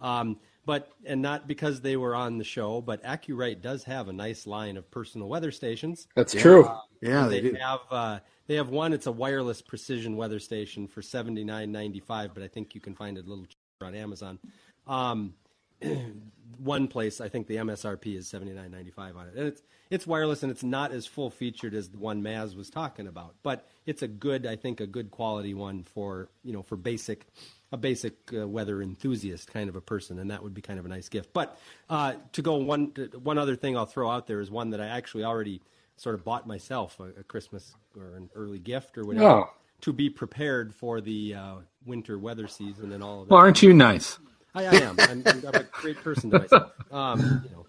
Um, 0.00 0.38
but 0.64 0.92
and 1.04 1.20
not 1.20 1.48
because 1.48 1.80
they 1.80 1.96
were 1.96 2.14
on 2.14 2.38
the 2.38 2.44
show, 2.44 2.80
but 2.80 3.02
AcuRite 3.04 3.60
does 3.62 3.84
have 3.84 4.08
a 4.08 4.12
nice 4.12 4.46
line 4.46 4.76
of 4.76 4.88
personal 4.90 5.28
weather 5.28 5.50
stations. 5.50 6.06
That's 6.14 6.32
true. 6.34 6.64
Uh, 6.64 6.78
Yeah, 7.00 7.26
they, 7.26 7.40
they 7.40 7.50
do. 7.50 7.56
have 7.56 7.80
uh, 7.90 8.18
they 8.46 8.54
have 8.54 8.68
one. 8.68 8.92
It's 8.92 9.06
a 9.06 9.12
wireless 9.12 9.60
precision 9.60 10.16
weather 10.16 10.38
station 10.38 10.86
for 10.86 11.02
seventy 11.02 11.42
nine 11.44 11.72
ninety 11.72 12.00
five, 12.00 12.32
but 12.34 12.42
I 12.42 12.48
think 12.48 12.74
you 12.74 12.80
can 12.80 12.94
find 12.94 13.18
it 13.18 13.26
a 13.26 13.28
little 13.28 13.44
cheaper 13.46 13.86
on 13.86 13.94
Amazon. 13.94 14.38
Um, 14.86 15.34
one 16.58 16.88
place 16.88 17.20
I 17.20 17.28
think 17.28 17.46
the 17.46 17.56
MSRP 17.56 18.16
is 18.16 18.28
seventy 18.28 18.52
nine 18.52 18.70
ninety 18.70 18.90
five 18.90 19.16
on 19.16 19.28
it, 19.28 19.34
and 19.36 19.46
it's 19.48 19.62
it's 19.90 20.06
wireless 20.06 20.42
and 20.42 20.50
it's 20.50 20.62
not 20.62 20.92
as 20.92 21.06
full 21.06 21.28
featured 21.30 21.74
as 21.74 21.90
the 21.90 21.98
one 21.98 22.22
Maz 22.22 22.56
was 22.56 22.70
talking 22.70 23.06
about, 23.06 23.34
but 23.42 23.66
it's 23.86 24.02
a 24.02 24.08
good 24.08 24.46
I 24.46 24.56
think 24.56 24.80
a 24.80 24.86
good 24.86 25.10
quality 25.10 25.54
one 25.54 25.82
for 25.84 26.28
you 26.42 26.52
know 26.52 26.62
for 26.62 26.76
basic 26.76 27.26
a 27.72 27.76
basic 27.76 28.14
uh, 28.34 28.46
weather 28.46 28.82
enthusiast 28.82 29.50
kind 29.52 29.68
of 29.70 29.76
a 29.76 29.80
person, 29.80 30.18
and 30.18 30.30
that 30.30 30.42
would 30.42 30.52
be 30.54 30.60
kind 30.60 30.78
of 30.78 30.84
a 30.84 30.88
nice 30.88 31.08
gift. 31.08 31.32
But 31.32 31.58
uh, 31.88 32.14
to 32.32 32.42
go 32.42 32.56
one 32.56 32.86
one 33.22 33.38
other 33.38 33.56
thing 33.56 33.76
I'll 33.76 33.86
throw 33.86 34.10
out 34.10 34.26
there 34.26 34.40
is 34.40 34.50
one 34.50 34.70
that 34.70 34.80
I 34.80 34.86
actually 34.88 35.24
already 35.24 35.62
sort 35.96 36.14
of 36.14 36.24
bought 36.24 36.46
myself 36.46 36.98
a, 37.00 37.20
a 37.20 37.22
Christmas 37.22 37.74
or 37.96 38.14
an 38.16 38.30
early 38.34 38.58
gift 38.58 38.98
or 38.98 39.04
whatever 39.04 39.26
Oh. 39.26 39.50
to 39.82 39.92
be 39.92 40.10
prepared 40.10 40.74
for 40.74 41.00
the 41.00 41.34
uh, 41.34 41.54
winter 41.86 42.18
weather 42.18 42.48
season 42.48 42.92
and 42.92 43.02
all 43.02 43.22
of 43.22 43.28
that. 43.28 43.34
Well, 43.34 43.40
aren't 43.42 43.62
you 43.62 43.72
nice? 43.74 44.18
I, 44.54 44.66
I 44.66 44.74
am. 44.76 44.96
I'm, 44.98 45.22
I'm 45.26 45.54
a 45.54 45.62
great 45.72 45.96
person 46.02 46.30
to 46.30 46.40
myself. 46.40 46.72
Um, 46.90 47.42
you 47.44 47.56
know, 47.56 47.62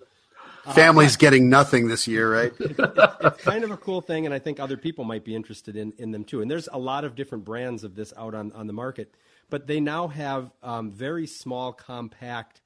Family's 0.74 1.18
getting 1.18 1.50
nothing 1.50 1.88
this 1.88 2.08
year, 2.08 2.32
right? 2.32 2.54
it's 2.60 3.44
kind 3.44 3.64
of 3.64 3.72
a 3.72 3.78
cool 3.78 4.00
thing, 4.00 4.26
and 4.26 4.34
I 4.34 4.40
think 4.40 4.60
other 4.60 4.78
people 4.78 5.04
might 5.04 5.26
be 5.26 5.36
interested 5.36 5.76
in, 5.76 5.94
in 5.98 6.12
them 6.12 6.24
too. 6.24 6.42
And 6.42 6.50
there's 6.50 6.70
a 6.72 6.78
lot 6.78 7.04
of 7.04 7.16
different 7.16 7.44
brands 7.44 7.84
of 7.84 7.96
this 7.96 8.14
out 8.16 8.34
on, 8.34 8.52
on 8.54 8.68
the 8.68 8.74
market, 8.74 9.14
but 9.50 9.68
they 9.68 9.82
now 9.82 10.08
have 10.08 10.52
um, 10.62 10.92
very 10.92 11.28
small, 11.28 11.74
compact, 11.74 12.62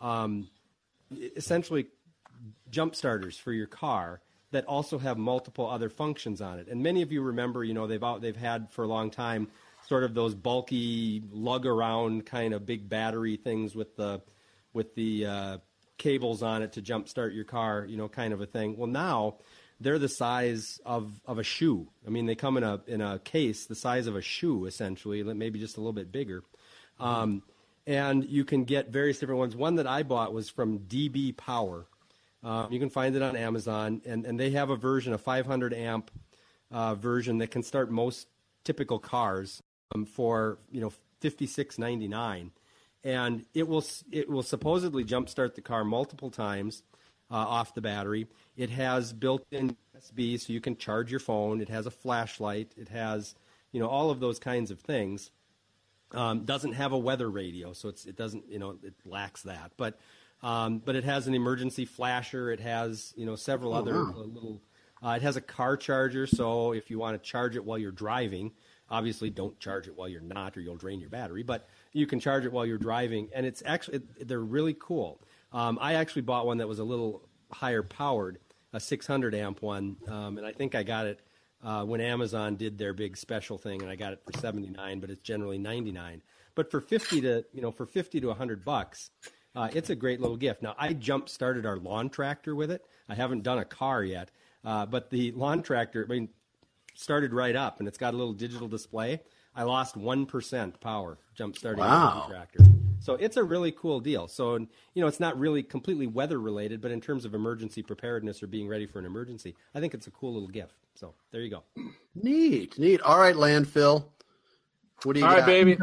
um, 0.00 0.48
essentially 1.36 1.86
jump 2.70 2.96
starters 2.96 3.38
for 3.38 3.52
your 3.52 3.66
car 3.66 4.20
that 4.50 4.64
also 4.64 4.98
have 4.98 5.16
multiple 5.16 5.68
other 5.68 5.88
functions 5.88 6.40
on 6.40 6.58
it. 6.58 6.68
And 6.68 6.82
many 6.82 7.02
of 7.02 7.12
you 7.12 7.22
remember, 7.22 7.62
you 7.62 7.74
know, 7.74 7.86
they've 7.86 8.02
out, 8.02 8.20
they've 8.20 8.36
had 8.36 8.70
for 8.70 8.82
a 8.84 8.88
long 8.88 9.10
time 9.10 9.48
sort 9.88 10.04
of 10.04 10.14
those 10.14 10.34
bulky 10.34 11.22
lug 11.32 11.64
around 11.64 12.26
kind 12.26 12.52
of 12.52 12.66
big 12.66 12.88
battery 12.88 13.36
things 13.36 13.74
with 13.74 13.96
the 13.96 14.20
with 14.74 14.94
the 14.94 15.26
uh, 15.26 15.58
cables 15.96 16.42
on 16.42 16.62
it 16.62 16.74
to 16.74 16.82
jump 16.82 17.08
start 17.08 17.32
your 17.32 17.44
car, 17.44 17.86
you 17.88 17.96
know, 17.96 18.08
kind 18.08 18.32
of 18.32 18.40
a 18.40 18.46
thing. 18.46 18.76
Well, 18.76 18.86
now 18.86 19.36
they're 19.80 19.98
the 19.98 20.08
size 20.08 20.78
of, 20.84 21.20
of 21.24 21.38
a 21.38 21.42
shoe. 21.42 21.88
I 22.06 22.10
mean, 22.10 22.26
they 22.26 22.34
come 22.34 22.56
in 22.58 22.64
a 22.64 22.80
in 22.86 23.00
a 23.00 23.18
case 23.18 23.66
the 23.66 23.74
size 23.74 24.06
of 24.06 24.14
a 24.14 24.20
shoe, 24.20 24.66
essentially, 24.66 25.22
maybe 25.22 25.58
just 25.58 25.78
a 25.78 25.80
little 25.80 25.92
bit 25.94 26.12
bigger. 26.12 26.42
Um, 27.00 27.42
and 27.86 28.24
you 28.28 28.44
can 28.44 28.64
get 28.64 28.90
various 28.90 29.18
different 29.18 29.38
ones. 29.38 29.56
One 29.56 29.76
that 29.76 29.86
I 29.86 30.02
bought 30.02 30.34
was 30.34 30.50
from 30.50 30.80
DB 30.80 31.34
Power. 31.34 31.86
Um, 32.44 32.70
you 32.70 32.78
can 32.78 32.90
find 32.90 33.16
it 33.16 33.22
on 33.22 33.36
Amazon, 33.36 34.02
and, 34.04 34.26
and 34.26 34.38
they 34.38 34.50
have 34.50 34.68
a 34.68 34.76
version, 34.76 35.12
a 35.12 35.18
500 35.18 35.72
amp 35.72 36.10
uh, 36.70 36.94
version 36.94 37.38
that 37.38 37.50
can 37.50 37.62
start 37.62 37.90
most 37.90 38.28
typical 38.64 38.98
cars 38.98 39.62
for 40.06 40.58
you 40.70 40.80
know 40.80 40.92
56.99, 41.22 42.50
and 43.04 43.44
it 43.54 43.66
will 43.68 43.84
it 44.10 44.28
will 44.28 44.42
supposedly 44.42 45.04
jumpstart 45.04 45.54
the 45.54 45.60
car 45.60 45.84
multiple 45.84 46.30
times 46.30 46.82
uh, 47.30 47.36
off 47.36 47.74
the 47.74 47.80
battery. 47.80 48.26
It 48.56 48.70
has 48.70 49.12
built-in 49.12 49.76
USB, 49.96 50.40
so 50.40 50.52
you 50.52 50.60
can 50.60 50.76
charge 50.76 51.10
your 51.10 51.20
phone. 51.20 51.60
It 51.60 51.68
has 51.68 51.86
a 51.86 51.90
flashlight. 51.90 52.72
It 52.76 52.88
has 52.88 53.34
you 53.72 53.80
know 53.80 53.88
all 53.88 54.10
of 54.10 54.20
those 54.20 54.38
kinds 54.38 54.70
of 54.70 54.80
things. 54.80 55.30
Um, 56.12 56.46
doesn't 56.46 56.72
have 56.72 56.92
a 56.92 56.98
weather 56.98 57.28
radio, 57.28 57.74
so 57.74 57.90
it's, 57.90 58.06
it 58.06 58.16
doesn't, 58.16 58.48
you 58.48 58.58
know, 58.58 58.78
it 58.82 58.94
lacks 59.04 59.42
that. 59.42 59.72
But 59.76 59.98
um, 60.42 60.78
but 60.78 60.96
it 60.96 61.04
has 61.04 61.26
an 61.26 61.34
emergency 61.34 61.84
flasher. 61.84 62.50
It 62.50 62.60
has, 62.60 63.12
you 63.16 63.26
know, 63.26 63.36
several 63.36 63.74
other 63.74 63.96
uh, 63.96 64.12
little. 64.12 64.62
Uh, 65.04 65.10
it 65.10 65.22
has 65.22 65.36
a 65.36 65.40
car 65.40 65.76
charger, 65.76 66.26
so 66.26 66.72
if 66.72 66.90
you 66.90 66.98
want 66.98 67.20
to 67.20 67.30
charge 67.30 67.56
it 67.56 67.64
while 67.64 67.78
you're 67.78 67.92
driving, 67.92 68.52
obviously 68.90 69.30
don't 69.30 69.58
charge 69.58 69.86
it 69.86 69.96
while 69.96 70.08
you're 70.08 70.20
not, 70.20 70.56
or 70.56 70.60
you'll 70.60 70.76
drain 70.76 71.00
your 71.00 71.10
battery. 71.10 71.42
But 71.42 71.68
you 71.92 72.06
can 72.06 72.20
charge 72.20 72.44
it 72.44 72.52
while 72.52 72.66
you're 72.66 72.78
driving, 72.78 73.28
and 73.34 73.44
it's 73.46 73.62
actually 73.64 74.02
they're 74.20 74.40
really 74.40 74.76
cool. 74.78 75.20
Um, 75.52 75.78
I 75.80 75.94
actually 75.94 76.22
bought 76.22 76.46
one 76.46 76.58
that 76.58 76.68
was 76.68 76.78
a 76.78 76.84
little 76.84 77.28
higher 77.50 77.82
powered, 77.82 78.38
a 78.72 78.80
600 78.80 79.34
amp 79.34 79.62
one, 79.62 79.96
um, 80.06 80.38
and 80.38 80.46
I 80.46 80.52
think 80.52 80.74
I 80.74 80.82
got 80.82 81.06
it 81.06 81.20
uh, 81.62 81.84
when 81.84 82.00
Amazon 82.00 82.56
did 82.56 82.78
their 82.78 82.92
big 82.92 83.16
special 83.16 83.58
thing, 83.58 83.82
and 83.82 83.90
I 83.90 83.96
got 83.96 84.12
it 84.12 84.22
for 84.24 84.38
79, 84.38 85.00
but 85.00 85.10
it's 85.10 85.22
generally 85.22 85.58
99. 85.58 86.22
But 86.54 86.70
for 86.70 86.80
50 86.80 87.20
to 87.22 87.44
you 87.52 87.62
know 87.62 87.70
for 87.70 87.86
50 87.86 88.20
to 88.20 88.26
100 88.28 88.64
bucks, 88.64 89.10
uh, 89.54 89.68
it's 89.72 89.90
a 89.90 89.94
great 89.94 90.20
little 90.20 90.36
gift. 90.36 90.62
Now 90.62 90.74
I 90.78 90.92
jump 90.92 91.28
started 91.28 91.66
our 91.66 91.78
lawn 91.78 92.10
tractor 92.10 92.54
with 92.54 92.70
it. 92.70 92.84
I 93.08 93.14
haven't 93.14 93.42
done 93.42 93.58
a 93.58 93.64
car 93.64 94.04
yet, 94.04 94.30
uh, 94.64 94.86
but 94.86 95.10
the 95.10 95.32
lawn 95.32 95.62
tractor, 95.62 96.04
I 96.04 96.12
mean, 96.12 96.28
started 96.98 97.32
right 97.32 97.54
up, 97.54 97.78
and 97.78 97.86
it's 97.86 97.96
got 97.98 98.12
a 98.12 98.16
little 98.16 98.32
digital 98.32 98.66
display. 98.66 99.20
I 99.54 99.62
lost 99.62 99.96
one 99.96 100.26
percent 100.26 100.80
power 100.80 101.18
jump 101.34 101.56
starting 101.56 101.82
the 101.82 101.88
Wow. 101.88 102.14
lawn 102.20 102.30
tractor. 102.30 102.60
So 103.00 103.14
it's 103.14 103.36
a 103.36 103.44
really 103.44 103.70
cool 103.72 104.00
deal. 104.00 104.26
So 104.26 104.56
you 104.56 104.66
know, 104.96 105.06
it's 105.06 105.20
not 105.20 105.38
really 105.38 105.62
completely 105.62 106.06
weather 106.08 106.40
related, 106.40 106.80
but 106.80 106.90
in 106.90 107.00
terms 107.00 107.24
of 107.24 107.34
emergency 107.34 107.82
preparedness 107.82 108.42
or 108.42 108.48
being 108.48 108.68
ready 108.68 108.86
for 108.86 108.98
an 108.98 109.04
emergency, 109.06 109.54
I 109.74 109.80
think 109.80 109.94
it's 109.94 110.08
a 110.08 110.10
cool 110.10 110.32
little 110.34 110.48
gift. 110.48 110.74
So 110.94 111.14
there 111.30 111.40
you 111.40 111.50
go. 111.50 111.62
Neat, 112.16 112.78
neat. 112.78 113.00
All 113.02 113.18
right, 113.18 113.36
landfill. 113.36 114.06
What 115.04 115.12
do 115.14 115.20
you 115.20 115.26
All 115.26 115.32
got? 115.32 115.38
right, 115.40 115.46
baby. 115.46 115.78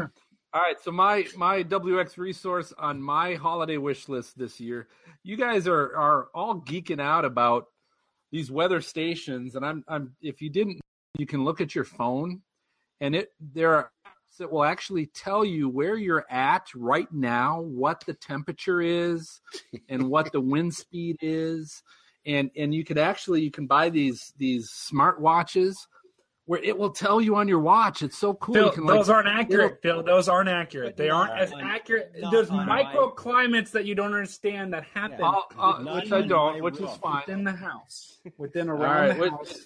All 0.52 0.60
right, 0.62 0.76
so 0.82 0.92
my 0.92 1.26
my 1.36 1.62
WX 1.62 2.18
resource 2.18 2.72
on 2.78 3.00
my 3.00 3.34
holiday 3.34 3.78
wish 3.78 4.08
list 4.08 4.38
this 4.38 4.60
year. 4.60 4.88
You 5.22 5.36
guys 5.38 5.66
are 5.66 5.96
are 5.96 6.28
all 6.34 6.60
geeking 6.60 7.00
out 7.00 7.24
about 7.24 7.66
these 8.32 8.50
weather 8.50 8.80
stations, 8.82 9.54
and 9.54 9.64
I'm 9.64 9.84
I'm 9.88 10.14
if 10.20 10.40
you 10.42 10.50
didn't, 10.50 10.80
you 11.18 11.26
can 11.26 11.44
look 11.44 11.60
at 11.60 11.74
your 11.74 11.84
phone, 11.84 12.42
and 13.00 13.14
it 13.14 13.32
there 13.40 13.74
are 13.74 13.90
apps 14.06 14.36
that 14.38 14.50
will 14.50 14.64
actually 14.64 15.06
tell 15.06 15.44
you 15.44 15.68
where 15.68 15.96
you're 15.96 16.26
at 16.30 16.66
right 16.74 17.10
now, 17.12 17.60
what 17.60 18.04
the 18.06 18.14
temperature 18.14 18.80
is, 18.80 19.40
and 19.88 20.08
what 20.08 20.32
the 20.32 20.40
wind 20.40 20.74
speed 20.74 21.16
is, 21.20 21.82
and 22.26 22.50
and 22.56 22.74
you 22.74 22.84
could 22.84 22.98
actually 22.98 23.42
you 23.42 23.50
can 23.50 23.66
buy 23.66 23.88
these 23.88 24.32
these 24.38 24.70
smart 24.70 25.20
watches 25.20 25.86
where 26.46 26.60
it 26.62 26.78
will 26.78 26.90
tell 26.90 27.20
you 27.20 27.34
on 27.36 27.48
your 27.48 27.58
watch. 27.58 28.02
It's 28.02 28.16
so 28.16 28.32
cool. 28.34 28.54
Phil, 28.54 28.66
you 28.66 28.72
can 28.72 28.84
like 28.86 28.96
those 28.96 29.10
aren't 29.10 29.28
accurate, 29.28 29.78
Phil. 29.82 30.02
Those 30.02 30.28
aren't 30.28 30.48
accurate. 30.48 30.96
They 30.96 31.10
aren't 31.10 31.36
as 31.38 31.52
on- 31.52 31.60
accurate. 31.60 32.14
There's 32.30 32.48
microclimates 32.50 33.72
that 33.72 33.84
you 33.84 33.94
don't 33.94 34.14
understand 34.14 34.72
that 34.72 34.84
happen 34.84 35.20
Uh, 35.24 35.40
uh, 35.58 35.78
which 35.96 36.12
I 36.12 36.22
don't, 36.22 36.54
my 36.54 36.60
which 36.60 36.78
is 36.80 36.90
fine. 36.98 37.22
within 37.26 37.44
the 37.44 37.52
house, 37.52 38.18
within 38.38 38.70
All 38.70 38.76
around 38.76 39.08
right, 39.08 39.14
the 39.16 39.20
which- 39.22 39.30
house. 39.32 39.58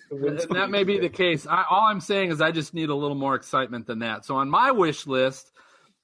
and 0.48 0.56
that 0.56 0.70
may 0.70 0.84
be 0.84 0.98
the 0.98 1.08
case. 1.10 1.46
I, 1.46 1.64
all 1.70 1.82
I'm 1.86 2.00
saying 2.00 2.30
is 2.30 2.40
I 2.40 2.50
just 2.50 2.72
need 2.74 2.88
a 2.88 2.94
little 2.94 3.14
more 3.16 3.34
excitement 3.34 3.86
than 3.86 3.98
that. 4.00 4.24
So 4.24 4.36
on 4.36 4.48
my 4.48 4.70
wish 4.72 5.06
list, 5.06 5.52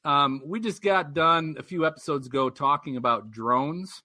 um, 0.05 0.43
we 0.45 0.61
just 0.61 0.83
got 0.83 1.15
done 1.15 1.57
a 1.59 1.63
few 1.63 1.87
episodes 1.87 2.27
ago 2.27 2.51
talking 2.51 2.97
about 2.97 3.31
drones. 3.31 4.03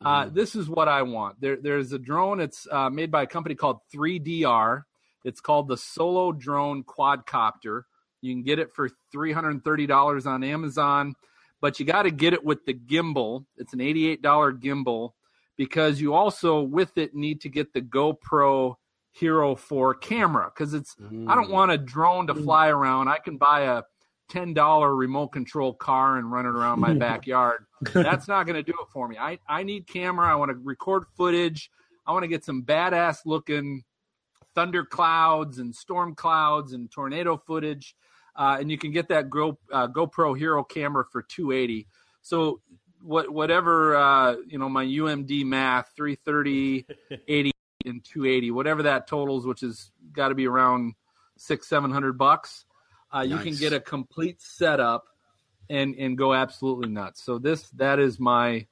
Uh, 0.00 0.28
this 0.32 0.54
is 0.56 0.68
what 0.70 0.86
I 0.88 1.02
want. 1.02 1.40
There, 1.40 1.56
there's 1.56 1.92
a 1.92 1.98
drone. 1.98 2.40
It's 2.40 2.66
uh, 2.70 2.88
made 2.88 3.10
by 3.10 3.24
a 3.24 3.26
company 3.26 3.54
called 3.56 3.80
3DR. 3.94 4.84
It's 5.24 5.40
called 5.40 5.68
the 5.68 5.76
Solo 5.76 6.32
Drone 6.32 6.84
Quadcopter. 6.84 7.82
You 8.20 8.34
can 8.34 8.42
get 8.42 8.58
it 8.58 8.72
for 8.72 8.90
$330 9.14 10.26
on 10.26 10.44
Amazon, 10.44 11.14
but 11.60 11.78
you 11.78 11.86
got 11.86 12.02
to 12.02 12.10
get 12.10 12.32
it 12.32 12.44
with 12.44 12.64
the 12.64 12.74
gimbal. 12.74 13.44
It's 13.56 13.72
an 13.72 13.80
$88 13.80 14.20
gimbal 14.60 15.12
because 15.56 16.00
you 16.00 16.14
also 16.14 16.62
with 16.62 16.96
it 16.98 17.14
need 17.14 17.40
to 17.42 17.48
get 17.48 17.72
the 17.72 17.82
GoPro 17.82 18.76
Hero 19.12 19.56
4 19.56 19.94
camera 19.94 20.52
because 20.54 20.74
it's 20.74 20.94
I 21.00 21.34
don't 21.34 21.50
want 21.50 21.72
a 21.72 21.78
mm. 21.78 21.84
drone 21.84 22.28
to 22.28 22.34
fly 22.34 22.68
around. 22.68 23.08
I 23.08 23.18
can 23.18 23.36
buy 23.36 23.62
a 23.62 23.82
$10 24.30 24.96
remote 24.96 25.28
control 25.28 25.74
car 25.74 26.18
and 26.18 26.30
run 26.30 26.46
it 26.46 26.50
around 26.50 26.80
my 26.80 26.94
backyard. 26.98 27.64
That's 27.92 28.28
not 28.28 28.46
going 28.46 28.56
to 28.56 28.62
do 28.62 28.76
it 28.80 28.88
for 28.92 29.08
me. 29.08 29.16
I, 29.18 29.38
I 29.48 29.62
need 29.62 29.86
camera. 29.86 30.30
I 30.30 30.36
want 30.36 30.50
to 30.50 30.58
record 30.62 31.04
footage. 31.16 31.70
I 32.06 32.12
want 32.12 32.22
to 32.22 32.28
get 32.28 32.44
some 32.44 32.62
badass 32.62 33.18
looking 33.26 33.82
thunder 34.58 34.84
clouds 34.84 35.60
and 35.60 35.72
storm 35.72 36.16
clouds 36.16 36.72
and 36.72 36.90
tornado 36.90 37.36
footage. 37.36 37.94
Uh, 38.34 38.56
and 38.58 38.72
you 38.72 38.76
can 38.76 38.90
get 38.90 39.08
that 39.08 39.30
Go, 39.30 39.56
uh, 39.72 39.86
GoPro 39.86 40.36
Hero 40.36 40.64
camera 40.64 41.04
for 41.12 41.22
280. 41.22 41.86
So 42.22 42.60
what 43.00 43.30
whatever 43.32 43.96
uh, 43.96 44.34
you 44.48 44.58
know 44.58 44.68
my 44.68 44.84
UMD 44.84 45.44
math 45.44 45.92
330, 45.96 46.86
80, 47.28 47.52
and 47.86 48.04
280, 48.04 48.50
whatever 48.50 48.82
that 48.82 49.06
totals, 49.06 49.46
which 49.46 49.62
is 49.62 49.92
got 50.12 50.28
to 50.28 50.34
be 50.34 50.48
around 50.48 50.94
six 51.36 51.68
seven 51.68 51.92
hundred 51.92 52.18
bucks. 52.18 52.64
Uh, 53.14 53.20
You 53.20 53.38
can 53.38 53.54
get 53.54 53.72
a 53.72 53.78
complete 53.80 54.40
setup 54.42 55.04
and 55.70 55.94
and 55.94 56.18
go 56.18 56.34
absolutely 56.34 56.88
nuts. 56.88 57.22
So 57.22 57.38
this 57.38 57.62
that 57.76 58.00
is 58.00 58.18
my 58.18 58.66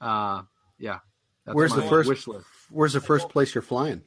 uh, 0.00 0.42
yeah. 0.78 1.00
That's 1.44 1.54
Where's 1.54 1.74
the 1.74 1.82
first- 1.82 2.08
wish 2.08 2.26
list? 2.26 2.46
Where's 2.70 2.92
the 2.94 3.00
first 3.00 3.28
place 3.28 3.54
you're 3.54 3.62
flying? 3.62 4.02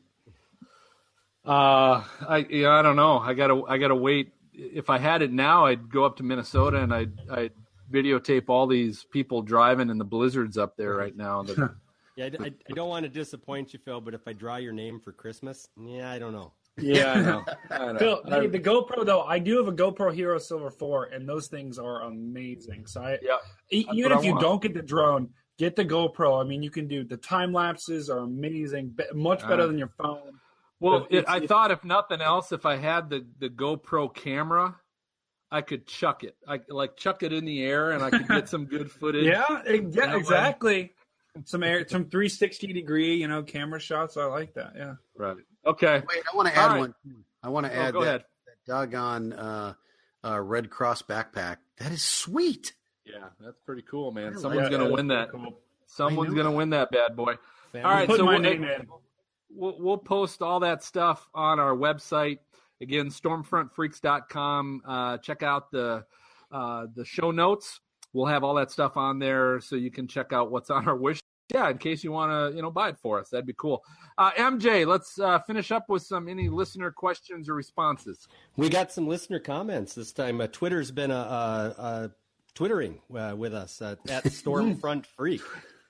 Uh, 1.46 2.04
I 2.28 2.46
yeah, 2.50 2.70
I 2.72 2.82
don't 2.82 2.96
know. 2.96 3.18
I 3.20 3.34
gotta 3.34 3.64
I 3.68 3.78
gotta 3.78 3.96
wait. 3.96 4.34
If 4.54 4.90
I 4.90 4.98
had 5.00 5.22
it 5.22 5.32
now, 5.32 5.66
I'd 5.66 5.90
go 5.92 6.04
up 6.04 6.18
to 6.18 6.24
Minnesota 6.24 6.78
and 6.82 6.94
I'd 6.94 7.14
I'd 7.32 7.52
videotape 7.92 8.44
all 8.48 8.68
these 8.68 9.06
people 9.12 9.42
driving 9.42 9.90
in 9.90 9.98
the 9.98 10.06
blizzards 10.06 10.58
up 10.58 10.78
there 10.78 10.96
right 10.96 11.16
now. 11.16 11.44
That, 11.44 11.76
Yeah, 12.18 12.26
I, 12.26 12.44
I, 12.44 12.48
I 12.48 12.74
don't 12.76 12.90
want 12.90 13.04
to 13.04 13.10
disappoint 13.10 13.72
you, 13.72 13.80
Phil, 13.86 14.02
but 14.02 14.14
if 14.14 14.28
I 14.28 14.34
draw 14.34 14.58
your 14.58 14.74
name 14.74 15.00
for 15.00 15.14
Christmas, 15.14 15.70
yeah, 15.80 16.12
I 16.12 16.20
don't 16.20 16.34
know. 16.34 16.52
yeah, 16.78 17.14
I 17.14 17.22
know. 17.22 17.46
I 17.72 17.92
know. 17.94 18.00
Phil, 18.00 18.22
I- 18.30 18.40
hey, 18.42 18.48
the 18.48 18.60
GoPro 18.60 19.06
though, 19.06 19.22
I 19.24 19.40
do 19.40 19.56
have 19.58 19.68
a 19.70 19.72
GoPro 19.72 20.14
Hero 20.14 20.38
Silver 20.38 20.70
Four, 20.70 21.06
and 21.06 21.28
those 21.28 21.48
things 21.48 21.80
are 21.80 22.02
amazing. 22.02 22.86
So 22.86 23.02
I, 23.02 23.18
yeah, 23.22 23.38
even 23.70 24.12
if 24.12 24.20
I 24.20 24.22
you 24.24 24.32
want. 24.32 24.42
don't 24.42 24.62
get 24.62 24.74
the 24.74 24.82
drone, 24.82 25.30
get 25.58 25.78
the 25.78 25.86
GoPro. 25.86 26.40
I 26.40 26.46
mean, 26.48 26.62
you 26.62 26.70
can 26.70 26.88
do 26.90 27.06
the 27.06 27.18
time 27.18 27.54
lapses 27.54 28.10
are 28.10 28.20
amazing, 28.20 28.94
much 29.14 29.42
better 29.48 29.64
Uh, 29.64 29.68
than 29.68 29.78
your 29.78 29.92
phone. 29.98 30.34
Well, 30.82 31.08
If- 31.10 31.20
it, 31.20 31.26
I 31.30 31.46
thought 31.48 31.72
if 31.72 31.84
nothing 31.86 32.20
else, 32.22 32.52
if 32.52 32.66
I 32.66 32.76
had 32.76 33.10
the 33.10 33.26
the 33.40 33.50
GoPro 33.50 34.14
camera, 34.14 34.76
I 35.50 35.62
could 35.62 35.86
chuck 35.88 36.24
it. 36.26 36.36
I 36.48 36.60
like 36.68 36.98
chuck 36.98 37.24
it 37.24 37.32
in 37.32 37.46
the 37.46 37.64
air, 37.64 37.92
and 37.92 38.04
I 38.04 38.10
could 38.10 38.28
get 38.28 38.50
some 38.50 38.66
good 38.66 38.92
footage. 39.00 39.26
Yeah, 39.26 39.46
eh, 39.66 39.78
That 39.82 39.94
yeah, 39.94 40.14
way- 40.14 40.20
exactly. 40.20 40.94
Some 41.46 41.64
air, 41.64 41.88
some 41.88 42.10
360 42.10 42.74
degree, 42.74 43.16
you 43.16 43.28
know, 43.30 43.42
camera 43.42 43.80
shots. 43.80 44.18
I 44.18 44.26
like 44.26 44.54
that. 44.56 44.74
Yeah. 44.76 44.96
Right. 45.16 45.38
Okay. 45.66 46.02
Wait, 46.06 46.24
I 46.32 46.36
want 46.36 46.50
to 46.50 46.58
add 46.58 46.72
right. 46.74 46.80
one. 46.80 46.96
I 47.42 47.48
want 47.48 47.68
to 47.68 47.72
Oh, 47.72 47.82
add 47.82 47.94
go 47.94 48.02
that, 48.02 48.08
ahead. 48.08 48.24
that 48.48 48.66
doggone 48.70 49.32
uh, 49.32 49.74
uh, 50.26 50.40
Red 50.42 50.70
Cross 50.70 51.04
backpack. 51.04 51.58
That 51.78 51.94
is 51.94 52.04
sweet. 52.04 52.74
Yeah, 53.06 53.30
that's 53.40 53.58
pretty 53.66 53.82
cool, 53.84 54.12
man. 54.12 54.38
Someone's 54.38 54.64
like 54.64 54.72
gonna 54.72 54.84
that. 54.90 54.94
win 54.94 55.08
that. 55.08 55.32
Cool. 55.32 55.58
Someone's 55.86 56.34
gonna 56.34 56.50
know. 56.50 56.56
win 56.58 56.72
that 56.72 56.92
bad 56.92 57.16
boy. 57.16 57.36
Family- 57.72 57.86
All 57.90 57.96
right, 57.96 58.08
Put 58.10 58.18
so 58.18 58.26
my 58.26 58.34
we'll, 58.34 58.42
name 58.42 58.64
in. 58.66 58.88
We'll 59.56 59.76
we'll 59.80 59.98
post 59.98 60.42
all 60.42 60.60
that 60.62 60.84
stuff 60.84 61.28
on 61.34 61.60
our 61.60 61.76
website 61.76 62.40
again, 62.82 63.10
stormfrontfreaks.com. 63.10 64.82
Uh, 64.86 65.18
check 65.20 65.44
out 65.44 65.72
the 65.72 66.04
uh, 66.52 66.88
the 66.96 67.06
show 67.06 67.32
notes. 67.32 67.80
We'll 68.14 68.26
have 68.26 68.44
all 68.44 68.56
that 68.56 68.72
stuff 68.72 68.98
on 68.98 69.20
there, 69.20 69.62
so 69.62 69.78
you 69.78 69.90
can 69.92 70.08
check 70.08 70.34
out 70.34 70.52
what's 70.52 70.70
on 70.70 70.88
our 70.88 70.98
wish. 70.98 71.20
Yeah, 71.54 71.70
in 71.70 71.78
case 71.78 72.04
you 72.04 72.12
want 72.12 72.32
to, 72.32 72.56
you 72.56 72.62
know, 72.62 72.72
buy 72.72 72.90
it 72.90 72.98
for 72.98 73.20
us, 73.20 73.30
that'd 73.30 73.46
be 73.46 73.54
cool. 73.58 73.84
Uh, 74.18 74.32
MJ, 74.32 74.88
let's 74.88 75.20
uh, 75.20 75.40
finish 75.40 75.72
up 75.72 75.90
with 75.90 76.02
some 76.02 76.30
any 76.30 76.48
listener 76.50 76.92
questions 76.92 77.50
or 77.50 77.56
responses. 77.56 78.28
We 78.56 78.70
got 78.70 78.92
some 78.92 79.08
listener 79.08 79.40
comments 79.40 79.94
this 79.94 80.14
time. 80.14 80.40
Uh, 80.40 80.48
Twitter's 80.48 80.92
been 80.92 81.12
a, 81.12 81.16
uh 81.16 81.74
uh 81.78 82.08
twittering 82.54 83.00
uh, 83.18 83.34
with 83.38 83.54
us 83.54 83.82
uh, 83.82 83.96
at 84.10 84.24
Stormfront 84.26 85.06
Freak. 85.06 85.42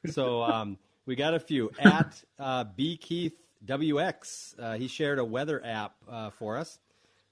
So 0.07 0.41
um, 0.43 0.77
we 1.05 1.15
got 1.15 1.33
a 1.33 1.39
few 1.39 1.71
at 1.79 2.23
uh, 2.39 2.65
B 2.75 2.97
Keith 2.97 3.40
WX. 3.65 4.59
Uh, 4.59 4.73
he 4.77 4.87
shared 4.87 5.19
a 5.19 5.25
weather 5.25 5.63
app 5.63 5.95
uh, 6.09 6.29
for 6.31 6.57
us, 6.57 6.79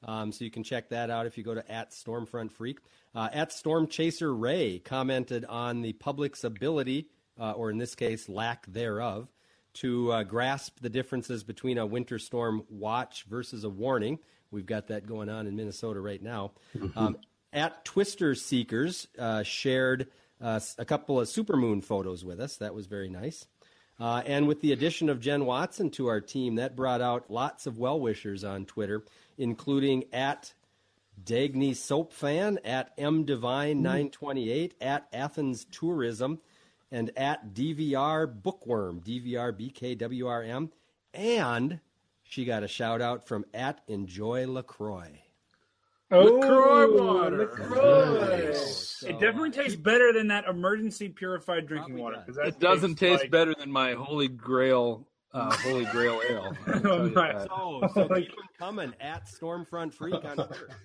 um, 0.03 0.31
so 0.31 0.43
you 0.43 0.51
can 0.51 0.64
check 0.64 0.89
that 0.89 1.10
out 1.10 1.26
if 1.26 1.38
you 1.38 1.43
go 1.43 1.53
to 1.53 1.72
at 1.72 1.91
Stormfront 1.91 2.51
Freak. 2.51 2.80
Uh, 3.15 3.30
at 3.34 3.51
Storm 3.51 3.88
Chaser 3.88 4.34
Ray 4.34 4.80
commented 4.80 5.45
on 5.45 5.81
the 5.81 5.93
public's 5.93 6.43
ability, 6.43 7.07
uh, 7.39 7.51
or 7.51 7.72
in 7.72 7.77
this 7.77 7.95
case, 7.95 8.30
lack 8.30 8.65
thereof, 8.68 9.27
to 9.73 10.11
uh, 10.11 10.23
grasp 10.23 10.80
the 10.81 10.89
differences 10.89 11.43
between 11.43 11.77
a 11.77 11.85
winter 11.85 12.19
storm 12.19 12.64
watch 12.69 13.26
versus 13.30 13.64
a 13.64 13.69
warning. 13.69 14.19
We've 14.51 14.65
got 14.65 14.88
that 14.88 15.06
going 15.06 15.30
on 15.30 15.47
in 15.47 15.56
Minnesota 15.56 15.99
right 15.99 16.22
now. 16.22 16.51
Um, 16.95 17.18
at 17.51 17.84
Twister 17.84 18.35
Seekers 18.35 19.07
uh, 19.18 19.43
shared 19.43 20.07
uh, 20.41 20.60
a 20.77 20.85
couple 20.85 21.19
of 21.19 21.27
supermoon 21.27 21.84
photos 21.84 22.23
with 22.23 22.39
us. 22.39 22.57
That 22.57 22.73
was 22.73 22.85
very 22.85 23.10
nice. 23.10 23.47
Uh, 23.99 24.21
and 24.26 24.47
with 24.47 24.61
the 24.61 24.71
addition 24.71 25.09
of 25.09 25.19
Jen 25.19 25.45
Watson 25.45 25.89
to 25.91 26.07
our 26.07 26.21
team, 26.21 26.55
that 26.55 26.76
brought 26.76 27.01
out 27.01 27.30
lots 27.30 27.67
of 27.67 27.77
well 27.77 27.99
wishers 27.99 28.43
on 28.43 28.65
Twitter, 28.65 29.03
including 29.38 30.05
at 30.13 30.53
Dagny 31.23 31.76
Soap 31.76 32.13
Fan, 32.13 32.59
at 32.63 32.93
M 32.97 33.26
Divine 33.26 33.81
928, 33.81 34.76
at 34.80 35.07
Athens 35.11 35.65
Tourism, 35.65 36.39
and 36.91 37.11
at 37.17 37.53
DVR 37.53 38.41
Bookworm, 38.41 39.01
DVR 39.01 39.51
BKWRM. 39.53 40.71
And 41.13 41.80
she 42.23 42.45
got 42.45 42.63
a 42.63 42.67
shout 42.67 43.01
out 43.01 43.27
from 43.27 43.45
at 43.53 43.81
Enjoy 43.88 44.47
LaCroix. 44.47 45.23
LaCroix 46.11 46.88
Oh, 46.88 47.06
water. 47.06 47.38
LaCroix. 47.38 48.48
Nice. 48.49 49.03
It 49.03 49.14
definitely 49.19 49.52
tastes 49.52 49.76
better 49.77 50.11
than 50.14 50.27
that 50.27 50.45
emergency 50.45 51.10
purified 51.10 51.68
drinking 51.68 51.95
Probably 51.95 52.02
water. 52.19 52.23
that 52.36 52.48
It 52.48 52.60
doesn't 52.60 52.95
taste 52.95 53.23
like- 53.23 53.31
better 53.31 53.53
than 53.57 53.72
my 53.72 53.94
Holy 53.94 54.27
Grail, 54.27 55.07
uh, 55.34 55.56
Holy 55.57 55.86
Grail 55.86 56.22
ale. 56.30 56.56
I'll 56.68 56.81
tell 56.81 57.07
you 57.07 57.14
Right. 57.14 57.41
So, 57.41 57.90
so 57.94 58.07
keep 58.15 58.30
them 58.30 58.38
coming 58.57 58.94
at 58.99 59.27
Stormfront 59.27 59.94
Freak 59.94 60.15
on 60.26 60.36
Twitter. 60.36 60.69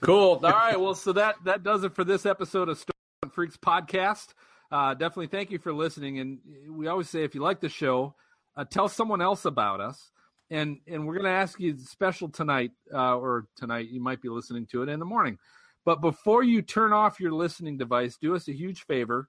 Cool. 0.00 0.40
All 0.42 0.50
right. 0.50 0.78
Well, 0.80 0.94
so 0.94 1.12
that 1.12 1.36
that 1.44 1.62
does 1.62 1.84
it 1.84 1.94
for 1.94 2.04
this 2.04 2.24
episode 2.24 2.68
of 2.68 2.78
Stormfront 2.78 3.32
Freaks 3.34 3.56
podcast. 3.58 4.28
Uh, 4.70 4.94
definitely 4.94 5.26
thank 5.26 5.50
you 5.50 5.58
for 5.58 5.72
listening. 5.72 6.18
And 6.20 6.38
we 6.70 6.86
always 6.86 7.08
say 7.10 7.22
if 7.24 7.34
you 7.34 7.42
like 7.42 7.60
the 7.60 7.68
show, 7.68 8.14
uh, 8.56 8.64
tell 8.64 8.88
someone 8.88 9.20
else 9.20 9.44
about 9.44 9.80
us. 9.80 10.10
And 10.50 10.78
and 10.86 11.06
we're 11.06 11.14
going 11.14 11.24
to 11.24 11.30
ask 11.30 11.60
you 11.60 11.78
special 11.78 12.28
tonight, 12.28 12.72
uh, 12.92 13.16
or 13.16 13.46
tonight 13.56 13.88
you 13.90 14.00
might 14.00 14.22
be 14.22 14.28
listening 14.28 14.66
to 14.68 14.82
it 14.82 14.88
in 14.88 14.98
the 14.98 15.04
morning. 15.04 15.38
But 15.84 16.00
before 16.00 16.42
you 16.42 16.62
turn 16.62 16.92
off 16.92 17.20
your 17.20 17.32
listening 17.32 17.78
device, 17.78 18.16
do 18.16 18.34
us 18.34 18.48
a 18.48 18.56
huge 18.56 18.84
favor. 18.86 19.28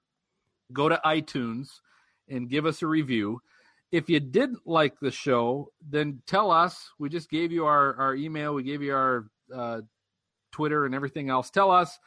Go 0.72 0.88
to 0.88 1.00
iTunes 1.04 1.68
and 2.28 2.48
give 2.48 2.66
us 2.66 2.82
a 2.82 2.86
review. 2.86 3.40
If 3.92 4.08
you 4.08 4.20
didn't 4.20 4.66
like 4.66 4.94
the 5.00 5.10
show, 5.10 5.72
then 5.88 6.22
tell 6.26 6.50
us. 6.50 6.90
We 6.98 7.08
just 7.08 7.28
gave 7.28 7.50
you 7.50 7.66
our, 7.66 7.96
our 7.96 8.14
email. 8.14 8.54
We 8.54 8.62
gave 8.62 8.82
you 8.82 8.94
our 8.94 9.26
uh, 9.54 9.80
Twitter 10.52 10.86
and 10.86 10.94
everything 10.94 11.28
else. 11.28 11.50
Tell 11.50 11.70
us, 11.70 11.98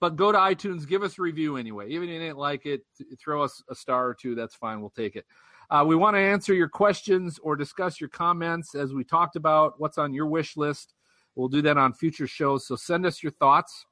but 0.00 0.16
go 0.16 0.30
to 0.30 0.38
iTunes, 0.38 0.86
give 0.86 1.02
us 1.02 1.18
a 1.18 1.22
review 1.22 1.56
anyway. 1.56 1.88
Even 1.88 2.08
if 2.08 2.14
you 2.14 2.20
didn't 2.20 2.38
like 2.38 2.66
it, 2.66 2.82
throw 3.18 3.42
us 3.42 3.62
a 3.68 3.74
star 3.74 4.06
or 4.06 4.14
two. 4.14 4.34
That's 4.34 4.54
fine. 4.54 4.80
We'll 4.80 4.90
take 4.90 5.16
it. 5.16 5.24
Uh, 5.70 5.84
we 5.86 5.96
want 5.96 6.14
to 6.14 6.20
answer 6.20 6.54
your 6.54 6.68
questions 6.68 7.38
or 7.42 7.56
discuss 7.56 8.00
your 8.00 8.10
comments 8.10 8.74
as 8.74 8.92
we 8.92 9.04
talked 9.04 9.36
about 9.36 9.74
what's 9.78 9.98
on 9.98 10.12
your 10.12 10.26
wish 10.26 10.56
list. 10.56 10.94
We'll 11.34 11.48
do 11.48 11.62
that 11.62 11.78
on 11.78 11.92
future 11.92 12.26
shows. 12.26 12.66
So 12.66 12.76
send 12.76 13.06
us 13.06 13.22
your 13.22 13.32
thoughts 13.32 13.86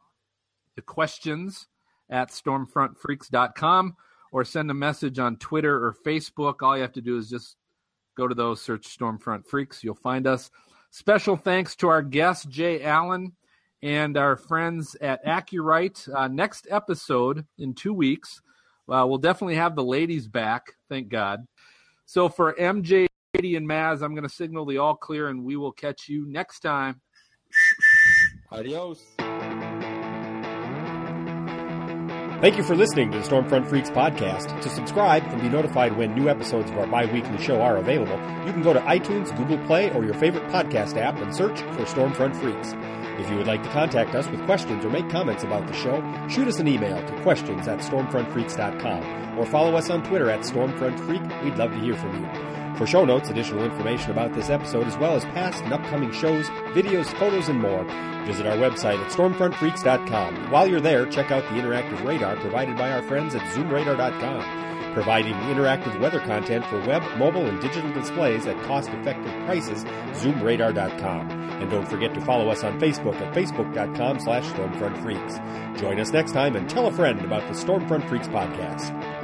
to 0.76 0.82
questions 0.82 1.66
at 2.10 2.30
stormfrontfreaks.com 2.30 3.96
or 4.32 4.44
send 4.44 4.70
a 4.70 4.74
message 4.74 5.18
on 5.18 5.36
Twitter 5.36 5.84
or 5.84 5.94
Facebook. 6.04 6.56
All 6.62 6.76
you 6.76 6.82
have 6.82 6.92
to 6.92 7.02
do 7.02 7.18
is 7.18 7.28
just 7.28 7.56
go 8.16 8.28
to 8.28 8.34
those, 8.34 8.60
search 8.60 8.96
Stormfront 8.96 9.46
Freaks. 9.46 9.82
You'll 9.82 9.94
find 9.94 10.26
us. 10.26 10.50
Special 10.90 11.36
thanks 11.36 11.74
to 11.76 11.88
our 11.88 12.02
guest, 12.02 12.48
Jay 12.48 12.82
Allen, 12.82 13.32
and 13.82 14.16
our 14.16 14.36
friends 14.36 14.94
at 15.00 15.24
AcuRite. 15.24 16.08
Uh, 16.14 16.28
next 16.28 16.66
episode 16.70 17.46
in 17.58 17.74
two 17.74 17.94
weeks, 17.94 18.40
uh, 18.88 19.04
we'll 19.06 19.18
definitely 19.18 19.54
have 19.54 19.74
the 19.74 19.84
ladies 19.84 20.28
back, 20.28 20.74
thank 20.88 21.08
God. 21.08 21.46
So 22.04 22.28
for 22.28 22.54
MJ, 22.54 23.06
Katie, 23.34 23.56
and 23.56 23.68
Maz, 23.68 24.02
I'm 24.02 24.14
going 24.14 24.28
to 24.28 24.34
signal 24.34 24.66
the 24.66 24.78
all 24.78 24.94
clear, 24.94 25.28
and 25.28 25.44
we 25.44 25.56
will 25.56 25.72
catch 25.72 26.08
you 26.08 26.26
next 26.26 26.60
time. 26.60 27.00
Adios. 28.50 29.02
Thank 32.42 32.56
you 32.56 32.64
for 32.64 32.74
listening 32.74 33.12
to 33.12 33.18
the 33.18 33.24
Stormfront 33.24 33.68
Freaks 33.68 33.88
podcast. 33.88 34.60
To 34.62 34.68
subscribe 34.68 35.22
and 35.28 35.40
be 35.40 35.48
notified 35.48 35.96
when 35.96 36.12
new 36.12 36.28
episodes 36.28 36.68
of 36.72 36.76
our 36.76 36.88
bi-weekly 36.88 37.38
show 37.38 37.62
are 37.62 37.76
available, 37.76 38.18
you 38.44 38.52
can 38.52 38.62
go 38.62 38.72
to 38.72 38.80
iTunes, 38.80 39.34
Google 39.36 39.64
Play, 39.64 39.90
or 39.92 40.04
your 40.04 40.14
favorite 40.14 40.48
podcast 40.48 40.96
app 40.96 41.18
and 41.18 41.32
search 41.32 41.60
for 41.60 41.84
Stormfront 41.84 42.34
Freaks. 42.34 42.74
If 43.18 43.30
you 43.30 43.36
would 43.36 43.46
like 43.46 43.62
to 43.62 43.68
contact 43.70 44.14
us 44.14 44.28
with 44.28 44.44
questions 44.44 44.84
or 44.84 44.90
make 44.90 45.08
comments 45.10 45.44
about 45.44 45.66
the 45.66 45.74
show, 45.74 46.02
shoot 46.28 46.48
us 46.48 46.58
an 46.58 46.68
email 46.68 46.96
to 47.06 47.22
questions 47.22 47.68
at 47.68 47.80
stormfrontfreaks.com 47.80 49.38
or 49.38 49.46
follow 49.46 49.76
us 49.76 49.90
on 49.90 50.02
Twitter 50.02 50.30
at 50.30 50.40
stormfrontfreak. 50.40 51.44
We'd 51.44 51.56
love 51.56 51.72
to 51.72 51.78
hear 51.78 51.94
from 51.96 52.22
you. 52.22 52.52
For 52.76 52.86
show 52.86 53.04
notes, 53.04 53.28
additional 53.28 53.64
information 53.64 54.10
about 54.10 54.34
this 54.34 54.48
episode, 54.50 54.86
as 54.86 54.96
well 54.96 55.14
as 55.14 55.24
past 55.26 55.62
and 55.62 55.72
upcoming 55.72 56.10
shows, 56.10 56.48
videos, 56.74 57.06
photos, 57.18 57.48
and 57.48 57.60
more, 57.60 57.84
visit 58.24 58.46
our 58.46 58.56
website 58.56 58.98
at 58.98 59.12
stormfrontfreaks.com. 59.12 60.50
While 60.50 60.66
you're 60.66 60.80
there, 60.80 61.06
check 61.06 61.30
out 61.30 61.44
the 61.44 61.60
interactive 61.60 62.04
radar 62.04 62.36
provided 62.36 62.76
by 62.76 62.90
our 62.90 63.02
friends 63.02 63.34
at 63.34 63.42
zoomradar.com, 63.54 64.71
providing 64.92 65.34
interactive 65.34 65.98
weather 66.00 66.20
content 66.20 66.64
for 66.66 66.78
web, 66.86 67.02
mobile, 67.16 67.46
and 67.46 67.60
digital 67.60 67.92
displays 67.92 68.46
at 68.46 68.60
cost-effective 68.64 69.32
prices, 69.46 69.84
zoomradar.com. 70.12 71.30
And 71.30 71.70
don't 71.70 71.88
forget 71.88 72.14
to 72.14 72.20
follow 72.20 72.48
us 72.48 72.64
on 72.64 72.80
Facebook 72.80 73.14
at 73.20 73.34
facebook.com 73.34 74.20
slash 74.20 74.44
stormfrontfreaks. 74.44 75.78
Join 75.78 76.00
us 76.00 76.10
next 76.10 76.32
time 76.32 76.56
and 76.56 76.68
tell 76.68 76.86
a 76.86 76.92
friend 76.92 77.20
about 77.20 77.42
the 77.48 77.54
Stormfront 77.54 78.08
Freaks 78.08 78.28
podcast. 78.28 79.21